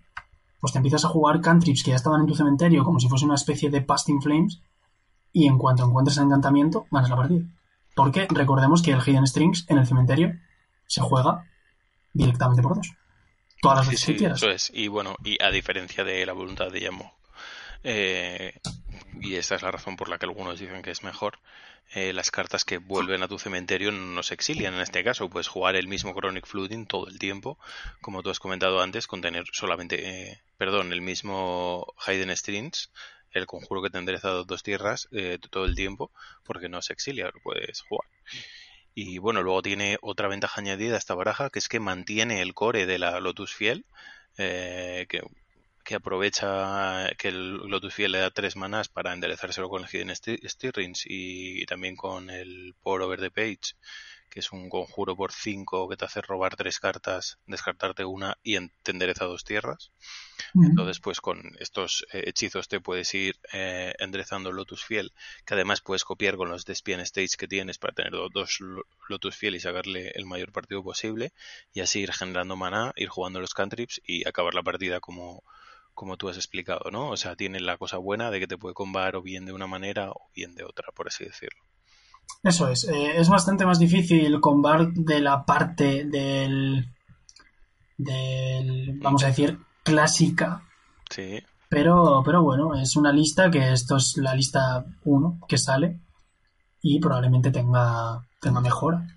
pues 0.59 0.71
te 0.71 0.79
empiezas 0.79 1.05
a 1.05 1.09
jugar 1.09 1.41
cantrips 1.41 1.83
que 1.83 1.91
ya 1.91 1.97
estaban 1.97 2.21
en 2.21 2.27
tu 2.27 2.35
cementerio 2.35 2.83
como 2.83 2.99
si 2.99 3.09
fuese 3.09 3.25
una 3.25 3.35
especie 3.35 3.69
de 3.69 3.81
Pasting 3.81 4.21
Flames 4.21 4.61
y 5.33 5.47
en 5.47 5.57
cuanto 5.57 5.83
encuentres 5.83 6.17
el 6.17 6.25
encantamiento, 6.25 6.85
ganas 6.91 7.09
la 7.09 7.15
partida. 7.17 7.43
Porque 7.95 8.27
recordemos 8.29 8.81
que 8.81 8.91
el 8.91 9.01
Hidden 9.01 9.27
Strings 9.27 9.65
en 9.69 9.77
el 9.79 9.87
cementerio 9.87 10.33
se 10.87 11.01
juega 11.01 11.45
directamente 12.13 12.61
por 12.61 12.75
dos. 12.75 12.93
Todas 13.61 13.79
las 13.79 13.87
veces 13.87 14.05
que 14.05 14.15
quieras. 14.15 14.37
Eso 14.37 14.51
es. 14.51 14.71
Y 14.73 14.87
bueno, 14.87 15.15
y 15.23 15.41
a 15.43 15.49
diferencia 15.49 16.03
de 16.03 16.25
la 16.25 16.33
voluntad 16.33 16.71
de 16.71 16.81
Yamo, 16.81 17.13
eh, 17.83 18.59
y 19.21 19.35
esta 19.35 19.55
es 19.55 19.61
la 19.61 19.71
razón 19.71 19.95
por 19.95 20.09
la 20.09 20.17
que 20.17 20.25
algunos 20.25 20.59
dicen 20.59 20.81
que 20.81 20.91
es 20.91 21.03
mejor, 21.03 21.39
eh, 21.95 22.11
las 22.13 22.31
cartas 22.31 22.65
que 22.65 22.79
vuelven 22.79 23.21
a 23.21 23.27
tu 23.27 23.37
cementerio 23.37 23.91
no 23.91 24.23
se 24.23 24.33
exilian 24.33 24.73
en 24.73 24.81
este 24.81 25.03
caso. 25.03 25.29
Puedes 25.29 25.47
jugar 25.47 25.75
el 25.75 25.87
mismo 25.87 26.13
Chronic 26.13 26.47
Flooding 26.47 26.87
todo 26.87 27.07
el 27.07 27.19
tiempo, 27.19 27.59
como 28.01 28.23
tú 28.23 28.31
has 28.31 28.39
comentado 28.39 28.81
antes, 28.81 29.05
con 29.05 29.21
tener 29.21 29.45
solamente, 29.51 30.31
eh, 30.31 30.41
perdón, 30.57 30.91
el 30.91 31.01
mismo 31.01 31.93
Hidden 32.07 32.35
Strings, 32.35 32.91
el 33.31 33.45
conjuro 33.45 33.83
que 33.83 33.89
te 33.89 33.99
endereza 33.99 34.29
dos 34.29 34.63
tierras 34.63 35.07
eh, 35.11 35.37
todo 35.49 35.65
el 35.65 35.75
tiempo, 35.75 36.11
porque 36.43 36.69
no 36.69 36.81
se 36.81 36.93
exilia, 36.93 37.25
lo 37.25 37.39
puedes 37.43 37.81
jugar. 37.81 38.09
Y 38.95 39.19
bueno, 39.19 39.43
luego 39.43 39.61
tiene 39.61 39.97
otra 40.01 40.27
ventaja 40.27 40.61
añadida 40.61 40.95
a 40.95 40.99
esta 40.99 41.15
baraja, 41.15 41.49
que 41.49 41.59
es 41.59 41.67
que 41.67 41.79
mantiene 41.79 42.41
el 42.41 42.53
core 42.53 42.85
de 42.85 42.99
la 42.99 43.19
Lotus 43.19 43.53
Fiel, 43.53 43.85
que 44.35 45.21
que 45.83 45.95
aprovecha 45.95 47.09
que 47.17 47.27
el 47.27 47.57
Lotus 47.57 47.93
Fiel 47.93 48.13
le 48.13 48.19
da 48.19 48.31
tres 48.31 48.55
manas 48.55 48.87
para 48.87 49.13
enderezárselo 49.13 49.69
con 49.69 49.83
el 49.83 49.89
Hidden 49.89 50.15
Stirrings 50.15 51.03
y 51.05 51.65
también 51.65 51.95
con 51.95 52.29
el 52.29 52.73
Pour 52.81 53.01
Over 53.01 53.19
the 53.19 53.31
Page, 53.31 53.75
que 54.33 54.39
es 54.39 54.51
un 54.51 54.67
conjuro 54.67 55.15
por 55.15 55.31
cinco 55.31 55.87
que 55.87 55.95
te 55.95 56.05
hace 56.05 56.19
robar 56.21 56.55
tres 56.55 56.79
cartas, 56.79 57.37
descartarte 57.45 58.03
una 58.03 58.35
y 58.41 58.57
te 58.81 58.91
endereza 58.91 59.25
dos 59.25 59.43
tierras. 59.43 59.91
Entonces, 60.55 60.99
pues 60.99 61.21
con 61.21 61.51
estos 61.59 62.05
hechizos 62.11 62.67
te 62.67 62.79
puedes 62.79 63.13
ir 63.13 63.39
eh, 63.51 63.93
enderezando 63.99 64.51
Lotus 64.51 64.83
Fiel, 64.85 65.13
que 65.45 65.53
además 65.53 65.81
puedes 65.81 66.03
copiar 66.03 66.35
con 66.35 66.49
los 66.49 66.65
Despian 66.65 66.99
States 67.01 67.37
que 67.37 67.47
tienes 67.47 67.77
para 67.77 67.93
tener 67.93 68.11
dos 68.11 68.57
Lotus 69.07 69.35
Fiel 69.35 69.55
y 69.55 69.59
sacarle 69.59 70.11
el 70.15 70.25
mayor 70.25 70.51
partido 70.51 70.83
posible, 70.83 71.31
y 71.71 71.81
así 71.81 71.99
ir 71.99 72.11
generando 72.11 72.55
maná, 72.55 72.93
ir 72.95 73.09
jugando 73.09 73.39
los 73.39 73.53
cantrips 73.53 74.01
y 74.03 74.27
acabar 74.27 74.55
la 74.55 74.63
partida 74.63 74.99
como 74.99 75.43
como 75.93 76.17
tú 76.17 76.29
has 76.29 76.37
explicado, 76.37 76.91
¿no? 76.91 77.09
O 77.09 77.17
sea, 77.17 77.35
tiene 77.35 77.59
la 77.59 77.77
cosa 77.77 77.97
buena 77.97 78.31
de 78.31 78.39
que 78.39 78.47
te 78.47 78.57
puede 78.57 78.73
combar 78.73 79.15
o 79.15 79.21
bien 79.21 79.45
de 79.45 79.53
una 79.53 79.67
manera 79.67 80.11
o 80.11 80.29
bien 80.35 80.55
de 80.55 80.63
otra, 80.63 80.87
por 80.95 81.07
así 81.07 81.23
decirlo. 81.23 81.61
Eso 82.43 82.69
es. 82.69 82.85
Eh, 82.85 83.17
es 83.17 83.29
bastante 83.29 83.65
más 83.65 83.79
difícil 83.79 84.39
combar 84.39 84.91
de 84.93 85.21
la 85.21 85.45
parte 85.45 86.05
del, 86.05 86.89
del, 87.97 88.99
vamos 88.99 89.23
a 89.23 89.27
decir, 89.27 89.57
clásica. 89.83 90.63
Sí. 91.09 91.41
Pero, 91.69 92.21
pero 92.23 92.43
bueno, 92.43 92.75
es 92.75 92.95
una 92.95 93.11
lista 93.11 93.49
que 93.49 93.71
esto 93.71 93.97
es 93.97 94.17
la 94.17 94.35
lista 94.35 94.85
1 95.05 95.39
que 95.47 95.57
sale 95.57 95.99
y 96.81 96.99
probablemente 96.99 97.49
tenga, 97.49 98.27
tenga 98.39 98.61
mejora. 98.61 99.07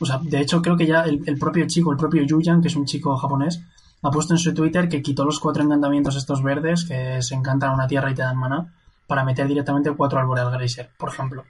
O 0.00 0.06
sea, 0.06 0.18
de 0.18 0.40
hecho, 0.40 0.62
creo 0.62 0.76
que 0.76 0.86
ya 0.86 1.02
el, 1.02 1.38
propio 1.38 1.66
chico, 1.66 1.92
el 1.92 1.98
propio 1.98 2.22
Yuyan, 2.22 2.60
que 2.60 2.68
es 2.68 2.76
un 2.76 2.84
chico 2.84 3.16
japonés, 3.16 3.62
ha 4.02 4.10
puesto 4.10 4.34
en 4.34 4.38
su 4.38 4.52
Twitter 4.52 4.88
que 4.88 5.02
quitó 5.02 5.24
los 5.24 5.40
cuatro 5.40 5.62
encantamientos 5.62 6.16
estos 6.16 6.42
verdes 6.42 6.84
que 6.84 7.22
se 7.22 7.34
encantan 7.34 7.70
a 7.70 7.74
una 7.74 7.86
tierra 7.86 8.10
y 8.10 8.14
te 8.14 8.22
dan 8.22 8.36
mana 8.36 8.74
para 9.06 9.24
meter 9.24 9.46
directamente 9.48 9.90
cuatro 9.92 10.18
al 10.18 10.26
Boreal 10.26 10.50
Glacier, 10.50 10.90
por 10.98 11.08
ejemplo. 11.10 11.44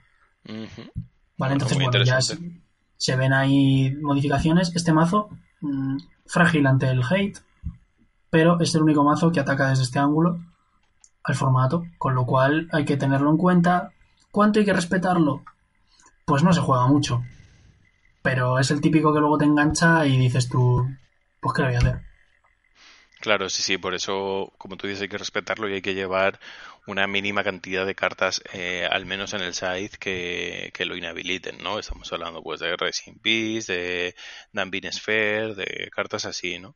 Vale, 1.37 1.53
entonces, 1.53 1.77
bueno, 1.77 2.03
ya 2.03 2.19
se, 2.21 3.15
ven 3.15 3.33
ahí 3.33 3.95
modificaciones. 4.01 4.75
Este 4.75 4.93
mazo, 4.93 5.29
mm, 5.61 5.97
frágil 6.25 6.65
ante 6.67 6.89
el 6.89 7.01
hate, 7.03 7.39
pero 8.29 8.59
es 8.59 8.73
el 8.75 8.83
único 8.83 9.03
mazo 9.03 9.31
que 9.31 9.39
ataca 9.39 9.69
desde 9.69 9.83
este 9.83 9.99
ángulo 9.99 10.39
al 11.23 11.35
formato, 11.35 11.83
con 11.97 12.15
lo 12.15 12.25
cual 12.25 12.69
hay 12.71 12.85
que 12.85 12.97
tenerlo 12.97 13.29
en 13.31 13.37
cuenta. 13.37 13.91
¿Cuánto 14.31 14.59
hay 14.59 14.65
que 14.65 14.73
respetarlo? 14.73 15.43
Pues 16.25 16.43
no 16.43 16.53
se 16.53 16.61
juega 16.61 16.87
mucho. 16.87 17.23
Pero 18.25 18.57
es 18.57 18.71
el 18.71 18.81
típico 18.81 19.13
que 19.13 19.19
luego 19.19 19.37
te 19.37 19.45
engancha 19.45 20.03
y 20.07 20.17
dices 20.17 20.49
tú, 20.49 20.83
pues 21.39 21.53
qué 21.53 21.61
lo 21.61 21.67
voy 21.67 21.75
a 21.75 21.77
hacer. 21.77 22.01
Claro, 23.21 23.49
sí, 23.49 23.61
sí, 23.61 23.77
por 23.77 23.93
eso, 23.93 24.51
como 24.57 24.77
tú 24.77 24.87
dices, 24.87 25.03
hay 25.03 25.09
que 25.09 25.19
respetarlo 25.19 25.69
y 25.69 25.73
hay 25.73 25.81
que 25.83 25.93
llevar 25.93 26.39
una 26.87 27.05
mínima 27.05 27.43
cantidad 27.43 27.85
de 27.85 27.93
cartas, 27.93 28.41
eh, 28.51 28.87
al 28.89 29.05
menos 29.05 29.35
en 29.35 29.41
el 29.41 29.53
side, 29.53 29.91
que, 29.99 30.71
que, 30.73 30.85
lo 30.85 30.95
inhabiliten, 30.95 31.59
¿no? 31.59 31.77
Estamos 31.77 32.11
hablando 32.13 32.41
pues 32.41 32.61
de 32.61 32.75
Racing 32.75 33.19
Peace, 33.21 33.71
de 33.71 34.15
Danbin 34.53 34.91
Sphere, 34.91 35.53
de 35.53 35.91
cartas 35.91 36.25
así, 36.25 36.57
¿no? 36.57 36.75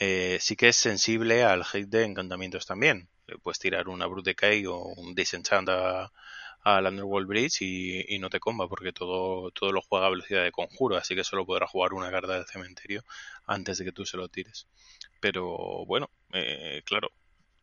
Eh, 0.00 0.38
sí 0.40 0.56
que 0.56 0.68
es 0.68 0.76
sensible 0.76 1.44
al 1.44 1.62
hate 1.62 1.88
de 1.88 2.06
encantamientos 2.06 2.66
también. 2.66 3.08
Puedes 3.44 3.60
tirar 3.60 3.86
una 3.86 4.06
Brute 4.06 4.30
Decay 4.30 4.66
o 4.66 4.78
un 4.78 5.14
Disenchant 5.14 5.68
a, 5.68 6.10
al 6.76 6.86
Underworld 6.86 7.28
Bridge 7.28 7.62
y, 7.62 8.18
no 8.18 8.30
te 8.30 8.40
comba 8.40 8.68
porque 8.68 8.92
todo, 8.92 9.50
todo 9.52 9.72
lo 9.72 9.80
juega 9.82 10.06
a 10.06 10.10
velocidad 10.10 10.42
de 10.42 10.52
conjuro, 10.52 10.96
así 10.96 11.14
que 11.14 11.24
solo 11.24 11.46
podrá 11.46 11.66
jugar 11.66 11.94
una 11.94 12.10
carta 12.10 12.34
del 12.34 12.46
cementerio 12.46 13.02
antes 13.46 13.78
de 13.78 13.84
que 13.84 13.92
tú 13.92 14.04
se 14.04 14.16
lo 14.16 14.28
tires. 14.28 14.66
Pero 15.20 15.84
bueno, 15.86 16.10
eh, 16.32 16.82
claro, 16.84 17.10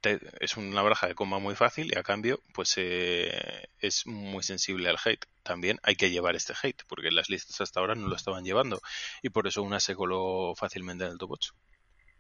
te, 0.02 0.20
es 0.40 0.58
una 0.58 0.82
baraja 0.82 1.08
de 1.08 1.16
comba 1.16 1.40
muy 1.40 1.56
fácil 1.56 1.92
y 1.94 1.98
a 1.98 2.04
cambio 2.04 2.40
pues 2.54 2.74
eh, 2.78 3.68
es 3.80 4.08
muy 4.08 4.44
sensible 4.44 4.90
al 4.90 4.98
hate. 5.04 5.26
También 5.44 5.80
hay 5.84 5.96
que 5.96 6.10
llevar 6.10 6.36
este 6.36 6.54
hate 6.62 6.84
porque 6.88 7.12
las 7.12 7.30
listas 7.30 7.62
hasta 7.62 7.80
ahora 7.80 7.96
no 7.96 8.08
lo 8.08 8.16
estaban 8.16 8.44
llevando 8.44 8.82
y 9.22 9.30
por 9.30 9.48
eso 9.48 9.62
una 9.62 9.80
se 9.80 9.96
coló 9.96 10.54
fácilmente 10.56 11.06
en 11.06 11.12
el 11.12 11.18
top 11.18 11.32
8. 11.32 11.54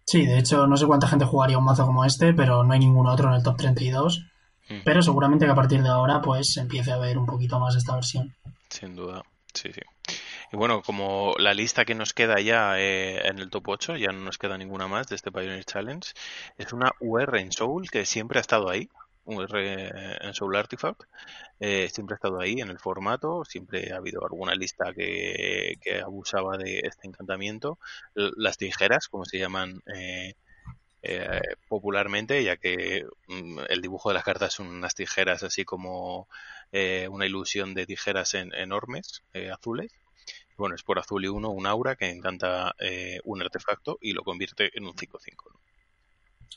Sí, 0.06 0.26
de 0.26 0.38
hecho 0.38 0.68
no 0.68 0.78
sé 0.78 0.86
cuánta 0.86 1.07
gente 1.07 1.26
jugaría 1.26 1.57
un 1.57 1.66
mazo 1.66 1.86
como 1.86 2.06
este, 2.06 2.34
pero 2.34 2.64
no 2.64 2.74
hay 2.74 2.80
ningún 2.80 3.07
otro 3.07 3.30
en 3.30 3.36
el 3.36 3.44
top 3.44 3.57
32 3.57 4.24
pero 4.83 5.01
seguramente 5.01 5.45
que 5.45 5.51
a 5.51 5.55
partir 5.55 5.81
de 5.81 5.89
ahora 5.89 6.21
pues 6.21 6.57
empiece 6.57 6.91
a 6.91 6.97
ver 6.97 7.17
un 7.17 7.25
poquito 7.25 7.59
más 7.59 7.75
esta 7.75 7.95
versión. 7.95 8.33
Sin 8.69 8.95
duda, 8.95 9.23
sí, 9.53 9.71
sí. 9.73 9.81
Y 10.51 10.57
bueno, 10.57 10.81
como 10.81 11.33
la 11.37 11.53
lista 11.53 11.85
que 11.85 11.95
nos 11.95 12.13
queda 12.13 12.39
ya 12.39 12.79
eh, 12.79 13.27
en 13.27 13.39
el 13.39 13.49
top 13.49 13.69
8, 13.69 13.97
ya 13.97 14.11
no 14.11 14.19
nos 14.19 14.37
queda 14.37 14.57
ninguna 14.57 14.87
más 14.87 15.07
de 15.07 15.15
este 15.15 15.31
Pioneer 15.31 15.65
Challenge, 15.65 16.13
es 16.57 16.73
una 16.73 16.91
UR 16.99 17.37
en 17.37 17.51
Soul 17.51 17.89
que 17.89 18.05
siempre 18.05 18.39
ha 18.39 18.41
estado 18.41 18.69
ahí, 18.69 18.89
UR 19.25 19.57
en 19.57 20.33
Soul 20.35 20.55
Artifact, 20.55 21.01
eh, 21.59 21.89
siempre 21.91 22.13
ha 22.13 22.17
estado 22.17 22.39
ahí 22.39 22.61
en 22.61 22.69
el 22.69 22.77
formato, 22.77 23.43
siempre 23.43 23.91
ha 23.91 23.97
habido 23.97 24.23
alguna 24.23 24.53
lista 24.53 24.93
que, 24.93 25.77
que 25.81 25.99
abusaba 25.99 26.57
de 26.57 26.81
este 26.83 27.07
encantamiento. 27.07 27.79
Las 28.13 28.57
tijeras, 28.57 29.07
como 29.07 29.25
se 29.25 29.39
llaman 29.39 29.81
eh, 29.95 30.35
eh, 31.07 31.41
popularmente, 31.68 32.44
ya 32.44 32.57
que 32.57 33.06
mm, 33.27 33.60
el 33.69 33.82
dibujo 33.82 34.10
de 34.10 34.15
las 34.15 34.23
cartas 34.23 34.53
son 34.53 34.68
unas 34.68 34.95
tijeras 34.95 35.44
así 35.44 35.64
como 35.64 36.27
eh, 36.72 37.07
una 37.11 37.27
ilusión 37.27 37.76
de 37.76 37.86
tijeras 37.86 38.34
enormes, 38.34 39.22
eh, 39.34 39.52
azules. 39.52 39.91
Bueno, 40.57 40.73
es 40.73 40.82
por 40.82 40.98
azul 40.98 41.23
y 41.23 41.27
uno, 41.27 41.49
un 41.49 41.68
aura 41.68 41.95
que 41.95 42.10
encanta 42.10 42.73
un 43.26 43.41
artefacto 43.41 43.98
y 44.02 44.14
lo 44.14 44.23
convierte 44.23 44.72
en 44.73 44.86
un 44.86 44.94
5-5. 44.94 45.52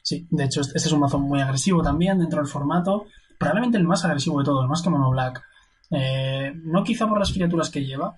Sí, 0.03 0.27
de 0.31 0.45
hecho, 0.45 0.61
este 0.61 0.79
es 0.79 0.93
un 0.93 1.01
mazo 1.01 1.19
muy 1.19 1.41
agresivo 1.41 1.83
también 1.83 2.19
dentro 2.19 2.41
del 2.41 2.49
formato. 2.49 3.07
Probablemente 3.39 3.77
el 3.77 3.85
más 3.85 4.05
agresivo 4.05 4.39
de 4.39 4.45
todos, 4.45 4.69
más 4.69 4.83
que 4.83 4.91
Mono 4.91 5.11
Black. 5.11 5.43
no 5.91 6.85
quizá 6.85 7.09
por 7.09 7.19
las 7.19 7.33
criaturas 7.33 7.71
que 7.71 7.85
lleva, 7.85 8.17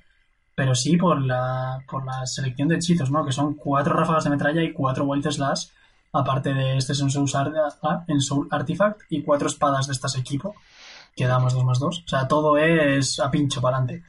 pero 0.55 0.75
sí 0.75 0.99
por 0.99 1.23
la, 1.23 1.83
por 1.91 2.05
la 2.05 2.27
selección 2.27 2.69
de 2.69 2.77
hechizos, 2.77 3.11
¿no? 3.11 3.25
Que 3.25 3.33
son 3.33 3.55
cuatro 3.55 3.95
ráfagas 3.95 4.25
de 4.25 4.31
metralla 4.31 4.63
y 4.63 4.75
cuatro 4.75 5.05
Wild 5.07 5.31
Slash 5.31 5.69
aparte 6.13 6.53
de 6.53 6.77
este 6.77 6.93
en 6.93 8.21
Soul, 8.21 8.49
Artifact 8.51 9.03
y 9.11 9.23
cuatro 9.23 9.49
espadas 9.49 9.87
de 9.87 9.93
estas 9.93 10.17
equipo, 10.17 10.55
que 11.15 11.27
da 11.27 11.39
más 11.39 11.55
dos 11.55 11.65
más 11.65 11.79
dos. 11.79 12.03
O 12.05 12.09
sea, 12.09 12.27
todo 12.27 12.57
es 12.57 13.21
a 13.21 13.31
pincho 13.31 13.61
para 13.61 13.79
adelante. 13.79 14.05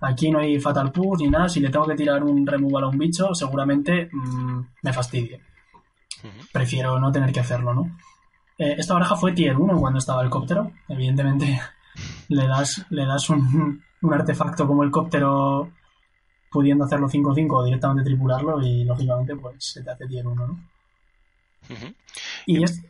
Aquí 0.00 0.30
no 0.30 0.40
hay 0.40 0.58
Fatal 0.58 0.90
Push 0.90 1.20
ni 1.20 1.28
nada. 1.28 1.48
Si 1.48 1.60
le 1.60 1.70
tengo 1.70 1.86
que 1.86 1.94
tirar 1.94 2.24
un 2.24 2.46
removal 2.46 2.84
a 2.84 2.88
un 2.88 2.98
bicho, 2.98 3.34
seguramente 3.34 4.08
mmm, 4.12 4.60
me 4.82 4.92
fastidie. 4.92 5.40
Prefiero 6.52 6.98
no 6.98 7.12
tener 7.12 7.32
que 7.32 7.40
hacerlo, 7.40 7.74
¿no? 7.74 7.96
Eh, 8.58 8.76
esta 8.78 8.94
baraja 8.94 9.16
fue 9.16 9.32
tier 9.32 9.56
1 9.56 9.78
cuando 9.78 9.98
estaba 9.98 10.22
el 10.22 10.30
cóptero. 10.30 10.72
Evidentemente, 10.88 11.60
le 12.28 12.46
das, 12.46 12.84
le 12.90 13.06
das 13.06 13.30
un, 13.30 13.82
un 14.02 14.14
artefacto 14.14 14.66
como 14.66 14.82
el 14.82 14.90
cóptero 14.90 15.70
pudiendo 16.50 16.84
hacerlo 16.84 17.08
5-5 17.08 17.48
o 17.50 17.64
directamente 17.64 18.04
tripularlo 18.04 18.60
y 18.60 18.84
lógicamente 18.84 19.34
pues 19.36 19.54
se 19.58 19.82
te 19.82 19.90
hace 19.90 20.06
tier 20.06 20.26
1, 20.26 20.46
¿no? 20.46 20.71
Y 22.46 22.62
es... 22.62 22.82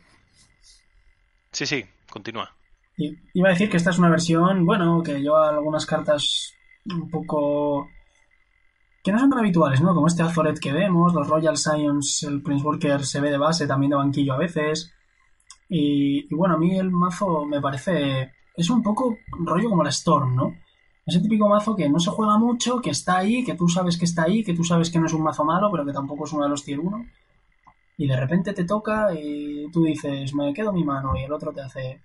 Sí, 1.51 1.65
sí, 1.65 1.85
continúa. 2.09 2.51
iba 2.97 3.49
a 3.49 3.51
decir 3.51 3.69
que 3.69 3.77
esta 3.77 3.91
es 3.91 3.99
una 3.99 4.09
versión, 4.09 4.65
bueno, 4.65 5.01
que 5.03 5.21
lleva 5.21 5.49
algunas 5.49 5.85
cartas 5.85 6.53
un 6.85 7.09
poco 7.09 7.87
que 9.03 9.11
no 9.11 9.19
son 9.19 9.29
tan 9.29 9.39
habituales, 9.39 9.81
¿no? 9.81 9.93
Como 9.93 10.07
este 10.07 10.23
Alforet 10.23 10.59
que 10.59 10.71
vemos, 10.71 11.13
los 11.13 11.27
Royal 11.27 11.57
Science, 11.57 12.25
el 12.25 12.41
Prince 12.41 12.65
Walker 12.65 13.05
se 13.05 13.19
ve 13.19 13.31
de 13.31 13.37
base, 13.37 13.67
también 13.67 13.91
de 13.91 13.97
banquillo 13.97 14.33
a 14.33 14.37
veces. 14.37 14.93
Y, 15.67 16.33
bueno, 16.33 16.55
a 16.55 16.57
mí 16.57 16.77
el 16.77 16.89
mazo 16.89 17.45
me 17.45 17.59
parece. 17.59 18.31
Es 18.55 18.69
un 18.69 18.81
poco 18.81 19.17
rollo 19.45 19.69
como 19.69 19.83
la 19.83 19.89
Storm, 19.89 20.35
¿no? 20.35 20.55
Es 21.05 21.15
el 21.15 21.21
típico 21.21 21.49
mazo 21.49 21.75
que 21.75 21.89
no 21.89 21.99
se 21.99 22.11
juega 22.11 22.37
mucho, 22.37 22.79
que 22.79 22.91
está 22.91 23.17
ahí, 23.17 23.43
que 23.43 23.55
tú 23.55 23.67
sabes 23.67 23.97
que 23.97 24.05
está 24.05 24.23
ahí, 24.23 24.43
que 24.43 24.53
tú 24.53 24.63
sabes 24.63 24.89
que 24.89 24.99
no 24.99 25.07
es 25.07 25.13
un 25.13 25.23
mazo 25.23 25.43
malo, 25.43 25.69
pero 25.69 25.85
que 25.85 25.91
tampoco 25.91 26.23
es 26.25 26.31
uno 26.31 26.43
de 26.43 26.49
los 26.49 26.63
tier 26.63 26.79
1 26.79 27.05
y 27.97 28.07
de 28.07 28.15
repente 28.17 28.53
te 28.53 28.65
toca 28.65 29.09
y 29.13 29.69
tú 29.71 29.83
dices, 29.83 30.33
me 30.33 30.53
quedo 30.53 30.73
mi 30.73 30.83
mano 30.83 31.15
y 31.15 31.23
el 31.23 31.31
otro 31.31 31.51
te 31.51 31.61
hace, 31.61 32.01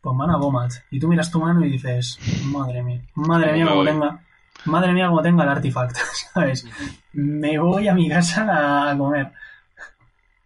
pues 0.00 0.16
mana 0.16 0.36
Bomat. 0.36 0.72
Y 0.90 1.00
tú 1.00 1.08
miras 1.08 1.30
tu 1.30 1.40
mano 1.40 1.64
y 1.64 1.70
dices, 1.70 2.18
madre 2.44 2.82
mía, 2.82 3.02
madre 3.14 3.52
mía 3.52 3.66
como 3.66 3.84
tenga, 3.84 4.24
madre 4.66 4.92
mía 4.92 5.08
como 5.08 5.22
tenga 5.22 5.44
el 5.44 5.50
artefacto, 5.50 6.00
¿sabes? 6.34 6.66
Me 7.12 7.58
voy 7.58 7.88
a 7.88 7.94
mi 7.94 8.08
casa 8.08 8.90
a 8.90 8.96
comer. 8.96 9.32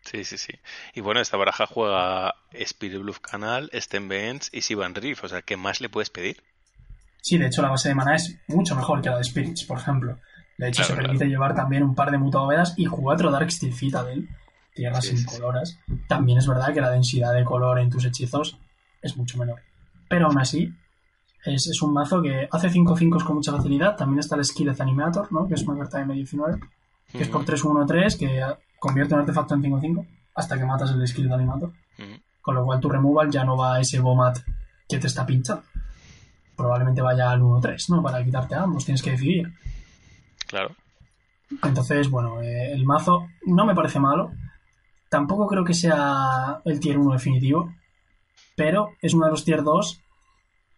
Sí, 0.03 0.23
sí, 0.23 0.37
sí. 0.37 0.53
Y 0.95 1.01
bueno, 1.01 1.21
esta 1.21 1.37
baraja 1.37 1.67
juega 1.67 2.35
Spirit 2.53 3.01
Bluff 3.01 3.21
Canal, 3.21 3.71
Sten 3.73 4.07
Benz 4.07 4.51
y 4.53 4.61
Sivan 4.61 4.95
Reef, 4.95 5.25
o 5.25 5.29
sea, 5.29 5.43
¿qué 5.43 5.57
más 5.57 5.81
le 5.81 5.89
puedes 5.89 6.11
pedir? 6.11 6.43
Sí, 7.23 7.39
de 7.39 7.47
hecho 7.47 7.63
la 7.63 7.71
base 7.71 7.89
de 7.89 7.95
mana 7.95 8.15
es 8.15 8.39
mucho 8.49 8.77
mejor 8.77 9.01
que 9.01 9.09
la 9.09 9.17
de 9.17 9.25
Spirits, 9.25 9.65
por 9.65 9.79
ejemplo. 9.79 10.19
De 10.59 10.69
hecho, 10.69 10.85
se 10.85 10.95
permite 10.95 11.25
llevar 11.25 11.55
también 11.55 11.83
un 11.83 11.95
par 11.95 12.11
de 12.11 12.19
mutadovedas 12.19 12.75
y 12.77 12.87
cuatro 12.87 13.31
Dark 13.31 13.51
Steel 13.51 13.75
Citadel 13.75 14.29
tierras 14.75 15.07
sin 15.07 15.19
incoloras, 15.19 15.79
también 16.09 16.39
es 16.39 16.47
verdad 16.47 16.75
que 16.75 16.81
la 16.81 16.91
densidad 16.91 17.33
de 17.33 17.45
color 17.45 17.79
en 17.79 17.91
tus 17.91 18.05
hechizos 18.05 18.59
es 19.01 19.17
mucho 19.17 19.39
menor. 19.39 19.63
Pero 20.09 20.27
aún 20.27 20.39
así, 20.39 20.73
es, 21.45 21.83
un 21.83 21.93
mazo 21.93 22.23
que 22.23 22.49
hace 22.51 22.71
5-5 22.71 23.25
con 23.25 23.37
mucha 23.37 23.53
facilidad. 23.53 23.97
También 23.97 24.21
está 24.21 24.37
el 24.37 24.45
Skilled 24.45 24.81
Animator, 24.81 25.33
¿no? 25.33 25.47
que 25.47 25.55
es 25.55 25.63
una 25.63 25.79
carta 25.79 25.99
de 25.99 26.07
M19, 26.07 26.61
que 27.13 27.23
es 27.23 27.29
por 27.29 27.45
3-1-3, 27.45 28.19
que 28.19 28.43
convierte 28.79 29.15
un 29.15 29.21
artefacto 29.21 29.55
en 29.55 29.63
5-5 29.63 30.07
hasta 30.35 30.59
que 30.59 30.65
matas 30.65 30.91
el 30.91 31.07
Skilled 31.07 31.33
Animator. 31.33 31.73
Con 32.41 32.55
lo 32.55 32.65
cual 32.65 32.81
tu 32.81 32.89
removal 32.89 33.31
ya 33.31 33.45
no 33.45 33.57
va 33.57 33.77
a 33.77 33.81
ese 33.81 34.01
Bomat 34.01 34.39
que 34.89 34.99
te 34.99 35.07
está 35.07 35.25
pinchando. 35.25 35.63
Probablemente 36.57 37.01
vaya 37.01 37.31
al 37.31 37.41
1-3, 37.41 37.89
¿no? 37.91 38.03
Para 38.03 38.23
quitarte 38.23 38.55
a 38.55 38.63
ambos, 38.63 38.85
tienes 38.85 39.03
que 39.03 39.13
decidir. 39.13 39.53
Claro. 40.47 40.75
Entonces, 41.63 42.11
bueno, 42.11 42.41
eh, 42.43 42.73
el 42.73 42.85
mazo 42.85 43.29
no 43.47 43.65
me 43.65 43.75
parece 43.75 43.99
malo. 43.99 44.33
Tampoco 45.15 45.47
creo 45.47 45.65
que 45.65 45.75
sea 45.75 46.61
el 46.65 46.81
tier 46.81 46.99
1 46.99 47.13
definitivo, 47.13 47.73
pero 48.57 48.97
es 49.01 49.15
uno 49.15 49.27
de 49.27 49.31
los 49.31 49.45
tier 49.45 49.63
2, 49.63 50.01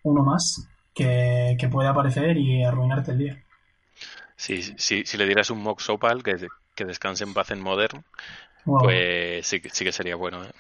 uno 0.03 0.23
más, 0.23 0.69
que, 0.95 1.57
puede 1.73 1.89
aparecer 1.89 2.37
y 2.37 2.63
arruinarte 2.63 3.13
el 3.13 3.19
día. 3.19 3.43
Sí, 4.37 4.63
sí, 4.77 5.05
si 5.07 5.17
le 5.17 5.25
dieras 5.25 5.49
un 5.49 5.63
Mox 5.63 5.89
Opal 5.89 6.23
que, 6.23 6.49
que 6.75 6.85
descanse 6.85 7.25
en 7.25 7.33
paz 7.33 7.51
en 7.51 7.63
Modern, 7.63 8.05
pues 8.67 9.47
sí, 9.47 9.63
sí, 9.73 9.85
que 9.87 9.93
sería 9.93 10.17
bueno. 10.17 10.45
¿eh? 10.45 10.51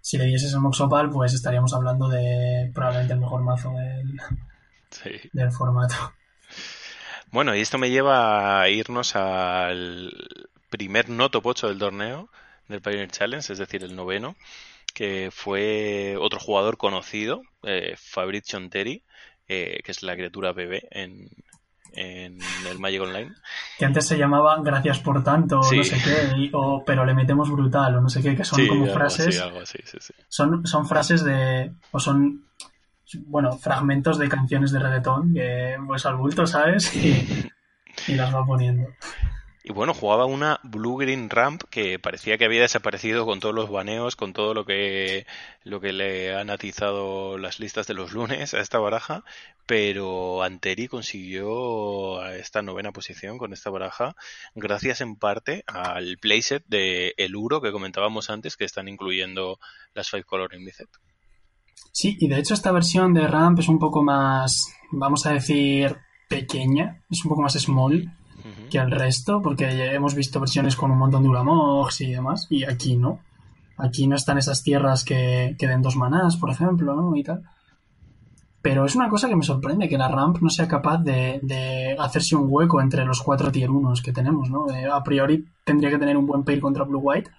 Si 0.00 0.16
le 0.16 0.26
dieses 0.26 0.52
el 0.52 0.60
Mox 0.60 0.80
Opal, 0.80 1.10
pues 1.10 1.34
estaríamos 1.34 1.74
hablando 1.74 2.08
de 2.08 2.70
probablemente 2.72 3.14
el 3.14 3.18
mejor 3.18 3.42
mazo 3.42 3.72
del, 3.72 4.16
del 5.32 5.50
formato. 5.50 5.96
Bueno, 7.32 7.52
y 7.56 7.62
esto 7.62 7.78
me 7.78 7.90
lleva 7.90 8.60
a 8.60 8.68
irnos 8.68 9.16
al 9.16 10.12
primer 10.70 11.08
no 11.08 11.32
top 11.32 11.46
8 11.46 11.68
del 11.70 11.78
torneo, 11.80 12.30
del 12.68 12.80
Pioneer 12.80 13.10
Challenge, 13.10 13.52
es 13.52 13.58
decir, 13.58 13.82
el 13.84 13.96
noveno, 13.96 14.36
que 14.94 15.30
fue 15.32 16.16
otro 16.18 16.40
jugador 16.40 16.76
conocido, 16.76 17.42
eh, 17.62 17.94
Fabrizio 17.96 18.58
Onteri, 18.58 19.02
eh, 19.48 19.80
que 19.84 19.92
es 19.92 20.02
la 20.02 20.14
criatura 20.14 20.52
bebé 20.52 20.88
en, 20.90 21.28
en 21.92 22.38
el 22.68 22.78
Magic 22.78 23.02
Online. 23.02 23.32
Que 23.78 23.84
antes 23.84 24.06
se 24.06 24.16
llamaba 24.16 24.60
Gracias 24.62 24.98
por 25.00 25.22
tanto, 25.22 25.56
no 25.56 25.84
sé 25.84 25.98
qué, 26.02 26.50
o 26.52 26.82
pero 26.84 27.04
le 27.04 27.14
metemos 27.14 27.50
brutal, 27.50 27.96
o 27.96 28.00
no 28.00 28.08
sé 28.08 28.22
qué, 28.22 28.34
que 28.34 28.44
son 28.44 28.66
como 28.66 28.86
frases. 28.86 29.42
son, 30.28 30.66
son 30.66 30.86
frases 30.88 31.24
de. 31.24 31.72
o 31.90 32.00
son. 32.00 32.44
Bueno, 33.26 33.56
fragmentos 33.56 34.18
de 34.18 34.28
canciones 34.28 34.72
de 34.72 34.80
reggaetón 34.80 35.32
que 35.32 35.76
pues 35.86 36.04
al 36.06 36.16
bulto, 36.16 36.44
¿sabes? 36.46 36.94
Y, 36.96 37.48
y 38.08 38.14
las 38.14 38.34
va 38.34 38.44
poniendo. 38.44 38.88
Y 39.68 39.72
bueno, 39.72 39.94
jugaba 39.94 40.26
una 40.26 40.60
Blue 40.62 40.96
Green 40.96 41.28
Ramp 41.28 41.64
que 41.68 41.98
parecía 41.98 42.38
que 42.38 42.44
había 42.44 42.60
desaparecido 42.60 43.26
con 43.26 43.40
todos 43.40 43.52
los 43.52 43.68
baneos, 43.68 44.14
con 44.14 44.32
todo 44.32 44.54
lo 44.54 44.64
que, 44.64 45.26
lo 45.64 45.80
que 45.80 45.92
le 45.92 46.36
han 46.36 46.50
atizado 46.50 47.36
las 47.36 47.58
listas 47.58 47.88
de 47.88 47.94
los 47.94 48.12
lunes 48.12 48.54
a 48.54 48.60
esta 48.60 48.78
baraja, 48.78 49.24
pero 49.66 50.44
Anteri 50.44 50.86
consiguió 50.86 52.24
esta 52.28 52.62
novena 52.62 52.92
posición 52.92 53.38
con 53.38 53.52
esta 53.52 53.68
baraja 53.68 54.14
gracias 54.54 55.00
en 55.00 55.16
parte 55.16 55.64
al 55.66 56.16
playset 56.18 56.64
de 56.68 57.14
El 57.16 57.34
Uro 57.34 57.60
que 57.60 57.72
comentábamos 57.72 58.30
antes, 58.30 58.56
que 58.56 58.64
están 58.64 58.86
incluyendo 58.86 59.58
las 59.94 60.08
Five 60.08 60.22
Color 60.22 60.54
in 60.54 60.70
set. 60.70 60.88
Sí, 61.90 62.16
y 62.20 62.28
de 62.28 62.38
hecho 62.38 62.54
esta 62.54 62.70
versión 62.70 63.12
de 63.14 63.26
Ramp 63.26 63.58
es 63.58 63.68
un 63.68 63.80
poco 63.80 64.04
más, 64.04 64.68
vamos 64.92 65.26
a 65.26 65.32
decir, 65.32 65.96
pequeña, 66.28 67.02
es 67.10 67.24
un 67.24 67.30
poco 67.30 67.42
más 67.42 67.54
small 67.54 68.16
que 68.70 68.78
el 68.78 68.90
resto, 68.90 69.42
porque 69.42 69.94
hemos 69.94 70.14
visto 70.14 70.40
versiones 70.40 70.76
con 70.76 70.90
un 70.90 70.98
montón 70.98 71.22
de 71.22 71.28
Ulamogs 71.28 72.00
y 72.00 72.12
demás, 72.12 72.46
y 72.50 72.64
aquí 72.64 72.96
no. 72.96 73.20
Aquí 73.78 74.06
no 74.06 74.16
están 74.16 74.38
esas 74.38 74.62
tierras 74.62 75.04
que, 75.04 75.54
que 75.58 75.68
den 75.68 75.82
dos 75.82 75.96
manás, 75.96 76.36
por 76.36 76.50
ejemplo, 76.50 76.94
¿no? 76.94 77.14
Y 77.14 77.22
tal. 77.22 77.42
Pero 78.66 78.84
es 78.84 78.96
una 78.96 79.08
cosa 79.08 79.28
que 79.28 79.36
me 79.36 79.44
sorprende, 79.44 79.88
que 79.88 79.96
la 79.96 80.08
ramp 80.08 80.38
no 80.40 80.50
sea 80.50 80.66
capaz 80.66 80.98
de, 80.98 81.94
hacerse 82.00 82.34
un 82.34 82.48
hueco 82.48 82.80
entre 82.80 83.04
los 83.04 83.22
cuatro 83.22 83.52
tier 83.52 83.70
1 83.70 83.92
que 84.02 84.12
tenemos, 84.12 84.50
¿no? 84.50 84.68
Eh, 84.68 84.88
a 84.92 85.04
priori 85.04 85.46
tendría 85.62 85.88
que 85.88 85.98
tener 85.98 86.16
un 86.16 86.26
buen 86.26 86.42
pair 86.42 86.58
contra 86.58 86.82
Blue 86.82 86.98
White. 86.98 87.30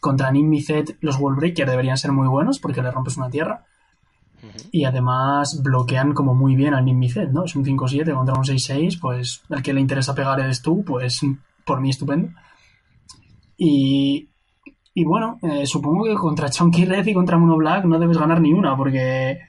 Contra 0.00 0.32
Nimbizet 0.32 0.96
los 1.00 1.16
Wallbreaker 1.20 1.70
deberían 1.70 1.96
ser 1.96 2.10
muy 2.10 2.26
buenos 2.26 2.58
porque 2.58 2.82
le 2.82 2.90
rompes 2.90 3.16
una 3.16 3.30
tierra. 3.30 3.66
Y 4.70 4.84
además 4.84 5.60
bloquean 5.62 6.12
como 6.12 6.34
muy 6.34 6.54
bien 6.56 6.74
al 6.74 6.84
Nimbicet, 6.84 7.30
¿no? 7.30 7.44
Es 7.44 7.54
un 7.56 7.64
5-7 7.64 8.14
contra 8.14 8.34
un 8.34 8.44
6-6, 8.44 8.98
pues 9.00 9.42
el 9.50 9.62
que 9.62 9.72
le 9.72 9.80
interesa 9.80 10.14
pegar 10.14 10.40
eres 10.40 10.62
tú, 10.62 10.84
pues 10.84 11.20
por 11.64 11.80
mí 11.80 11.90
estupendo. 11.90 12.28
Y, 13.56 14.28
y 14.94 15.04
bueno, 15.04 15.38
eh, 15.42 15.66
supongo 15.66 16.04
que 16.04 16.14
contra 16.14 16.50
Chunky 16.50 16.84
Red 16.84 17.06
y 17.06 17.14
contra 17.14 17.38
Mono 17.38 17.56
Black 17.56 17.84
no 17.84 17.98
debes 17.98 18.18
ganar 18.18 18.40
ni 18.40 18.52
una, 18.52 18.76
porque 18.76 19.40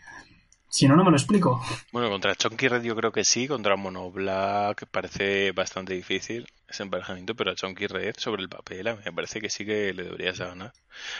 si 0.75 0.89
no, 0.89 0.97
no 0.97 1.05
me 1.05 1.11
lo 1.11 1.15
explico. 1.15 1.61
Bueno, 1.93 2.09
contra 2.09 2.35
Chunky 2.35 2.67
Red 2.67 2.83
yo 2.83 2.97
creo 2.97 3.13
que 3.13 3.23
sí, 3.23 3.47
contra 3.47 3.77
Mono 3.77 4.11
Black 4.11 4.87
parece 4.91 5.53
bastante 5.53 5.93
difícil 5.93 6.47
ese 6.67 6.83
emparejamiento, 6.83 7.33
pero 7.33 7.51
a 7.51 7.55
Chunky 7.55 7.87
Red 7.87 8.15
sobre 8.17 8.41
el 8.41 8.49
papel 8.49 8.89
me 9.05 9.13
parece 9.13 9.39
que 9.39 9.49
sí 9.49 9.65
que 9.65 9.93
le 9.93 10.03
deberías 10.03 10.37
ganar. 10.37 10.73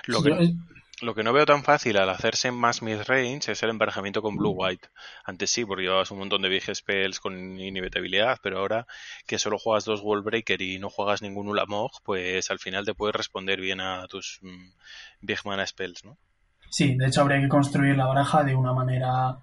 Lo 0.08 0.22
que... 0.22 0.54
Lo 1.02 1.14
que 1.14 1.24
no 1.24 1.34
veo 1.34 1.46
tan 1.46 1.64
fácil 1.64 1.98
al 1.98 2.10
hacerse 2.10 2.52
más 2.52 2.82
mid-range 2.82 3.52
es 3.52 3.64
el 3.64 3.70
emparejamiento 3.70 4.22
con 4.22 4.38
Blue-White. 4.38 4.88
Antes 5.26 5.50
sí, 5.52 5.66
porque 5.66 5.84
llevabas 5.84 6.12
un 6.12 6.20
montón 6.20 6.42
de 6.42 6.48
big 6.48 6.74
spells 6.74 7.20
con 7.20 7.60
inevitabilidad, 7.60 8.40
pero 8.42 8.60
ahora 8.60 8.88
que 9.28 9.38
solo 9.38 9.58
juegas 9.58 9.84
dos 9.84 10.00
Wallbreaker 10.02 10.62
y 10.62 10.80
no 10.80 10.90
juegas 10.90 11.22
ningún 11.22 11.50
Ulamog, 11.50 11.92
pues 12.04 12.50
al 12.50 12.60
final 12.60 12.86
te 12.86 12.94
puedes 12.94 13.16
responder 13.16 13.60
bien 13.60 13.82
a 13.82 14.08
tus 14.08 14.40
mm, 14.42 14.70
big 15.20 15.40
mana 15.44 15.68
spells, 15.68 16.06
¿no? 16.06 16.18
Sí, 16.70 16.96
de 16.96 17.08
hecho 17.08 17.22
habría 17.22 17.42
que 17.42 17.50
construir 17.50 17.98
la 17.98 18.06
baraja 18.06 18.44
de 18.44 18.56
una 18.56 18.74
manera... 18.74 19.38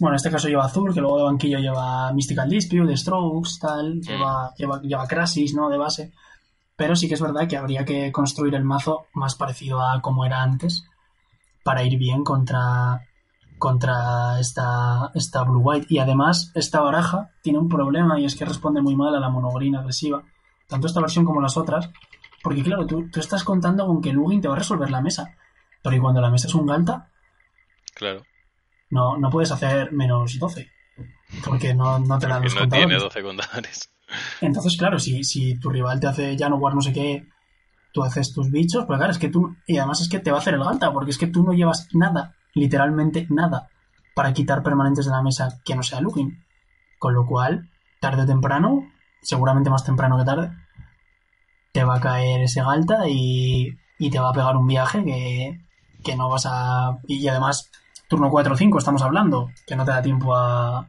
Bueno, 0.00 0.14
en 0.14 0.16
este 0.16 0.30
caso 0.30 0.48
lleva 0.48 0.66
Azul, 0.66 0.92
que 0.92 1.00
luego 1.00 1.18
de 1.18 1.24
banquillo 1.24 1.58
lleva 1.60 2.12
Mystical 2.12 2.50
Dispute, 2.50 2.96
Strokes, 2.96 3.58
tal, 3.58 3.96
mm. 3.96 4.00
lleva, 4.00 4.54
lleva, 4.56 4.82
lleva 4.82 5.06
Crasis, 5.06 5.54
¿no? 5.54 5.70
De 5.70 5.78
base. 5.78 6.12
Pero 6.76 6.96
sí 6.96 7.08
que 7.08 7.14
es 7.14 7.20
verdad 7.20 7.48
que 7.48 7.56
habría 7.56 7.84
que 7.84 8.10
construir 8.10 8.54
el 8.54 8.64
mazo 8.64 9.06
más 9.12 9.36
parecido 9.36 9.80
a 9.80 10.00
como 10.00 10.24
era 10.24 10.42
antes 10.42 10.84
para 11.62 11.82
ir 11.84 11.96
bien 11.98 12.24
contra, 12.24 13.06
contra 13.58 14.38
esta, 14.40 15.10
esta 15.14 15.44
Blue 15.44 15.60
White. 15.60 15.86
Y 15.88 15.98
además, 15.98 16.52
esta 16.54 16.80
baraja 16.80 17.30
tiene 17.42 17.58
un 17.58 17.68
problema 17.68 18.18
y 18.18 18.24
es 18.24 18.34
que 18.34 18.44
responde 18.44 18.82
muy 18.82 18.96
mal 18.96 19.14
a 19.14 19.20
la 19.20 19.30
monogrina 19.30 19.80
agresiva. 19.80 20.22
Tanto 20.68 20.86
esta 20.86 21.00
versión 21.00 21.24
como 21.24 21.40
las 21.40 21.56
otras. 21.56 21.90
Porque 22.42 22.62
claro, 22.62 22.86
tú, 22.86 23.08
tú 23.10 23.20
estás 23.20 23.44
contando 23.44 23.86
con 23.86 24.02
que 24.02 24.12
Lugin 24.12 24.40
te 24.40 24.48
va 24.48 24.54
a 24.54 24.58
resolver 24.58 24.90
la 24.90 25.00
mesa. 25.00 25.34
Pero 25.82 25.96
¿y 25.96 26.00
cuando 26.00 26.20
la 26.20 26.30
mesa 26.30 26.48
es 26.48 26.54
un 26.54 26.66
Galta? 26.66 27.10
Claro. 27.94 28.22
No, 28.90 29.16
no 29.16 29.30
puedes 29.30 29.50
hacer 29.50 29.92
menos 29.92 30.38
12. 30.38 30.70
Porque 31.44 31.74
no, 31.74 31.98
no 31.98 32.18
te 32.18 32.28
la 32.28 32.40
dan 32.40 32.54
no 32.54 32.68
tiene 32.68 32.98
12 32.98 33.22
contadores. 33.22 33.90
Entonces, 34.40 34.76
claro, 34.76 34.98
si, 34.98 35.24
si 35.24 35.58
tu 35.58 35.70
rival 35.70 36.00
te 36.00 36.06
hace 36.06 36.36
ya 36.36 36.48
no 36.48 36.80
sé 36.80 36.92
qué, 36.92 37.26
tú 37.92 38.02
haces 38.02 38.32
tus 38.34 38.50
bichos, 38.50 38.84
pues 38.86 38.98
claro, 38.98 39.12
es 39.12 39.18
que 39.18 39.28
tú, 39.28 39.56
y 39.66 39.78
además 39.78 40.00
es 40.00 40.08
que 40.08 40.18
te 40.18 40.30
va 40.30 40.38
a 40.38 40.40
hacer 40.40 40.54
el 40.54 40.64
ganta, 40.64 40.92
porque 40.92 41.12
es 41.12 41.18
que 41.18 41.28
tú 41.28 41.44
no 41.44 41.52
llevas 41.52 41.88
nada, 41.94 42.34
literalmente 42.52 43.26
nada, 43.30 43.68
para 44.14 44.32
quitar 44.32 44.62
permanentes 44.62 45.06
de 45.06 45.12
la 45.12 45.22
mesa 45.22 45.60
que 45.64 45.76
no 45.76 45.82
sea 45.82 46.00
looking. 46.00 46.44
Con 46.98 47.14
lo 47.14 47.24
cual, 47.24 47.70
tarde 48.00 48.22
o 48.22 48.26
temprano, 48.26 48.90
seguramente 49.22 49.70
más 49.70 49.84
temprano 49.84 50.18
que 50.18 50.24
tarde, 50.24 50.50
te 51.72 51.84
va 51.84 51.96
a 51.96 52.00
caer 52.00 52.42
ese 52.42 52.62
galta 52.62 53.08
y, 53.08 53.78
y 53.98 54.10
te 54.10 54.18
va 54.18 54.30
a 54.30 54.32
pegar 54.32 54.56
un 54.56 54.66
viaje 54.66 55.04
que, 55.04 55.60
que 56.02 56.16
no 56.16 56.28
vas 56.28 56.46
a. 56.46 56.98
Y 57.06 57.26
además, 57.28 57.70
turno 58.08 58.30
4 58.30 58.54
o 58.54 58.56
5 58.56 58.78
estamos 58.78 59.02
hablando, 59.02 59.50
que 59.66 59.76
no 59.76 59.84
te 59.84 59.90
da 59.92 60.02
tiempo 60.02 60.34
a, 60.34 60.88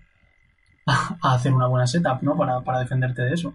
a 1.22 1.34
hacer 1.34 1.54
una 1.54 1.68
buena 1.68 1.88
setup, 1.88 2.22
¿no? 2.22 2.38
Para, 2.38 2.62
para 2.62 2.80
defenderte 2.80 3.24
de 3.24 3.34
eso. 3.34 3.54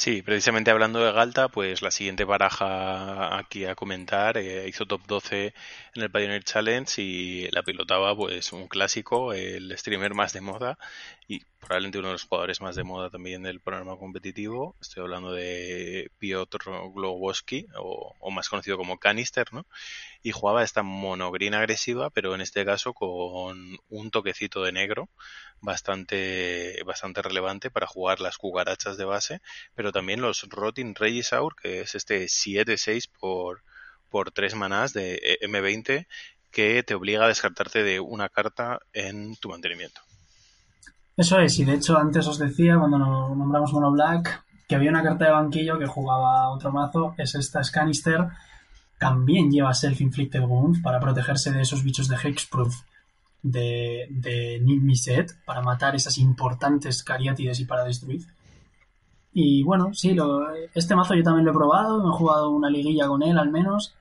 Sí, 0.00 0.22
precisamente 0.22 0.70
hablando 0.70 1.00
de 1.00 1.10
Galta, 1.10 1.48
pues 1.48 1.82
la 1.82 1.90
siguiente 1.90 2.22
baraja 2.22 3.36
aquí 3.36 3.64
a 3.64 3.74
comentar 3.74 4.38
eh, 4.38 4.68
hizo 4.68 4.86
top 4.86 5.04
12 5.08 5.52
en 5.94 6.02
el 6.02 6.08
Pioneer 6.08 6.44
Challenge 6.44 7.02
y 7.02 7.50
la 7.50 7.64
pilotaba 7.64 8.14
pues 8.14 8.52
un 8.52 8.68
clásico, 8.68 9.32
el 9.32 9.76
streamer 9.76 10.14
más 10.14 10.32
de 10.32 10.40
moda 10.40 10.78
y 11.26 11.40
probablemente 11.58 11.98
uno 11.98 12.08
de 12.08 12.12
los 12.12 12.24
jugadores 12.24 12.60
más 12.60 12.76
de 12.76 12.84
moda 12.84 13.10
también 13.10 13.42
del 13.42 13.58
programa 13.58 13.96
competitivo. 13.96 14.76
Estoy 14.80 15.02
hablando 15.02 15.32
de 15.32 16.12
Piotr 16.18 16.70
Glowowski 16.94 17.66
o, 17.76 18.14
o, 18.20 18.30
más 18.30 18.48
conocido 18.48 18.76
como 18.76 18.98
Canister, 18.98 19.52
¿no? 19.52 19.66
Y 20.22 20.30
jugaba 20.30 20.62
esta 20.62 20.84
monogreen 20.84 21.54
agresiva, 21.54 22.10
pero 22.10 22.36
en 22.36 22.40
este 22.40 22.64
caso 22.64 22.94
con 22.94 23.78
un 23.88 24.10
toquecito 24.12 24.62
de 24.62 24.70
negro 24.70 25.08
bastante, 25.60 26.82
bastante 26.86 27.22
relevante 27.22 27.70
para 27.70 27.86
jugar 27.86 28.20
las 28.20 28.38
cucarachas 28.38 28.96
de 28.96 29.04
base, 29.04 29.40
pero 29.74 29.92
también 29.92 30.20
los 30.20 30.46
Rotting 30.48 30.94
Regisaur, 30.94 31.54
que 31.56 31.80
es 31.80 31.94
este 31.94 32.24
7-6 32.24 33.08
por, 33.18 33.62
por 34.08 34.30
3 34.30 34.54
manás 34.54 34.92
de 34.92 35.38
M20, 35.42 36.06
que 36.50 36.82
te 36.82 36.94
obliga 36.94 37.24
a 37.24 37.28
descartarte 37.28 37.82
de 37.82 38.00
una 38.00 38.28
carta 38.28 38.80
en 38.92 39.36
tu 39.36 39.48
mantenimiento. 39.48 40.00
Eso 41.16 41.38
es, 41.40 41.58
y 41.58 41.64
de 41.64 41.74
hecho 41.74 41.98
antes 41.98 42.26
os 42.26 42.38
decía, 42.38 42.78
cuando 42.78 42.98
nos 42.98 43.36
nombramos 43.36 43.72
Mono 43.72 43.90
Black, 43.90 44.44
que 44.68 44.76
había 44.76 44.90
una 44.90 45.02
carta 45.02 45.24
de 45.24 45.32
banquillo 45.32 45.78
que 45.78 45.86
jugaba 45.86 46.50
otro 46.50 46.70
mazo, 46.70 47.14
es 47.18 47.34
esta 47.34 47.64
Scanister, 47.64 48.28
también 48.98 49.50
lleva 49.50 49.74
Self-Inflicted 49.74 50.40
Wounds 50.40 50.80
para 50.80 51.00
protegerse 51.00 51.50
de 51.52 51.62
esos 51.62 51.82
bichos 51.82 52.08
de 52.08 52.16
Hexproof 52.16 52.82
de, 53.42 54.06
de 54.10 54.60
Miset 54.60 55.32
para 55.44 55.62
matar 55.62 55.94
esas 55.94 56.18
importantes 56.18 57.02
cariátides 57.02 57.60
y 57.60 57.64
para 57.64 57.84
destruir. 57.84 58.26
Y 59.32 59.62
bueno, 59.62 59.94
sí, 59.94 60.14
lo, 60.14 60.50
este 60.74 60.96
mazo 60.96 61.14
yo 61.14 61.22
también 61.22 61.44
lo 61.44 61.52
he 61.52 61.54
probado, 61.54 62.08
he 62.08 62.16
jugado 62.16 62.50
una 62.50 62.70
liguilla 62.70 63.06
con 63.06 63.22
él 63.22 63.38
al 63.38 63.50
menos. 63.50 63.94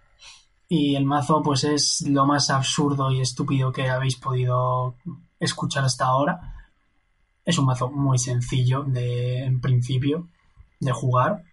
Y 0.69 0.95
el 0.95 1.05
mazo 1.05 1.41
pues 1.41 1.63
es 1.63 2.05
lo 2.07 2.25
más 2.25 2.49
absurdo 2.49 3.11
y 3.11 3.21
estúpido 3.21 3.71
que 3.71 3.89
habéis 3.89 4.17
podido 4.17 4.95
escuchar 5.39 5.85
hasta 5.85 6.05
ahora. 6.05 6.69
Es 7.45 7.57
un 7.57 7.65
mazo 7.65 7.89
muy 7.89 8.17
sencillo 8.17 8.83
de, 8.83 9.43
en 9.43 9.61
principio 9.61 10.27
de 10.79 10.91
jugar, 10.91 11.43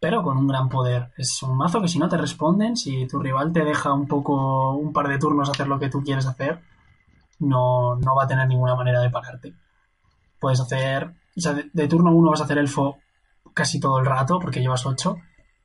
pero 0.00 0.22
con 0.22 0.38
un 0.38 0.46
gran 0.46 0.68
poder. 0.68 1.12
Es 1.16 1.42
un 1.42 1.56
mazo 1.56 1.82
que 1.82 1.88
si 1.88 1.98
no 1.98 2.08
te 2.08 2.16
responden, 2.16 2.76
si 2.76 3.06
tu 3.06 3.18
rival 3.18 3.52
te 3.52 3.64
deja 3.64 3.92
un 3.92 4.06
poco, 4.06 4.74
un 4.76 4.92
par 4.92 5.08
de 5.08 5.18
turnos 5.18 5.50
hacer 5.50 5.68
lo 5.68 5.78
que 5.78 5.90
tú 5.90 6.02
quieres 6.02 6.26
hacer, 6.26 6.60
no, 7.42 7.96
no 7.96 8.14
va 8.14 8.24
a 8.24 8.26
tener 8.26 8.46
ninguna 8.46 8.74
manera 8.74 9.00
de 9.00 9.10
pararte. 9.10 9.52
Puedes 10.38 10.60
hacer, 10.60 11.10
o 11.36 11.40
sea, 11.40 11.54
de, 11.54 11.88
turno 11.88 12.12
1 12.12 12.30
vas 12.30 12.40
a 12.40 12.44
hacer 12.44 12.58
elfo 12.58 12.98
casi 13.52 13.80
todo 13.80 13.98
el 13.98 14.06
rato 14.06 14.38
porque 14.38 14.60
llevas 14.60 14.86
8. 14.86 15.16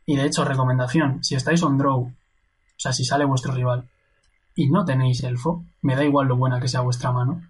Y 0.06 0.16
de 0.16 0.26
hecho, 0.26 0.44
recomendación, 0.44 1.24
si 1.24 1.36
estáis 1.36 1.62
on 1.64 1.78
draw, 1.78 2.02
o 2.02 2.14
sea, 2.78 2.94
si 2.94 3.04
sale 3.04 3.26
vuestro 3.26 3.54
rival 3.54 3.88
y 4.56 4.70
no 4.70 4.86
tenéis 4.86 5.24
elfo, 5.24 5.64
me 5.82 5.96
da 5.96 6.04
igual 6.04 6.28
lo 6.28 6.38
buena 6.38 6.60
que 6.60 6.68
sea 6.68 6.82
vuestra 6.82 7.12
mano, 7.12 7.42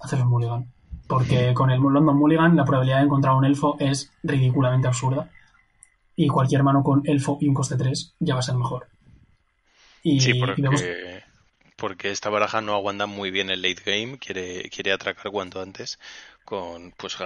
haceros 0.00 0.26
mulligan. 0.26 0.72
Porque 1.06 1.54
con 1.54 1.70
el 1.70 1.80
London 1.80 2.16
Mulligan 2.16 2.54
la 2.54 2.64
probabilidad 2.64 2.98
de 2.98 3.04
encontrar 3.04 3.34
un 3.34 3.44
elfo 3.44 3.76
es 3.78 4.12
ridículamente 4.22 4.88
absurda. 4.88 5.30
Y 6.16 6.28
cualquier 6.28 6.62
mano 6.62 6.82
con 6.82 7.02
elfo 7.04 7.38
y 7.40 7.48
un 7.48 7.54
coste 7.54 7.76
3 7.76 8.16
ya 8.20 8.34
va 8.34 8.40
a 8.40 8.42
ser 8.42 8.56
mejor. 8.56 8.88
Y, 10.02 10.20
sí, 10.20 10.34
porque 10.34 11.17
porque 11.78 12.10
esta 12.10 12.28
baraja 12.28 12.60
no 12.60 12.74
aguanta 12.74 13.06
muy 13.06 13.30
bien 13.30 13.50
el 13.50 13.62
late 13.62 13.82
game, 13.86 14.18
quiere, 14.18 14.68
quiere 14.68 14.92
atracar 14.92 15.30
cuanto 15.30 15.62
antes, 15.62 15.98
con 16.44 16.92
pues 16.96 17.16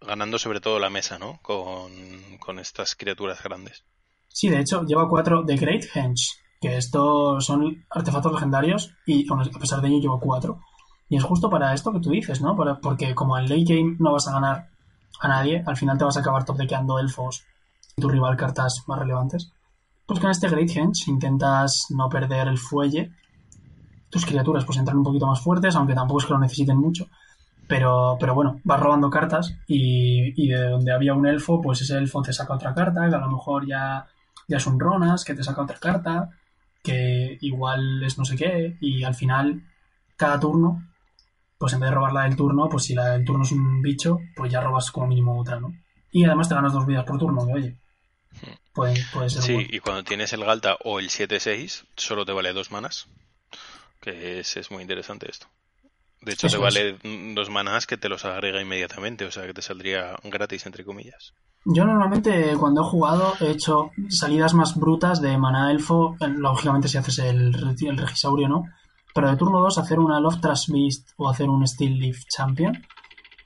ganando 0.00 0.38
sobre 0.38 0.60
todo 0.60 0.78
la 0.78 0.90
mesa, 0.90 1.18
¿no? 1.18 1.38
Con, 1.42 2.58
estas 2.58 2.94
criaturas 2.96 3.42
grandes. 3.42 3.84
Sí, 4.28 4.48
de 4.48 4.60
hecho, 4.60 4.84
lleva 4.84 5.08
cuatro 5.08 5.42
de 5.42 5.56
Great 5.56 5.84
Henge, 5.94 6.34
que 6.60 6.76
estos 6.76 7.44
son 7.44 7.84
artefactos 7.90 8.32
legendarios, 8.32 8.94
y 9.06 9.26
a 9.30 9.58
pesar 9.58 9.80
de 9.80 9.88
ello 9.88 10.00
lleva 10.00 10.20
cuatro. 10.20 10.60
Y 11.08 11.16
es 11.16 11.24
justo 11.24 11.48
para 11.48 11.72
esto 11.72 11.92
que 11.92 12.00
tú 12.00 12.10
dices, 12.10 12.40
¿no? 12.40 12.56
porque 12.80 13.14
como 13.14 13.38
en 13.38 13.48
late 13.48 13.64
game 13.64 13.96
no 13.98 14.12
vas 14.12 14.28
a 14.28 14.32
ganar 14.32 14.70
a 15.20 15.28
nadie, 15.28 15.62
al 15.66 15.76
final 15.76 15.96
te 15.96 16.04
vas 16.04 16.16
a 16.16 16.20
acabar 16.20 16.44
top 16.44 16.56
dequeando 16.56 16.98
elfos 16.98 17.44
y 17.96 18.00
tu 18.00 18.08
rival 18.08 18.36
cartas 18.36 18.82
más 18.86 18.98
relevantes. 18.98 19.52
Pues 20.06 20.20
con 20.20 20.30
este 20.30 20.48
Great 20.48 20.70
Henge 20.70 21.10
intentas 21.10 21.86
no 21.90 22.08
perder 22.08 22.48
el 22.48 22.58
fuelle. 22.58 23.12
Tus 24.12 24.26
criaturas 24.26 24.66
pues 24.66 24.76
entran 24.76 24.98
un 24.98 25.04
poquito 25.04 25.26
más 25.26 25.40
fuertes, 25.40 25.74
aunque 25.74 25.94
tampoco 25.94 26.20
es 26.20 26.26
que 26.26 26.34
lo 26.34 26.38
necesiten 26.38 26.76
mucho. 26.76 27.08
Pero, 27.66 28.18
pero 28.20 28.34
bueno, 28.34 28.60
vas 28.64 28.78
robando 28.78 29.08
cartas 29.08 29.56
y, 29.66 30.34
y 30.36 30.48
de 30.48 30.68
donde 30.68 30.92
había 30.92 31.14
un 31.14 31.26
elfo, 31.26 31.62
pues 31.62 31.80
ese 31.80 31.96
elfo 31.96 32.20
te 32.20 32.34
saca 32.34 32.54
otra 32.54 32.74
carta, 32.74 33.08
que 33.08 33.14
a 33.14 33.18
lo 33.18 33.30
mejor 33.30 33.66
ya, 33.66 34.06
ya 34.46 34.58
es 34.58 34.66
un 34.66 34.78
Ronas, 34.78 35.24
que 35.24 35.34
te 35.34 35.42
saca 35.42 35.62
otra 35.62 35.78
carta, 35.78 36.28
que 36.82 37.38
igual 37.40 38.02
es 38.02 38.18
no 38.18 38.26
sé 38.26 38.36
qué, 38.36 38.76
y 38.80 39.02
al 39.04 39.14
final, 39.14 39.62
cada 40.16 40.38
turno, 40.38 40.86
pues 41.56 41.72
en 41.72 41.80
vez 41.80 41.88
de 41.88 41.94
robar 41.94 42.12
la 42.12 42.24
del 42.24 42.36
turno, 42.36 42.68
pues 42.68 42.84
si 42.84 42.94
la 42.94 43.06
del 43.10 43.24
turno 43.24 43.44
es 43.44 43.52
un 43.52 43.80
bicho, 43.80 44.18
pues 44.36 44.52
ya 44.52 44.60
robas 44.60 44.90
como 44.90 45.06
mínimo 45.06 45.40
otra, 45.40 45.58
¿no? 45.58 45.72
Y 46.10 46.26
además 46.26 46.50
te 46.50 46.54
ganas 46.54 46.74
dos 46.74 46.84
vidas 46.84 47.04
por 47.04 47.18
turno, 47.18 47.46
que 47.46 47.52
oye, 47.54 47.76
puede, 48.74 49.02
puede 49.14 49.30
ser 49.30 49.42
Sí, 49.42 49.54
bueno. 49.54 49.68
y 49.72 49.78
cuando 49.78 50.04
tienes 50.04 50.32
el 50.34 50.44
Galta 50.44 50.76
o 50.84 50.98
el 50.98 51.08
7-6, 51.08 51.86
solo 51.96 52.26
te 52.26 52.32
vale 52.32 52.52
dos 52.52 52.70
manas. 52.70 53.08
Que 54.02 54.40
es, 54.40 54.56
es 54.58 54.70
muy 54.70 54.82
interesante 54.82 55.30
esto. 55.30 55.46
De 56.20 56.32
hecho, 56.32 56.48
Eso 56.48 56.58
te 56.58 56.62
vale 56.62 56.98
dos 57.34 57.48
manas 57.50 57.86
que 57.86 57.96
te 57.96 58.08
los 58.08 58.24
agrega 58.24 58.60
inmediatamente, 58.60 59.24
o 59.24 59.30
sea 59.30 59.46
que 59.46 59.54
te 59.54 59.62
saldría 59.62 60.16
gratis, 60.24 60.66
entre 60.66 60.84
comillas. 60.84 61.32
Yo 61.64 61.84
normalmente 61.84 62.54
cuando 62.58 62.82
he 62.82 62.84
jugado 62.84 63.34
he 63.40 63.50
hecho 63.50 63.90
salidas 64.08 64.54
más 64.54 64.76
brutas 64.76 65.20
de 65.20 65.38
mana 65.38 65.70
elfo, 65.70 66.16
eh, 66.20 66.28
lógicamente 66.28 66.88
si 66.88 66.98
haces 66.98 67.20
el, 67.20 67.54
el 67.54 67.98
regisaurio 67.98 68.48
no, 68.48 68.64
pero 69.14 69.30
de 69.30 69.36
turno 69.36 69.60
2 69.60 69.78
hacer 69.78 69.98
una 69.98 70.20
Love 70.20 70.40
Trust 70.40 70.68
Beast 70.70 71.10
o 71.16 71.28
hacer 71.28 71.48
un 71.48 71.66
Steel 71.66 71.98
Leaf 71.98 72.24
Champion 72.28 72.84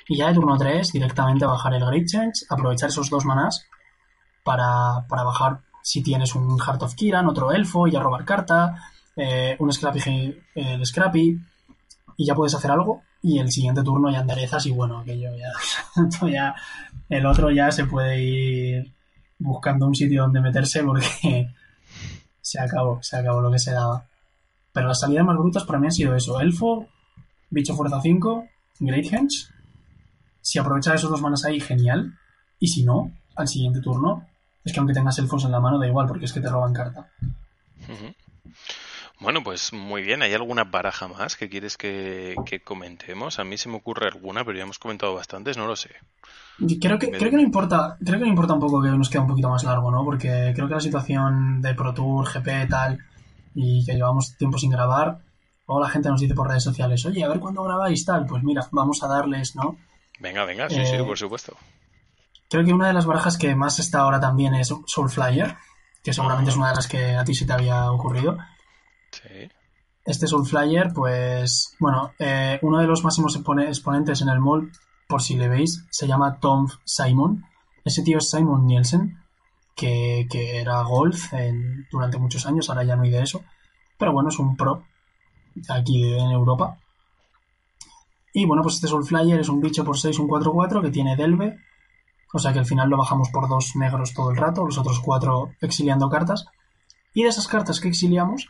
y 0.08 0.16
ya 0.16 0.28
de 0.28 0.34
turno 0.34 0.56
3 0.56 0.92
directamente 0.92 1.44
bajar 1.44 1.74
el 1.74 1.84
Great 1.84 2.06
Change, 2.06 2.46
aprovechar 2.48 2.88
esos 2.88 3.10
dos 3.10 3.24
manás 3.24 3.66
para, 4.44 5.06
para 5.08 5.24
bajar 5.24 5.60
si 5.82 6.02
tienes 6.02 6.34
un 6.34 6.58
Heart 6.58 6.82
of 6.82 6.94
Kiran, 6.94 7.28
otro 7.28 7.52
elfo 7.52 7.86
y 7.86 7.92
ya 7.92 8.00
robar 8.00 8.24
carta, 8.24 8.76
eh, 9.16 9.56
un 9.58 9.72
Scrappy, 9.72 10.00
eh, 10.06 10.42
el 10.54 10.84
Scrappy 10.84 11.40
y 12.18 12.26
ya 12.26 12.34
puedes 12.34 12.54
hacer 12.54 12.70
algo 12.70 13.02
y 13.22 13.38
el 13.38 13.50
siguiente 13.50 13.82
turno 13.82 14.10
ya 14.10 14.20
enderezas 14.20 14.66
y 14.66 14.70
bueno, 14.70 14.98
aquello 14.98 15.30
ya, 15.36 15.52
ya 16.30 16.54
el 17.08 17.26
otro 17.26 17.50
ya 17.50 17.70
se 17.70 17.86
puede 17.86 18.22
ir 18.22 18.92
buscando 19.38 19.86
un 19.86 19.94
sitio 19.94 20.22
donde 20.22 20.40
meterse 20.40 20.82
porque 20.82 21.06
se 22.40 22.60
acabó, 22.60 23.02
se 23.02 23.16
acabó 23.16 23.40
lo 23.40 23.50
que 23.50 23.58
se 23.58 23.72
daba. 23.72 24.06
Pero 24.72 24.88
las 24.88 25.00
salidas 25.00 25.24
más 25.24 25.36
brutas 25.36 25.64
para 25.64 25.78
mí 25.78 25.86
han 25.86 25.92
sido 25.92 26.14
eso, 26.14 26.38
Elfo, 26.40 26.86
Bicho 27.50 27.74
Fuerza 27.74 28.00
5, 28.00 28.46
Great 28.80 29.06
Henge. 29.12 29.48
Si 30.40 30.58
aprovechas 30.58 30.96
esos 30.96 31.10
dos 31.10 31.22
manas 31.22 31.44
ahí, 31.44 31.60
genial. 31.60 32.18
Y 32.60 32.68
si 32.68 32.84
no, 32.84 33.10
al 33.34 33.48
siguiente 33.48 33.80
turno, 33.80 34.26
es 34.64 34.72
que 34.72 34.78
aunque 34.78 34.94
tengas 34.94 35.18
elfos 35.18 35.44
en 35.44 35.52
la 35.52 35.60
mano, 35.60 35.78
da 35.78 35.86
igual, 35.86 36.06
porque 36.06 36.26
es 36.26 36.32
que 36.32 36.40
te 36.40 36.48
roban 36.48 36.72
carta. 36.72 37.10
Bueno, 39.18 39.42
pues 39.42 39.72
muy 39.72 40.02
bien. 40.02 40.22
¿Hay 40.22 40.34
alguna 40.34 40.64
baraja 40.64 41.08
más 41.08 41.36
que 41.36 41.48
quieres 41.48 41.76
que, 41.76 42.34
que 42.44 42.60
comentemos? 42.60 43.38
A 43.38 43.44
mí 43.44 43.56
se 43.56 43.68
me 43.68 43.76
ocurre 43.76 44.08
alguna, 44.08 44.44
pero 44.44 44.58
ya 44.58 44.64
hemos 44.64 44.78
comentado 44.78 45.14
bastantes, 45.14 45.56
no 45.56 45.66
lo 45.66 45.74
sé. 45.74 45.90
Y 46.58 46.78
Creo 46.78 46.98
que, 46.98 47.10
creo 47.10 47.30
que 47.30 47.36
no 47.36 47.42
importa, 47.42 47.96
creo 48.04 48.18
que 48.18 48.24
no 48.24 48.30
importa 48.30 48.54
un 48.54 48.60
poco 48.60 48.82
que 48.82 48.88
nos 48.88 49.08
quede 49.08 49.22
un 49.22 49.28
poquito 49.28 49.48
más 49.48 49.64
largo, 49.64 49.90
¿no? 49.90 50.04
Porque 50.04 50.52
creo 50.54 50.68
que 50.68 50.74
la 50.74 50.80
situación 50.80 51.60
de 51.60 51.74
Pro 51.74 51.94
Tour, 51.94 52.26
GP, 52.26 52.68
tal, 52.68 52.98
y 53.54 53.84
que 53.84 53.94
llevamos 53.94 54.36
tiempo 54.36 54.58
sin 54.58 54.70
grabar, 54.70 55.18
luego 55.66 55.80
la 55.82 55.88
gente 55.88 56.08
nos 56.08 56.20
dice 56.20 56.34
por 56.34 56.48
redes 56.48 56.62
sociales, 56.64 57.04
oye, 57.06 57.24
a 57.24 57.28
ver 57.28 57.40
cuándo 57.40 57.62
grabáis 57.62 58.04
tal, 58.04 58.26
pues 58.26 58.42
mira, 58.42 58.66
vamos 58.70 59.02
a 59.02 59.08
darles, 59.08 59.56
¿no? 59.56 59.76
Venga, 60.18 60.44
venga, 60.44 60.68
sí, 60.68 60.84
sí, 60.86 60.94
Eh, 60.94 61.04
por 61.04 61.18
supuesto. 61.18 61.56
Creo 62.48 62.64
que 62.64 62.72
una 62.72 62.88
de 62.88 62.94
las 62.94 63.06
barajas 63.06 63.36
que 63.36 63.54
más 63.54 63.78
está 63.78 64.00
ahora 64.00 64.20
también 64.20 64.54
es 64.54 64.72
Soulflyer, 64.86 65.56
que 66.02 66.12
seguramente 66.12 66.50
es 66.50 66.56
una 66.56 66.70
de 66.70 66.76
las 66.76 66.86
que 66.86 67.16
a 67.16 67.24
ti 67.24 67.34
se 67.34 67.44
te 67.44 67.52
había 67.52 67.90
ocurrido. 67.90 68.38
Este 70.04 70.26
Soulflyer, 70.28 70.92
pues, 70.94 71.74
bueno, 71.80 72.12
eh, 72.18 72.58
uno 72.62 72.78
de 72.78 72.86
los 72.86 73.02
máximos 73.02 73.36
expone- 73.36 73.66
exponentes 73.66 74.22
en 74.22 74.28
el 74.28 74.38
mall, 74.40 74.70
por 75.08 75.20
si 75.22 75.34
le 75.36 75.48
veis, 75.48 75.84
se 75.90 76.06
llama 76.06 76.38
Tom 76.38 76.68
Simon. 76.84 77.44
Ese 77.84 78.02
tío 78.02 78.18
es 78.18 78.30
Simon 78.30 78.66
Nielsen, 78.66 79.18
que, 79.74 80.26
que 80.30 80.60
era 80.60 80.82
golf 80.82 81.32
durante 81.90 82.18
muchos 82.18 82.46
años, 82.46 82.68
ahora 82.68 82.84
ya 82.84 82.96
no 82.96 83.02
hay 83.02 83.10
de 83.10 83.22
eso. 83.22 83.42
Pero 83.98 84.12
bueno, 84.12 84.28
es 84.28 84.38
un 84.38 84.56
pro 84.56 84.84
aquí 85.68 86.04
en 86.04 86.30
Europa. 86.30 86.78
Y 88.32 88.44
bueno, 88.44 88.62
pues 88.62 88.74
este 88.76 88.88
Soulflyer 88.88 89.40
es 89.40 89.48
un 89.48 89.60
bicho 89.60 89.84
por 89.84 89.98
6, 89.98 90.18
un 90.18 90.28
4-4 90.28 90.82
que 90.82 90.90
tiene 90.90 91.16
Delve. 91.16 91.58
O 92.32 92.38
sea 92.38 92.52
que 92.52 92.58
al 92.58 92.66
final 92.66 92.90
lo 92.90 92.98
bajamos 92.98 93.30
por 93.30 93.48
dos 93.48 93.76
negros 93.76 94.12
todo 94.12 94.30
el 94.30 94.36
rato, 94.36 94.64
los 94.66 94.76
otros 94.78 95.00
cuatro 95.00 95.52
exiliando 95.60 96.10
cartas. 96.10 96.44
Y 97.14 97.22
de 97.22 97.30
esas 97.30 97.48
cartas 97.48 97.80
que 97.80 97.88
exiliamos, 97.88 98.48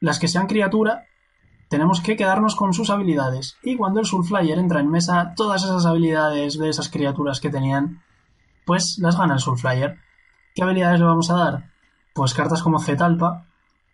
las 0.00 0.18
que 0.18 0.28
sean 0.28 0.46
criatura, 0.46 1.04
tenemos 1.68 2.00
que 2.00 2.16
quedarnos 2.16 2.56
con 2.56 2.72
sus 2.72 2.90
habilidades. 2.90 3.56
Y 3.62 3.76
cuando 3.76 4.00
el 4.00 4.06
Soulflyer 4.06 4.58
entra 4.58 4.80
en 4.80 4.90
mesa, 4.90 5.34
todas 5.36 5.64
esas 5.64 5.84
habilidades 5.86 6.58
de 6.58 6.68
esas 6.68 6.88
criaturas 6.88 7.40
que 7.40 7.50
tenían, 7.50 8.02
pues 8.64 8.98
las 8.98 9.16
gana 9.16 9.34
el 9.34 9.40
Soulflyer. 9.40 9.98
¿Qué 10.54 10.62
habilidades 10.62 11.00
le 11.00 11.06
vamos 11.06 11.30
a 11.30 11.36
dar? 11.36 11.70
Pues 12.14 12.34
cartas 12.34 12.62
como 12.62 12.80
Zetalpa 12.80 13.46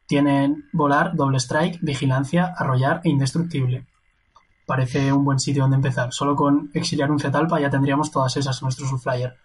tienen 0.07 0.69
volar, 0.73 1.15
doble 1.15 1.39
strike, 1.39 1.79
vigilancia, 1.83 2.55
arrollar 2.57 3.01
e 3.05 3.11
indestructible. 3.11 3.87
Parece 4.67 5.13
un 5.13 5.25
buen 5.25 5.39
sitio 5.39 5.63
donde 5.63 5.77
empezar. 5.77 6.13
Solo 6.13 6.37
con 6.37 6.71
exiliar 6.75 7.11
un 7.11 7.19
Zetalpa 7.19 7.61
ya 7.61 7.71
tendríamos 7.71 8.11
todas 8.11 8.37
esas 8.37 8.61
en 8.61 8.67
nuestro 8.67 8.87
Soulflyer. 8.87 9.37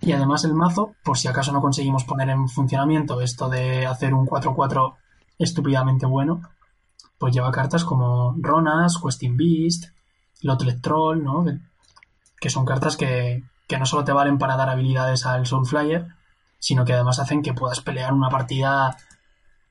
Y 0.00 0.12
además 0.12 0.44
el 0.44 0.54
mazo, 0.54 0.94
por 1.04 1.16
si 1.18 1.28
acaso 1.28 1.52
no 1.52 1.60
conseguimos 1.60 2.04
poner 2.04 2.28
en 2.30 2.48
funcionamiento 2.48 3.20
esto 3.20 3.48
de 3.48 3.86
hacer 3.86 4.14
un 4.14 4.26
4-4 4.26 4.96
estúpidamente 5.38 6.06
bueno, 6.06 6.42
pues 7.18 7.34
lleva 7.34 7.50
cartas 7.52 7.84
como 7.84 8.34
Ronas, 8.38 8.98
Questing 9.02 9.36
Beast, 9.36 9.86
Lotlet 10.42 10.80
Troll, 10.80 11.22
¿no? 11.22 11.44
Que, 12.40 12.50
son 12.50 12.64
cartas 12.64 12.96
que, 12.96 13.42
que 13.66 13.78
no 13.78 13.86
solo 13.86 14.04
te 14.04 14.12
valen 14.12 14.38
para 14.38 14.56
dar 14.56 14.68
habilidades 14.68 15.26
al 15.26 15.46
Soulflyer, 15.46 16.06
sino 16.58 16.84
que 16.84 16.92
además 16.92 17.18
hacen 17.18 17.42
que 17.42 17.54
puedas 17.54 17.80
pelear 17.80 18.12
una 18.12 18.28
partida 18.28 18.96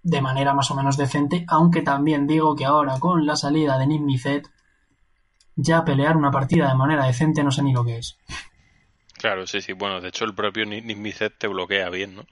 de 0.04 0.22
manera 0.22 0.54
más 0.54 0.70
o 0.72 0.76
menos 0.76 0.98
decente, 0.98 1.46
aunque 1.48 1.82
también 1.82 2.28
digo 2.28 2.56
que 2.56 2.66
ahora 2.66 3.00
con 3.00 3.26
la 3.26 3.36
salida 3.36 3.78
de 3.78 3.88
Nignizet, 3.88 4.48
ya 5.56 5.86
pelear 5.86 6.18
una 6.18 6.32
partida 6.32 6.68
de 6.68 6.76
manera 6.76 7.06
decente 7.06 7.44
no 7.44 7.52
sé 7.52 7.64
ni 7.64 7.74
lo 7.74 7.86
que 7.86 7.98
es. 7.98 8.18
Claro, 9.18 9.48
sí, 9.48 9.62
sí. 9.62 9.74
Bueno, 9.74 10.02
de 10.02 10.10
hecho 10.10 10.26
el 10.26 10.36
propio 10.36 10.66
Ni- 10.66 10.82
Nimbicet 10.82 11.38
te 11.38 11.48
bloquea 11.48 11.90
bien, 11.90 12.16
¿no? 12.16 12.26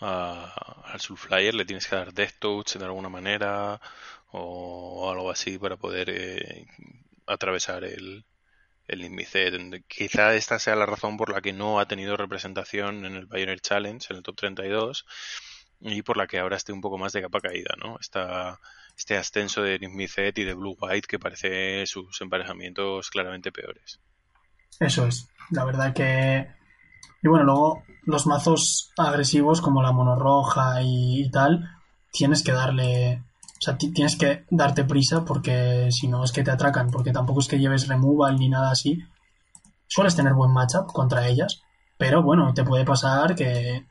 Al 0.00 1.00
Soulflyer 1.00 1.54
le 1.54 1.64
tienes 1.64 1.86
que 1.86 1.96
dar 1.96 2.12
Death 2.12 2.38
Touch 2.38 2.76
de 2.76 2.84
alguna 2.84 3.08
manera 3.08 3.80
o 4.32 5.10
algo 5.10 5.30
así 5.30 5.58
para 5.58 5.76
poder 5.76 6.10
eh, 6.10 6.66
atravesar 7.26 7.84
el, 7.84 8.24
el. 8.86 9.84
Quizá 9.86 10.34
esta 10.34 10.58
sea 10.58 10.76
la 10.76 10.86
razón 10.86 11.16
por 11.16 11.30
la 11.30 11.40
que 11.40 11.52
no 11.52 11.80
ha 11.80 11.86
tenido 11.86 12.16
representación 12.16 13.04
en 13.04 13.14
el 13.16 13.28
Pioneer 13.28 13.60
Challenge, 13.60 14.06
en 14.10 14.16
el 14.16 14.22
top 14.22 14.36
32, 14.36 15.06
y 15.80 16.02
por 16.02 16.16
la 16.16 16.26
que 16.26 16.38
ahora 16.38 16.56
esté 16.56 16.72
un 16.72 16.80
poco 16.80 16.98
más 16.98 17.12
de 17.12 17.22
capa 17.22 17.40
caída, 17.40 17.74
¿no? 17.78 17.98
Esta, 18.00 18.60
este 18.96 19.16
ascenso 19.16 19.62
de 19.62 19.78
Nimbicet 19.78 20.36
y 20.38 20.44
de 20.44 20.54
Blue 20.54 20.76
White 20.78 21.08
que 21.08 21.18
parece 21.18 21.86
sus 21.86 22.20
emparejamientos 22.20 23.10
claramente 23.10 23.52
peores. 23.52 24.00
Eso 24.78 25.06
es. 25.06 25.28
La 25.50 25.64
verdad 25.64 25.92
que. 25.92 26.59
Y 27.22 27.28
bueno, 27.28 27.44
luego 27.44 27.82
los 28.04 28.26
mazos 28.26 28.92
agresivos 28.96 29.60
como 29.60 29.82
la 29.82 29.92
mono 29.92 30.16
roja 30.16 30.82
y, 30.82 31.22
y 31.24 31.30
tal, 31.30 31.68
tienes 32.12 32.42
que 32.42 32.52
darle. 32.52 33.22
O 33.58 33.62
sea, 33.62 33.76
ti- 33.76 33.92
tienes 33.92 34.16
que 34.16 34.44
darte 34.50 34.84
prisa 34.84 35.24
porque 35.24 35.88
si 35.90 36.08
no 36.08 36.24
es 36.24 36.32
que 36.32 36.42
te 36.42 36.50
atracan, 36.50 36.90
porque 36.90 37.12
tampoco 37.12 37.40
es 37.40 37.48
que 37.48 37.58
lleves 37.58 37.88
removal 37.88 38.36
ni 38.38 38.48
nada 38.48 38.70
así. 38.70 38.98
Sueles 39.86 40.16
tener 40.16 40.32
buen 40.34 40.52
matchup 40.52 40.92
contra 40.92 41.26
ellas, 41.28 41.62
pero 41.98 42.22
bueno, 42.22 42.54
te 42.54 42.64
puede 42.64 42.84
pasar 42.84 43.34
que, 43.34 43.84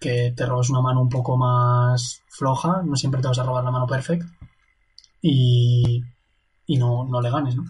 que 0.00 0.32
te 0.36 0.46
robes 0.46 0.70
una 0.70 0.80
mano 0.80 1.02
un 1.02 1.08
poco 1.10 1.36
más 1.36 2.22
floja, 2.28 2.80
no 2.84 2.96
siempre 2.96 3.20
te 3.20 3.28
vas 3.28 3.38
a 3.38 3.42
robar 3.42 3.64
la 3.64 3.70
mano 3.72 3.86
perfect 3.86 4.24
y, 5.20 6.02
y 6.66 6.76
no, 6.78 7.04
no 7.04 7.20
le 7.20 7.30
ganes, 7.30 7.56
¿no? 7.56 7.64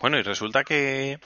Bueno, 0.00 0.18
y 0.18 0.22
resulta 0.22 0.64
que 0.64 1.18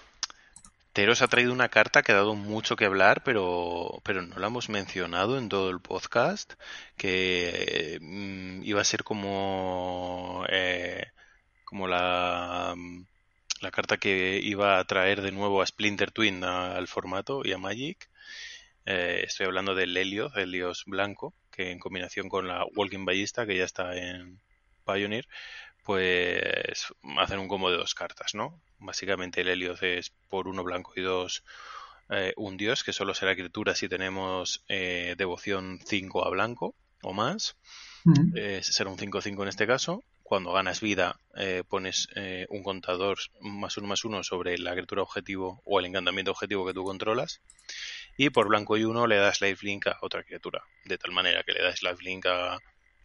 Teros 0.93 1.23
ha 1.23 1.29
traído 1.29 1.53
una 1.53 1.69
carta 1.69 2.03
que 2.03 2.12
ha 2.12 2.17
dado 2.17 2.35
mucho 2.35 2.75
que 2.77 2.85
hablar, 2.85 3.23
pero, 3.25 4.01
pero 4.05 4.23
no 4.23 4.37
la 4.39 4.49
hemos 4.49 4.69
mencionado 4.69 5.39
en 5.39 5.49
todo 5.49 5.71
el 5.71 5.81
podcast, 5.81 6.55
que 6.97 7.99
mm, 8.01 8.62
iba 8.65 8.81
a 8.81 8.85
ser 8.85 9.05
como, 9.05 10.45
eh, 10.49 11.07
como 11.65 11.87
la, 11.89 12.75
mm, 12.77 13.05
la 13.61 13.71
carta 13.71 13.99
que 13.99 14.41
iba 14.43 14.79
a 14.79 14.85
traer 14.85 15.23
de 15.23 15.33
nuevo 15.33 15.62
a 15.62 15.67
Splinter 15.67 16.11
Twin 16.11 16.43
al 16.45 16.89
formato 16.89 17.43
y 17.45 17.53
a 17.53 17.59
Magic. 17.59 18.11
Eh, 18.87 19.23
estoy 19.27 19.47
hablando 19.47 19.75
del 19.75 19.97
Helios, 19.97 20.33
Helios 20.37 20.85
blanco, 20.87 21.35
que 21.53 21.71
en 21.71 21.79
combinación 21.79 22.29
con 22.29 22.49
la 22.49 22.65
Walking 22.77 23.05
Ballista, 23.05 23.47
que 23.47 23.57
ya 23.57 23.65
está 23.65 23.97
en 23.97 24.41
Pioneer, 24.87 25.29
pues 25.85 26.86
hacer 27.19 27.39
un 27.39 27.48
combo 27.48 27.70
de 27.70 27.77
dos 27.77 27.94
cartas, 27.94 28.35
¿no? 28.35 28.61
Básicamente 28.78 29.40
el 29.40 29.48
Helios 29.48 29.82
es 29.82 30.12
por 30.28 30.48
uno 30.48 30.65
blanco 30.65 30.93
y 30.97 31.02
dos 31.02 31.43
eh, 32.11 32.35
un 32.36 32.57
dios, 32.57 32.82
que 32.82 32.93
solo 32.93 33.15
será 33.15 33.35
criatura 33.35 33.74
si 33.77 33.89
tenemos 33.89 34.65
eh, 34.69 35.15
devoción 35.16 35.78
5 35.85 36.27
a 36.27 36.31
blanco 36.31 36.74
o 37.02 37.12
más. 37.12 37.57
Eh, 38.35 38.61
será 38.62 38.90
un 38.90 38.98
5-5 38.98 39.43
en 39.43 39.48
este 39.48 39.66
caso. 39.66 40.02
Cuando 40.23 40.52
ganas 40.52 40.81
vida, 40.81 41.19
pones 41.69 42.07
un 42.51 42.62
contador 42.62 43.19
más 43.40 43.77
uno 43.77 43.89
más 43.89 44.05
uno 44.05 44.23
sobre 44.23 44.59
la 44.59 44.74
criatura 44.74 45.02
objetivo 45.02 45.61
o 45.65 45.81
el 45.81 45.86
encantamiento 45.86 46.31
objetivo 46.31 46.65
que 46.65 46.73
tú 46.73 46.85
controlas. 46.85 47.40
Y 48.16 48.31
por 48.31 48.47
blanco 48.47 48.77
y 48.77 48.85
uno 48.85 49.09
le 49.09 49.16
das 49.16 49.40
lifelink 49.40 49.89
a 49.89 49.98
otra 50.02 50.23
criatura. 50.23 50.62
De 50.85 50.98
tal 50.98 51.11
manera 51.11 51.43
que 51.43 51.52
le 51.52 51.62
das 51.62 51.82
lifelink 51.82 52.27
a 52.27 52.61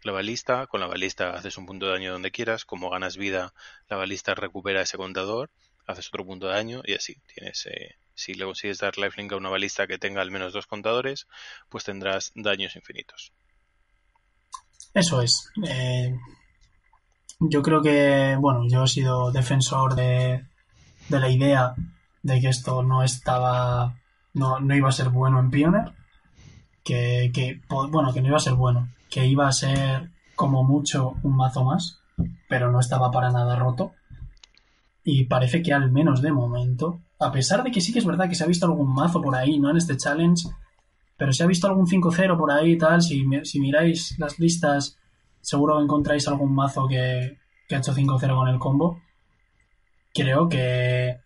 la 0.06 0.14
balista. 0.14 0.68
Con 0.68 0.80
la 0.82 0.88
balista 0.88 1.32
haces 1.32 1.58
un 1.58 1.66
punto 1.66 1.86
de 1.86 1.94
daño 1.94 2.12
donde 2.12 2.32
quieras. 2.32 2.66
Como 2.66 2.90
ganas 2.90 3.18
vida, 3.18 3.54
la 3.90 3.98
balista 3.98 4.36
recupera 4.36 4.82
ese 4.82 4.98
contador. 4.98 5.52
Haces 5.88 6.08
otro 6.08 6.26
punto 6.26 6.48
de 6.48 6.54
daño 6.54 6.82
y 6.86 6.94
así 6.94 7.16
tienes 7.34 7.68
si 8.16 8.34
le 8.34 8.46
consigues 8.46 8.80
dar 8.80 8.98
lifelink 8.98 9.34
a 9.34 9.36
una 9.36 9.50
balista 9.50 9.88
que 9.88 9.98
tenga 9.98 10.22
al 10.22 10.32
menos 10.32 10.54
dos 10.54 10.68
contadores, 10.68 11.28
pues 11.70 11.84
tendrás 11.84 12.32
daños 12.34 12.76
infinitos. 12.76 13.34
Eso 14.94 15.22
es. 15.22 15.52
Eh, 15.68 16.16
yo 17.40 17.62
creo 17.62 17.82
que, 17.82 18.38
bueno, 18.40 18.68
yo 18.70 18.86
he 18.86 18.88
sido 18.88 19.32
defensor 19.32 19.96
de, 19.96 20.46
de 21.10 21.20
la 21.20 21.30
idea 21.30 21.76
de 22.24 22.40
que 22.40 22.48
esto 22.48 22.82
no 22.82 23.04
estaba, 23.04 24.00
no, 24.34 24.60
no 24.62 24.76
iba 24.76 24.88
a 24.88 24.94
ser 24.94 25.10
bueno 25.10 25.40
en 25.40 25.52
Pioneer, 25.52 25.92
que, 26.84 27.32
que, 27.34 27.62
bueno, 27.68 28.14
que 28.14 28.22
no 28.22 28.30
iba 28.30 28.38
a 28.38 28.40
ser 28.40 28.54
bueno, 28.54 28.90
que 29.16 29.26
iba 29.26 29.48
a 29.48 29.54
ser 29.54 30.12
como 30.36 30.66
mucho 30.66 31.16
un 31.24 31.38
mazo 31.38 31.64
más, 31.64 32.02
pero 32.50 32.70
no 32.70 32.82
estaba 32.82 33.12
para 33.12 33.32
nada 33.32 33.56
roto. 33.56 33.94
Y 35.06 35.24
parece 35.24 35.62
que 35.62 35.72
al 35.72 35.90
menos 35.90 36.22
de 36.22 36.34
momento 36.34 37.00
a 37.18 37.32
pesar 37.32 37.64
de 37.64 37.72
que 37.72 37.80
sí 37.80 37.94
que 37.94 38.00
es 38.00 38.06
verdad 38.06 38.28
que 38.28 38.36
se 38.36 38.44
ha 38.44 38.48
visto 38.48 38.66
algún 38.66 38.94
mazo 38.94 39.22
por 39.22 39.34
ahí, 39.38 39.58
no 39.58 39.70
en 39.70 39.78
este 39.78 39.96
challenge, 39.96 40.50
pero 41.16 41.32
se 41.32 41.46
ha 41.46 41.48
visto 41.48 41.66
algún 41.66 41.88
5-0 41.88 42.38
por 42.38 42.52
ahí 42.52 42.74
y 42.74 42.78
tal, 42.78 43.02
si, 43.02 43.26
miráis 43.58 44.20
las 44.20 44.38
listas, 44.38 44.98
seguro 45.40 45.82
encontráis 45.82 46.28
algún 46.28 46.54
mazo 46.54 46.86
que, 46.86 47.38
que 47.70 47.76
ha 47.76 47.78
hecho 47.78 47.94
5-0 47.94 48.36
con 48.36 48.50
el 48.50 48.60
combo. 48.60 49.00
Creo 50.14 50.50
que, 50.50 51.22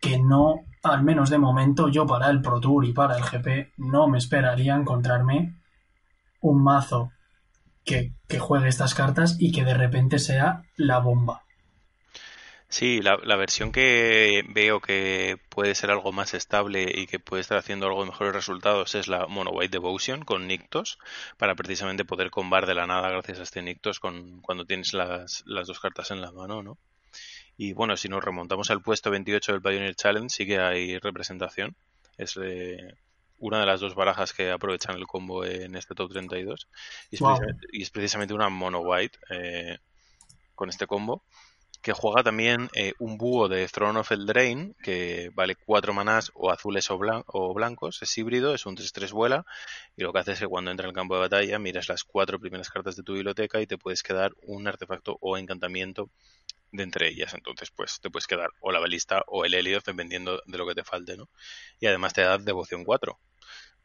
que 0.00 0.16
no, 0.16 0.60
al 0.84 1.02
menos 1.02 1.28
de 1.28 1.38
momento, 1.38 1.88
yo 1.88 2.06
para 2.06 2.30
el 2.30 2.40
Pro 2.40 2.60
Tour 2.60 2.84
y 2.84 2.92
para 2.92 3.16
el 3.16 3.24
GP, 3.24 3.72
no 3.78 4.06
me 4.06 4.18
esperaría 4.18 4.76
encontrarme 4.76 5.59
un 6.40 6.62
mazo 6.62 7.12
que, 7.84 8.12
que 8.28 8.38
juegue 8.38 8.68
estas 8.68 8.94
cartas 8.94 9.36
y 9.38 9.52
que 9.52 9.64
de 9.64 9.74
repente 9.74 10.18
sea 10.18 10.62
la 10.76 10.98
bomba. 10.98 11.44
Sí, 12.70 13.00
la, 13.02 13.16
versión 13.36 13.72
que 13.72 14.44
veo 14.48 14.80
que 14.80 15.38
puede 15.48 15.74
ser 15.74 15.90
algo 15.90 16.12
más 16.12 16.34
estable 16.34 16.86
y 16.94 17.08
que 17.08 17.18
puede 17.18 17.40
estar 17.40 17.58
haciendo 17.58 17.86
algo 17.86 18.02
de 18.04 18.10
mejores 18.10 18.32
resultados 18.32 18.94
es 18.94 19.08
la 19.08 19.26
Mono 19.26 19.50
White 19.50 19.72
Devotion 19.72 20.24
con 20.24 20.46
Nictos, 20.46 21.00
para 21.36 21.56
precisamente 21.56 22.04
poder 22.04 22.30
combar 22.30 22.66
de 22.66 22.76
la 22.76 22.86
nada 22.86 23.10
gracias 23.10 23.40
a 23.40 23.42
este 23.42 23.60
Nictos 23.60 23.98
con, 23.98 24.40
cuando 24.40 24.66
tienes 24.66 24.94
las, 24.94 25.42
las 25.46 25.66
dos 25.66 25.80
cartas 25.80 26.12
en 26.12 26.20
la 26.20 26.30
mano, 26.30 26.62
¿no? 26.62 26.78
Y 27.56 27.72
bueno, 27.72 27.96
si 27.96 28.08
nos 28.08 28.22
remontamos 28.22 28.70
al 28.70 28.82
puesto 28.82 29.10
28 29.10 29.52
del 29.52 29.62
Pioneer 29.62 29.96
Challenge, 29.96 30.30
sí 30.30 30.46
que 30.46 30.60
hay 30.60 30.96
representación. 30.98 31.74
Es 32.16 32.38
eh, 32.40 32.94
una 33.40 33.60
de 33.60 33.66
las 33.66 33.80
dos 33.80 33.94
barajas 33.94 34.32
que 34.32 34.50
aprovechan 34.50 34.96
el 34.96 35.06
combo 35.06 35.44
en 35.44 35.74
este 35.74 35.94
top 35.94 36.12
32. 36.12 36.68
Y 37.10 37.16
es, 37.16 37.20
precisamente, 37.20 37.66
y 37.72 37.82
es 37.82 37.90
precisamente, 37.90 38.34
una 38.34 38.48
Mono 38.48 38.80
White 38.80 39.18
eh, 39.30 39.78
con 40.54 40.68
este 40.68 40.86
combo 40.86 41.24
que 41.82 41.92
juega 41.92 42.22
también 42.22 42.68
eh, 42.74 42.92
un 42.98 43.16
búho 43.16 43.48
de 43.48 43.66
Throne 43.66 44.00
of 44.00 44.12
Eldraine, 44.12 44.74
que 44.82 45.30
vale 45.34 45.56
4 45.56 45.94
manás 45.94 46.30
o 46.34 46.50
azules 46.50 46.90
o, 46.90 46.98
o, 47.26 47.54
blancos, 47.54 48.02
es 48.02 48.18
híbrido, 48.18 48.54
es 48.54 48.66
un 48.66 48.76
3-3 48.76 49.12
vuela, 49.12 49.46
y 49.96 50.02
lo 50.02 50.12
que 50.12 50.18
hace 50.18 50.32
es 50.32 50.40
que 50.40 50.46
cuando 50.46 50.70
entra 50.70 50.84
en 50.84 50.90
el 50.90 50.94
campo 50.94 51.14
de 51.14 51.20
batalla 51.20 51.58
miras 51.58 51.88
las 51.88 52.04
cuatro 52.04 52.38
primeras 52.38 52.68
cartas 52.68 52.96
de 52.96 53.02
tu 53.02 53.14
biblioteca 53.14 53.60
y 53.60 53.66
te 53.66 53.78
puedes 53.78 54.02
quedar 54.02 54.32
un 54.42 54.68
artefacto 54.68 55.16
o 55.20 55.38
encantamiento 55.38 56.10
de 56.72 56.82
entre 56.82 57.08
ellas. 57.08 57.34
Entonces, 57.34 57.70
pues 57.70 57.98
te 58.00 58.10
puedes 58.10 58.26
quedar 58.26 58.50
o 58.60 58.72
la 58.72 58.80
balista 58.80 59.24
o 59.26 59.44
el 59.44 59.54
Helios, 59.54 59.84
dependiendo 59.84 60.42
de 60.46 60.58
lo 60.58 60.66
que 60.66 60.74
te 60.74 60.84
falte, 60.84 61.16
¿no? 61.16 61.28
Y 61.80 61.86
además 61.86 62.12
te 62.12 62.22
da 62.22 62.38
devoción 62.38 62.84
4. 62.84 63.18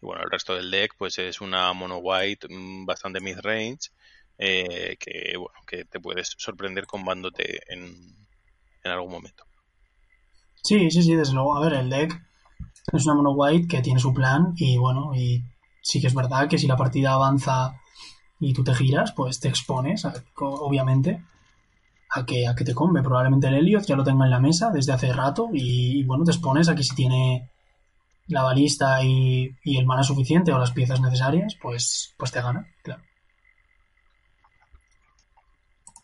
Y 0.02 0.06
bueno, 0.06 0.24
el 0.24 0.32
resto 0.32 0.56
del 0.56 0.72
deck, 0.72 0.96
pues 0.98 1.18
es 1.20 1.42
una 1.42 1.72
mono 1.74 1.98
white 1.98 2.48
mm, 2.50 2.86
bastante 2.86 3.20
mid-range 3.20 3.92
eh, 4.38 4.98
que, 5.00 5.38
bueno, 5.38 5.60
que 5.66 5.86
te 5.86 6.00
puedes 6.00 6.36
sorprender 6.38 6.86
combándote 6.86 7.62
en, 7.68 7.96
en 8.84 8.92
algún 8.92 9.12
momento. 9.12 9.46
Sí, 10.64 10.90
sí, 10.92 11.04
sí, 11.04 11.16
desde 11.16 11.34
luego. 11.34 11.56
A 11.56 11.62
ver, 11.62 11.74
el 11.74 11.90
deck 11.90 12.12
es 12.94 13.06
una 13.06 13.16
mono 13.16 13.32
white 13.32 13.68
que 13.68 13.82
tiene 13.82 14.00
su 14.00 14.14
plan 14.14 14.54
y 14.56 14.78
bueno, 14.78 15.14
y 15.16 15.44
sí 15.82 16.02
que 16.02 16.08
es 16.08 16.16
verdad 16.16 16.48
que 16.50 16.58
si 16.58 16.68
la 16.68 16.76
partida 16.76 17.14
avanza 17.14 17.80
y 18.40 18.54
tú 18.54 18.64
te 18.64 18.74
giras, 18.74 19.14
pues 19.14 19.40
te 19.40 19.48
expones, 19.48 20.06
obviamente, 20.40 21.24
a 22.10 22.26
que, 22.26 22.48
a 22.48 22.56
que 22.56 22.66
te 22.66 22.74
come. 22.74 23.02
Probablemente 23.02 23.48
el 23.48 23.56
Elliot 23.56 23.86
ya 23.86 23.96
lo 23.96 24.04
tenga 24.04 24.26
en 24.26 24.32
la 24.32 24.40
mesa 24.40 24.72
desde 24.72 24.94
hace 24.94 25.14
rato 25.14 25.50
y, 25.54 26.04
bueno, 26.04 26.24
te 26.24 26.32
expones 26.32 26.68
a 26.68 26.76
que 26.76 26.84
si 26.84 26.96
tiene 26.96 27.52
la 28.28 28.44
balista 28.44 29.04
y, 29.04 29.56
el 29.64 29.86
mana 29.86 30.04
suficiente 30.04 30.52
o 30.52 30.60
las 30.60 30.72
piezas 30.72 31.02
necesarias, 31.02 31.56
pues, 31.62 32.14
pues 32.18 32.32
te 32.32 32.42
gana, 32.42 32.68
claro. 32.84 33.04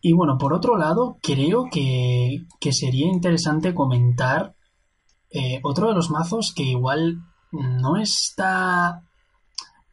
Y 0.01 0.13
bueno, 0.13 0.37
por 0.37 0.53
otro 0.53 0.77
lado, 0.77 1.17
creo 1.21 1.67
que, 1.71 2.45
sería 2.71 3.07
interesante 3.07 3.75
comentar 3.75 4.55
eh, 5.29 5.59
otro 5.63 5.89
de 5.89 5.93
los 5.93 6.09
mazos 6.09 6.53
que 6.55 6.63
igual 6.63 7.19
no 7.51 7.97
está, 7.97 9.03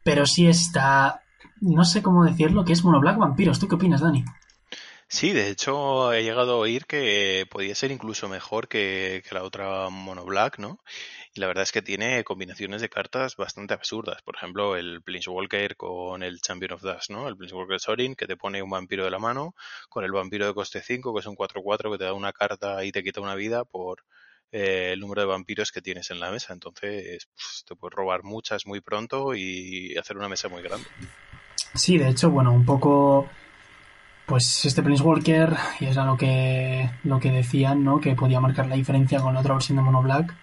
pero 0.03 0.25
sí 0.25 0.47
está, 0.47 1.21
no 1.61 1.85
sé 1.85 2.01
cómo 2.01 2.25
decirlo, 2.25 2.65
que 2.65 2.73
es 2.73 2.83
Mono 2.83 2.99
Black 2.99 3.17
Vampiros. 3.17 3.59
¿Tú 3.59 3.67
qué 3.67 3.75
opinas, 3.75 4.01
Dani? 4.01 4.25
Sí, 5.07 5.31
de 5.31 5.49
hecho 5.49 6.13
he 6.13 6.23
llegado 6.23 6.53
a 6.53 6.57
oír 6.57 6.85
que 6.85 7.47
podía 7.49 7.73
ser 7.73 7.91
incluso 7.91 8.29
mejor 8.29 8.67
que, 8.67 9.23
que 9.27 9.33
la 9.35 9.43
otra 9.43 9.89
Mono 9.89 10.23
Black, 10.23 10.59
¿no? 10.59 10.79
Y 11.33 11.41
la 11.41 11.47
verdad 11.47 11.63
es 11.63 11.71
que 11.71 11.83
tiene 11.83 12.23
combinaciones 12.23 12.81
de 12.81 12.89
cartas 12.89 13.35
bastante 13.35 13.75
absurdas. 13.75 14.21
Por 14.23 14.35
ejemplo, 14.35 14.75
el 14.75 15.01
Planeswalker 15.03 15.75
con 15.75 16.23
el 16.23 16.41
Champion 16.41 16.73
of 16.73 16.81
Dash, 16.81 17.09
¿no? 17.09 17.27
El 17.27 17.37
Planeswalker 17.37 17.79
Sorin, 17.79 18.15
que 18.15 18.25
te 18.25 18.35
pone 18.35 18.63
un 18.63 18.69
vampiro 18.69 19.03
de 19.05 19.11
la 19.11 19.19
mano, 19.19 19.53
con 19.89 20.03
el 20.03 20.11
vampiro 20.11 20.47
de 20.47 20.53
coste 20.55 20.81
5, 20.81 21.13
que 21.13 21.19
es 21.19 21.27
un 21.27 21.35
4-4, 21.35 21.91
que 21.91 21.97
te 21.99 22.05
da 22.05 22.13
una 22.13 22.33
carta 22.33 22.83
y 22.83 22.91
te 22.91 23.03
quita 23.03 23.21
una 23.21 23.35
vida 23.35 23.63
por 23.63 24.03
eh, 24.51 24.91
el 24.93 24.99
número 24.99 25.21
de 25.21 25.27
vampiros 25.27 25.71
que 25.71 25.81
tienes 25.81 26.09
en 26.09 26.19
la 26.19 26.31
mesa. 26.31 26.51
Entonces, 26.53 27.27
pues, 27.35 27.63
te 27.67 27.75
puedes 27.75 27.95
robar 27.95 28.23
muchas 28.23 28.65
muy 28.65 28.81
pronto 28.81 29.35
y 29.35 29.95
hacer 29.97 30.17
una 30.17 30.29
mesa 30.29 30.49
muy 30.49 30.63
grande. 30.63 30.87
Sí, 31.75 31.99
de 31.99 32.09
hecho, 32.09 32.31
bueno, 32.31 32.51
un 32.51 32.65
poco 32.65 33.29
pues 34.25 34.63
este 34.65 34.83
Planeswalker, 34.83 35.55
y 35.79 35.85
es 35.85 35.95
lo 35.95 36.15
que, 36.15 36.87
lo 37.03 37.19
que 37.19 37.31
decían, 37.31 37.83
¿no? 37.83 37.99
Que 37.99 38.13
podía 38.15 38.39
marcar 38.39 38.67
la 38.67 38.75
diferencia 38.75 39.19
con 39.19 39.33
la 39.33 39.39
otra 39.39 39.55
versión 39.55 39.77
de 39.77 39.83
Mono 39.83 40.03
Black 40.03 40.35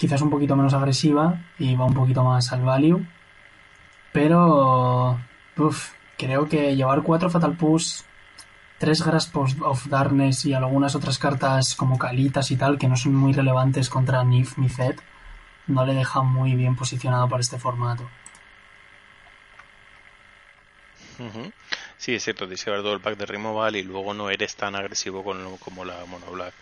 quizás 0.00 0.22
un 0.22 0.30
poquito 0.30 0.56
menos 0.56 0.72
agresiva 0.72 1.42
y 1.58 1.76
va 1.76 1.84
un 1.84 1.92
poquito 1.92 2.24
más 2.24 2.50
al 2.52 2.62
value. 2.62 3.06
Pero 4.12 5.20
creo 6.16 6.48
que 6.48 6.74
llevar 6.74 7.02
cuatro 7.02 7.28
Fatal 7.28 7.54
Push, 7.54 8.00
tres 8.78 9.04
Grasp 9.04 9.36
of 9.36 9.86
Darkness 9.88 10.46
y 10.46 10.54
algunas 10.54 10.94
otras 10.94 11.18
cartas 11.18 11.74
como 11.74 11.98
Calitas 11.98 12.50
y 12.50 12.56
tal, 12.56 12.78
que 12.78 12.88
no 12.88 12.96
son 12.96 13.14
muy 13.14 13.34
relevantes 13.34 13.90
contra 13.90 14.24
Nif 14.24 14.56
ni 14.56 14.70
Zed, 14.70 14.96
no 15.66 15.84
le 15.84 15.92
deja 15.92 16.22
muy 16.22 16.54
bien 16.54 16.76
posicionado 16.76 17.28
para 17.28 17.42
este 17.42 17.58
formato. 17.58 18.08
Sí, 21.98 22.14
es 22.14 22.24
cierto, 22.24 22.46
tienes 22.46 22.64
que 22.64 22.70
todo 22.70 22.94
el 22.94 23.02
pack 23.02 23.18
de 23.18 23.26
removal 23.26 23.76
y 23.76 23.82
luego 23.82 24.14
no 24.14 24.30
eres 24.30 24.56
tan 24.56 24.74
agresivo 24.74 25.22
como 25.22 25.84
la 25.84 26.06
Mono 26.06 26.30
Black 26.32 26.54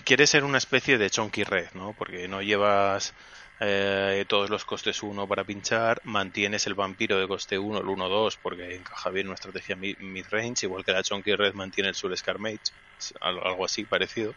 quieres 0.00 0.30
ser 0.30 0.44
una 0.44 0.58
especie 0.58 0.98
de 0.98 1.10
chunky 1.10 1.44
red, 1.44 1.68
¿no? 1.74 1.94
Porque 1.94 2.26
no 2.28 2.42
llevas 2.42 3.14
eh, 3.60 4.24
todos 4.28 4.50
los 4.50 4.64
costes 4.64 5.02
1 5.02 5.28
para 5.28 5.44
pinchar, 5.44 6.00
mantienes 6.04 6.66
el 6.66 6.74
vampiro 6.74 7.18
de 7.18 7.28
coste 7.28 7.58
1, 7.58 7.78
el 7.80 7.86
1-2, 7.86 8.38
porque 8.40 8.74
encaja 8.76 9.10
bien 9.10 9.26
una 9.28 9.34
estrategia 9.34 9.76
mid-range, 9.76 10.64
igual 10.66 10.84
que 10.84 10.92
la 10.92 11.02
chunky 11.02 11.34
red 11.36 11.54
mantiene 11.54 11.90
el 11.90 11.94
Soul 11.94 12.16
Scar 12.16 12.38
Mage, 12.38 12.72
algo 13.20 13.64
así 13.64 13.84
parecido. 13.84 14.36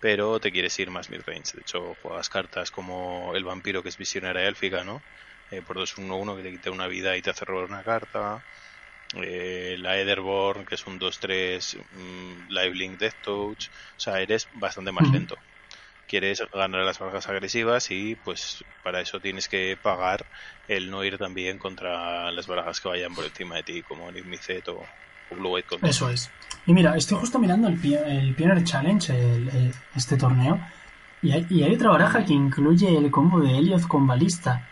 Pero 0.00 0.40
te 0.40 0.50
quieres 0.52 0.78
ir 0.78 0.90
más 0.90 1.10
mid-range. 1.10 1.52
De 1.54 1.62
hecho, 1.62 1.94
juegas 1.96 2.28
cartas 2.28 2.70
como 2.70 3.32
el 3.36 3.44
vampiro 3.44 3.82
que 3.82 3.88
es 3.88 3.96
visionaria 3.96 4.48
élfica, 4.48 4.84
¿no? 4.84 5.04
Eh, 5.50 5.62
por 5.62 5.76
2-1-1 5.78 6.36
que 6.36 6.42
te 6.42 6.50
quita 6.50 6.70
una 6.70 6.88
vida 6.88 7.16
y 7.16 7.22
te 7.22 7.30
hace 7.30 7.44
robar 7.44 7.66
una 7.66 7.84
carta 7.84 8.44
eh, 9.14 9.76
la 9.78 9.98
Etherborn, 9.98 10.64
que 10.64 10.74
es 10.74 10.86
un 10.86 10.98
2-3, 10.98 11.78
um, 11.96 12.48
Live 12.48 12.96
Death 12.98 13.14
Touch, 13.22 13.68
o 13.68 14.00
sea, 14.00 14.20
eres 14.20 14.48
bastante 14.54 14.92
más 14.92 15.08
lento. 15.10 15.36
Quieres 16.08 16.42
ganar 16.52 16.84
las 16.84 16.98
barras 16.98 17.28
agresivas 17.28 17.90
y 17.90 18.16
pues 18.16 18.64
para 18.82 19.00
eso 19.00 19.20
tienes 19.20 19.48
que 19.48 19.78
pagar 19.80 20.26
el 20.68 20.90
no 20.90 21.04
ir 21.04 21.16
también 21.16 21.58
contra 21.58 22.30
las 22.30 22.46
barajas 22.46 22.80
que 22.80 22.88
vayan 22.88 23.14
por 23.14 23.24
encima 23.24 23.56
de 23.56 23.62
ti, 23.62 23.82
como 23.82 24.10
Nigmicet 24.10 24.68
o, 24.68 24.84
Blue 25.30 25.54
White 25.54 25.78
Eso 25.82 26.10
es. 26.10 26.30
Y 26.66 26.74
mira, 26.74 26.94
estoy 26.94 27.18
justo 27.18 27.38
mirando 27.38 27.68
el, 27.68 27.74
el 27.94 28.34
Pioneer 28.34 28.62
Challenge, 28.64 29.72
este 29.94 30.18
torneo, 30.18 30.60
y 31.22 31.32
hay, 31.32 31.46
y 31.48 31.62
hay 31.62 31.74
otra 31.74 31.90
baraja 31.90 32.24
que 32.24 32.34
incluye 32.34 32.94
el 32.96 33.10
combo 33.10 33.40
de 33.40 33.56
Elliot 33.56 33.86
con 33.86 34.06
balista. 34.06 34.68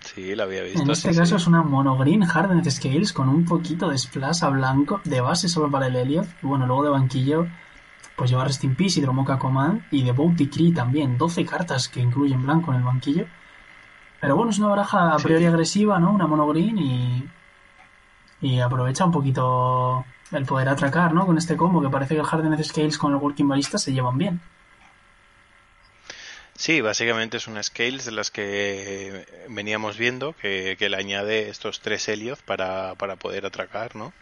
Sí, 0.00 0.34
la 0.34 0.44
había 0.44 0.62
visto. 0.62 0.82
En 0.82 0.90
este 0.90 1.14
caso 1.14 1.36
es 1.36 1.46
una 1.46 1.62
monogreen 1.62 2.22
Hardened 2.22 2.68
Scales 2.70 3.12
con 3.12 3.28
un 3.28 3.44
poquito 3.44 3.88
de 3.88 3.98
splash 3.98 4.44
a 4.44 4.48
blanco, 4.48 5.00
de 5.04 5.20
base 5.20 5.48
solo 5.48 5.70
para 5.70 5.88
el 5.88 5.96
Elliot. 5.96 6.26
Y 6.42 6.46
bueno, 6.46 6.66
luego 6.66 6.84
de 6.84 6.90
banquillo, 6.90 7.46
pues 8.16 8.30
lleva 8.30 8.44
Rest 8.44 8.64
in 8.64 8.74
Peace, 8.74 9.00
Hidromoca 9.00 9.38
Command 9.38 9.82
y 9.90 10.02
de 10.02 10.12
Bounty 10.12 10.48
Cree 10.48 10.72
también. 10.72 11.18
12 11.18 11.44
cartas 11.44 11.88
que 11.88 12.00
incluyen 12.00 12.42
blanco 12.42 12.72
en 12.72 12.78
el 12.78 12.84
banquillo. 12.84 13.26
Pero 14.20 14.36
bueno, 14.36 14.50
es 14.50 14.58
una 14.58 14.68
baraja 14.68 15.14
a 15.14 15.16
priori 15.16 15.46
agresiva, 15.46 15.98
¿no? 15.98 16.12
Una 16.12 16.26
monogreen 16.26 16.78
y. 16.78 17.28
Y 18.40 18.60
aprovecha 18.60 19.04
un 19.04 19.10
poquito 19.10 20.04
el 20.30 20.44
poder 20.44 20.68
atracar, 20.68 21.12
¿no? 21.12 21.26
Con 21.26 21.38
este 21.38 21.56
combo, 21.56 21.82
que 21.82 21.88
parece 21.88 22.14
que 22.14 22.20
el 22.20 22.26
Hardened 22.30 22.62
Scales 22.62 22.98
con 22.98 23.12
el 23.12 23.18
Working 23.18 23.48
Ballista 23.48 23.78
se 23.78 23.92
llevan 23.92 24.16
bien. 24.16 24.40
Sí, 26.58 26.80
básicamente 26.80 27.36
es 27.36 27.46
una 27.46 27.62
scales 27.62 28.04
de 28.04 28.10
las 28.10 28.32
que 28.32 29.24
veníamos 29.48 29.96
viendo, 29.96 30.32
que, 30.32 30.76
le 30.76 30.96
añade 30.96 31.50
estos 31.50 31.78
tres 31.78 32.08
helios 32.08 32.42
para, 32.42 32.96
para 32.96 33.14
poder 33.14 33.46
atracar, 33.46 33.94
¿no? 33.94 34.12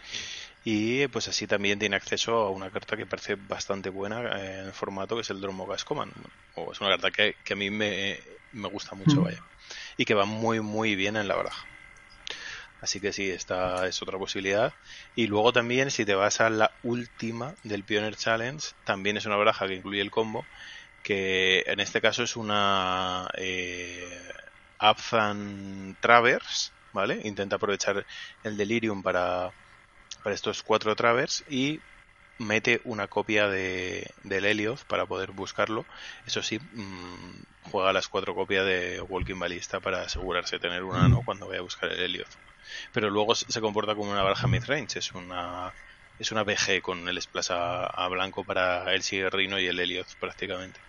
Y 0.63 1.07
pues 1.09 1.29
así 1.29 1.47
también 1.47 1.79
tiene 1.79 1.97
acceso 1.97 2.35
a 2.35 2.51
una 2.51 2.69
carta 2.69 2.95
que 2.99 3.07
parece 3.07 3.37
bastante 3.37 3.89
buena 3.89 4.21
en 4.39 4.67
el 4.67 4.73
formato, 4.75 5.15
que 5.15 5.23
es 5.23 5.31
el 5.31 5.41
Dromogas 5.41 5.87
Command. 5.87 6.13
O 6.57 6.73
es 6.73 6.81
una 6.83 6.91
carta 6.91 7.11
que, 7.11 7.35
a 7.51 7.57
mí 7.57 7.71
me, 7.71 8.21
gusta 8.53 8.95
mucho, 8.95 9.23
mm. 9.23 9.25
vaya. 9.25 9.43
Y 9.97 10.05
que 10.05 10.13
va 10.13 10.27
muy, 10.27 10.61
muy 10.61 10.95
bien 10.95 11.17
en 11.17 11.29
la 11.29 11.37
baraja. 11.37 11.67
Así 12.83 13.01
que 13.01 13.15
sí, 13.15 13.31
esta 13.31 13.87
es 13.87 14.03
otra 14.03 14.19
posibilidad. 14.19 14.75
Y 15.15 15.27
luego 15.27 15.55
también, 15.55 15.91
si 15.91 16.05
te 16.05 16.15
vas 16.15 16.43
a 16.43 16.51
la 16.51 16.71
última 16.83 17.55
del 17.63 17.83
Pioneer 17.83 18.15
Challenge, 18.15 18.63
también 18.85 19.17
es 19.17 19.25
una 19.25 19.37
baraja 19.37 19.67
que 19.67 19.77
incluye 19.77 20.03
el 20.03 20.11
combo 20.11 20.45
que 21.07 21.63
en 21.69 21.79
este 21.79 22.01
caso 22.01 22.25
es 22.25 22.35
una 22.35 23.29
eh, 23.35 24.11
Abzan 24.81 25.97
Travers, 26.01 26.73
¿vale? 26.93 27.21
Intenta 27.23 27.57
aprovechar 27.57 28.05
el 28.43 28.57
Delirium 28.57 29.05
para, 29.05 29.53
para 30.25 30.35
estos 30.35 30.65
cuatro 30.65 30.97
Travers 30.97 31.45
y 31.49 31.79
mete 32.39 32.81
una 32.83 33.07
copia 33.07 33.47
de, 33.47 34.11
del 34.25 34.47
Helios 34.47 34.83
para 34.83 35.07
poder 35.07 35.31
buscarlo. 35.31 35.87
Eso 36.27 36.43
sí, 36.43 36.59
mm, 36.59 37.71
juega 37.71 37.93
las 37.93 38.09
cuatro 38.09 38.35
copias 38.35 38.67
de 38.67 39.01
Walking 39.01 39.39
Ballista 39.39 39.79
para 39.79 40.03
asegurarse 40.03 40.57
de 40.57 40.61
tener 40.61 40.83
una 40.83 41.07
no 41.07 41.23
cuando 41.25 41.47
vaya 41.47 41.61
a 41.61 41.63
buscar 41.63 41.89
el 41.93 42.01
Helios. 42.01 42.37
Pero 42.93 43.11
luego 43.11 43.37
se 43.37 43.61
comporta 43.61 43.95
como 43.95 44.11
una 44.11 44.25
baraja 44.25 44.49
midrange, 44.49 44.99
es 44.99 45.13
una 45.13 45.73
es 46.19 46.33
una 46.33 46.43
BG 46.43 46.83
con 46.83 47.09
el 47.09 47.23
splash 47.23 47.51
a, 47.53 48.09
blanco 48.09 48.43
para 48.43 48.93
el 48.93 49.05
Sigerrino 49.05 49.61
y 49.61 49.67
el 49.69 49.79
Helios 49.79 50.17
prácticamente 50.19 50.81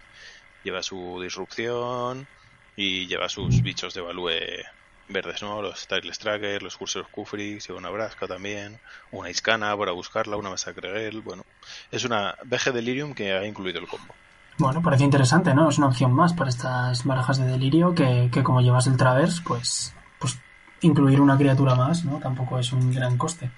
lleva 0.64 0.84
su 0.84 1.20
disrupción 1.22 2.28
y 2.76 3.08
lleva 3.08 3.30
sus 3.30 3.62
bichos 3.62 3.94
de 3.94 4.02
value 4.02 4.30
verdes, 5.10 5.42
¿no? 5.42 5.62
Los 5.62 5.88
Tireless 5.88 6.20
Tracker, 6.20 6.62
los 6.62 6.78
Cursor 6.78 7.08
Kufrix, 7.10 7.68
lleva 7.68 7.80
una 7.80 7.90
Brasca 7.90 8.28
también, 8.28 8.80
una 9.12 9.30
Iskana 9.30 9.76
para 9.78 9.92
buscarla, 9.92 10.38
una 10.38 10.50
Masacre 10.50 10.92
Gel, 10.92 11.22
bueno. 11.22 11.44
Es 11.92 12.04
una 12.04 12.36
BG 12.44 12.74
Delirium 12.74 13.14
que 13.14 13.34
ha 13.34 13.46
incluido 13.46 13.80
el 13.80 13.88
combo. 13.88 14.14
Bueno, 14.58 14.82
parece 14.82 15.04
interesante, 15.04 15.54
¿no? 15.54 15.70
Es 15.70 15.78
una 15.78 15.88
opción 15.88 16.14
más 16.14 16.34
para 16.34 16.50
estas 16.50 17.04
barajas 17.04 17.38
de 17.38 17.46
delirio 17.46 17.94
que, 17.94 18.30
que 18.32 18.44
como 18.44 18.62
llevas 18.62 18.88
el 18.88 18.98
Traverse, 18.98 19.42
pues, 19.46 19.94
pues 20.20 20.40
incluir 20.82 21.22
una 21.22 21.38
criatura 21.38 21.76
más, 21.76 22.04
¿no? 22.04 22.18
Tampoco 22.20 22.58
es 22.60 22.74
un 22.74 22.92
gran 22.92 23.18
coste. 23.18 23.52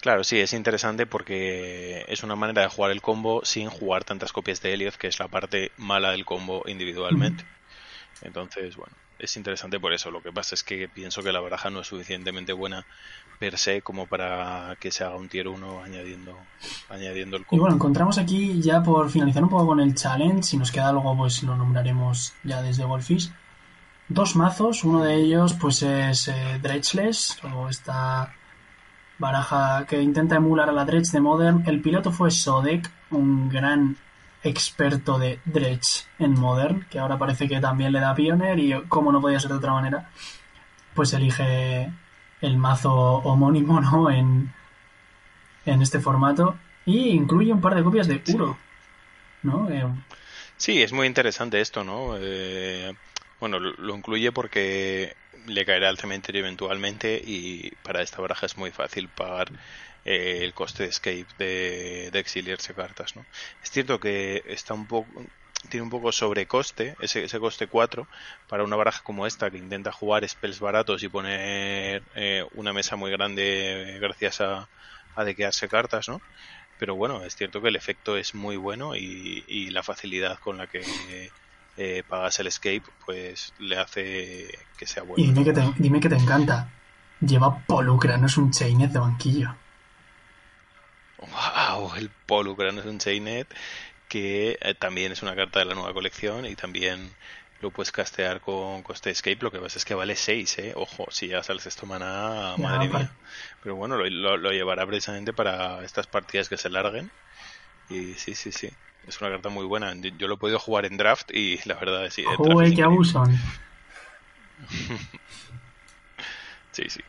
Claro, 0.00 0.24
sí, 0.24 0.38
es 0.38 0.54
interesante 0.54 1.06
porque 1.06 2.06
es 2.08 2.22
una 2.22 2.34
manera 2.34 2.62
de 2.62 2.68
jugar 2.68 2.90
el 2.90 3.02
combo 3.02 3.44
sin 3.44 3.68
jugar 3.68 4.04
tantas 4.04 4.32
copias 4.32 4.62
de 4.62 4.72
Elioth, 4.72 4.94
que 4.94 5.08
es 5.08 5.18
la 5.18 5.28
parte 5.28 5.72
mala 5.76 6.12
del 6.12 6.24
combo 6.24 6.62
individualmente. 6.66 7.44
Entonces, 8.22 8.76
bueno, 8.76 8.94
es 9.18 9.36
interesante 9.36 9.78
por 9.78 9.92
eso. 9.92 10.10
Lo 10.10 10.22
que 10.22 10.32
pasa 10.32 10.54
es 10.54 10.64
que 10.64 10.88
pienso 10.88 11.22
que 11.22 11.32
la 11.32 11.40
baraja 11.40 11.68
no 11.68 11.80
es 11.80 11.86
suficientemente 11.86 12.54
buena 12.54 12.86
per 13.38 13.58
se 13.58 13.82
como 13.82 14.06
para 14.06 14.76
que 14.80 14.90
se 14.90 15.04
haga 15.04 15.16
un 15.16 15.28
tier 15.28 15.48
1 15.48 15.82
añadiendo, 15.82 16.36
añadiendo 16.88 17.36
el 17.36 17.44
combo. 17.44 17.56
Y 17.56 17.60
bueno, 17.60 17.76
encontramos 17.76 18.16
aquí 18.16 18.60
ya 18.60 18.82
por 18.82 19.10
finalizar 19.10 19.42
un 19.42 19.50
poco 19.50 19.66
con 19.66 19.80
el 19.80 19.94
challenge, 19.94 20.42
si 20.44 20.56
nos 20.56 20.72
queda 20.72 20.88
algo 20.88 21.16
pues 21.16 21.42
lo 21.42 21.56
nombraremos 21.56 22.32
ya 22.42 22.62
desde 22.62 22.84
Wolfish. 22.84 23.30
Dos 24.08 24.34
mazos, 24.34 24.82
uno 24.82 25.04
de 25.04 25.14
ellos 25.14 25.54
pues 25.54 25.82
es 25.82 26.28
eh, 26.28 26.58
Dredgeless, 26.60 27.38
o 27.44 27.68
está 27.68 28.34
baraja 29.20 29.86
que 29.86 30.00
intenta 30.02 30.36
emular 30.36 30.68
a 30.68 30.72
la 30.72 30.84
Dredge 30.84 31.12
de 31.12 31.20
Modern. 31.20 31.62
El 31.66 31.80
piloto 31.80 32.10
fue 32.10 32.30
Sodek, 32.30 32.90
un 33.10 33.48
gran 33.48 33.96
experto 34.42 35.18
de 35.18 35.38
Dredge 35.44 36.06
en 36.18 36.32
Modern, 36.32 36.86
que 36.90 36.98
ahora 36.98 37.18
parece 37.18 37.46
que 37.46 37.60
también 37.60 37.92
le 37.92 38.00
da 38.00 38.14
Pioneer 38.14 38.58
y 38.58 38.82
como 38.88 39.12
no 39.12 39.20
podía 39.20 39.38
ser 39.38 39.50
de 39.50 39.58
otra 39.58 39.72
manera, 39.72 40.10
pues 40.94 41.12
elige 41.12 41.92
el 42.40 42.56
mazo 42.56 42.92
homónimo 42.92 43.80
¿no? 43.80 44.10
en, 44.10 44.52
en 45.66 45.82
este 45.82 46.00
formato 46.00 46.56
y 46.86 47.10
incluye 47.10 47.52
un 47.52 47.60
par 47.60 47.74
de 47.74 47.84
copias 47.84 48.08
de 48.08 48.18
puro. 48.18 48.56
¿no? 49.42 49.68
Eh, 49.70 49.86
sí, 50.56 50.82
es 50.82 50.92
muy 50.92 51.06
interesante 51.06 51.60
esto, 51.60 51.84
¿no? 51.84 52.16
Eh, 52.18 52.94
bueno, 53.40 53.58
lo 53.58 53.96
incluye 53.96 54.32
porque 54.32 55.16
le 55.46 55.64
caerá 55.64 55.88
al 55.88 55.98
cementerio 55.98 56.40
eventualmente 56.42 57.20
y 57.24 57.70
para 57.82 58.02
esta 58.02 58.20
baraja 58.20 58.46
es 58.46 58.56
muy 58.56 58.70
fácil 58.70 59.08
pagar 59.08 59.50
eh, 60.04 60.40
el 60.42 60.54
coste 60.54 60.84
de 60.84 60.88
escape 60.90 61.26
de, 61.38 62.10
exiliarse 62.14 62.74
cartas. 62.74 63.16
¿no? 63.16 63.24
Es 63.62 63.70
cierto 63.70 64.00
que 64.00 64.42
está 64.46 64.74
un 64.74 64.86
poco 64.86 65.08
tiene 65.68 65.84
un 65.84 65.90
poco 65.90 66.10
sobrecoste, 66.10 66.96
ese, 67.02 67.24
ese 67.24 67.38
coste 67.38 67.66
4, 67.66 68.08
para 68.48 68.64
una 68.64 68.76
baraja 68.76 69.02
como 69.04 69.26
esta 69.26 69.50
que 69.50 69.58
intenta 69.58 69.92
jugar 69.92 70.26
spells 70.26 70.58
baratos 70.58 71.02
y 71.02 71.08
poner 71.10 72.02
eh, 72.14 72.46
una 72.54 72.72
mesa 72.72 72.96
muy 72.96 73.10
grande 73.10 73.98
gracias 74.00 74.40
a, 74.40 74.70
a 75.16 75.24
dequearse 75.24 75.68
cartas, 75.68 76.08
¿no? 76.08 76.22
Pero 76.78 76.94
bueno, 76.94 77.22
es 77.26 77.36
cierto 77.36 77.60
que 77.60 77.68
el 77.68 77.76
efecto 77.76 78.16
es 78.16 78.34
muy 78.34 78.56
bueno 78.56 78.96
y, 78.96 79.44
y 79.46 79.68
la 79.68 79.82
facilidad 79.82 80.38
con 80.38 80.56
la 80.56 80.66
que 80.66 80.80
eh, 81.82 82.02
pagas 82.06 82.38
el 82.40 82.46
escape, 82.46 82.82
pues 83.06 83.54
le 83.58 83.78
hace 83.78 84.58
que 84.76 84.86
sea 84.86 85.02
bueno. 85.02 85.24
Y 85.24 85.28
dime 85.28 85.44
que 85.44 85.52
te, 85.54 85.62
dime 85.78 85.98
que 85.98 86.10
te 86.10 86.16
encanta. 86.16 86.70
Lleva 87.20 87.58
Polucra, 87.60 88.18
no 88.18 88.26
es 88.26 88.36
un 88.36 88.50
Chainet 88.50 88.90
de 88.90 88.98
banquillo. 88.98 89.56
Wow, 91.18 91.94
el 91.96 92.10
Polucra 92.10 92.70
no 92.72 92.80
es 92.80 92.86
un 92.86 92.98
Chainet 92.98 93.48
que 94.08 94.58
eh, 94.60 94.74
también 94.74 95.12
es 95.12 95.22
una 95.22 95.34
carta 95.34 95.60
de 95.60 95.64
la 95.64 95.74
nueva 95.74 95.94
colección 95.94 96.44
y 96.44 96.54
también 96.54 97.10
lo 97.62 97.70
puedes 97.70 97.92
castear 97.92 98.42
con 98.42 98.82
coste 98.82 99.08
escape. 99.08 99.38
Lo 99.40 99.50
que 99.50 99.58
pasa 99.58 99.78
es 99.78 99.86
que 99.86 99.94
vale 99.94 100.16
6, 100.16 100.58
¿eh? 100.58 100.72
Ojo, 100.76 101.06
si 101.10 101.28
ya 101.28 101.42
sales 101.42 101.64
esto 101.64 101.86
maná, 101.86 102.56
madre 102.58 102.88
mía. 102.88 103.10
Pero 103.62 103.76
bueno, 103.76 103.96
lo, 103.96 104.36
lo, 104.36 104.52
llevará 104.52 104.86
precisamente 104.86 105.32
para 105.32 105.82
estas 105.82 106.06
partidas 106.06 106.50
que 106.50 106.58
se 106.58 106.68
larguen. 106.68 107.10
Y 107.90 108.14
sí, 108.14 108.34
sí, 108.34 108.52
sí. 108.52 108.70
Es 109.06 109.20
una 109.20 109.30
carta 109.30 109.48
muy 109.48 109.66
buena. 109.66 109.94
Yo 110.18 110.28
lo 110.28 110.34
he 110.34 110.38
podido 110.38 110.58
jugar 110.58 110.86
en 110.86 110.96
draft 110.96 111.30
y 111.32 111.58
la 111.66 111.74
verdad 111.74 112.06
es 112.06 112.16
que... 112.16 112.24
Uy, 112.38 112.74
qué 112.74 112.82
abusan. 112.82 113.36
sí, 116.70 116.84
sí. 116.88 117.00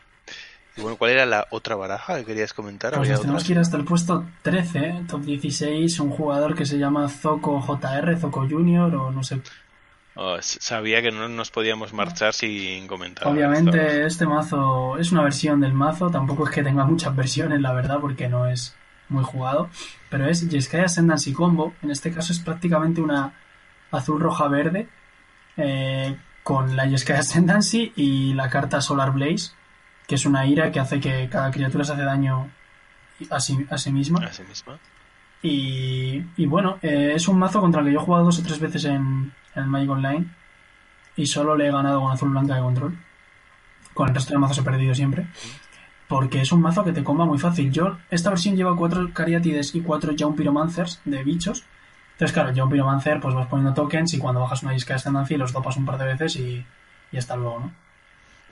Y 0.78 0.82
bueno, 0.82 0.98
¿cuál 0.98 1.12
era 1.12 1.26
la 1.26 1.48
otra 1.52 1.76
baraja 1.76 2.18
que 2.18 2.26
querías 2.26 2.54
comentar? 2.54 2.96
Pues 2.96 3.20
tenemos 3.20 3.44
que 3.44 3.52
ir 3.52 3.60
hasta 3.60 3.76
el 3.76 3.84
puesto 3.84 4.26
13, 4.44 5.04
top 5.08 5.22
16, 5.22 6.00
un 6.00 6.12
jugador 6.12 6.56
que 6.56 6.66
se 6.66 6.78
llama 6.78 7.10
Zoco 7.10 7.60
JR, 7.60 8.18
Zoco 8.18 8.48
Junior 8.50 8.94
o 8.96 9.12
no 9.12 9.24
sé. 9.24 9.42
Oh, 10.16 10.38
sabía 10.42 11.02
que 11.02 11.12
no 11.12 11.28
nos 11.30 11.52
podíamos 11.52 11.94
marchar 11.94 12.34
sin 12.34 12.88
comentar. 12.88 13.28
Obviamente 13.28 14.06
este 14.06 14.26
mazo 14.26 14.98
es 14.98 15.12
una 15.12 15.24
versión 15.24 15.60
del 15.60 15.74
mazo, 15.74 16.10
tampoco 16.10 16.48
es 16.48 16.54
que 16.54 16.64
tenga 16.64 16.86
muchas 16.86 17.16
versiones, 17.16 17.62
la 17.62 17.74
verdad, 17.74 18.00
porque 18.00 18.30
no 18.30 18.48
es 18.48 18.76
muy 19.12 19.24
jugado, 19.24 19.70
pero 20.10 20.28
es 20.28 20.50
Jeskai 20.50 20.82
Ascendancy 20.82 21.34
Combo. 21.34 21.74
En 21.82 21.92
este 21.92 22.12
caso 22.12 22.34
es 22.34 22.40
prácticamente 22.40 23.02
una 23.02 23.34
azul 23.92 24.20
roja 24.20 24.48
verde 24.48 24.88
eh, 25.58 26.18
con 26.44 26.76
la 26.76 26.88
Jeskai 26.88 27.18
Ascendancy 27.18 27.94
y 27.96 28.34
la 28.34 28.50
carta 28.50 28.82
Solar 28.82 29.12
Blaze, 29.12 29.52
que 30.08 30.16
es 30.16 30.26
una 30.26 30.46
ira 30.46 30.72
que 30.72 30.80
hace 30.80 31.00
que 31.00 31.30
cada 31.30 31.52
criatura 31.52 31.84
se 31.84 31.94
hace 31.94 32.04
daño 32.04 32.50
a 33.30 33.40
sí, 33.40 33.66
a 33.70 33.78
sí 33.78 33.92
misma. 33.92 34.20
Y, 35.44 36.24
y 36.38 36.46
bueno, 36.46 36.78
eh, 36.82 37.14
es 37.16 37.28
un 37.28 37.40
mazo 37.40 37.62
contra 37.62 37.82
el 37.82 37.88
que 37.88 37.94
yo 37.94 38.00
he 38.00 38.04
jugado 38.04 38.26
dos 38.26 38.40
o 38.40 38.44
tres 38.44 38.60
veces 38.60 38.86
en, 38.86 39.34
en 39.56 39.64
el 39.64 39.68
Magic 39.68 39.90
Online 39.90 40.26
y 41.16 41.26
solo 41.26 41.56
le 41.56 41.68
he 41.68 41.72
ganado 41.72 42.02
con 42.02 42.12
azul 42.12 42.30
blanca 42.30 42.56
de 42.56 42.62
control. 42.62 42.98
Con 43.94 44.08
el 44.08 44.16
resto 44.16 44.34
de 44.34 44.40
mazos 44.40 44.60
he 44.60 44.64
perdido 44.64 44.96
siempre 44.96 45.28
porque 46.12 46.42
es 46.42 46.52
un 46.52 46.60
mazo 46.60 46.84
que 46.84 46.92
te 46.92 47.06
comba 47.06 47.24
muy 47.24 47.40
fácil. 47.40 47.72
Yo, 47.72 47.96
esta 48.10 48.30
versión 48.30 48.58
lleva 48.58 48.76
cuatro 48.76 49.14
Cariatides 49.14 49.74
y 49.76 49.80
cuatro 49.80 50.14
Jaun 50.18 50.36
Pyromancers 50.36 51.00
de 51.06 51.24
bichos. 51.24 51.64
Entonces, 52.12 52.34
claro, 52.34 52.52
Jaun 52.54 52.70
Pyromancer, 52.70 53.22
pues 53.22 53.34
vas 53.34 53.48
poniendo 53.48 53.74
tokens 53.74 54.14
y 54.14 54.18
cuando 54.18 54.42
bajas 54.42 54.62
una 54.62 54.76
Isca 54.76 54.96
Ascendancy 54.96 55.38
los 55.38 55.54
dopas 55.54 55.78
un 55.78 55.86
par 55.86 55.98
de 55.98 56.04
veces 56.08 56.36
y, 56.36 56.66
y 57.14 57.18
hasta 57.18 57.38
luego, 57.38 57.62
¿no? 57.62 57.72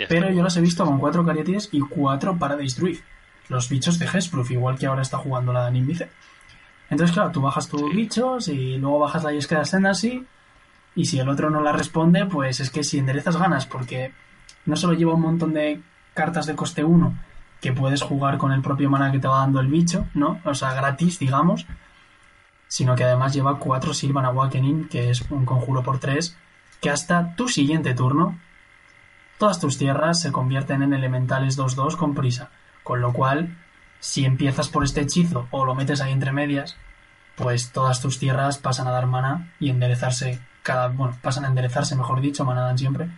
Pero 0.07 0.31
yo 0.31 0.41
las 0.41 0.56
he 0.56 0.61
visto 0.61 0.86
con 0.86 0.99
cuatro 0.99 1.26
Cariatides 1.26 1.68
y 1.73 1.81
cuatro 1.81 2.38
para 2.38 2.56
destruir. 2.56 3.03
los 3.49 3.68
bichos 3.68 3.99
de 3.99 4.06
Hexproof, 4.06 4.52
igual 4.52 4.80
que 4.80 4.86
ahora 4.86 5.02
está 5.02 5.18
jugando 5.18 5.52
la 5.52 5.69
Nimbice. 5.69 6.10
Entonces, 6.90 7.14
claro, 7.14 7.31
tú 7.31 7.41
bajas 7.41 7.68
tus 7.68 7.94
bichos 7.94 8.48
y 8.48 8.77
luego 8.77 8.99
bajas 8.99 9.26
la 9.26 9.34
Yesca 9.34 9.60
Ascendancy 9.60 10.26
y 10.95 11.03
si 11.03 11.19
el 11.19 11.27
otro 11.27 11.49
no 11.49 11.60
la 11.60 11.73
responde, 11.73 12.26
pues 12.26 12.61
es 12.61 12.69
que 12.69 12.86
si 12.86 12.99
enderezas 12.99 13.36
ganas, 13.36 13.65
porque 13.65 14.14
no 14.65 14.77
solo 14.77 14.94
lleva 14.94 15.15
un 15.15 15.22
montón 15.22 15.53
de 15.53 15.81
cartas 16.14 16.45
de 16.45 16.56
coste 16.56 16.86
1 16.86 17.27
que 17.61 17.73
puedes 17.73 18.02
jugar 18.02 18.38
con 18.38 18.52
el 18.52 18.61
propio 18.61 18.90
mana 18.90 19.11
que 19.11 19.19
te 19.19 19.27
va 19.27 19.40
dando 19.40 19.60
el 19.60 19.68
bicho, 19.68 20.07
¿no? 20.14 20.40
O 20.45 20.53
sea, 20.53 20.73
gratis, 20.73 21.19
digamos, 21.19 21.65
sino 22.68 22.95
que 22.95 23.03
además 23.03 23.34
lleva 23.34 23.60
4 23.60 23.94
Sylvan 23.94 24.26
Awakening, 24.26 24.88
que 24.88 25.10
es 25.10 25.22
un 25.30 25.45
conjuro 25.45 25.84
por 25.84 25.99
3, 25.99 26.38
que 26.80 26.90
hasta 26.90 27.36
tu 27.36 27.48
siguiente 27.48 27.94
turno, 27.94 28.40
todas 29.38 29.60
tus 29.60 29.77
tierras 29.77 30.22
se 30.22 30.31
convierten 30.31 30.84
en 30.84 30.94
elementales 30.94 31.57
2-2 31.57 31.98
con 31.98 32.14
prisa, 32.14 32.52
con 32.84 33.02
lo 33.02 33.11
cual, 33.11 33.57
si 33.99 34.23
empiezas 34.23 34.69
por 34.69 34.84
este 34.84 35.02
hechizo 35.02 35.48
o 35.52 35.65
lo 35.65 35.76
metes 35.76 35.99
ahí 35.99 36.11
entre 36.11 36.31
medias, 36.31 36.77
pues 37.36 37.72
todas 37.72 38.02
tus 38.02 38.19
tierras 38.19 38.57
pasan 38.57 38.88
a 38.88 38.91
dar 38.91 39.07
mana 39.07 39.52
y 39.60 39.69
enderezarse 39.69 40.40
cada, 40.61 40.90
bueno, 40.90 41.18
pasan 41.22 41.45
a 41.45 41.48
enderezarse, 41.48 41.95
mejor 41.95 42.22
dicho, 42.22 42.45
mana 42.45 42.61
dan 42.61 42.77
siempre, 42.77 43.10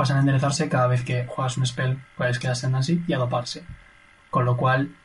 pasan 0.00 0.16
a 0.16 0.20
enderezarse 0.20 0.70
cada 0.70 0.86
vez 0.86 1.04
que 1.04 1.26
juegas 1.26 1.58
un 1.58 1.66
spell, 1.66 1.98
puedes 2.16 2.38
que 2.38 2.48
así 2.48 3.04
y 3.06 3.12
a 3.12 3.18
doparse. 3.18 3.62
Con 4.30 4.46
lo 4.46 4.56
cual 4.56 4.96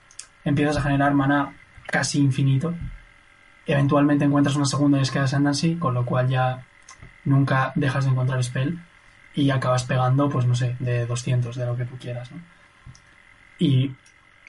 empiezas 0.46 0.78
a 0.78 0.84
generar 0.84 1.14
mana 1.14 1.54
casi 1.86 2.20
infinito. 2.20 2.74
Eventualmente 3.66 4.24
encuentras 4.24 4.56
una 4.56 4.64
segunda 4.64 4.98
y 4.98 5.02
es 5.02 5.12
que 5.12 5.20
ascendancy, 5.20 5.76
con 5.76 5.94
lo 5.96 6.06
cual 6.06 6.30
ya 6.30 6.66
nunca 7.26 7.74
dejas 7.76 8.06
de 8.06 8.12
encontrar 8.12 8.42
spell 8.42 8.80
y 9.34 9.50
acabas 9.50 9.84
pegando, 9.84 10.30
pues 10.30 10.46
no 10.46 10.56
sé, 10.56 10.78
de 10.80 11.06
200, 11.06 11.58
de 11.58 11.66
lo 11.66 11.76
que 11.76 11.84
tú 11.84 11.98
quieras, 11.98 12.32
¿no? 12.32 12.42
Y... 13.60 13.94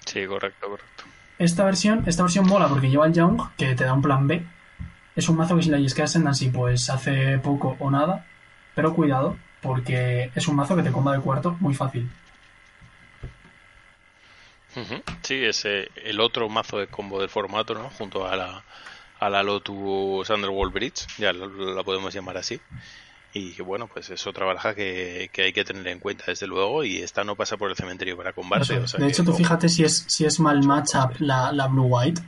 Sí, 0.05 0.27
correcto, 0.27 0.68
correcto. 0.68 1.05
Esta 1.40 1.64
versión, 1.64 2.05
esta 2.06 2.23
versión 2.23 2.47
mola 2.47 2.68
porque 2.68 2.89
lleva 2.89 3.06
el 3.06 3.12
Young, 3.14 3.43
que 3.56 3.74
te 3.74 3.85
da 3.85 3.94
un 3.94 4.02
plan 4.02 4.28
B. 4.28 4.47
Es 5.16 5.28
un 5.28 5.39
mazo 5.39 5.56
que 5.56 5.62
si 5.62 5.70
la 5.70 5.78
que 5.78 6.02
Ascendancy, 6.02 6.51
pues 6.51 6.89
hace 6.89 7.39
poco 7.39 7.77
o 7.81 7.90
nada. 7.90 8.27
Pero 8.77 8.94
cuidado, 8.94 9.36
porque 9.62 10.31
es 10.35 10.49
un 10.49 10.57
mazo 10.57 10.77
que 10.77 10.83
te 10.83 10.93
comba 10.93 11.12
de 11.12 11.20
cuarto 11.20 11.57
muy 11.61 11.74
fácil. 11.74 12.09
Sí, 15.23 15.43
es 15.43 15.65
el 15.65 16.20
otro 16.20 16.49
mazo 16.51 16.78
de 16.78 16.87
combo 16.87 17.20
del 17.20 17.31
formato, 17.31 17.74
¿no? 17.74 17.89
Junto 17.97 18.27
a 18.27 18.37
la, 18.37 18.62
a 19.20 19.31
la 19.31 19.43
Lotus 19.43 20.28
Underworld 20.28 20.73
Bridge, 20.73 21.07
ya 21.19 21.33
la, 21.33 21.83
podemos 21.83 22.12
llamar 22.15 22.37
así. 22.37 22.61
Y 23.33 23.61
bueno, 23.61 23.87
pues 23.87 24.09
es 24.11 24.27
otra 24.27 24.47
baraja 24.47 24.74
que, 24.74 25.31
hay 25.37 25.53
que 25.53 25.65
tener 25.65 25.87
en 25.89 25.99
cuenta, 25.99 26.24
desde 26.27 26.47
luego, 26.47 26.85
y 26.85 26.99
esta 26.99 27.23
no 27.23 27.37
pasa 27.37 27.57
por 27.57 27.70
el 27.70 27.77
cementerio 27.77 28.16
para 28.16 28.33
combate. 28.33 28.81
de 28.99 29.09
hecho, 29.09 29.24
tú 29.24 29.33
fíjate 29.35 29.69
si 29.69 29.85
es, 29.85 30.05
si 30.09 30.24
es 30.24 30.41
mal 30.41 30.62
matchup 30.62 31.20
la, 31.20 31.53
la 31.53 31.66
Blue 31.66 31.85
White, 31.85 32.23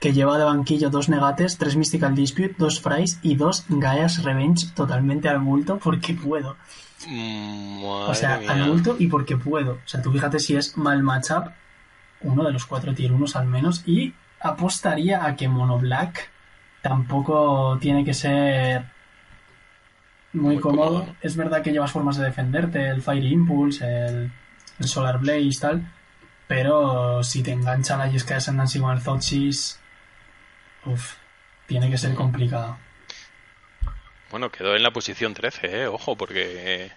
que 0.00 0.14
lleva 0.14 0.38
de 0.38 0.44
banquillo 0.44 0.88
dos 0.88 1.08
Negates, 1.10 1.58
tres 1.58 1.76
Mystical 1.76 2.14
Dispute, 2.14 2.54
dos 2.58 2.80
Fries 2.80 3.20
y 3.22 3.36
dos 3.36 3.66
Gaia's 3.68 4.24
Revenge 4.24 4.72
totalmente 4.74 5.28
al 5.28 5.40
multo 5.40 5.78
porque 5.78 6.14
puedo. 6.14 6.56
O 7.82 8.14
sea, 8.14 8.40
al 8.48 8.66
multo 8.66 8.96
y 8.98 9.06
porque 9.06 9.36
puedo. 9.36 9.72
O 9.72 9.88
sea, 9.88 10.00
tú 10.02 10.10
fíjate 10.10 10.38
si 10.38 10.56
es 10.56 10.76
mal 10.76 11.02
matchup, 11.02 11.48
uno 12.22 12.44
de 12.44 12.52
los 12.52 12.64
cuatro 12.64 12.94
tier 12.94 13.12
unos 13.12 13.36
al 13.36 13.46
menos, 13.46 13.82
y 13.86 14.14
apostaría 14.40 15.24
a 15.24 15.36
que 15.36 15.48
Mono 15.48 15.78
Black 15.78 16.30
tampoco 16.82 17.76
tiene 17.78 18.04
que 18.04 18.14
ser 18.14 18.86
muy, 20.32 20.58
cómodo. 20.58 21.06
Es 21.20 21.36
verdad 21.36 21.62
que 21.62 21.72
llevas 21.72 21.92
formas 21.92 22.16
de 22.16 22.24
defenderte, 22.24 22.88
el 22.88 23.02
Fire 23.02 23.24
Impulse, 23.24 24.06
el, 24.06 24.32
Solar 24.80 25.18
Blaze, 25.18 25.60
tal. 25.60 25.92
Pero 26.46 27.22
si 27.22 27.42
te 27.42 27.52
engancha 27.52 27.96
la 27.96 28.08
Yesca 28.08 28.30
de 28.30 28.38
Ascendancy 28.38 28.80
con 28.80 28.92
el 28.92 29.00
Uf, 30.84 31.16
tiene 31.66 31.90
que 31.90 31.98
ser 31.98 32.14
complicado. 32.14 32.78
Bueno, 34.30 34.50
quedó 34.50 34.76
en 34.76 34.82
la 34.82 34.92
posición 34.92 35.34
13, 35.34 35.82
¿eh? 35.82 35.86
Ojo, 35.88 36.16
porque, 36.16 36.92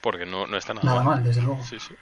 porque 0.00 0.26
no, 0.26 0.46
no 0.46 0.56
está 0.56 0.74
nada, 0.74 0.86
nada 0.86 1.02
mal. 1.02 1.24
desde 1.24 1.42
luego. 1.42 1.62
Sí, 1.64 1.78
sí. 1.78 1.94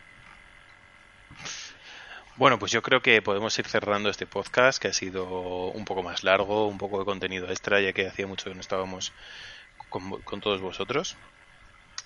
Bueno, 2.36 2.59
pues 2.59 2.70
yo 2.70 2.82
creo 2.82 3.02
que 3.02 3.20
podemos 3.20 3.59
ir 3.59 3.66
cerrando 3.66 4.09
este 4.09 4.26
podcast, 4.26 4.80
que 4.80 4.88
ha 4.88 4.92
sido 4.92 5.26
un 5.70 5.84
poco 5.84 6.05
más 6.05 6.22
largo, 6.22 6.68
un 6.68 6.78
poco 6.78 7.00
de 7.00 7.05
contenido 7.05 7.50
extra, 7.50 7.80
ya 7.80 7.92
que 7.92 8.06
hacía 8.06 8.28
mucho 8.28 8.48
que 8.48 8.55
no 8.55 8.60
estábamos 8.60 9.12
con, 9.88 10.22
con 10.22 10.40
todos 10.40 10.60
vosotros. 10.60 11.16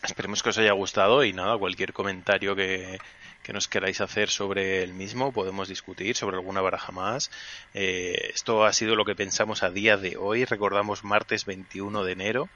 Esperemos 0.03 0.43
que 0.43 0.49
os 0.49 0.59
haya 0.59 0.73
gustado 0.73 1.23
y 1.25 1.35
nada, 1.35 1.59
cualquier 1.59 1.93
comentario 1.93 2.57
que, 2.57 2.99
que 3.43 3.53
nos 3.53 3.69
queráis 3.69 4.01
hacer 4.01 4.31
sobre 4.31 4.83
el 4.83 4.95
mismo, 4.95 5.33
podemos 5.33 5.69
discutir 5.69 6.17
sobre 6.17 6.37
alguna 6.37 6.61
baraja 6.61 6.93
más. 6.93 7.31
Eh, 7.75 8.31
esto 8.35 8.65
ha 8.65 8.73
sido 8.73 8.95
lo 8.97 9.05
que 9.05 9.17
pensamos 9.17 9.63
a 9.63 9.71
día 9.71 9.97
de 9.97 10.17
hoy. 10.17 10.45
Recordamos 10.45 11.05
martes 11.05 11.45
21 11.45 12.05
de 12.05 12.13
enero. 12.13 12.49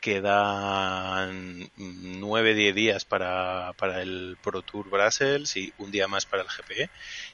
Quedan 0.00 1.68
9-10 1.76 2.72
días 2.72 3.04
para, 3.04 3.72
para 3.72 4.00
el 4.00 4.36
Pro 4.40 4.62
Tour 4.62 4.88
Brussels 4.88 5.56
y 5.56 5.72
un 5.78 5.90
día 5.90 6.06
más 6.06 6.24
para 6.24 6.42
el 6.42 6.48
GP. 6.48 6.88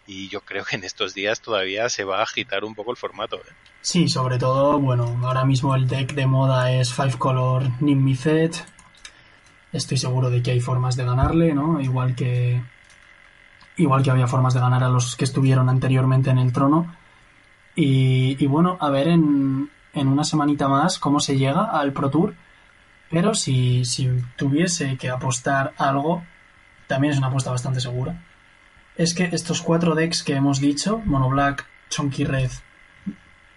Y 0.07 0.29
yo 0.29 0.41
creo 0.41 0.65
que 0.65 0.77
en 0.77 0.85
estos 0.85 1.13
días 1.13 1.43
todavía 1.43 1.91
se 1.91 2.05
va 2.05 2.21
a 2.21 2.23
agitar 2.23 2.65
un 2.65 2.75
poco 2.75 2.91
el 2.91 2.97
formato. 2.97 3.37
¿eh? 3.37 3.53
Sí, 3.83 4.09
sobre 4.09 4.39
todo, 4.39 4.79
bueno, 4.79 5.21
ahora 5.25 5.45
mismo 5.45 5.75
el 5.75 5.87
deck 5.87 6.15
de 6.15 6.27
moda 6.27 6.73
es 6.73 6.95
Five 6.95 7.19
Color 7.19 7.83
Nimbicet. 7.83 8.65
Estoy 9.71 9.99
seguro 9.99 10.31
de 10.31 10.43
que 10.43 10.53
hay 10.53 10.61
formas 10.61 10.97
de 10.97 11.05
ganarle, 11.05 11.53
¿no? 11.53 11.81
Igual 11.81 12.15
que, 12.15 12.63
igual 13.77 14.03
que 14.03 14.11
había 14.11 14.27
formas 14.27 14.55
de 14.55 14.61
ganar 14.61 14.85
a 14.85 14.89
los 14.89 15.17
que 15.17 15.25
estuvieron 15.25 15.69
anteriormente 15.69 16.31
en 16.31 16.39
el 16.39 16.53
trono. 16.53 16.95
Y, 17.77 18.47
bueno, 18.47 18.77
a 18.81 18.89
ver 18.91 19.09
en, 19.09 19.69
en, 19.93 20.09
una 20.09 20.23
semanita 20.23 20.69
más 20.69 20.99
cómo 20.99 21.19
se 21.19 21.37
llega 21.37 21.65
al 21.65 21.93
Pro 21.93 22.11
Tour. 22.11 22.35
Pero 23.11 23.35
si, 23.35 23.85
si 23.85 24.09
tuviese 24.37 24.97
que 24.97 25.11
apostar 25.11 25.75
algo, 25.77 26.23
también 26.87 27.13
es 27.13 27.19
una 27.19 27.29
apuesta 27.29 27.51
bastante 27.51 27.81
segura. 27.81 28.23
Es 28.97 29.15
que 29.15 29.25
estos 29.33 29.61
cuatro 29.61 29.95
decks 29.95 30.23
que 30.23 30.35
hemos 30.35 30.61
dicho, 30.61 31.03
Mono 31.05 31.29
Black, 31.29 31.67
Chunky 31.91 32.25
Red, 32.25 32.51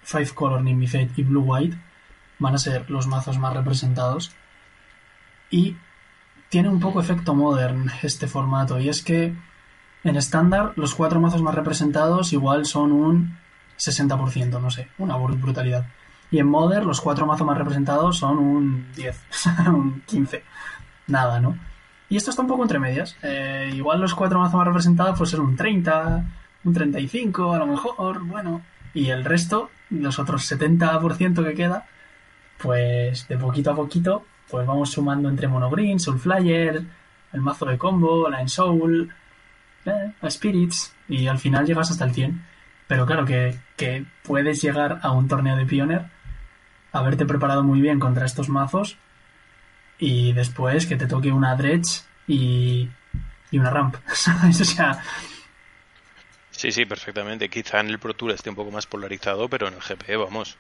Five 0.03 0.30
Color 0.34 0.64
Nimbicate 0.64 1.11
y 1.15 1.23
Blue 1.23 1.41
White, 1.41 1.77
van 2.39 2.56
a 2.56 2.60
ser 2.60 2.89
los 2.89 3.07
mazos 3.07 3.38
más 3.38 3.53
representados. 3.53 4.31
Y 5.52 5.77
tiene 6.49 6.69
un 6.69 6.80
poco 6.80 6.99
efecto 7.02 7.35
modern 7.35 7.91
este 8.02 8.27
formato. 8.27 8.80
Y 8.80 8.89
es 8.89 9.03
que 9.03 9.35
en 10.10 10.18
estándar, 10.18 10.74
los 10.76 10.96
cuatro 10.96 11.20
mazos 11.20 11.42
más 11.42 11.56
representados 11.56 12.34
igual 12.34 12.66
son 12.66 12.92
un 12.92 13.38
60%, 13.78 14.62
no 14.62 14.72
sé, 14.72 14.90
una 14.98 15.18
brutalidad. 15.18 15.88
Y 16.30 16.40
en 16.40 16.48
Modern, 16.48 16.86
los 16.86 17.00
cuatro 17.00 17.26
mazos 17.26 17.48
más 17.48 17.58
representados 17.58 18.18
son 18.18 18.38
un 18.38 18.92
10, 18.96 19.22
un 19.68 20.02
15. 20.06 20.44
Nada, 21.08 21.40
¿no? 21.40 21.58
Y 22.10 22.18
esto 22.18 22.30
está 22.30 22.42
un 22.42 22.48
poco 22.48 22.64
entre 22.64 22.80
medias. 22.80 23.16
Eh, 23.22 23.72
igual 23.74 24.02
los 24.02 24.14
cuatro 24.14 24.40
mazos 24.40 24.56
más 24.56 24.68
representados 24.68 25.18
pues 25.18 25.30
ser 25.30 25.40
un 25.40 25.56
30, 25.56 26.26
un 26.64 26.74
35, 26.74 27.54
a 27.54 27.58
lo 27.60 27.68
mejor, 27.68 28.24
bueno. 28.24 28.62
Y 28.94 29.10
el 29.10 29.24
resto, 29.26 29.70
los 29.90 30.20
otros 30.20 30.50
70% 30.52 31.46
que 31.46 31.54
queda, 31.54 31.86
pues 32.58 33.28
de 33.28 33.38
poquito 33.38 33.72
a 33.72 33.76
poquito, 33.76 34.26
pues 34.50 34.66
vamos 34.66 34.92
sumando 34.92 35.30
entre 35.30 35.48
Monogreen, 35.48 36.00
Soulflyer, 36.00 36.84
el 37.34 37.42
mazo 37.42 37.66
de 37.66 37.78
combo, 37.78 38.30
la 38.30 38.48
Soul, 38.48 39.14
a 39.88 40.30
Spirits 40.30 40.94
y 41.08 41.28
al 41.28 41.40
final 41.40 41.66
llegas 41.66 41.92
hasta 41.92 42.06
el 42.06 42.14
100. 42.14 42.46
Pero 42.88 43.06
claro 43.06 43.26
que, 43.26 44.06
puedes 44.24 44.62
llegar 44.62 45.00
a 45.02 45.12
un 45.12 45.28
torneo 45.28 45.58
de 45.58 45.66
Pioneer, 45.66 46.06
haberte 46.92 47.26
preparado 47.26 47.64
muy 47.64 47.82
bien 47.82 48.00
contra 48.00 48.26
estos 48.26 48.50
mazos 48.50 48.98
y 50.00 50.34
después 50.34 50.86
que 50.86 50.96
te 50.96 51.08
toque 51.08 51.32
una 51.32 51.56
Dredge 51.56 52.04
y, 52.28 52.90
y 53.52 53.60
una 53.60 53.70
Ramp. 53.70 53.96
¿Sabes? 54.14 54.62
O 54.62 54.66
sea. 54.66 55.02
Sí, 56.52 56.72
sí, 56.72 56.86
perfectamente. 56.86 57.50
Quizá 57.50 57.82
en 57.82 57.90
el 57.90 58.00
Pro 58.00 58.16
Tour 58.16 58.32
esté 58.32 58.50
un 58.50 58.56
poco 58.56 58.72
más 58.72 58.88
polarizado, 58.88 59.50
pero 59.50 59.68
en 59.68 59.76
el 59.76 59.82
GP, 59.82 60.18
vamos, 60.18 60.58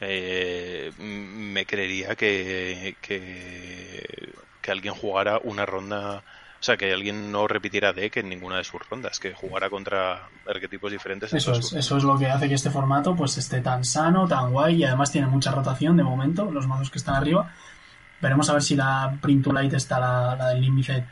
eh, 0.00 0.92
me 0.98 1.64
creería 1.64 2.16
que, 2.16 2.96
que, 3.00 4.32
que 4.60 4.70
alguien 4.70 4.94
jugara 4.94 5.40
una 5.42 5.64
ronda 5.64 6.22
o 6.60 6.62
sea, 6.62 6.76
que 6.76 6.92
alguien 6.92 7.30
no 7.30 7.46
repitiera 7.46 7.92
deck 7.92 8.16
en 8.16 8.28
ninguna 8.28 8.56
de 8.56 8.64
sus 8.64 8.80
rondas, 8.88 9.20
que 9.20 9.32
jugara 9.32 9.70
contra 9.70 10.28
arquetipos 10.46 10.90
diferentes. 10.90 11.32
Eso 11.32 11.52
es, 11.52 11.72
eso 11.72 11.96
es 11.96 12.02
lo 12.02 12.18
que 12.18 12.26
hace 12.26 12.48
que 12.48 12.54
este 12.54 12.70
formato 12.70 13.14
pues 13.14 13.38
esté 13.38 13.60
tan 13.60 13.84
sano, 13.84 14.26
tan 14.26 14.50
guay 14.50 14.76
y 14.76 14.84
además 14.84 15.12
tiene 15.12 15.28
mucha 15.28 15.52
rotación 15.52 15.96
de 15.96 16.02
momento, 16.02 16.50
los 16.50 16.66
mazos 16.66 16.90
que 16.90 16.98
están 16.98 17.14
arriba. 17.14 17.52
Veremos 18.20 18.50
a 18.50 18.54
ver 18.54 18.62
si 18.62 18.74
la 18.74 19.16
Print 19.20 19.44
to 19.44 19.52
Light 19.52 19.72
está 19.72 20.00
la, 20.00 20.34
la 20.34 20.48
del 20.48 20.62
límite 20.62 21.06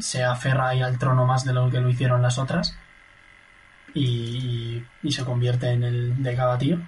se 0.00 0.24
aferra 0.24 0.68
ahí 0.68 0.82
al 0.82 0.98
trono 0.98 1.26
más 1.26 1.44
de 1.44 1.52
lo 1.52 1.70
que 1.70 1.80
lo 1.80 1.88
hicieron 1.88 2.22
las 2.22 2.38
otras 2.38 2.76
y, 3.94 4.82
y 5.02 5.12
se 5.12 5.24
convierte 5.24 5.70
en 5.70 5.82
el 5.82 6.22
de 6.22 6.36
cada 6.36 6.58
tío. 6.58 6.78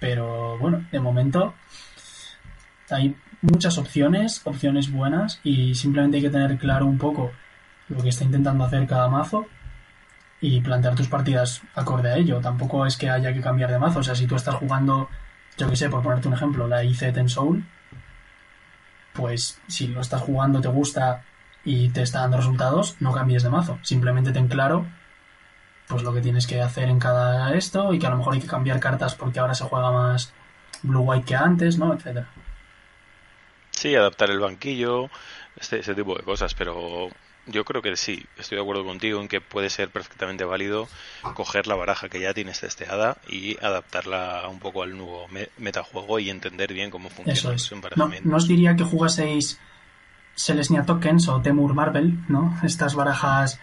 Pero 0.00 0.58
bueno, 0.58 0.84
de 0.90 1.00
momento 1.00 1.54
hay 2.90 3.16
muchas 3.44 3.76
opciones, 3.78 4.40
opciones 4.44 4.90
buenas 4.90 5.40
y 5.44 5.74
simplemente 5.74 6.16
hay 6.16 6.22
que 6.22 6.30
tener 6.30 6.56
claro 6.56 6.86
un 6.86 6.98
poco 6.98 7.30
lo 7.88 8.02
que 8.02 8.08
está 8.08 8.24
intentando 8.24 8.64
hacer 8.64 8.86
cada 8.86 9.08
mazo 9.08 9.46
y 10.40 10.60
plantear 10.60 10.94
tus 10.94 11.08
partidas 11.08 11.62
acorde 11.74 12.10
a 12.10 12.16
ello. 12.16 12.40
Tampoco 12.40 12.86
es 12.86 12.96
que 12.96 13.10
haya 13.10 13.32
que 13.32 13.40
cambiar 13.40 13.70
de 13.70 13.78
mazo. 13.78 14.00
O 14.00 14.02
sea, 14.02 14.14
si 14.14 14.26
tú 14.26 14.36
estás 14.36 14.54
jugando, 14.54 15.08
yo 15.58 15.68
que 15.68 15.76
sé, 15.76 15.90
por 15.90 16.02
ponerte 16.02 16.28
un 16.28 16.34
ejemplo, 16.34 16.66
la 16.66 16.82
IC 16.84 17.12
Ten 17.12 17.28
Soul, 17.28 17.64
pues 19.12 19.60
si 19.68 19.88
lo 19.88 20.00
estás 20.00 20.22
jugando, 20.22 20.60
te 20.60 20.68
gusta 20.68 21.22
y 21.64 21.90
te 21.90 22.02
está 22.02 22.20
dando 22.20 22.38
resultados, 22.38 22.96
no 23.00 23.12
cambies 23.12 23.42
de 23.42 23.50
mazo. 23.50 23.78
Simplemente 23.82 24.32
ten 24.32 24.48
claro 24.48 24.86
pues 25.86 26.02
lo 26.02 26.14
que 26.14 26.22
tienes 26.22 26.46
que 26.46 26.62
hacer 26.62 26.88
en 26.88 26.98
cada 26.98 27.52
esto 27.54 27.92
y 27.92 27.98
que 27.98 28.06
a 28.06 28.10
lo 28.10 28.16
mejor 28.16 28.34
hay 28.34 28.40
que 28.40 28.46
cambiar 28.46 28.80
cartas 28.80 29.14
porque 29.14 29.38
ahora 29.38 29.54
se 29.54 29.64
juega 29.64 29.90
más 29.92 30.32
blue 30.82 31.02
white 31.02 31.26
que 31.26 31.36
antes, 31.36 31.78
¿no? 31.78 31.92
etcétera. 31.92 32.26
Sí, 33.76 33.94
adaptar 33.94 34.30
el 34.30 34.40
banquillo, 34.40 35.10
este, 35.56 35.80
ese 35.80 35.94
tipo 35.94 36.14
de 36.16 36.22
cosas, 36.22 36.54
pero 36.54 37.10
yo 37.46 37.64
creo 37.64 37.82
que 37.82 37.96
sí, 37.96 38.24
estoy 38.38 38.56
de 38.56 38.62
acuerdo 38.62 38.84
contigo 38.84 39.20
en 39.20 39.28
que 39.28 39.40
puede 39.40 39.68
ser 39.68 39.90
perfectamente 39.90 40.44
válido 40.44 40.88
coger 41.34 41.66
la 41.66 41.74
baraja 41.74 42.08
que 42.08 42.20
ya 42.20 42.32
tienes 42.32 42.60
testeada 42.60 43.18
y 43.28 43.58
adaptarla 43.62 44.48
un 44.48 44.60
poco 44.60 44.82
al 44.82 44.96
nuevo 44.96 45.26
metajuego 45.58 46.18
y 46.18 46.30
entender 46.30 46.72
bien 46.72 46.90
cómo 46.90 47.10
funciona 47.10 47.56
eso 47.56 47.76
no, 47.96 48.10
no, 48.24 48.36
os 48.36 48.48
diría 48.48 48.76
que 48.76 48.84
jugaseis 48.84 49.58
Selesnya 50.34 50.84
Tokens 50.84 51.28
o 51.28 51.40
Temur 51.40 51.74
Marvel, 51.74 52.18
¿no? 52.28 52.58
Estas 52.62 52.94
barajas 52.94 53.60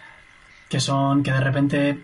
que 0.69 0.79
son, 0.79 1.21
que 1.21 1.31
de 1.31 1.41
repente, 1.41 2.01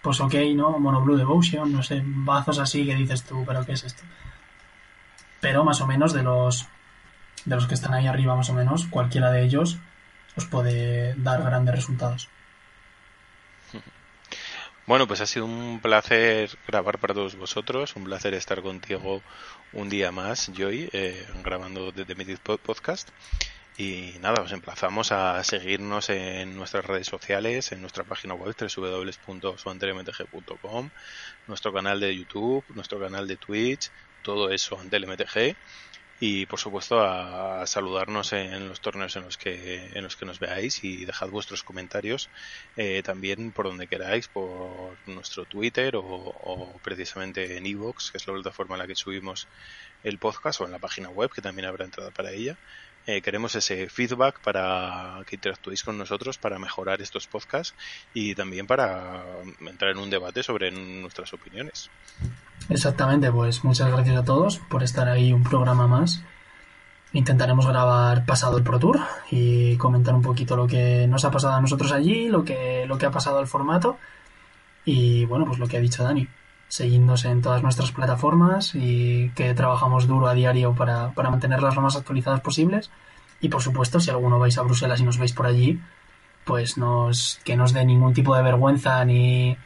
pues 0.00 0.20
ok, 0.20 0.34
¿no? 0.54 0.78
Mono 0.78 1.02
Blue 1.02 1.16
Devotion, 1.16 1.70
no 1.70 1.82
sé, 1.82 2.02
bazos 2.04 2.58
así 2.58 2.86
que 2.86 2.94
dices 2.94 3.24
tú, 3.24 3.44
pero 3.46 3.66
¿qué 3.66 3.72
es 3.72 3.84
esto? 3.84 4.02
Pero 5.40 5.62
más 5.62 5.80
o 5.82 5.86
menos 5.86 6.14
de 6.14 6.22
los, 6.22 6.66
de 7.46 7.56
los 7.56 7.66
que 7.66 7.74
están 7.74 7.94
ahí 7.94 8.06
arriba, 8.06 8.36
más 8.36 8.50
o 8.50 8.54
menos, 8.54 8.86
cualquiera 8.86 9.30
de 9.30 9.42
ellos 9.42 9.78
os 10.36 10.44
puede 10.44 11.14
dar 11.14 11.42
grandes 11.42 11.74
resultados. 11.74 12.28
Bueno, 14.86 15.08
pues 15.08 15.20
ha 15.20 15.26
sido 15.26 15.46
un 15.46 15.80
placer 15.80 16.56
grabar 16.68 17.00
para 17.00 17.14
todos 17.14 17.34
vosotros, 17.34 17.96
un 17.96 18.04
placer 18.04 18.34
estar 18.34 18.62
contigo 18.62 19.20
un 19.72 19.88
día 19.88 20.12
más, 20.12 20.52
Joy, 20.54 20.88
eh, 20.92 21.26
grabando 21.42 21.90
desde 21.90 22.14
mi 22.14 22.24
Podcast. 22.36 23.08
Y 23.78 24.14
nada, 24.20 24.42
os 24.42 24.52
emplazamos 24.52 25.10
a 25.10 25.42
seguirnos 25.42 26.08
en 26.08 26.56
nuestras 26.56 26.84
redes 26.84 27.08
sociales, 27.08 27.72
en 27.72 27.80
nuestra 27.80 28.04
página 28.04 28.34
web 28.34 28.54
www.suantelmtg.com, 28.56 30.90
nuestro 31.48 31.72
canal 31.72 31.98
de 31.98 32.16
YouTube, 32.16 32.64
nuestro 32.74 33.00
canal 33.00 33.26
de 33.26 33.36
Twitch, 33.36 33.90
todo 34.22 34.50
eso 34.50 34.78
Antelmtg 34.78 35.56
y 36.18 36.46
por 36.46 36.58
supuesto 36.58 37.00
a, 37.00 37.66
saludarnos 37.66 38.32
en 38.32 38.68
los 38.68 38.80
torneos 38.80 39.16
en 39.16 39.24
los 39.24 39.36
que 39.36 39.90
en 39.92 40.02
los 40.02 40.16
que 40.16 40.24
nos 40.24 40.38
veáis 40.38 40.82
y 40.84 41.04
dejad 41.04 41.28
vuestros 41.28 41.62
comentarios 41.62 42.30
eh, 42.76 43.02
también 43.04 43.52
por 43.52 43.66
donde 43.66 43.86
queráis 43.86 44.28
por 44.28 44.96
nuestro 45.06 45.44
Twitter 45.44 45.94
o, 45.96 46.80
precisamente 46.82 47.58
en 47.58 47.66
Evox 47.66 48.10
que 48.10 48.18
es 48.18 48.26
la 48.26 48.34
plataforma 48.34 48.76
en 48.76 48.80
la 48.80 48.86
que 48.86 48.94
subimos 48.94 49.46
el 50.04 50.18
podcast 50.18 50.60
o 50.60 50.64
en 50.64 50.72
la 50.72 50.78
página 50.78 51.10
web 51.10 51.30
que 51.30 51.42
también 51.42 51.66
habrá 51.66 51.84
entrada 51.84 52.10
para 52.10 52.32
ella 52.32 52.56
eh, 53.06 53.22
queremos 53.22 53.54
ese 53.54 53.88
feedback 53.88 54.40
para 54.40 55.20
que 55.26 55.36
interactuéis 55.36 55.84
con 55.84 55.96
nosotros 55.96 56.38
para 56.38 56.58
mejorar 56.58 57.00
estos 57.00 57.26
podcasts 57.26 57.74
y 58.12 58.34
también 58.34 58.66
para 58.66 59.22
entrar 59.60 59.92
en 59.92 59.98
un 59.98 60.10
debate 60.10 60.42
sobre 60.42 60.70
nuestras 60.72 61.32
opiniones. 61.32 61.88
Exactamente, 62.68 63.30
pues 63.30 63.62
muchas 63.64 63.90
gracias 63.92 64.16
a 64.16 64.24
todos 64.24 64.58
por 64.58 64.82
estar 64.82 65.08
ahí 65.08 65.32
un 65.32 65.44
programa 65.44 65.86
más. 65.86 66.22
Intentaremos 67.12 67.66
grabar 67.66 68.26
pasado 68.26 68.58
el 68.58 68.64
Pro 68.64 68.78
Tour 68.78 69.00
y 69.30 69.76
comentar 69.76 70.14
un 70.14 70.22
poquito 70.22 70.56
lo 70.56 70.66
que 70.66 71.06
nos 71.06 71.24
ha 71.24 71.30
pasado 71.30 71.54
a 71.54 71.60
nosotros 71.60 71.92
allí, 71.92 72.28
lo 72.28 72.44
que, 72.44 72.84
lo 72.86 72.98
que 72.98 73.06
ha 73.06 73.10
pasado 73.10 73.38
al 73.38 73.46
formato 73.46 73.98
y 74.84 75.24
bueno, 75.26 75.46
pues 75.46 75.58
lo 75.58 75.68
que 75.68 75.76
ha 75.76 75.80
dicho 75.80 76.02
Dani. 76.02 76.26
Seguidnos 76.68 77.24
en 77.24 77.42
todas 77.42 77.62
nuestras 77.62 77.92
plataformas 77.92 78.74
y 78.74 79.30
que 79.30 79.54
trabajamos 79.54 80.06
duro 80.06 80.26
a 80.26 80.34
diario 80.34 80.74
para, 80.74 81.12
para 81.12 81.30
mantenerlas 81.30 81.76
lo 81.76 81.82
más 81.82 81.96
actualizadas 81.96 82.40
posibles. 82.40 82.90
Y 83.40 83.48
por 83.48 83.62
supuesto, 83.62 84.00
si 84.00 84.10
alguno 84.10 84.38
vais 84.38 84.58
a 84.58 84.62
Bruselas 84.62 85.00
y 85.00 85.04
nos 85.04 85.18
veis 85.18 85.32
por 85.32 85.46
allí, 85.46 85.80
pues 86.44 86.78
nos, 86.78 87.40
que 87.44 87.56
nos 87.56 87.72
dé 87.72 87.84
ningún 87.84 88.14
tipo 88.14 88.34
de 88.34 88.42
vergüenza 88.42 89.04
ni, 89.04 89.56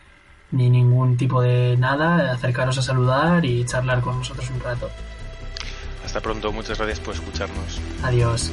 ni 0.50 0.70
ningún 0.70 1.16
tipo 1.16 1.40
de 1.40 1.76
nada, 1.78 2.32
acercaros 2.32 2.78
a 2.78 2.82
saludar 2.82 3.44
y 3.44 3.64
charlar 3.64 4.00
con 4.00 4.18
nosotros 4.18 4.50
un 4.50 4.60
rato. 4.60 4.90
Hasta 6.04 6.20
pronto, 6.20 6.52
muchas 6.52 6.78
gracias 6.78 7.00
por 7.00 7.14
escucharnos. 7.14 7.80
Adiós. 8.02 8.50